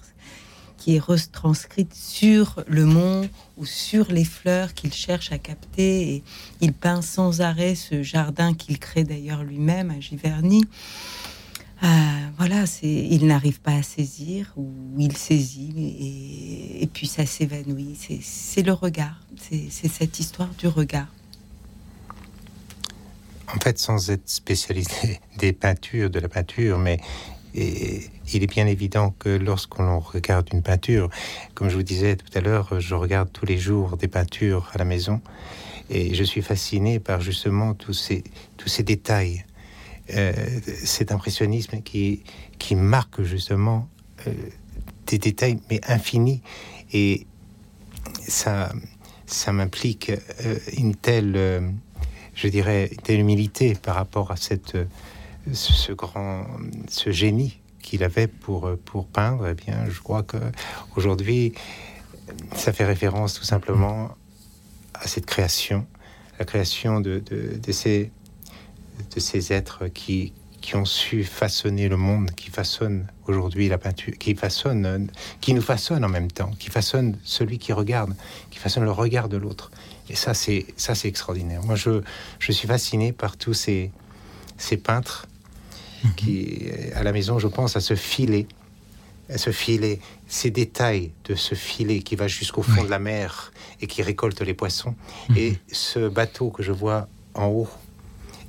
qui 0.78 0.96
est 0.96 1.00
retranscrite 1.00 1.94
sur 1.94 2.64
le 2.68 2.86
mont 2.86 3.30
ou 3.58 3.66
sur 3.66 4.12
les 4.12 4.26
fleurs 4.26 4.74
qu'il 4.74 4.94
cherche 4.94 5.32
à 5.32 5.38
capter. 5.38 6.16
Et 6.16 6.24
il 6.62 6.74
peint 6.74 7.02
sans 7.02 7.42
arrêt 7.42 7.76
ce 7.76 8.04
jardin 8.04 8.54
qu'il 8.54 8.80
crée 8.80 9.04
d'ailleurs 9.04 9.44
lui-même 9.44 9.92
à 9.92 10.00
Giverny. 10.00 10.64
Euh, 11.84 11.88
voilà, 12.38 12.66
c'est, 12.66 12.88
il 12.88 13.28
n'arrive 13.28 13.60
pas 13.60 13.76
à 13.76 13.84
saisir 13.84 14.54
ou 14.56 14.72
il 14.98 15.16
saisit 15.18 15.74
et, 16.80 16.88
puis 16.88 17.06
ça 17.06 17.26
s'évanouit. 17.26 17.98
C'est, 18.22 18.62
le 18.62 18.72
regard, 18.72 19.22
c'est, 19.38 19.70
cette 19.70 20.20
histoire 20.20 20.50
du 20.58 20.68
regard. 20.68 21.08
En 23.54 23.60
fait, 23.60 23.78
sans 23.78 24.10
être 24.10 24.28
spécialisé 24.28 25.20
des 25.38 25.54
peintures, 25.54 26.10
de 26.10 26.20
la 26.20 26.30
peinture, 26.30 26.80
mais 26.80 27.00
il 27.56 28.44
est 28.44 28.48
bien 28.48 28.68
évident 28.68 29.16
que 29.18 29.30
lorsqu'on 29.30 30.00
regarde 30.00 30.50
une 30.54 30.62
peinture, 30.62 31.10
comme 31.54 31.70
je 31.70 31.76
vous 31.76 31.84
disais 31.84 32.16
tout 32.16 32.38
à 32.38 32.42
l'heure, 32.42 32.80
je 32.80 32.96
regarde 32.96 33.32
tous 33.32 33.46
les 33.46 33.58
jours 33.58 33.98
des 33.98 34.08
peintures 34.08 34.70
à 34.74 34.78
la 34.78 34.86
maison 34.86 35.22
et 35.90 36.14
je 36.14 36.24
suis 36.24 36.42
fasciné 36.42 37.00
par 37.00 37.22
justement 37.22 37.74
tous 37.74 37.94
ces, 37.94 38.24
tous 38.58 38.70
ces 38.70 38.84
détails 38.84 39.46
euh, 40.14 40.34
cet 40.84 41.12
impressionnisme 41.12 41.82
qui, 41.82 42.22
qui 42.60 42.76
marque 42.76 43.24
justement 43.24 43.90
euh, 44.28 44.34
des 45.08 45.18
détails, 45.18 45.58
mais 45.72 45.82
infinis. 45.88 46.44
Et 46.94 47.26
ça, 48.28 48.72
ça 49.26 49.52
m'implique 49.52 50.12
euh, 50.12 50.60
une 50.78 50.94
telle, 50.96 51.74
je 52.36 52.48
dirais, 52.48 52.92
telle 53.04 53.20
humilité 53.20 53.74
par 53.74 53.96
rapport 53.96 54.32
à 54.32 54.36
cette, 54.36 54.78
ce, 55.54 55.92
grand, 55.94 56.46
ce 56.90 57.12
génie 57.12 57.60
qu'il 57.82 58.04
avait 58.04 58.28
pour, 58.28 58.72
pour 58.86 59.08
peindre. 59.08 59.48
Eh 59.48 59.54
bien, 59.54 59.86
je 59.90 60.00
crois 60.02 60.24
que 60.24 60.38
aujourd'hui, 60.96 61.54
ça 62.56 62.74
fait 62.74 62.86
référence 62.86 63.34
tout 63.36 63.44
simplement 63.44 64.12
à 64.94 65.08
cette 65.08 65.26
création, 65.26 65.86
la 66.40 66.46
création 66.46 67.00
de, 67.00 67.20
de, 67.20 67.72
ces 67.72 68.12
de 69.14 69.20
ces 69.20 69.54
êtres 69.54 69.88
qui, 69.88 70.34
qui 70.62 70.76
ont 70.76 70.86
su 70.86 71.24
façonner 71.24 71.88
le 71.90 71.98
monde, 71.98 72.32
qui 72.32 72.50
façonnent 72.50 73.08
aujourd'hui 73.28 73.68
la 73.68 73.78
peinture, 73.78 74.14
qui 74.18 74.36
façonnent, 74.36 75.12
qui 75.42 75.54
nous 75.54 75.62
façonnent 75.62 76.06
en 76.06 76.10
même 76.10 76.32
temps, 76.32 76.52
qui 76.58 76.70
façonnent 76.70 77.18
celui 77.24 77.60
qui 77.60 77.74
regarde, 77.74 78.16
qui 78.50 78.58
façonne 78.58 78.84
le 78.84 78.92
regard 78.92 79.30
de 79.30 79.38
l'autre. 79.38 79.70
Et 80.10 80.16
ça, 80.16 80.34
c'est 80.34 80.66
ça, 80.78 80.96
c'est 80.96 81.08
extraordinaire. 81.08 81.62
Moi, 81.64 81.76
je, 81.76 82.02
je 82.40 82.52
suis 82.52 82.68
fasciné 82.68 83.12
par 83.12 83.38
tous 83.38 83.54
ces, 83.54 83.92
ces 84.58 84.78
peintres 84.78 85.28
qui, 86.16 86.68
à 86.96 87.04
la 87.04 87.12
maison, 87.12 87.40
je 87.40 87.48
pense 87.48 87.76
à 87.76 87.82
ce 87.82 87.96
filet, 87.96 88.48
à 89.30 89.38
ce 89.38 89.52
filet, 89.52 90.00
ces 90.28 90.52
détails 90.52 91.12
de 91.26 91.36
ce 91.36 91.56
filet 91.56 92.00
qui 92.00 92.16
va 92.16 92.28
jusqu'au 92.28 92.62
fond 92.62 92.84
de 92.84 92.90
la 92.90 93.00
mer 93.00 93.52
et 93.82 93.88
qui 93.88 94.02
récolte 94.02 94.42
les 94.42 94.54
poissons. 94.54 94.96
Mhm. 95.30 95.38
Et 95.38 95.58
ce 95.72 96.08
bateau 96.08 96.50
que 96.50 96.64
je 96.64 96.72
vois 96.72 97.08
en 97.34 97.48
haut, 97.48 97.70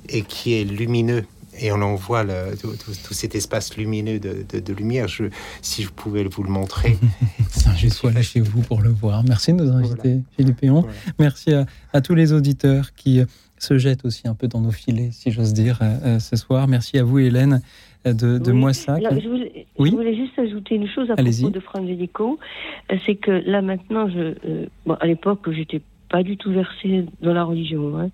et 0.09 0.21
qui 0.21 0.53
est 0.53 0.63
lumineux. 0.63 1.25
Et 1.59 1.71
on 1.71 1.81
en 1.81 1.95
voit 1.95 2.23
le, 2.23 2.55
tout, 2.55 3.13
cet 3.13 3.33
espace 3.33 3.77
lumineux 3.77 4.19
de, 4.19 4.45
de, 4.59 4.73
lumière. 4.73 5.07
Je, 5.07 5.25
si 5.63 5.81
je 5.81 5.89
pouvais 5.89 6.23
vous 6.23 6.43
le 6.43 6.51
montrer. 6.51 6.97
je 7.77 7.87
suis 7.87 8.11
là 8.11 8.21
chez 8.21 8.41
vous 8.41 8.61
pour 8.61 8.79
le 8.79 8.91
voir. 8.91 9.23
Merci 9.23 9.53
de 9.53 9.63
nous 9.63 9.71
inviter, 9.71 10.21
Philippe 10.35 10.57
Péon. 10.61 10.85
Merci 11.17 11.53
à, 11.53 11.65
à, 11.93 12.01
tous 12.01 12.13
les 12.13 12.31
auditeurs 12.31 12.93
qui 12.93 13.23
se 13.59 13.77
jettent 13.77 14.05
aussi 14.05 14.27
un 14.27 14.35
peu 14.35 14.47
dans 14.47 14.61
nos 14.61 14.71
filets, 14.71 15.09
si 15.11 15.31
j'ose 15.31 15.53
dire, 15.53 15.79
euh, 15.81 15.85
euh, 16.05 16.19
ce 16.19 16.35
soir. 16.35 16.67
Merci 16.67 16.97
à 16.97 17.03
vous, 17.03 17.19
Hélène, 17.19 17.61
euh, 18.05 18.13
de, 18.13 18.37
de 18.37 18.51
Moissac. 18.51 19.01
Je 19.01 19.27
voulais, 19.27 19.65
oui 19.77 19.89
je 19.91 19.95
voulais 19.95 20.15
juste 20.15 20.37
ajouter 20.37 20.75
une 20.75 20.87
chose 20.87 21.09
à 21.11 21.15
propos 21.15 21.49
de 21.49 21.59
Frangelico. 21.59 22.39
C'est 23.05 23.15
que 23.15 23.31
là, 23.31 23.61
maintenant, 23.61 24.09
je, 24.09 24.33
bon, 24.85 24.93
à 24.99 25.07
l'époque, 25.07 25.49
j'étais 25.51 25.81
pas 26.09 26.23
du 26.23 26.37
tout 26.37 26.51
versée 26.51 27.05
dans 27.21 27.33
la 27.33 27.43
religion. 27.43 27.97
Hein. 27.99 28.09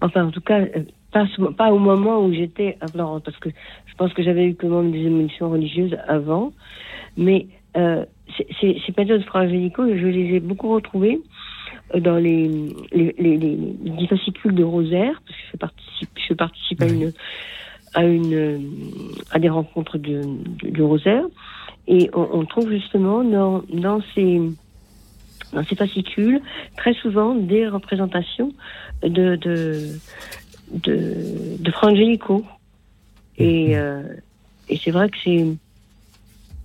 Enfin, 0.00 0.26
en 0.26 0.30
tout 0.30 0.40
cas, 0.40 0.60
pas, 1.12 1.26
pas 1.56 1.72
au 1.72 1.78
moment 1.78 2.24
où 2.24 2.32
j'étais 2.32 2.76
à 2.80 2.88
Florence, 2.88 3.22
parce 3.24 3.38
que 3.38 3.50
je 3.86 3.94
pense 3.94 4.12
que 4.12 4.22
j'avais 4.22 4.46
eu 4.46 4.54
quand 4.54 4.68
même 4.68 4.92
des 4.92 5.00
émotions 5.06 5.50
religieuses 5.50 5.96
avant. 6.06 6.52
Mais 7.16 7.46
euh, 7.76 8.04
ces, 8.60 8.80
ces 8.84 8.92
périodes 8.92 9.24
frangélicaux, 9.24 9.86
je 9.86 10.06
les 10.06 10.36
ai 10.36 10.40
beaucoup 10.40 10.72
retrouvées 10.72 11.20
dans 11.98 12.16
les, 12.16 12.48
les, 12.92 13.14
les, 13.18 13.36
les, 13.36 14.06
fascicules 14.06 14.54
de 14.54 14.64
Rosaire, 14.64 15.20
parce 15.26 15.36
que 15.38 15.46
je 15.52 15.56
participe, 15.56 16.10
je 16.28 16.34
participe 16.34 16.82
à 16.82 16.86
une 16.86 17.12
à 17.94 18.04
une 18.04 19.14
à 19.30 19.38
des 19.38 19.48
rencontres 19.48 19.98
de, 19.98 20.22
de, 20.62 20.82
Rosaire, 20.82 21.24
et 21.88 22.10
on, 22.14 22.28
on, 22.32 22.44
trouve 22.44 22.70
justement 22.70 23.24
dans, 23.24 23.62
dans 23.72 24.00
ces 24.14 24.40
dans 25.52 25.64
ces 25.64 25.74
fascicules 25.74 26.40
très 26.76 26.94
souvent 26.94 27.34
des 27.34 27.66
représentations 27.66 28.52
de, 29.02 29.36
de 29.36 29.98
de, 30.70 31.56
de 31.58 31.70
Frangelico. 31.70 32.44
Et, 33.38 33.68
mhm. 33.68 33.74
euh, 33.74 34.02
et 34.68 34.76
c'est 34.82 34.90
vrai 34.90 35.08
que 35.08 35.16
c'est. 35.22 35.46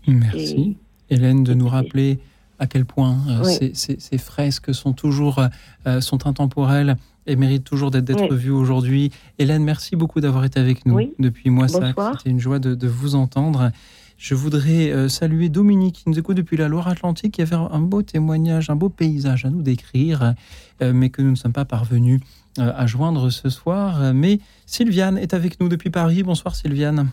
Merci, 0.07 0.77
Hélène, 1.09 1.43
de 1.43 1.53
nous 1.53 1.67
rappeler 1.67 2.19
à 2.59 2.67
quel 2.67 2.85
point 2.85 3.17
euh, 3.29 3.43
ces, 3.43 3.73
ces, 3.99 4.17
fresques 4.17 4.73
sont 4.73 4.93
toujours 4.93 5.43
euh, 5.87 6.01
sont 6.01 6.27
intemporelles 6.27 6.97
et 7.27 7.35
méritent 7.35 7.63
toujours 7.63 7.91
d'être 7.91 8.33
vues 8.33 8.51
aujourd'hui. 8.51 9.11
Hélène, 9.39 9.63
merci 9.63 9.95
beaucoup 9.95 10.21
d'avoir 10.21 10.45
été 10.45 10.59
avec 10.59 10.85
nous 10.85 10.99
depuis 11.17 11.49
moi. 11.49 11.67
C'était 11.67 12.29
une 12.29 12.39
joie 12.39 12.59
de, 12.59 12.75
de, 12.75 12.87
vous 12.87 13.15
entendre. 13.15 13.71
Je 14.17 14.35
voudrais 14.35 15.09
saluer 15.09 15.49
Dominique 15.49 15.95
qui 15.95 16.09
nous 16.09 16.19
écoute 16.19 16.37
depuis 16.37 16.55
la 16.55 16.67
Loire-Atlantique, 16.67 17.33
qui 17.33 17.41
avait 17.41 17.55
un 17.55 17.79
beau 17.79 18.03
témoignage, 18.03 18.69
un 18.69 18.75
beau 18.75 18.89
paysage 18.89 19.43
à 19.43 19.49
nous 19.49 19.63
décrire, 19.63 20.35
mais 20.81 21.09
que 21.09 21.23
nous 21.23 21.31
ne 21.31 21.35
sommes 21.35 21.51
pas 21.51 21.65
parvenus 21.65 22.21
euh, 22.57 22.71
à 22.73 22.85
joindre 22.85 23.29
ce 23.31 23.49
soir. 23.49 24.13
Mais 24.13 24.39
Sylviane 24.65 25.17
est 25.17 25.33
avec 25.33 25.59
nous 25.59 25.67
depuis 25.67 25.89
Paris. 25.89 26.23
Bonsoir 26.23 26.55
Sylviane. 26.55 27.09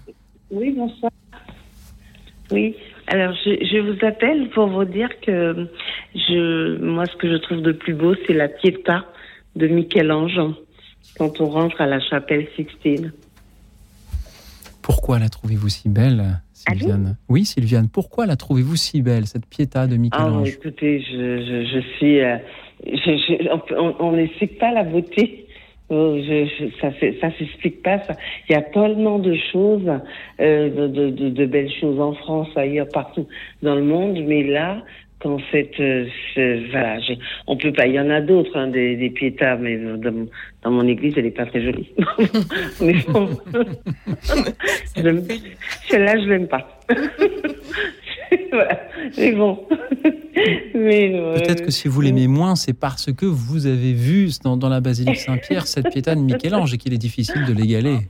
Oui, 0.52 0.72
bonsoir. 0.76 1.10
Oui, 2.52 2.76
alors 3.06 3.34
je, 3.44 3.78
vous 3.80 4.06
appelle 4.06 4.48
pour 4.50 4.68
vous 4.68 4.84
dire 4.84 5.08
que 5.20 5.68
je, 6.14 6.78
moi 6.78 7.04
ce 7.06 7.16
que 7.16 7.30
je 7.30 7.36
trouve 7.36 7.62
de 7.62 7.72
plus 7.72 7.94
beau, 7.94 8.14
c'est 8.26 8.32
la 8.32 8.48
Pietà 8.48 9.04
de 9.56 9.66
Michel-Ange 9.66 10.40
quand 11.18 11.40
on 11.40 11.46
rentre 11.46 11.80
à 11.80 11.86
la 11.86 12.00
chapelle 12.00 12.46
Sixtine. 12.56 13.12
Pourquoi 14.82 15.18
la 15.18 15.28
trouvez-vous 15.28 15.68
si 15.68 15.88
belle 15.88 16.40
Sylviane? 16.52 17.16
oui, 17.28 17.44
Sylviane, 17.44 17.88
pourquoi 17.88 18.26
la 18.26 18.36
trouvez-vous 18.36 18.76
si 18.76 19.02
belle, 19.02 19.26
cette 19.26 19.46
Pietà 19.46 19.86
de 19.86 19.96
Michel-Ange? 19.96 20.48
Ah, 20.48 20.58
Écoutez, 20.58 21.00
je, 21.00 21.64
je, 21.72 21.80
suis. 21.96 22.20
Euh, 22.20 22.36
on 23.76 24.12
n'explique 24.12 24.58
pas 24.58 24.72
la 24.72 24.84
beauté. 24.84 25.41
Oh, 25.94 26.16
ça 26.80 26.90
ça 27.20 27.30
s'explique 27.38 27.82
pas. 27.82 28.00
Il 28.48 28.52
y 28.52 28.54
a 28.54 28.62
tellement 28.62 29.18
de 29.18 29.36
choses, 29.52 29.86
euh, 30.40 30.70
de, 30.70 31.10
de, 31.10 31.28
de, 31.28 31.44
belles 31.44 31.70
choses 31.80 32.00
en 32.00 32.14
France, 32.14 32.48
ailleurs, 32.56 32.88
partout 32.88 33.26
dans 33.62 33.74
le 33.74 33.82
monde, 33.82 34.18
mais 34.26 34.42
là, 34.42 34.78
quand 35.20 35.36
cette, 35.50 35.78
euh, 35.80 36.06
voilà, 36.70 36.96
on 37.46 37.58
peut 37.58 37.74
pas. 37.74 37.86
Il 37.86 37.92
y 37.92 38.00
en 38.00 38.08
a 38.08 38.22
d'autres, 38.22 38.56
hein, 38.56 38.68
des, 38.68 38.96
des 38.96 39.10
piétas, 39.10 39.56
mais 39.56 39.76
dans, 39.76 40.26
dans, 40.62 40.70
mon 40.70 40.86
église, 40.88 41.12
elle 41.18 41.26
est 41.26 41.30
pas 41.30 41.44
très 41.44 41.62
jolie. 41.62 41.90
mais 42.80 42.94
bon, 43.08 43.28
celle-là, 44.94 46.18
je 46.18 46.26
l'aime 46.26 46.48
pas. 46.48 46.80
Mais 49.18 49.32
bon. 49.32 49.58
Peut-être 50.72 51.64
que 51.66 51.70
si 51.70 51.88
vous 51.88 52.00
l'aimez 52.00 52.26
moins, 52.26 52.56
c'est 52.56 52.72
parce 52.72 53.12
que 53.12 53.26
vous 53.26 53.66
avez 53.66 53.92
vu 53.92 54.30
dans, 54.42 54.56
dans 54.56 54.68
la 54.68 54.80
basilique 54.80 55.18
Saint-Pierre 55.18 55.66
cette 55.66 55.90
piéta 55.90 56.14
de 56.14 56.20
Michel-Ange 56.22 56.74
et 56.74 56.78
qu'il 56.78 56.94
est 56.94 56.98
difficile 56.98 57.44
de 57.46 57.52
l'égaler. 57.52 58.08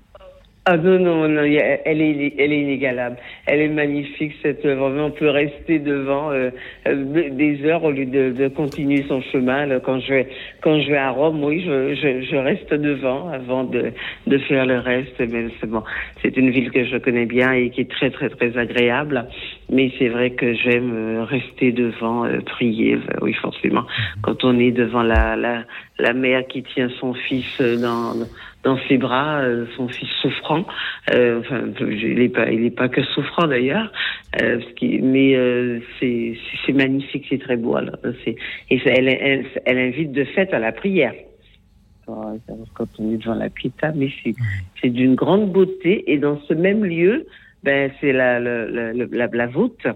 Ah 0.65 0.77
non, 0.77 0.97
non, 1.01 1.27
non, 1.27 1.43
elle 1.43 2.01
est, 2.01 2.35
elle 2.39 2.53
est 2.53 2.61
inégalable. 2.61 3.17
Elle 3.47 3.63
est 3.63 3.69
magnifique, 3.69 4.33
cette 4.43 4.65
œuvre. 4.65 4.93
On 4.97 5.11
peut 5.11 5.29
rester 5.29 5.81
devant 5.81 6.31
euh, 6.31 6.51
euh, 6.87 7.31
des 7.31 7.65
heures 7.65 7.83
au 7.83 7.91
lieu 7.91 8.07
de, 8.07 8.31
de 8.31 8.47
continuer 8.47 9.05
son 9.09 9.21
chemin. 9.23 9.81
Quand 9.81 9.99
je 9.99 10.09
vais, 10.15 10.29
quand 10.61 10.81
je 10.81 10.89
vais 10.89 10.99
à 10.99 11.11
Rome, 11.11 11.43
oui, 11.43 11.65
je, 11.67 11.97
je, 11.97 12.23
je 12.31 12.37
reste 12.37 12.73
devant 12.73 13.29
avant 13.31 13.65
de, 13.65 13.91
de 14.29 14.39
faire 14.39 14.65
le 14.65 14.79
reste. 14.79 15.19
Mais 15.19 15.47
c'est 15.61 15.69
bon, 15.69 15.83
c'est 16.23 16.37
une 16.37 16.51
ville 16.51 16.71
que 16.71 16.85
je 16.85 16.97
connais 16.99 17.27
bien 17.27 17.53
et 17.55 17.71
qui 17.71 17.81
est 17.81 17.91
très, 17.91 18.11
très, 18.11 18.29
très 18.29 18.57
agréable. 18.57 19.27
Mais 19.69 19.91
c'est 19.99 20.11
vrai 20.11 20.31
que 20.31 20.55
j'aime 20.55 20.93
euh, 20.95 21.25
rester 21.25 21.73
devant, 21.73 22.25
prier. 22.47 22.99
Oui, 23.21 23.33
forcément. 23.33 23.83
Quand 24.23 24.45
on 24.45 24.57
est 24.61 24.71
devant 24.71 25.03
la, 25.03 25.35
la, 25.35 25.65
la 25.99 26.13
mère 26.13 26.47
qui 26.47 26.63
tient 26.63 26.89
son 27.01 27.15
fils 27.15 27.61
dans 27.61 28.15
dans 28.15 28.27
ses 28.89 28.99
bras 28.99 29.41
euh, 29.41 29.67
son 29.77 29.89
fils 29.89 30.09
souffrant. 30.21 30.65
Euh, 31.13 31.41
enfin, 31.41 31.65
il 31.81 32.19
n'est 32.19 32.29
pas, 32.29 32.51
il 32.51 32.65
est 32.65 32.71
pas 32.71 32.89
que 32.89 33.03
souffrant 33.03 33.47
d'ailleurs, 33.47 33.91
euh, 34.41 34.61
mais 34.81 35.35
euh, 35.35 35.81
c'est 35.99 36.37
c'est 36.65 36.73
magnifique, 36.73 37.27
c'est 37.29 37.41
très 37.41 37.57
beau. 37.57 37.77
Alors, 37.77 37.97
et 38.71 38.81
elle, 38.87 39.09
elle, 39.09 39.47
elle, 39.65 39.79
invite 39.79 40.13
de 40.13 40.25
fait 40.25 40.53
à 40.53 40.59
la 40.59 40.73
prière. 40.73 41.15
Quand 42.07 42.89
on 42.99 43.13
est 43.13 43.17
devant 43.17 43.35
la 43.35 43.49
piéta, 43.49 43.93
mais 43.95 44.11
c'est 44.81 44.91
d'une 44.91 45.15
grande 45.15 45.51
beauté. 45.53 46.13
Et 46.13 46.19
dans 46.19 46.41
ce 46.43 46.53
même 46.53 46.85
lieu, 46.85 47.27
ben 47.63 47.91
c'est 48.01 48.13
la, 48.13 48.39
la, 48.41 48.93
la, 48.93 49.27
la, 49.27 49.47
voûte 49.47 49.87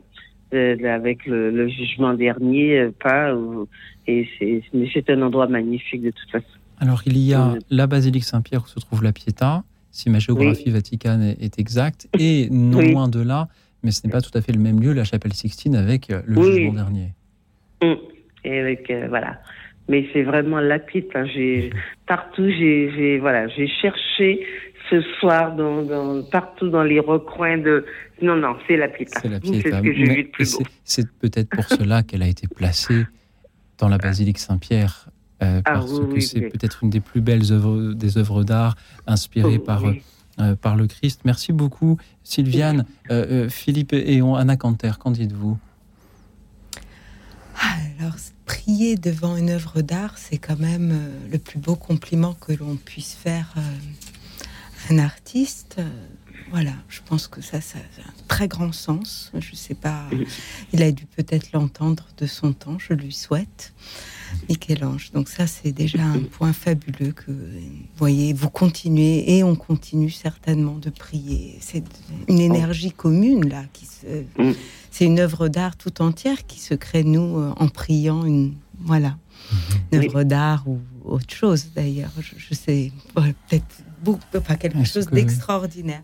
avec 0.53 1.27
le, 1.27 1.69
jugement 1.69 2.15
dernier, 2.15 2.89
pas. 3.03 3.35
Et 4.07 4.27
c'est, 4.39 4.63
mais 4.73 4.89
c'est 4.95 5.11
un 5.11 5.21
endroit 5.23 5.49
magnifique 5.49 6.03
de 6.03 6.11
toute 6.11 6.31
façon. 6.31 6.56
Alors, 6.79 7.03
il 7.07 7.19
y 7.19 7.33
a 7.35 7.55
la 7.71 7.87
basilique 7.87 8.25
Saint-Pierre 8.25 8.63
où 8.65 8.69
se 8.69 8.81
trouve 8.81 9.03
la 9.03 9.13
Pietà, 9.13 9.65
si 9.91 10.11
ma 10.11 10.19
géographie 10.19 10.71
vaticane 10.71 11.23
est, 11.41 11.59
exacte, 11.59 12.09
et 12.19 12.49
non 12.51 12.81
loin 12.81 13.09
de 13.09 13.21
là, 13.21 13.49
mais 13.83 13.91
ce 13.91 14.07
n'est 14.07 14.13
pas 14.13 14.21
tout 14.21 14.37
à 14.37 14.43
fait 14.43 14.53
le 14.53 14.59
même 14.59 14.81
lieu, 14.81 14.93
la 14.93 15.05
chapelle 15.05 15.33
Sixtine 15.33 15.77
avec 15.77 16.11
euh, 16.11 16.21
le 16.27 16.43
jugement 16.43 16.75
dernier. 16.75 17.13
Mm. 17.83 17.95
Et 18.45 18.59
avec, 18.59 18.91
euh, 18.91 19.07
voilà. 19.09 19.41
Mais 19.89 20.07
c'est 20.13 20.23
vraiment 20.23 20.61
la 20.61 20.79
Pietà. 20.79 21.25
J'ai, 21.27 21.71
partout, 22.07 22.49
j'ai, 22.51 23.19
voilà, 23.21 23.49
j'ai 23.49 23.69
cherché 23.69 24.45
ce 24.91 25.01
soir 25.19 25.55
dans, 25.55 26.23
partout 26.31 26.69
dans 26.69 26.83
les 26.83 27.01
recoins 27.01 27.59
de. 27.59 27.85
Non, 28.21 28.37
non, 28.37 28.57
c'est 28.67 28.77
la 28.77 28.89
Pietà. 28.89 29.21
C'est 29.21 29.29
la 29.29 29.41
Pietà. 29.41 29.81
C'est 30.41 30.65
C'est 30.85 31.13
peut-être 31.19 31.51
pour 31.51 31.65
cela 31.65 32.03
qu'elle 32.03 32.23
a 32.23 32.29
été 32.29 32.47
placée 32.49 33.05
dans 33.79 33.89
la 33.89 33.99
basilique 33.99 34.39
Saint-Pierre 34.39 35.09
euh, 35.43 35.61
ah 35.65 35.75
parce 35.75 35.99
que 35.99 36.21
c'est 36.21 36.41
peut-être 36.41 36.83
une 36.83 36.91
des 36.91 37.01
plus 37.01 37.21
belles 37.21 37.53
œuvres, 37.53 37.93
des 37.93 38.17
œuvres 38.17 38.43
d'art 38.43 38.77
inspirées 39.07 39.59
oh, 39.61 39.65
par, 39.65 39.83
euh, 40.41 40.57
par 40.57 40.77
le 40.77 40.87
Christ. 40.87 41.21
Merci 41.25 41.53
beaucoup, 41.53 41.99
Sylviane. 42.25 42.87
Euh, 43.11 43.49
Philippe 43.49 43.93
et 43.93 44.21
Anna 44.21 44.57
Canter, 44.57 44.93
qu'en 44.99 45.11
dites-vous? 45.11 45.59
Ah, 47.61 47.77
Alors, 48.01 48.15
prier 48.47 48.97
devant 48.97 49.37
une 49.37 49.51
œuvre 49.51 49.83
d'art, 49.83 50.17
c'est 50.17 50.39
quand 50.39 50.59
même 50.59 50.99
le 51.31 51.39
plus 51.39 51.59
beau 51.59 51.75
compliment 51.75 52.35
que 52.35 52.53
l'on 52.53 52.77
puisse 52.77 53.15
faire 53.15 53.53
à 53.57 54.93
un 54.93 54.99
artiste. 54.99 55.81
Voilà, 56.51 56.73
je 56.89 57.01
pense 57.05 57.27
que 57.27 57.43
ça, 57.43 57.61
ça 57.61 57.79
a 57.79 58.09
un 58.09 58.15
très 58.29 58.47
grand 58.49 58.73
sens. 58.73 59.33
Je 59.39 59.51
ne 59.51 59.57
sais 59.57 59.75
pas, 59.75 60.05
il 60.73 60.83
a 60.83 60.93
dû 60.93 61.05
peut-être 61.05 61.53
l'entendre 61.53 62.07
de 62.17 62.27
son 62.27 62.53
temps, 62.53 62.79
je 62.79 62.95
lui 62.95 63.13
souhaite. 63.13 63.75
Michel-Ange. 64.49 65.13
Donc 65.13 65.29
ça, 65.29 65.47
c'est 65.47 65.73
déjà 65.73 66.05
un 66.05 66.21
point 66.21 66.53
fabuleux 66.53 67.13
que, 67.13 67.31
vous 67.31 67.97
voyez, 67.97 68.33
vous 68.33 68.51
continuez 68.51 69.37
et 69.37 69.45
on 69.45 69.57
continue 69.57 70.11
certainement 70.11 70.77
de 70.77 70.91
prier. 70.91 71.59
C'est 71.61 71.85
une 72.29 72.41
énergie 72.41 72.93
commune, 72.93 73.49
là, 73.49 73.65
qui 73.73 73.87
mm. 74.39 74.53
C'est 74.91 75.05
une 75.05 75.21
œuvre 75.21 75.49
d'art 75.49 75.77
tout 75.77 76.01
entière 76.01 76.47
qui 76.47 76.59
se 76.59 76.75
crée, 76.75 77.05
nous, 77.05 77.39
euh, 77.39 77.53
en 77.57 77.69
priant 77.69 78.25
une... 78.25 78.55
Voilà. 78.81 79.17
Une 79.93 80.05
œuvre 80.05 80.23
d'art 80.23 80.65
ou 80.67 80.81
autre 81.05 81.35
chose, 81.35 81.69
d'ailleurs. 81.75 82.11
Je, 82.21 82.55
sais, 82.55 82.93
peut-être 83.15 84.45
pas 84.47 84.57
quelque 84.57 84.85
chose 84.85 85.07
d'extraordinaire. 85.09 86.03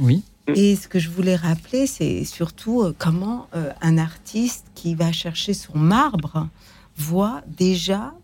Oui. 0.00 0.22
Et 0.48 0.76
ce 0.76 0.88
que 0.88 0.98
je 0.98 1.08
voulais 1.08 1.36
rappeler, 1.36 1.86
c'est 1.86 2.24
surtout 2.24 2.82
euh, 2.82 2.94
comment 2.98 3.48
euh, 3.54 3.72
un 3.80 3.96
artiste 3.96 4.66
qui 4.74 4.94
va 4.94 5.10
chercher 5.10 5.54
son 5.54 5.78
marbre 5.78 6.48
voit 6.96 7.42
déjà, 7.46 8.14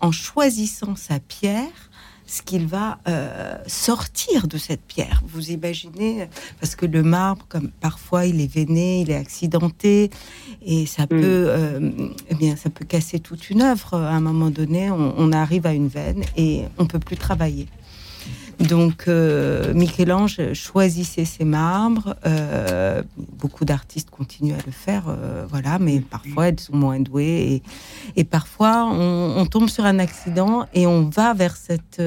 en 0.00 0.12
choisissant 0.12 0.96
sa 0.96 1.18
pierre, 1.18 1.90
ce 2.28 2.42
qu'il 2.42 2.66
va 2.66 2.98
euh, 3.08 3.56
sortir 3.66 4.48
de 4.48 4.58
cette 4.58 4.82
pierre. 4.82 5.22
Vous 5.26 5.50
imaginez, 5.50 6.28
parce 6.60 6.76
que 6.76 6.84
le 6.84 7.02
marbre, 7.02 7.46
comme 7.48 7.70
parfois 7.70 8.26
il 8.26 8.40
est 8.40 8.52
veiné, 8.52 9.00
il 9.00 9.10
est 9.10 9.16
accidenté, 9.16 10.10
et 10.62 10.84
ça 10.84 11.04
mm. 11.04 11.08
peut, 11.08 11.16
euh, 11.22 11.90
eh 12.28 12.34
bien, 12.34 12.54
ça 12.54 12.68
peut 12.68 12.84
casser 12.84 13.18
toute 13.18 13.48
une 13.48 13.62
œuvre. 13.62 13.94
À 13.94 14.14
un 14.14 14.20
moment 14.20 14.50
donné, 14.50 14.90
on, 14.90 15.14
on 15.16 15.32
arrive 15.32 15.66
à 15.66 15.72
une 15.72 15.88
veine 15.88 16.22
et 16.36 16.64
on 16.76 16.86
peut 16.86 17.00
plus 17.00 17.16
travailler. 17.16 17.66
Donc, 18.60 19.04
euh, 19.06 19.72
Michel-Ange 19.72 20.52
choisissait 20.52 21.24
ses 21.24 21.44
marbres. 21.44 22.16
Euh, 22.26 23.02
beaucoup 23.16 23.64
d'artistes 23.64 24.10
continuent 24.10 24.54
à 24.54 24.66
le 24.66 24.72
faire, 24.72 25.04
euh, 25.08 25.46
voilà, 25.48 25.78
mais 25.78 26.00
parfois 26.00 26.48
elles 26.48 26.58
sont 26.58 26.76
moins 26.76 26.98
douées. 26.98 27.62
Et, 28.16 28.24
parfois, 28.24 28.86
on, 28.86 29.46
tombe 29.46 29.68
sur 29.68 29.84
un 29.84 29.98
accident 29.98 30.66
et 30.74 30.86
on 30.86 31.08
va 31.08 31.34
vers 31.34 31.56
cette, 31.56 32.02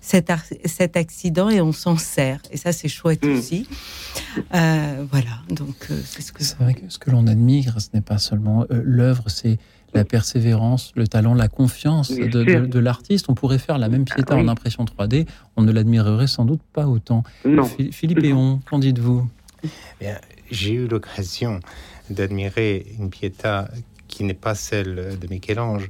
cet, 0.00 0.96
accident 0.96 1.50
et 1.50 1.60
on 1.60 1.72
s'en 1.72 1.98
sert. 1.98 2.40
Et 2.50 2.56
ça, 2.56 2.72
c'est 2.72 2.88
chouette 2.88 3.24
mm. 3.24 3.32
aussi. 3.32 3.68
voilà, 4.50 5.42
donc 5.50 5.88
c'est 6.04 6.22
ce 6.22 6.32
que. 6.32 6.42
C'est 6.42 6.58
vrai 6.58 6.74
que 6.74 6.88
ce 6.88 6.98
que 6.98 7.10
l'on 7.10 7.26
admire, 7.26 7.78
ce 7.80 7.88
n'est 7.92 8.00
pas 8.00 8.18
seulement 8.18 8.64
l'œuvre, 8.70 9.24
c'est 9.26 9.58
la 9.94 10.04
persévérance, 10.04 10.92
le 10.96 11.06
talent, 11.06 11.34
la 11.34 11.48
confiance 11.48 12.10
de, 12.10 12.78
l'artiste. 12.78 13.26
On 13.28 13.34
pourrait 13.34 13.58
faire 13.58 13.78
la 13.78 13.88
même 13.88 14.04
piéta 14.04 14.36
en 14.36 14.48
impression 14.48 14.84
3D, 14.84 15.26
on 15.56 15.62
ne 15.62 15.72
l'admirerait 15.72 16.26
sans 16.26 16.44
doute 16.44 16.60
pas 16.72 16.86
autant. 16.86 17.22
Philippe 17.90 18.24
Eon, 18.24 18.60
qu'en 18.68 18.78
dites-vous? 18.78 19.28
J'ai 20.50 20.72
eu 20.72 20.88
l'occasion 20.88 21.60
d'admirer 22.10 22.86
une 22.98 23.10
piéta 23.10 23.68
qui 24.06 24.24
n'est 24.24 24.34
pas 24.34 24.54
celle 24.54 25.18
de 25.18 25.26
Michel-Ange, 25.28 25.88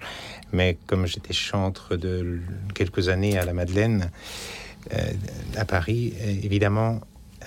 mais 0.53 0.77
comme 0.87 1.07
j'étais 1.07 1.33
chantre 1.33 1.97
de 1.97 2.41
quelques 2.75 3.09
années 3.09 3.39
à 3.39 3.45
la 3.45 3.53
Madeleine, 3.53 4.11
euh, 4.93 5.13
à 5.57 5.65
Paris, 5.65 6.15
évidemment, 6.43 7.01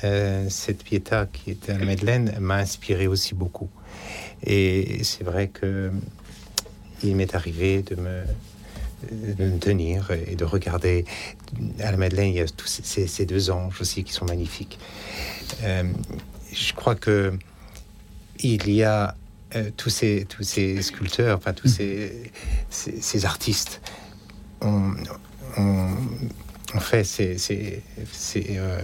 euh, 0.03 0.45
cette 0.49 0.84
piéta 0.84 1.28
qui 1.32 1.52
était 1.52 1.73
à 1.73 1.78
la 1.78 1.86
Madeleine 1.86 2.34
m'a 2.40 2.56
inspiré 2.56 3.07
aussi 3.07 3.36
beaucoup. 3.36 3.69
Et 4.44 5.03
c'est 5.03 5.23
vrai 5.23 5.48
que 5.48 5.91
il 7.03 7.15
m'est 7.15 7.36
arrivé 7.36 7.82
de 7.82 7.95
me, 7.95 8.23
tenir 9.60 10.11
et 10.11 10.36
de 10.36 10.45
regarder. 10.45 11.06
À 11.80 11.91
la 11.91 11.98
Madeleine, 11.98 12.30
il 12.30 12.36
y 12.36 12.40
a 12.40 12.48
tous 12.48 12.68
ces, 12.68 13.26
deux 13.26 13.49
anges 13.49 13.82
aussi 13.82 14.03
qui 14.03 14.14
sont 14.14 14.26
magnifiques. 14.26 14.78
Euh, 15.64 15.84
je 16.53 16.73
crois 16.73 16.95
que 16.95 17.34
il 18.40 18.72
y 18.72 18.84
a 18.84 19.15
euh, 19.56 19.69
tous, 19.76 19.90
ces, 19.90 20.26
tous 20.30 20.44
ces 20.44 20.82
sculpteurs, 20.82 21.38
enfin 21.38 21.53
tous 21.53 21.68
ces, 21.68 22.32
ces, 22.69 23.26
artistes. 23.26 23.82
On, 24.61 24.94
on, 25.57 26.80
fait, 26.80 27.03
c'est, 27.03 27.82
euh, 28.38 28.82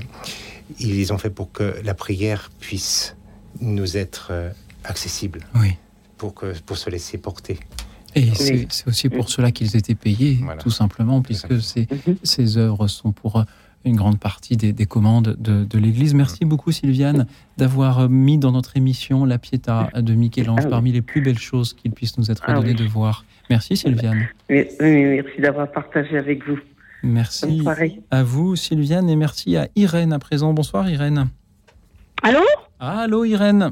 ils 0.79 1.13
ont 1.13 1.17
fait 1.17 1.29
pour 1.29 1.51
que 1.51 1.79
la 1.83 1.93
prière 1.93 2.51
puisse 2.59 3.15
nous 3.61 3.97
être 3.97 4.51
accessible. 4.83 5.47
Oui. 5.55 5.75
Pour, 6.17 6.33
que, 6.33 6.57
pour 6.61 6.77
se 6.77 6.89
laisser 6.89 7.19
porter. 7.19 7.59
Et 8.17 8.67
c'est 8.69 8.87
aussi 8.87 9.09
pour 9.09 9.29
cela 9.29 9.51
qu'ils 9.51 9.75
étaient 9.75 9.95
payés, 9.95 10.39
tout 10.59 10.71
simplement, 10.71 11.21
puisque 11.21 11.61
ces, 11.61 11.87
mhm. 12.07 12.17
ces 12.23 12.57
œuvres 12.57 12.87
sont 12.87 13.11
pour 13.11 13.43
une 13.85 13.95
grande 13.95 14.19
partie 14.19 14.57
des, 14.57 14.85
commandes 14.85 15.35
de, 15.39 15.77
l'Église. 15.77 16.13
Merci 16.13 16.45
beaucoup, 16.45 16.71
Sylviane, 16.71 17.25
d'avoir 17.57 18.09
mis 18.09 18.37
dans 18.37 18.51
notre 18.51 18.75
émission 18.77 19.25
la 19.25 19.37
Pietà 19.37 19.89
de 19.95 20.13
Michel-Ange 20.13 20.63
ah 20.65 20.69
parmi 20.69 20.91
les 20.91 21.01
plus 21.01 21.21
belles 21.21 21.39
choses 21.39 21.73
qu'il 21.73 21.91
puisse 21.91 22.17
nous 22.17 22.29
être 22.29 22.43
ah 22.47 22.53
donné 22.53 22.73
de 22.73 22.83
voir. 22.83 23.23
Merci, 23.49 23.77
Sylviane. 23.77 24.27
merci 24.49 25.41
d'avoir 25.41 25.71
partagé 25.71 26.17
avec 26.17 26.45
vous. 26.45 26.57
Merci 27.03 27.63
à 28.11 28.23
vous, 28.23 28.55
Sylviane, 28.55 29.09
et 29.09 29.15
merci 29.15 29.55
à 29.55 29.67
Irène 29.75 30.11
à 30.11 30.19
présent. 30.19 30.53
Bonsoir, 30.53 30.89
Irène. 30.89 31.27
Allô? 32.23 32.41
Allô, 32.79 33.23
Irène. 33.23 33.71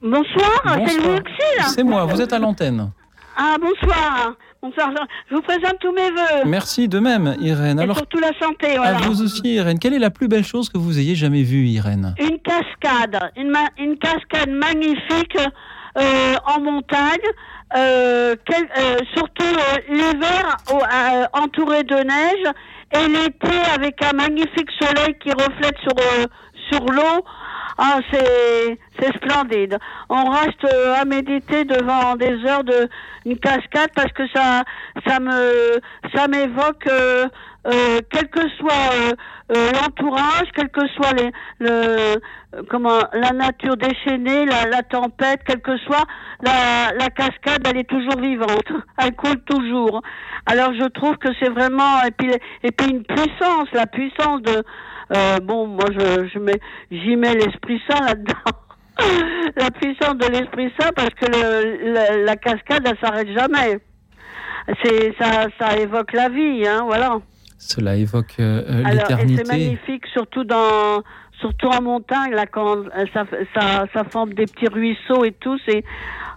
Bonsoir, 0.00 0.62
Bonsoir. 0.64 1.20
c'est 1.66 1.74
C'est 1.74 1.82
moi, 1.82 2.06
vous 2.06 2.20
êtes 2.20 2.32
à 2.32 2.38
l'antenne. 2.38 2.92
Ah, 3.40 3.54
bonsoir. 3.60 4.34
Bonsoir. 4.60 4.90
Je 5.30 5.36
vous 5.36 5.42
présente 5.42 5.78
tous 5.78 5.92
mes 5.92 6.10
voeux. 6.10 6.44
Merci 6.46 6.88
de 6.88 6.98
même, 6.98 7.36
Irène. 7.38 7.78
Et 7.78 7.82
Alors, 7.82 7.96
surtout 7.96 8.18
la 8.18 8.32
santé. 8.40 8.76
Voilà. 8.76 8.96
À 8.96 9.00
vous 9.02 9.22
aussi, 9.22 9.54
Irène. 9.54 9.78
Quelle 9.78 9.94
est 9.94 10.00
la 10.00 10.10
plus 10.10 10.26
belle 10.26 10.44
chose 10.44 10.68
que 10.68 10.76
vous 10.76 10.98
ayez 10.98 11.14
jamais 11.14 11.44
vue, 11.44 11.66
Irène? 11.68 12.16
Une 12.18 12.40
cascade. 12.40 13.30
Une, 13.36 13.54
une 13.78 13.96
cascade 13.98 14.50
magnifique 14.50 15.38
euh, 15.96 16.34
en 16.46 16.60
montagne. 16.60 17.28
Euh, 17.76 18.34
euh, 18.50 18.96
surtout 19.14 19.44
l'hiver 19.88 20.56
entouré 21.32 21.84
de 21.84 21.94
neige 21.94 22.54
et 22.92 23.06
l'été 23.06 23.56
avec 23.72 24.02
un 24.02 24.16
magnifique 24.16 24.70
soleil 24.80 25.14
qui 25.22 25.30
reflète 25.30 25.76
sur, 25.82 25.94
sur 26.72 26.84
l'eau. 26.86 27.24
Ah, 27.76 28.00
c'est 28.10 28.78
c'est 28.98 29.14
splendide. 29.16 29.78
On 30.08 30.30
reste 30.30 30.64
euh, 30.64 30.94
à 31.00 31.04
méditer 31.04 31.64
devant 31.64 32.16
des 32.16 32.44
heures 32.46 32.64
de 32.64 32.88
une 33.24 33.38
cascade 33.38 33.90
parce 33.94 34.12
que 34.12 34.26
ça 34.34 34.62
ça 35.06 35.20
me 35.20 35.78
ça 36.14 36.28
m'évoque 36.28 36.86
euh, 36.88 37.26
euh, 37.66 38.00
quel 38.10 38.28
que 38.28 38.48
soit 38.58 39.14
l'entourage, 39.50 40.48
quel 40.54 40.68
que 40.68 40.86
soit 40.88 41.12
les 41.14 41.30
le 41.58 42.16
comment 42.70 43.00
la 43.12 43.32
nature 43.32 43.76
déchaînée, 43.76 44.46
la, 44.46 44.66
la 44.66 44.82
tempête, 44.82 45.40
quel 45.46 45.60
que 45.60 45.76
soit 45.78 46.04
la, 46.42 46.92
la 46.98 47.10
cascade, 47.10 47.66
elle 47.66 47.78
est 47.78 47.88
toujours 47.88 48.18
vivante, 48.20 48.72
elle 48.98 49.14
coule 49.14 49.40
toujours. 49.44 50.02
Alors 50.46 50.72
je 50.74 50.88
trouve 50.88 51.16
que 51.16 51.28
c'est 51.40 51.50
vraiment 51.50 52.02
et 52.06 52.10
puis 52.10 52.30
et 52.62 52.72
puis 52.72 52.90
une 52.90 53.04
puissance, 53.04 53.68
la 53.72 53.86
puissance 53.86 54.42
de 54.42 54.64
euh, 55.16 55.38
bon, 55.40 55.66
moi, 55.66 55.86
je, 55.90 56.28
je 56.28 56.38
mets, 56.38 56.60
j'y 56.90 57.16
mets 57.16 57.34
l'Esprit 57.34 57.80
Saint 57.88 58.04
là-dedans. 58.04 58.34
la 59.56 59.70
puissance 59.70 60.16
de 60.16 60.26
l'Esprit 60.26 60.72
Saint, 60.78 60.90
parce 60.94 61.10
que 61.10 61.26
le, 61.26 62.24
la 62.24 62.36
cascade, 62.36 62.86
elle 62.86 62.98
s'arrête 62.98 63.28
jamais. 63.36 63.78
C'est, 64.82 65.14
ça, 65.18 65.46
ça 65.58 65.78
évoque 65.78 66.12
la 66.12 66.28
vie, 66.28 66.66
hein, 66.66 66.82
voilà. 66.84 67.18
Cela 67.58 67.96
évoque 67.96 68.34
euh, 68.38 68.82
l'éternité. 68.84 69.42
c'est 69.44 69.52
magnifique, 69.52 70.06
surtout 70.12 70.44
dans, 70.44 71.02
surtout 71.40 71.68
en 71.68 71.82
montagne, 71.82 72.32
là, 72.32 72.46
quand 72.46 72.84
ça, 73.14 73.24
ça, 73.54 73.86
ça 73.92 74.04
forme 74.04 74.34
des 74.34 74.44
petits 74.44 74.68
ruisseaux 74.68 75.24
et 75.24 75.32
tout, 75.32 75.58
c'est 75.66 75.82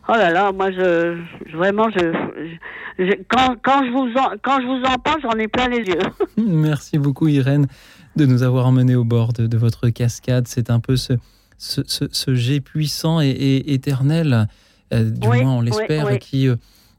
Oh 0.08 0.14
là 0.14 0.32
là, 0.32 0.52
moi 0.52 0.72
je, 0.72 1.18
vraiment 1.56 1.90
je, 1.92 3.14
quand, 3.30 3.56
quand, 3.64 3.86
je 3.86 3.92
vous 3.92 4.12
en, 4.18 4.36
quand 4.42 4.60
je 4.60 4.66
vous 4.66 4.84
en 4.84 4.98
parle, 4.98 5.22
j'en 5.22 5.38
ai 5.38 5.48
plein 5.48 5.68
les 5.68 5.86
yeux. 5.86 6.00
Merci 6.38 6.98
beaucoup 6.98 7.28
Irène 7.28 7.68
de 8.16 8.26
nous 8.26 8.44
avoir 8.44 8.66
emmenés 8.66 8.96
au 8.96 9.04
bord 9.04 9.32
de, 9.32 9.58
votre 9.58 9.90
cascade. 9.90 10.48
C'est 10.48 10.70
un 10.70 10.80
peu 10.80 10.96
ce, 10.96 11.14
ce, 11.62 11.82
ce, 12.12 12.36
jet 12.36 12.60
puissant 12.60 13.22
et, 13.22 13.64
éternel, 13.68 14.48
euh, 14.94 15.10
du 15.10 15.28
moins 15.28 15.58
on 15.58 15.62
l'espère, 15.62 16.18
qui, 16.18 16.48
euh, 16.48 16.56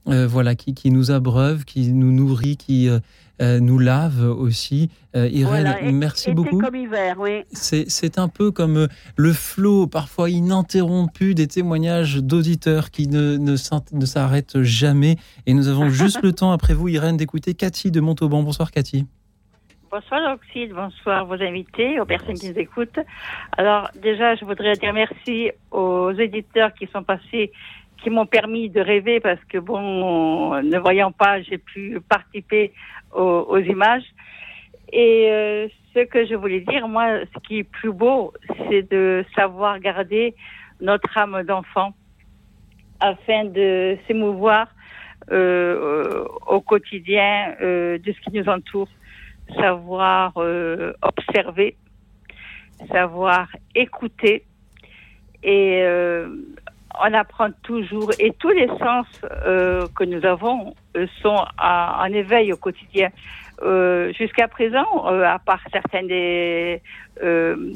euh, 0.08 0.26
voilà, 0.26 0.54
qui, 0.54 0.72
qui, 0.72 0.90
nous 0.90 1.10
abreuve, 1.10 1.64
qui 1.64 1.92
nous 1.92 2.12
nourrit, 2.12 2.56
qui 2.56 2.88
euh, 2.88 3.60
nous 3.60 3.78
lave 3.80 4.22
aussi. 4.22 4.88
Irène, 5.14 5.92
merci 5.92 6.30
beaucoup. 6.32 6.62
C'est 7.52 8.18
un 8.18 8.28
peu 8.28 8.52
comme 8.52 8.86
le 9.16 9.32
flot 9.32 9.88
parfois 9.88 10.30
ininterrompu 10.30 11.34
des 11.34 11.48
témoignages 11.48 12.18
d'auditeurs 12.18 12.92
qui 12.92 13.08
ne, 13.08 13.36
ne, 13.36 13.56
ne 13.92 14.06
s'arrêtent 14.06 14.62
jamais. 14.62 15.16
Et 15.46 15.54
nous 15.54 15.66
avons 15.66 15.90
juste 15.90 16.20
le 16.22 16.32
temps, 16.32 16.52
après 16.52 16.74
vous, 16.74 16.86
Irène, 16.86 17.16
d'écouter 17.16 17.54
Cathy 17.54 17.90
de 17.90 18.00
Montauban. 18.00 18.44
Bonsoir, 18.44 18.70
Cathy. 18.70 19.06
Bonsoir 19.92 20.32
Oxide, 20.32 20.72
bonsoir 20.72 21.26
vos 21.26 21.34
invités, 21.34 22.00
aux 22.00 22.06
personnes 22.06 22.38
qui 22.38 22.48
nous 22.48 22.58
écoutent. 22.58 22.98
Alors 23.58 23.90
déjà, 23.94 24.34
je 24.36 24.46
voudrais 24.46 24.72
dire 24.72 24.94
merci 24.94 25.50
aux 25.70 26.12
éditeurs 26.12 26.72
qui 26.72 26.86
sont 26.86 27.02
passés, 27.02 27.52
qui 27.98 28.08
m'ont 28.08 28.24
permis 28.24 28.70
de 28.70 28.80
rêver 28.80 29.20
parce 29.20 29.44
que 29.50 29.58
bon, 29.58 30.62
ne 30.62 30.78
voyant 30.78 31.12
pas, 31.12 31.42
j'ai 31.42 31.58
pu 31.58 32.00
participer 32.08 32.72
aux, 33.12 33.58
images. 33.58 34.06
Et 34.94 35.26
euh, 35.28 35.68
ce 35.92 36.06
que 36.06 36.24
je 36.24 36.36
voulais 36.36 36.60
dire, 36.60 36.88
moi, 36.88 37.26
ce 37.34 37.38
qui 37.40 37.58
est 37.58 37.64
plus 37.64 37.92
beau, 37.92 38.32
c'est 38.70 38.90
de 38.90 39.26
savoir 39.36 39.78
garder 39.78 40.34
notre 40.80 41.18
âme 41.18 41.42
d'enfant 41.42 41.92
afin 42.98 43.44
de 43.44 43.98
s'émouvoir 44.06 44.68
euh, 45.30 46.24
au 46.46 46.62
quotidien 46.62 47.54
euh, 47.60 47.98
de 47.98 48.10
ce 48.10 48.20
qui 48.20 48.38
nous 48.38 48.48
entoure, 48.48 48.88
savoir 49.54 50.32
euh, 50.36 50.92
observer, 51.02 51.76
savoir 52.90 53.48
écouter 53.74 54.44
et 55.42 55.82
euh, 55.82 56.28
on 57.00 57.12
apprend 57.14 57.50
toujours 57.62 58.10
et 58.18 58.32
tous 58.38 58.50
les 58.50 58.68
sens 58.78 59.06
euh, 59.24 59.86
que 59.96 60.04
nous 60.04 60.24
avons 60.24 60.74
euh, 60.96 61.06
sont 61.22 61.44
en 61.58 62.12
éveil 62.12 62.52
au 62.52 62.56
quotidien. 62.56 63.10
Euh, 63.62 64.12
Jusqu'à 64.12 64.48
présent, 64.48 65.06
euh, 65.06 65.22
à 65.24 65.38
part 65.38 65.60
certaines 65.72 66.08
des 66.08 66.82
euh, 67.22 67.72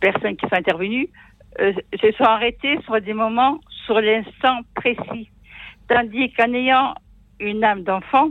personnes 0.00 0.36
qui 0.36 0.46
sont 0.48 0.56
intervenues, 0.56 1.08
se 1.58 2.12
sont 2.12 2.24
arrêtées 2.24 2.78
sur 2.84 3.00
des 3.00 3.12
moments, 3.12 3.60
sur 3.84 4.00
l'instant 4.00 4.60
précis. 4.74 5.28
Tandis 5.88 6.32
qu'en 6.32 6.52
ayant 6.54 6.94
une 7.40 7.64
âme 7.64 7.82
d'enfant, 7.82 8.30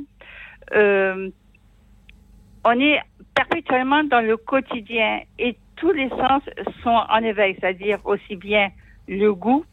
on 2.66 2.80
est 2.80 3.00
perpétuellement 3.36 4.04
dans 4.04 4.26
le 4.26 4.38
quotidien 4.38 5.22
et 5.38 5.56
tous 5.76 5.92
les 5.92 6.10
sens 6.10 6.44
sont 6.84 7.02
en 7.10 7.24
éveil, 7.24 7.56
c'est-à-dire 7.60 8.00
aussi 8.06 8.36
bien 8.36 8.70
le 9.08 9.34
goût, 9.34 9.66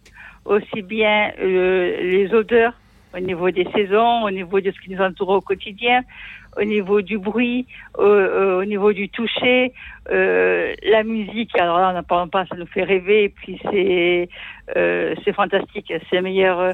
aussi 0.45 0.83
bien 0.83 1.33
les 1.39 2.33
odeurs 2.33 2.75
au 3.17 3.21
niveau 3.21 3.51
des 3.51 3.67
saisons, 3.75 4.25
au 4.25 4.31
niveau 4.31 4.61
de 4.61 4.71
ce 4.71 4.81
qui 4.81 4.91
nous 4.91 5.03
entoure 5.03 5.31
au 5.31 5.41
quotidien, 5.41 6.03
au 6.57 6.65
niveau 6.65 7.03
du 7.03 7.19
bruit, 7.19 7.67
au, 7.99 8.65
niveau 8.65 8.93
du 8.93 9.09
toucher, 9.09 9.73
euh, 10.11 10.75
la 10.83 11.03
musique. 11.03 11.59
Alors 11.59 11.79
là, 11.79 11.91
on 11.91 11.95
n'en 11.95 12.03
parle 12.03 12.31
pas, 12.31 12.47
ça 12.47 12.57
nous 12.57 12.67
fait 12.67 12.83
rêver. 12.83 13.25
Et 13.25 13.29
puis 13.29 13.61
c'est 13.71 14.29
euh, 14.77 15.15
c'est 15.25 15.33
fantastique, 15.33 15.93
c'est 16.11 16.17
le 16.17 16.23
meilleur 16.23 16.59
euh, 16.61 16.73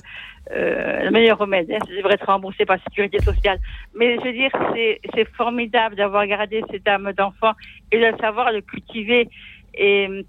le 0.51 1.11
meilleur 1.11 1.39
remède. 1.39 1.71
Hein, 1.71 1.79
ça 1.87 1.95
devrait 1.95 2.15
être 2.15 2.27
remboursé 2.27 2.65
par 2.65 2.77
la 2.77 2.83
sécurité 2.83 3.19
sociale. 3.21 3.59
Mais 3.95 4.17
je 4.17 4.25
veux 4.25 4.33
dire, 4.33 4.51
c'est 4.75 5.01
c'est 5.15 5.29
formidable 5.35 5.97
d'avoir 5.97 6.27
gardé 6.27 6.63
cette 6.71 6.87
âme 6.89 7.13
d'enfant 7.13 7.53
et 7.91 7.99
de 7.99 8.17
savoir 8.19 8.53
le 8.53 8.61
cultiver 8.61 9.29
et 9.75 10.25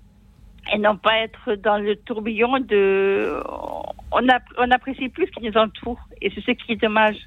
et 0.71 0.77
non 0.77 0.97
pas 0.97 1.17
être 1.19 1.55
dans 1.55 1.77
le 1.77 1.95
tourbillon 1.95 2.59
de. 2.59 3.41
On, 4.11 4.21
on 4.57 4.71
apprécie 4.71 5.09
plus 5.09 5.27
ce 5.27 5.31
qui 5.31 5.45
nous 5.45 5.57
entoure 5.57 5.99
et 6.21 6.31
c'est 6.33 6.41
ce 6.41 6.51
qui 6.51 6.73
est 6.73 6.81
dommage. 6.81 7.17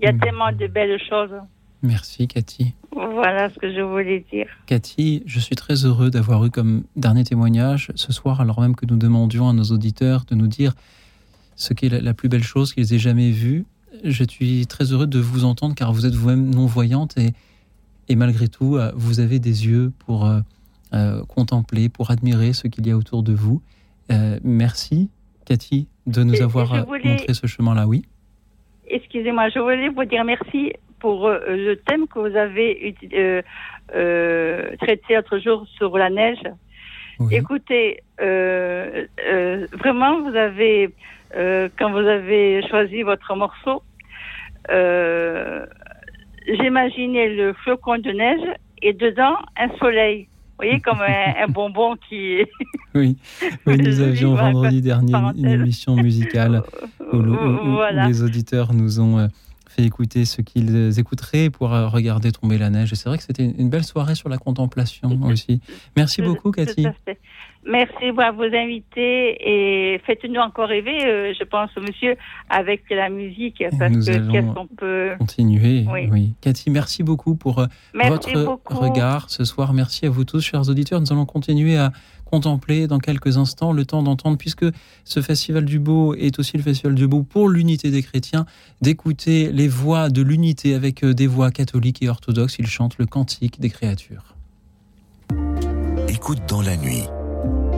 Il 0.00 0.06
y 0.06 0.08
a 0.08 0.12
mm. 0.12 0.20
tellement 0.20 0.52
de 0.52 0.66
belles 0.66 1.00
choses. 1.08 1.34
Merci 1.82 2.28
Cathy. 2.28 2.74
Voilà 2.92 3.50
ce 3.50 3.58
que 3.58 3.72
je 3.72 3.80
voulais 3.80 4.24
dire. 4.32 4.46
Cathy, 4.66 5.22
je 5.26 5.40
suis 5.40 5.56
très 5.56 5.84
heureux 5.84 6.10
d'avoir 6.10 6.44
eu 6.44 6.50
comme 6.50 6.84
dernier 6.94 7.24
témoignage 7.24 7.90
ce 7.96 8.12
soir, 8.12 8.40
alors 8.40 8.60
même 8.60 8.76
que 8.76 8.86
nous 8.86 8.96
demandions 8.96 9.48
à 9.48 9.52
nos 9.52 9.64
auditeurs 9.64 10.24
de 10.24 10.36
nous 10.36 10.46
dire 10.46 10.74
ce 11.56 11.74
qui 11.74 11.86
est 11.86 12.00
la, 12.00 12.14
plus 12.14 12.28
belle 12.28 12.44
chose 12.44 12.72
qu'ils 12.72 12.94
aient 12.94 12.98
jamais 12.98 13.30
vue. 13.30 13.64
Je 14.04 14.24
suis 14.24 14.66
très 14.66 14.92
heureux 14.92 15.06
de 15.06 15.18
vous 15.18 15.44
entendre 15.44 15.74
car 15.74 15.92
vous 15.92 16.06
êtes 16.06 16.14
vous-même 16.14 16.54
non-voyante 16.54 17.18
et, 17.18 17.32
et 18.08 18.14
malgré 18.14 18.48
tout, 18.48 18.76
euh, 18.76 18.92
vous 18.94 19.18
avez 19.20 19.38
des 19.38 19.66
yeux 19.66 19.92
pour 20.06 20.24
euh, 20.26 20.40
euh, 20.94 21.22
contempler, 21.26 21.88
pour 21.88 22.10
admirer 22.10 22.52
ce 22.52 22.68
qu'il 22.68 22.86
y 22.86 22.90
a 22.90 22.96
autour 22.96 23.22
de 23.22 23.32
vous. 23.32 23.62
Euh, 24.10 24.38
merci, 24.44 25.08
Cathy, 25.46 25.88
de 26.06 26.22
nous 26.22 26.42
avoir 26.42 26.74
euh, 26.74 26.84
montré 26.84 27.32
ce 27.32 27.46
chemin-là. 27.46 27.86
Oui. 27.86 28.04
Excusez-moi, 28.88 29.48
je 29.48 29.58
voulais 29.58 29.88
vous 29.88 30.04
dire 30.04 30.22
merci 30.24 30.74
pour 31.00 31.30
le 31.30 31.74
thème 31.76 32.06
que 32.06 32.18
vous 32.18 32.36
avez 32.36 32.94
traité 33.88 35.14
l'autre 35.14 35.38
jour 35.38 35.66
sur 35.78 35.96
la 35.96 36.10
neige. 36.10 36.42
Écoutez, 37.30 38.02
vraiment, 38.18 40.20
vous 40.20 40.36
avez, 40.36 40.90
quand 41.32 41.90
vous 41.90 42.06
avez 42.06 42.62
choisi 42.68 43.02
votre 43.02 43.34
morceau, 43.34 43.82
j'imaginais 46.46 47.30
le 47.30 47.54
flocon 47.64 47.96
de 47.96 48.10
neige 48.10 48.46
et 48.82 48.92
dedans 48.92 49.36
un 49.56 49.70
soleil 49.78 50.28
voyez, 50.62 50.80
comme 50.80 51.00
un, 51.00 51.48
bonbon 51.48 51.96
qui. 51.96 52.38
oui. 52.94 53.16
oui, 53.66 53.78
nous 53.78 54.00
avions 54.00 54.34
vendredi 54.34 54.80
dernier 54.80 55.14
une, 55.36 55.46
émission 55.46 55.96
musicale 55.96 56.62
où, 57.12 57.22
les 58.06 58.22
auditeurs 58.22 58.72
nous 58.72 59.00
ont 59.00 59.18
euh, 59.18 59.28
fait 59.68 59.84
écouter 59.84 60.24
ce 60.24 60.42
qu'ils 60.42 60.98
écouteraient 60.98 61.50
pour 61.50 61.74
euh, 61.74 61.88
regarder 61.88 62.32
tomber 62.32 62.58
la 62.58 62.70
neige. 62.70 62.92
Et 62.92 62.96
c'est 62.96 63.08
vrai 63.08 63.18
que 63.18 63.24
c'était 63.24 63.44
une 63.44 63.70
belle 63.70 63.84
soirée 63.84 64.14
sur 64.14 64.28
la 64.28 64.38
contemplation 64.38 65.10
aussi. 65.24 65.60
Merci 65.96 66.22
beaucoup, 66.22 66.50
Cathy. 66.50 66.86
Merci 67.64 68.06
à 68.18 68.32
vos 68.32 68.42
invités 68.42 69.94
et 69.94 70.00
faites-nous 70.04 70.40
encore 70.40 70.68
rêver, 70.68 71.04
euh, 71.04 71.32
je 71.38 71.44
pense, 71.44 71.70
monsieur, 71.76 72.16
avec 72.50 72.82
la 72.90 73.08
musique, 73.08 73.62
parce 73.78 73.92
Nous 73.92 74.04
que 74.04 74.32
qu'est-ce 74.32 74.52
qu'on 74.52 74.66
peut 74.66 75.10
continuer. 75.16 75.84
Oui. 75.88 76.32
Cathy, 76.40 76.70
merci 76.70 77.04
beaucoup 77.04 77.36
pour 77.36 77.60
euh, 77.60 77.66
votre 77.94 78.58
regard 78.66 79.30
ce 79.30 79.44
soir. 79.44 79.74
Merci 79.74 80.06
à 80.06 80.10
vous 80.10 80.24
tous, 80.24 80.40
chers 80.40 80.68
auditeurs. 80.68 81.00
Nous 81.00 81.12
allons 81.12 81.24
continuer 81.24 81.76
à 81.76 81.92
contempler 82.24 82.88
dans 82.88 82.98
quelques 82.98 83.36
instants 83.36 83.72
le 83.72 83.84
temps 83.84 84.02
d'entendre, 84.02 84.38
puisque 84.38 84.66
ce 85.04 85.20
festival 85.20 85.64
du 85.64 85.78
beau 85.78 86.14
est 86.14 86.40
aussi 86.40 86.56
le 86.56 86.64
festival 86.64 86.96
du 86.96 87.06
beau 87.06 87.22
pour 87.22 87.48
l'unité 87.48 87.90
des 87.90 88.02
chrétiens, 88.02 88.44
d'écouter 88.80 89.52
les 89.52 89.68
voix 89.68 90.08
de 90.08 90.22
l'unité 90.22 90.74
avec 90.74 91.04
euh, 91.04 91.14
des 91.14 91.28
voix 91.28 91.52
catholiques 91.52 92.02
et 92.02 92.08
orthodoxes. 92.08 92.56
Ils 92.58 92.66
chantent 92.66 92.98
le 92.98 93.06
cantique 93.06 93.60
des 93.60 93.70
créatures. 93.70 94.34
Écoute 96.08 96.40
dans 96.48 96.62
la 96.62 96.76
nuit 96.76 97.04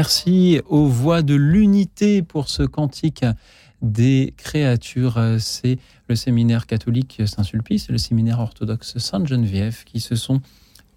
Merci 0.00 0.62
aux 0.70 0.86
voix 0.86 1.20
de 1.20 1.34
l'unité 1.34 2.22
pour 2.22 2.48
ce 2.48 2.62
cantique 2.62 3.26
des 3.82 4.32
créatures. 4.38 5.20
C'est 5.38 5.78
le 6.08 6.16
séminaire 6.16 6.66
catholique 6.66 7.20
Saint-Sulpice 7.26 7.90
et 7.90 7.92
le 7.92 7.98
séminaire 7.98 8.40
orthodoxe 8.40 8.96
Sainte-Geneviève 8.96 9.84
qui 9.84 10.00
se 10.00 10.14
sont 10.14 10.40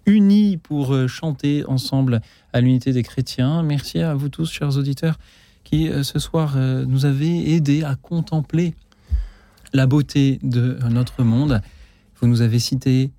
unis 0.06 0.56
pour 0.56 0.96
chanter 1.06 1.66
ensemble 1.66 2.22
à 2.54 2.62
l'unité 2.62 2.94
des 2.94 3.02
chrétiens. 3.02 3.62
Merci 3.62 3.98
à 3.98 4.14
vous 4.14 4.30
tous, 4.30 4.50
chers 4.50 4.78
auditeurs, 4.78 5.18
qui 5.64 5.90
ce 6.02 6.18
soir 6.18 6.56
nous 6.56 7.04
avez 7.04 7.52
aidés 7.52 7.84
à 7.84 7.96
contempler 7.96 8.74
la 9.74 9.86
beauté 9.86 10.38
de 10.42 10.78
notre 10.88 11.24
monde. 11.24 11.60
Vous 12.22 12.26
nous 12.26 12.40
avez 12.40 12.58
cité 12.58 13.10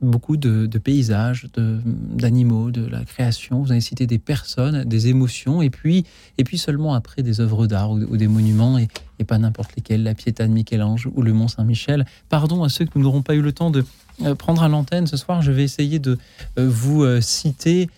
beaucoup 0.00 0.36
de, 0.36 0.66
paysages, 0.78 1.48
d'animaux, 1.56 2.70
de, 2.70 2.86
la 2.86 3.04
création. 3.04 3.62
Vous 3.62 3.72
avez 3.72 3.80
cité 3.80 4.06
des 4.06 4.18
personnes, 4.18 4.84
des 4.84 5.08
émotions, 5.08 5.62
et 5.62 5.70
puis, 5.70 6.04
et 6.38 6.44
puis 6.44 6.58
seulement 6.58 6.94
après 6.94 7.22
des 7.22 7.40
œuvres 7.40 7.66
d'art 7.66 7.90
ou, 7.90 8.16
des 8.16 8.28
monuments, 8.28 8.78
et, 8.78 8.88
pas 9.26 9.38
n'importe 9.38 9.74
lesquels, 9.76 10.02
la 10.04 10.14
Pietà 10.14 10.46
de 10.46 10.52
Michel-Ange 10.52 11.08
ou 11.14 11.22
le 11.22 11.32
Mont 11.32 11.48
Saint-Michel. 11.48 12.06
Pardon 12.28 12.62
à 12.62 12.68
ceux 12.68 12.84
que 12.84 12.92
nous 12.94 13.02
n'aurons 13.02 13.22
pas 13.22 13.34
eu 13.34 13.42
le 13.42 13.52
temps 13.52 13.70
de 13.70 13.84
euh, 14.22 14.34
prendre 14.34 14.62
à 14.62 14.68
l'antenne 14.68 15.06
ce 15.06 15.16
soir. 15.16 15.42
Je 15.42 15.52
vais 15.52 15.64
essayer 15.64 15.98
de 15.98 16.18
euh, 16.58 16.68
vous 16.68 17.02
euh, 17.02 17.20
citer. 17.20 17.88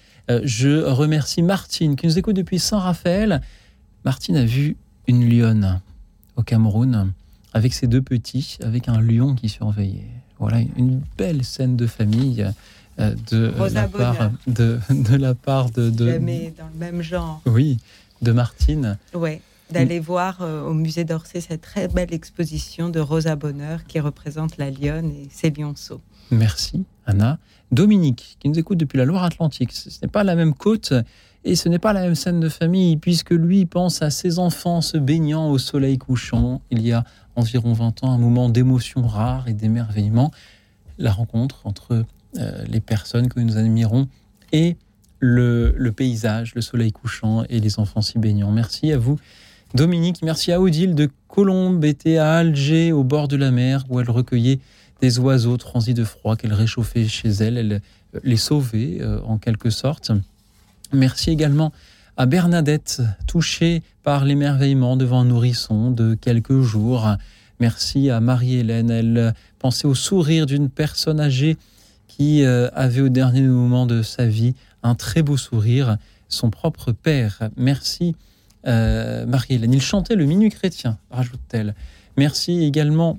Je 0.45 0.85
remercie 0.85 1.43
Martine 1.43 1.97
qui 1.97 2.07
nous 2.07 2.17
écoute 2.17 2.37
depuis 2.37 2.61
Saint-Raphaël. 2.61 3.41
Martine 4.05 4.37
a 4.37 4.45
vu 4.45 4.77
une 5.09 5.29
lionne 5.29 5.81
au 6.37 6.45
Cameroun 6.45 7.13
avec 7.53 7.75
ses 7.75 7.89
deux 7.89 8.01
petits, 8.01 8.57
avec 8.63 8.89
un 8.89 9.01
lion 9.01 9.35
qui 9.35 9.49
surveillait. 9.49 10.20
Voilà 10.41 10.59
une 10.77 11.03
belle 11.17 11.45
scène 11.45 11.77
de 11.77 11.87
famille 11.87 12.51
euh, 12.99 13.15
de, 13.31 13.53
la 13.73 13.87
part, 13.87 14.31
de, 14.47 14.81
de, 14.91 15.17
la 15.17 15.35
part 15.35 15.71
de, 15.71 15.91
de 15.91 16.07
dans 16.07 16.69
le 16.73 16.79
même 16.79 17.03
genre. 17.03 17.41
Oui, 17.47 17.79
de 18.23 18.33
Martine. 18.33 18.99
Oui, 19.15 19.41
d'aller 19.71 20.01
voir 20.01 20.39
euh, 20.41 20.65
au 20.65 20.73
musée 20.75 21.05
d'Orsay 21.05 21.41
cette 21.41 21.61
très 21.61 21.89
belle 21.89 22.13
exposition 22.13 22.89
de 22.89 23.01
Rosa 23.01 23.37
Bonheur 23.37 23.85
qui 23.87 24.01
représente 24.01 24.57
la 24.57 24.71
lionne 24.71 25.11
et 25.11 25.29
ses 25.31 25.51
lionceaux. 25.51 26.01
Merci 26.31 26.85
Anna. 27.07 27.39
Dominique, 27.71 28.37
qui 28.41 28.49
nous 28.49 28.59
écoute 28.59 28.79
depuis 28.79 28.99
la 28.99 29.05
Loire-Atlantique. 29.05 29.73
Ce 29.73 29.89
n'est 30.03 30.11
pas 30.11 30.25
la 30.25 30.35
même 30.35 30.55
côte 30.55 30.93
et 31.45 31.55
ce 31.55 31.69
n'est 31.69 31.79
pas 31.79 31.93
la 31.93 32.03
même 32.03 32.15
scène 32.15 32.41
de 32.41 32.49
famille, 32.49 32.97
puisque 32.97 33.31
lui 33.31 33.65
pense 33.65 34.03
à 34.03 34.11
ses 34.11 34.39
enfants 34.39 34.81
se 34.81 34.99
baignant 34.99 35.51
au 35.51 35.59
soleil 35.59 35.97
couchant. 35.97 36.61
Il 36.71 36.83
y 36.83 36.93
a 36.93 37.05
environ 37.41 37.73
20 37.73 38.05
ans, 38.05 38.13
un 38.13 38.19
moment 38.19 38.49
d'émotion 38.49 39.07
rare 39.07 39.49
et 39.49 39.53
d'émerveillement, 39.53 40.31
la 40.99 41.13
rencontre 41.13 41.63
entre 41.65 42.05
euh, 42.39 42.65
les 42.69 42.81
personnes 42.81 43.29
que 43.29 43.41
nous 43.41 43.57
admirons 43.57 44.09
et 44.53 44.77
le, 45.19 45.91
paysage, 45.91 46.55
le 46.55 46.61
soleil 46.61 46.93
couchant 46.93 47.45
et 47.49 47.61
les 47.61 47.79
enfants 47.79 48.01
s'y 48.01 48.19
baignant. 48.19 48.51
Merci 48.51 48.93
à 48.93 48.99
vous, 48.99 49.19
Dominique. 49.75 50.23
Merci 50.23 50.53
à 50.53 50.61
Odile 50.61 50.95
de 50.95 51.11
Colombe, 51.29 51.85
était 51.85 52.17
à 52.17 52.37
Alger, 52.37 52.93
au 52.93 53.05
bord 53.05 53.29
de 53.29 53.37
la 53.37 53.51
mer, 53.51 53.85
où 53.91 54.01
elle 54.01 54.11
recueillait 54.11 54.61
des 55.01 55.19
oiseaux 55.19 55.57
transis 55.57 55.95
de 55.95 56.05
froid 56.05 56.37
qu'elle 56.37 56.55
réchauffait 56.55 57.07
chez 57.07 57.29
elle. 57.29 57.59
Elle 57.59 57.83
les 58.25 58.37
sauvait 58.37 58.99
euh, 59.01 59.21
en 59.27 59.39
quelque 59.39 59.71
sorte. 59.71 60.13
Merci 60.93 61.31
également 61.31 61.73
à 62.21 62.27
Bernadette, 62.27 63.01
touchée 63.27 63.83
par 64.03 64.27
l'émerveillement 64.27 64.99
devant 64.99 65.21
un 65.21 65.25
nourrisson 65.25 65.91
de 65.91 66.15
quelques 66.15 66.61
jours. 66.61 67.09
Merci 67.61 68.11
à 68.11 68.21
Marie-Hélène, 68.21 68.91
elle 68.91 69.35
pensait 69.59 69.87
au 69.87 69.95
sourire 69.95 70.45
d'une 70.45 70.69
personne 70.69 71.19
âgée 71.19 71.57
qui 72.09 72.45
euh, 72.45 72.69
avait 72.75 73.01
au 73.01 73.09
dernier 73.09 73.41
moment 73.41 73.87
de 73.87 74.03
sa 74.03 74.27
vie 74.27 74.55
un 74.83 74.95
très 74.95 75.23
beau 75.23 75.39
sourire, 75.39 75.97
son 76.29 76.51
propre 76.51 76.93
père. 76.93 77.49
Merci 77.57 78.15
euh, 78.67 79.25
Marie-Hélène. 79.25 79.73
Il 79.73 79.81
chantait 79.81 80.15
le 80.15 80.27
minuit 80.27 80.51
chrétien, 80.51 80.99
rajoute-t-elle. 81.11 81.75
Merci 82.19 82.65
également 82.65 83.19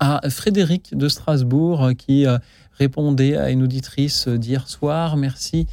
à 0.00 0.28
Frédéric 0.28 0.96
de 0.96 1.08
Strasbourg 1.08 1.90
qui 1.96 2.26
euh, 2.26 2.38
répondait 2.72 3.36
à 3.36 3.50
une 3.50 3.62
auditrice 3.62 4.26
d'hier 4.26 4.68
soir. 4.68 5.16
Merci 5.16 5.68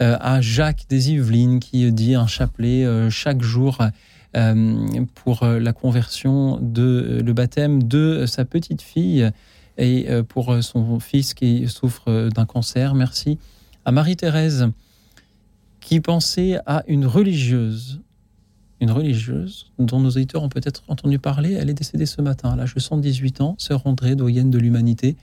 à 0.00 0.40
Jacques 0.40 0.86
des 0.88 1.12
Yvelines 1.12 1.60
qui 1.60 1.90
dit 1.92 2.14
un 2.14 2.26
chapelet 2.26 2.84
euh, 2.84 3.10
chaque 3.10 3.42
jour 3.42 3.78
euh, 4.36 5.04
pour 5.14 5.44
la 5.44 5.72
conversion 5.72 6.58
de 6.60 7.20
le 7.24 7.32
baptême 7.32 7.82
de 7.82 8.26
sa 8.26 8.44
petite 8.44 8.82
fille 8.82 9.30
et 9.78 10.08
pour 10.28 10.62
son 10.62 10.98
fils 10.98 11.34
qui 11.34 11.68
souffre 11.68 12.28
d'un 12.30 12.44
cancer. 12.44 12.94
Merci 12.94 13.38
à 13.84 13.92
Marie-Thérèse 13.92 14.68
qui 15.80 16.00
pensait 16.00 16.58
à 16.66 16.84
une 16.86 17.06
religieuse, 17.06 18.02
une 18.80 18.90
religieuse 18.90 19.70
dont 19.78 20.00
nos 20.00 20.10
auditeurs 20.10 20.42
ont 20.42 20.50
peut-être 20.50 20.82
entendu 20.88 21.18
parler. 21.18 21.54
Elle 21.54 21.70
est 21.70 21.74
décédée 21.74 22.04
ce 22.04 22.20
matin 22.20 22.50
à 22.50 22.56
l'âge 22.56 22.74
de 22.74 22.80
118 22.80 23.40
ans, 23.40 23.54
sœur 23.56 23.86
André, 23.86 24.14
doyenne 24.14 24.50
de 24.50 24.58
l'humanité. 24.58 25.16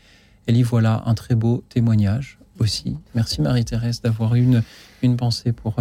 Elle 0.48 0.58
y 0.58 0.64
voilà 0.64 1.04
un 1.06 1.14
très 1.14 1.36
beau 1.36 1.64
témoignage 1.70 2.40
aussi. 2.60 2.98
Merci 3.14 3.42
Marie-Thérèse 3.42 4.02
d'avoir 4.02 4.36
une, 4.36 4.64
une 5.02 5.18
pensée 5.18 5.52
pour 5.52 5.76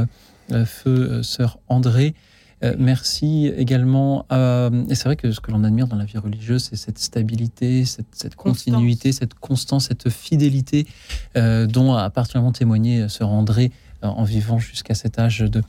euh, 0.52 0.64
feu 0.66 1.10
euh, 1.10 1.22
sœur 1.22 1.58
André. 1.68 2.14
Euh, 2.62 2.74
merci 2.78 3.50
également 3.56 4.26
à... 4.28 4.68
Et 4.88 4.94
c'est 4.94 5.04
vrai 5.04 5.16
que 5.16 5.32
ce 5.32 5.40
que 5.40 5.50
l'on 5.50 5.64
admire 5.64 5.86
dans 5.86 5.96
la 5.96 6.04
vie 6.04 6.18
religieuse, 6.18 6.64
c'est 6.64 6.76
cette 6.76 6.98
stabilité, 6.98 7.84
cette, 7.84 8.34
continuité, 8.34 9.12
cette 9.12 9.34
constance, 9.34 9.88
cette 9.88 10.10
fidélité 10.10 10.86
dont 11.34 11.94
a 11.94 12.08
particulièrement 12.10 12.52
témoigné 12.52 13.08
sœur 13.08 13.30
André 13.30 13.72
en 14.02 14.22
vivant 14.22 14.58
jusqu'à 14.58 14.94
cet 14.94 15.18
âge 15.18 15.40
de 15.40 15.62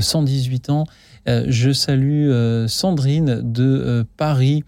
118 0.00 0.70
ans. 0.70 0.84
je 1.26 1.72
salue 1.72 2.30
Sandrine 2.66 3.40
de 3.42 4.04
Paris 4.16 4.64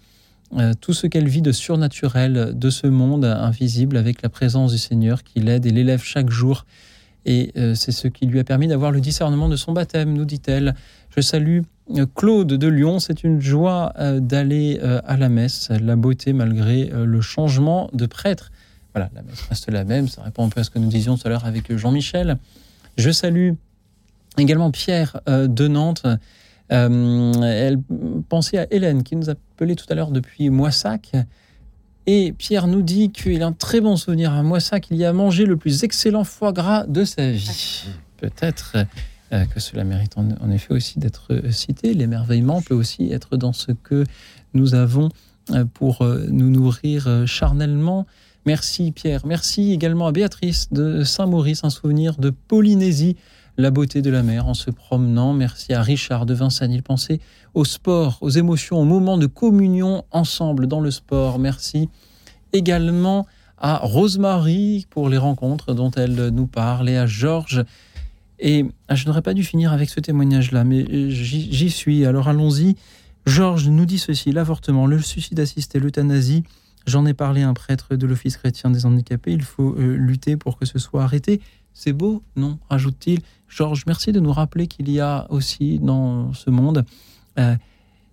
euh, 0.57 0.73
tout 0.81 0.95
ce 0.95 1.07
qu'elle 1.07 1.29
vit 1.29 1.43
de 1.43 1.53
surnaturel 1.53 2.53
de 2.55 2.71
ce 2.71 2.87
monde 2.87 3.27
invisible 3.27 3.99
avec 3.99 4.23
la 4.23 4.31
présence 4.31 4.73
du 4.73 4.79
Seigneur 4.79 5.23
qui 5.23 5.41
l'aide 5.41 5.67
et 5.67 5.71
l'élève 5.71 6.03
chaque 6.03 6.31
jour. 6.31 6.65
Et 7.27 7.53
euh, 7.59 7.75
c'est 7.75 7.93
ce 7.93 8.09
qui 8.09 8.25
lui 8.25 8.39
a 8.39 8.45
permis 8.45 8.67
d'avoir 8.67 8.91
le 8.91 9.01
discernement 9.01 9.51
de 9.51 9.57
son 9.57 9.73
baptême, 9.73 10.15
nous 10.15 10.25
dit-elle. 10.25 10.75
Je 11.15 11.21
salue 11.21 11.61
euh, 11.95 12.07
Claude 12.15 12.49
de 12.49 12.67
Lyon. 12.67 12.99
C'est 12.99 13.25
une 13.25 13.43
joie 13.43 13.93
d'aller 13.99 14.81
à 14.81 15.17
la 15.19 15.29
messe, 15.29 15.69
la 15.71 15.97
beauté 15.97 16.33
malgré 16.33 16.87
le 16.87 17.21
changement 17.21 17.91
de 17.93 18.07
prêtre. 18.07 18.51
Voilà, 18.95 19.11
la 19.15 19.23
messe 19.23 19.43
reste 19.51 19.71
la 19.71 19.85
même. 19.85 20.09
Ça 20.09 20.23
répond 20.23 20.47
un 20.47 20.49
peu 20.49 20.61
à 20.61 20.65
ce 20.65 20.71
que 20.71 20.79
nous 20.79 20.89
disions 20.89 21.19
tout 21.19 21.27
à 21.27 21.31
l'heure 21.31 21.45
avec 21.45 21.77
Jean-Michel. 21.77 22.39
Je 22.97 23.11
salue 23.11 23.53
également 24.39 24.71
Pierre 24.71 25.21
de 25.27 25.69
Nantes. 25.69 26.07
Elle 26.71 27.79
pensait 28.29 28.59
à 28.59 28.67
Hélène 28.71 29.03
qui 29.03 29.17
nous 29.17 29.31
a 29.31 29.33
appelé 29.33 29.75
tout 29.75 29.87
à 29.89 29.95
l'heure 29.95 30.11
depuis 30.11 30.51
Moissac. 30.51 31.13
Et 32.11 32.33
Pierre 32.33 32.69
nous 32.69 32.81
dit 32.81 33.11
qu'il 33.11 33.43
a 33.43 33.47
un 33.47 33.53
très 33.53 33.83
bon 33.83 33.97
souvenir 33.97 34.33
à 34.33 34.43
Moissac. 34.43 34.89
Il 34.91 34.97
y 34.97 35.05
a 35.05 35.13
mangé 35.13 35.45
le 35.45 35.59
plus 35.59 35.85
excellent 35.85 36.25
foie 36.25 36.53
gras 36.53 36.87
de 36.87 37.05
sa 37.05 37.31
vie. 37.31 37.85
Peut-être 38.17 38.79
euh, 39.35 39.45
que 39.45 39.61
cela 39.61 39.85
mérite 39.85 40.17
en, 40.17 40.51
effet 40.51 40.73
aussi 40.73 40.99
d'être 40.99 41.35
euh, 41.35 41.51
cité. 41.51 41.93
L'émerveillement 41.93 42.63
peut 42.63 42.75
aussi 42.75 43.13
être 43.13 43.37
dans 43.37 43.53
ce 43.53 43.73
que 43.73 44.05
nous 44.55 44.75
avons 44.75 45.11
euh, 45.51 45.67
pour 45.67 46.03
nous 46.03 46.49
nourrir 46.49 47.25
charnellement. 47.27 48.07
Merci 48.47 48.91
Pierre. 48.91 49.27
Merci 49.27 49.73
également 49.73 50.07
à 50.07 50.13
Béatrice 50.13 50.73
de 50.73 51.05
Saint-Maurice, 51.05 51.63
un 51.63 51.69
souvenir 51.69 52.17
de 52.17 52.31
Polynésie 52.31 53.17
la 53.59 53.73
beauté 53.73 54.03
de 54.03 54.11
la 54.11 54.23
mer 54.23 54.47
en 54.47 54.55
se 54.55 54.71
promenant. 54.71 55.35
Merci 55.35 55.75
à 55.75 55.83
Richard 55.83 56.27
de 56.27 56.33
Vincennes. 56.33 56.73
Il 56.73 56.85
pensait 56.85 57.19
au 57.55 57.65
sport, 57.65 58.19
aux 58.21 58.31
émotions, 58.31 58.81
aux 58.81 58.85
moments 58.85 59.19
de 59.19 59.27
communion 59.27 60.05
ensemble 60.13 60.69
dans 60.69 60.81
le 60.81 60.93
sport. 60.93 61.41
Merci 61.41 61.89
également 62.53 63.27
à 63.59 63.79
Rosemary 63.79 64.87
pour 64.91 65.09
les 65.09 65.19
rencontres 65.19 65.75
dont 65.75 65.91
elle 65.91 66.29
nous 66.29 66.47
parle 66.47 66.89
et 66.89 66.97
à 66.97 67.07
Georges. 67.07 67.65
Et 68.39 68.65
ah, 68.87 68.95
je 68.95 69.07
n'aurais 69.07 69.23
pas 69.23 69.35
dû 69.35 69.43
finir 69.43 69.73
avec 69.73 69.91
ce 69.91 69.99
témoignage-là, 69.99 70.63
mais 70.63 71.11
j'y 71.11 71.71
suis. 71.71 72.07
Alors 72.07 72.29
allons-y. 72.29 72.77
Georges 73.27 73.69
nous 73.69 73.85
dit 73.87 73.99
ceci 73.99 74.31
l'avortement, 74.31 74.87
le 74.87 75.01
suicide 75.01 75.41
assisté, 75.41 75.81
l'euthanasie. 75.81 76.45
J'en 76.87 77.05
ai 77.05 77.13
parlé 77.13 77.43
à 77.43 77.49
un 77.49 77.55
prêtre 77.55 77.97
de 77.97 78.07
l'Office 78.07 78.37
chrétien 78.37 78.71
des 78.71 78.87
handicapés. 78.87 79.33
Il 79.33 79.43
faut 79.43 79.75
euh, 79.77 79.97
lutter 79.97 80.37
pour 80.37 80.57
que 80.57 80.65
ce 80.65 80.79
soit 80.79 81.03
arrêté. 81.03 81.41
C'est 81.81 81.93
beau, 81.93 82.25
non 82.35 82.59
ajoute-t-il. 82.71 83.21
Georges, 83.49 83.85
merci 83.87 84.11
de 84.11 84.19
nous 84.19 84.33
rappeler 84.33 84.67
qu'il 84.67 84.91
y 84.91 84.99
a 84.99 85.29
aussi 85.31 85.79
dans 85.79 86.33
ce 86.33 86.51
monde 86.51 86.85
euh, 87.39 87.55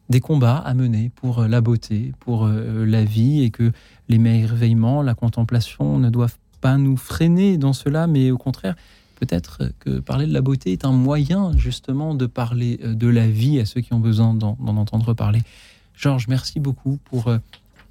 des 0.07 0.19
combats 0.19 0.57
à 0.57 0.75
mener 0.75 1.09
pour 1.15 1.39
euh, 1.39 1.47
la 1.47 1.61
beauté, 1.61 2.13
pour 2.19 2.45
euh, 2.45 2.85
la 2.85 3.03
vie, 3.03 3.41
et 3.41 3.49
que 3.49 3.71
l'émerveillement, 4.07 5.01
la 5.01 5.15
contemplation 5.15 5.97
ne 5.97 6.11
doivent 6.11 6.37
pas 6.61 6.77
nous 6.77 6.95
freiner 6.95 7.57
dans 7.57 7.73
cela, 7.73 8.05
mais 8.05 8.29
au 8.29 8.37
contraire, 8.37 8.75
peut-être 9.15 9.71
que 9.79 9.99
parler 9.99 10.27
de 10.27 10.33
la 10.33 10.41
beauté 10.41 10.71
est 10.71 10.85
un 10.85 10.91
moyen 10.91 11.51
justement 11.57 12.13
de 12.13 12.27
parler 12.27 12.77
de 12.77 13.07
la 13.07 13.27
vie 13.27 13.59
à 13.59 13.65
ceux 13.65 13.81
qui 13.81 13.95
ont 13.95 13.99
besoin 13.99 14.35
d'en 14.35 14.57
entendre 14.59 15.15
parler. 15.15 15.41
Georges, 15.95 16.27
merci 16.27 16.59
beaucoup 16.59 16.99
pour 17.05 17.33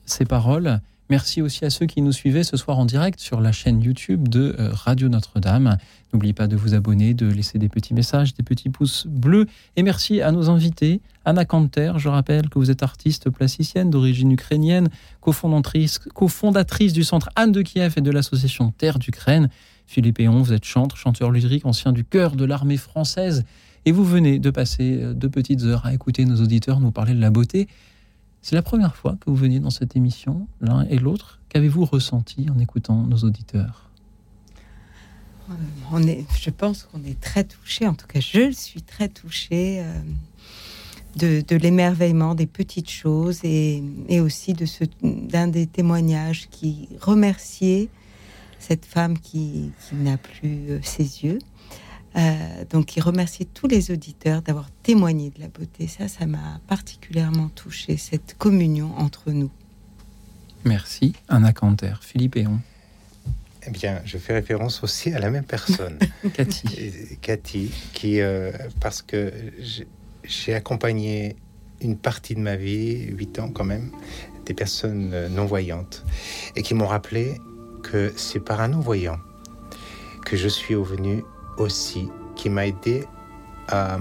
ces 0.07 0.25
paroles. 0.25 0.81
Merci 1.11 1.43
aussi 1.43 1.67
à 1.67 1.71
ceux 1.71 1.85
qui 1.85 2.01
nous 2.01 2.13
suivaient 2.13 2.45
ce 2.45 2.57
soir 2.57 2.79
en 2.79 2.87
direct 2.87 3.21
sur 3.21 3.43
la 3.43 3.53
chaîne 3.53 3.83
YouTube 3.83 4.27
de 4.27 4.57
euh, 4.59 4.71
Radio 4.73 5.11
Notre-Dame. 5.11 5.77
N'oubliez 6.15 6.33
pas 6.33 6.47
de 6.47 6.57
vous 6.57 6.73
abonner, 6.73 7.13
de 7.13 7.27
laisser 7.27 7.59
des 7.59 7.69
petits 7.69 7.93
messages, 7.93 8.33
des 8.33 8.43
petits 8.43 8.71
pouces 8.71 9.07
bleus. 9.07 9.47
Et 9.77 9.83
merci 9.83 10.23
à 10.23 10.33
nos 10.33 10.49
invités. 10.49 11.03
Anna 11.27 11.45
Kanter, 11.45 11.93
je 11.99 12.09
rappelle 12.09 12.49
que 12.49 12.59
vous 12.59 12.71
êtes 12.71 12.83
artiste 12.83 13.29
plasticienne 13.29 13.91
d'origine 13.91 14.33
ukrainienne, 14.33 14.89
cofondatrice, 15.21 15.99
cofondatrice 15.99 16.95
du 16.95 17.05
centre 17.05 17.29
Anne 17.37 17.53
de 17.53 17.61
Kiev 17.61 17.93
et 17.99 18.01
de 18.01 18.11
l'association 18.11 18.71
Terre 18.71 18.99
d'Ukraine. 18.99 19.51
Philippe 19.87 20.21
Eon, 20.21 20.41
vous 20.41 20.55
êtes 20.55 20.65
chanteur, 20.65 20.97
chanteur 20.97 21.31
lyrique, 21.31 21.67
ancien 21.67 21.93
du 21.93 22.05
chœur 22.05 22.35
de 22.35 22.47
l'armée 22.47 22.79
française. 22.79 23.45
Et 23.85 23.93
vous 23.93 24.05
venez 24.05 24.39
de 24.39 24.49
passer 24.49 25.01
euh, 25.03 25.13
deux 25.13 25.29
petites 25.29 25.65
heures 25.65 25.85
à 25.85 25.93
écouter 25.93 26.25
nos 26.25 26.41
auditeurs 26.41 26.81
nous 26.81 26.93
parler 26.93 27.13
de 27.13 27.21
la 27.21 27.31
beauté 27.31 27.69
c'est 28.45 28.55
la 28.55 28.63
première 28.63 28.95
fois 28.95 29.17
que 29.19 29.31
vous 29.31 29.37
veniez 29.37 29.59
dans 29.59 29.71
cette 29.71 29.97
émission, 29.97 30.47
l'un 30.61 30.83
et 30.91 30.99
l'autre. 30.99 31.41
Qu'avez-vous 31.49 31.87
ressenti 31.87 32.47
en 32.55 32.59
écoutant 32.59 33.07
nos 33.07 33.17
auditeurs? 33.17 33.89
Euh, 35.49 35.55
on 35.93 36.03
est, 36.03 36.27
Je 36.39 36.51
pense 36.51 36.83
qu'on 36.83 37.03
est 37.05 37.19
très 37.19 37.45
touché, 37.45 37.89
en 37.89 37.95
tout 37.95 38.07
cas 38.07 38.21
je 38.21 38.53
suis 38.53 38.83
très 38.83 39.09
touchée 39.09 39.81
euh, 39.81 41.43
de, 41.49 41.57
l'émerveillement 41.57 42.35
des 42.35 42.45
petites 42.45 42.91
choses 42.91 43.41
et, 43.45 43.83
aussi 44.21 44.53
de 44.53 44.67
ce, 44.67 44.85
d'un 45.03 45.49
des 45.49 45.67
témoignages 45.67 46.49
qui 46.51 46.91
remerciait 47.01 47.89
cette 48.59 48.85
femme 48.85 49.19
qui, 49.19 49.73
qui 49.89 49.95
n'a 49.95 50.19
plus 50.19 50.69
euh, 50.69 50.81
ses 50.83 51.25
yeux 51.25 51.39
euh, 52.17 52.65
donc, 52.71 52.97
il 52.97 53.01
remerciait 53.01 53.47
tous 53.47 53.67
les 53.67 53.91
auditeurs 53.91 54.43
d'avoir 54.43 54.71
témoigné 54.83 55.31
de 55.31 55.41
la 55.41 55.49
beauté. 55.49 55.89
Ça, 55.89 56.09
ça 56.09 56.27
m'a 56.27 56.61
particulièrement 56.69 57.49
touché, 57.49 57.97
cette 57.97 58.37
communion 58.39 58.97
entre 58.97 59.33
nous. 59.33 59.51
Merci, 60.65 61.15
Anna 61.29 61.53
Canter. 61.53 61.95
Philippe 62.01 62.37
Eon. 62.37 62.61
Eh 63.67 63.71
bien, 63.71 64.01
je 64.05 64.19
fais 64.19 64.35
référence 64.35 64.83
aussi 64.83 65.13
à 65.13 65.19
la 65.19 65.31
même 65.31 65.45
personne, 65.45 65.99
Cathy. 66.35 67.19
Cathy, 67.21 67.71
qui, 67.95 68.21
euh, 68.21 68.53
parce 68.81 69.03
que 69.03 69.33
j'ai 70.23 70.55
accompagné 70.55 71.37
une 71.81 71.97
partie 71.97 72.35
de 72.35 72.41
ma 72.41 72.57
vie, 72.57 73.07
huit 73.07 73.39
ans 73.39 73.49
quand 73.49 73.65
même, 73.65 73.91
des 74.45 74.55
personnes 74.55 75.11
euh, 75.15 75.29
non-voyantes, 75.29 76.05
et 76.57 76.63
qui 76.63 76.75
m'ont 76.75 76.87
rappelé 76.87 77.41
que 77.83 78.13
c'est 78.17 78.41
par 78.41 78.61
un 78.61 78.69
non-voyant 78.69 79.19
que 80.25 80.37
je 80.37 80.49
suis 80.49 80.75
venu 80.75 81.23
aussi 81.59 82.09
qui 82.37 82.49
m'a 82.49 82.67
aidé 82.67 83.07
à, 83.69 83.99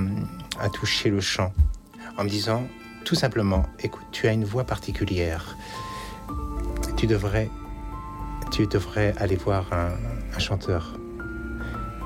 toucher 0.74 1.10
le 1.10 1.22
chant 1.22 1.54
en 2.18 2.24
me 2.24 2.30
disant 2.30 2.64
tout 3.06 3.16
simplement 3.16 3.66
écoute, 3.80 4.06
tu 4.12 4.28
as 4.28 4.32
une 4.32 4.46
voix 4.46 4.64
particulière. 4.64 5.58
Tu 6.96 7.08
devrais, 7.08 7.50
tu 8.52 8.66
devrais 8.68 9.14
aller 9.18 9.36
voir 9.36 9.72
un, 9.74 10.40
chanteur. 10.40 10.98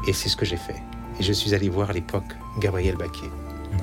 Et 0.07 0.13
c'est 0.13 0.29
ce 0.29 0.35
que 0.35 0.45
j'ai 0.45 0.57
fait. 0.57 0.81
Et 1.19 1.23
je 1.23 1.33
suis 1.33 1.53
allé 1.53 1.69
voir 1.69 1.89
à 1.89 1.93
l'époque 1.93 2.35
Gabriel 2.59 2.95
Baquet, 2.95 3.27
mhm. 3.71 3.79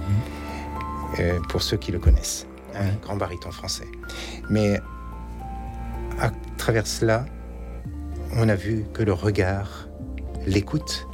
euh, 1.20 1.40
pour 1.48 1.62
ceux 1.62 1.76
qui 1.76 1.92
le 1.92 1.98
connaissent, 1.98 2.46
un 2.74 2.92
grand 3.02 3.16
baryton 3.16 3.50
français. 3.50 3.88
Mais 4.50 4.80
à 6.20 6.30
travers 6.58 6.86
cela, 6.86 7.26
on 8.36 8.48
a 8.48 8.54
vu 8.54 8.84
que 8.92 9.02
le 9.02 9.12
regard, 9.12 9.88
l'écoute, 10.46 11.06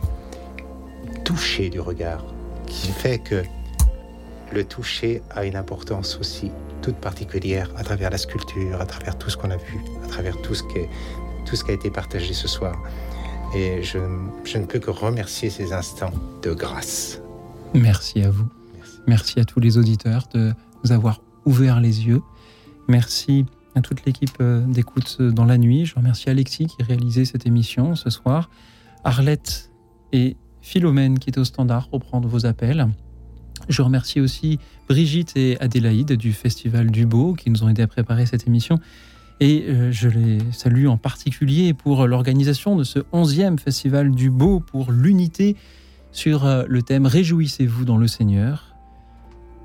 toucher 1.31 1.70
du 1.70 1.78
regard, 1.78 2.24
qui 2.66 2.89
fait 2.89 3.20
que 3.20 3.44
le 4.52 4.65
toucher 4.65 5.23
a 5.31 5.44
une 5.44 5.55
importance 5.55 6.19
aussi 6.20 6.51
toute 6.82 6.97
particulière 6.97 7.70
à 7.77 7.85
travers 7.85 8.11
la 8.11 8.19
sculpture, 8.19 8.81
à 8.81 8.86
travers 8.86 9.16
tout 9.16 9.31
ce 9.31 9.36
qu'on 9.36 9.51
a 9.52 9.57
vu, 9.57 9.78
à 10.05 10.09
travers 10.09 10.40
tout 10.43 10.55
ce, 10.55 10.65
qui, 10.65 10.81
tout 11.47 11.55
ce 11.55 11.62
qui 11.62 11.70
a 11.70 11.74
été 11.74 11.89
partagé 11.89 12.35
ce 12.35 12.48
soir. 12.48 12.77
Et 13.55 13.81
je, 13.85 13.98
je, 14.44 14.59
ne 14.59 14.66
peux 14.66 14.81
que 14.81 14.90
remercier 14.90 15.51
ces 15.51 15.73
instants 15.73 16.12
de 16.43 16.52
grâce. 16.52 17.20
Merci 17.74 18.23
à 18.23 18.31
vous. 18.31 18.48
Merci, 19.07 19.39
à 19.39 19.44
tous 19.44 19.61
les 19.61 19.78
auditeurs 19.78 20.27
de 20.35 20.52
nous 20.82 20.90
avoir 20.90 21.20
ouvert 21.44 21.78
les 21.78 22.07
yeux. 22.09 22.23
Merci 22.89 23.47
à 23.77 23.82
toute 23.82 24.05
l'équipe 24.05 24.36
euh, 24.40 24.66
d'écoute 24.66 25.23
dans 25.23 25.44
la 25.44 25.59
nuit. 25.59 25.86
Je 25.86 25.94
remercie 25.94 26.28
Alexis 26.28 26.66
qui 26.66 26.82
réalisait 26.82 27.24
cette 27.24 27.47
émission 27.47 27.94
ce 27.94 28.11
soir, 28.11 28.51
Arlette 29.05 29.70
et 30.12 30.36
Philomène 30.71 31.19
qui 31.19 31.31
est 31.31 31.39
au 31.39 31.43
standard 31.43 31.89
pour 31.89 31.99
prendre 31.99 32.29
vos 32.29 32.47
appels. 32.47 32.87
Je 33.69 33.83
remercie 33.83 34.21
aussi 34.21 34.61
Brigitte 34.89 35.37
et 35.37 35.61
Adélaïde 35.61 36.13
du 36.13 36.33
Festival 36.33 36.93
du 36.93 37.07
Beau 37.07 37.35
qui 37.35 37.51
nous 37.51 37.65
ont 37.65 37.69
aidé 37.69 37.83
à 37.83 37.89
préparer 37.89 38.25
cette 38.25 38.47
émission. 38.47 38.79
Et 39.41 39.65
euh, 39.67 39.91
je 39.91 40.09
les 40.09 40.39
salue 40.53 40.87
en 40.87 40.97
particulier 40.97 41.75
pour 41.75 42.07
l'organisation 42.07 42.77
de 42.77 42.85
ce 42.85 43.01
11e 43.13 43.59
Festival 43.59 44.13
du 44.13 44.31
Beau 44.31 44.61
pour 44.61 44.93
l'unité 44.93 45.57
sur 46.13 46.47
euh, 46.47 46.63
le 46.69 46.83
thème 46.83 47.05
Réjouissez-vous 47.05 47.85
dans 47.85 47.99
le 47.99 48.07
Seigneur. 48.07 48.77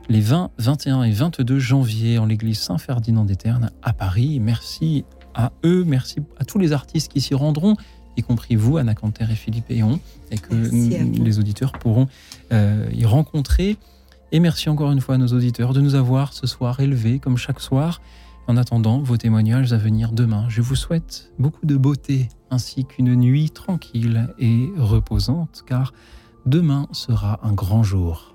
Les 0.10 0.22
20, 0.22 0.50
21 0.58 1.04
et 1.04 1.12
22 1.12 1.60
janvier 1.60 2.18
en 2.18 2.26
l'église 2.26 2.58
Saint-Ferdinand 2.58 3.26
d'Eterne 3.26 3.70
à 3.84 3.94
Paris. 3.94 4.40
Merci 4.40 5.06
à 5.36 5.52
eux, 5.64 5.84
merci 5.86 6.22
à 6.40 6.46
tous 6.46 6.58
les 6.58 6.74
artistes 6.74 7.12
qui 7.12 7.22
s'y 7.22 7.36
rendront 7.36 7.76
y 8.18 8.24
compris 8.24 8.56
vous, 8.56 8.78
Anna 8.78 8.96
Canter 8.96 9.26
et 9.30 9.36
Philippe 9.36 9.72
Eon, 9.72 10.00
et 10.32 10.38
que 10.38 10.54
les 10.54 11.40
auditeurs 11.40 11.74
pourront 11.74 12.08
euh, 12.52 12.90
y 12.94 13.06
rencontrer. 13.06 13.78
Et 14.32 14.40
merci 14.40 14.70
encore 14.70 14.92
une 14.92 15.02
fois 15.02 15.16
à 15.16 15.18
nos 15.18 15.28
auditeurs 15.28 15.74
de 15.74 15.82
nous 15.82 15.96
avoir 15.96 16.34
ce 16.34 16.48
soir 16.48 16.80
élevés, 16.80 17.20
comme 17.20 17.38
chaque 17.38 17.60
soir. 17.60 18.02
En 18.48 18.58
attendant 18.58 19.00
vos 19.00 19.18
témoignages 19.18 19.74
à 19.74 19.78
venir 19.78 20.12
demain, 20.12 20.46
je 20.50 20.62
vous 20.62 20.76
souhaite 20.76 21.32
beaucoup 21.40 21.66
de 21.66 21.76
beauté 21.78 22.30
ainsi 22.52 22.86
qu'une 22.86 23.16
nuit 23.16 23.50
tranquille 23.50 24.28
et 24.38 24.70
reposante, 24.78 25.64
car 25.66 25.94
demain 26.46 26.88
sera 26.92 27.40
un 27.44 27.54
grand 27.54 27.82
jour. 27.82 28.35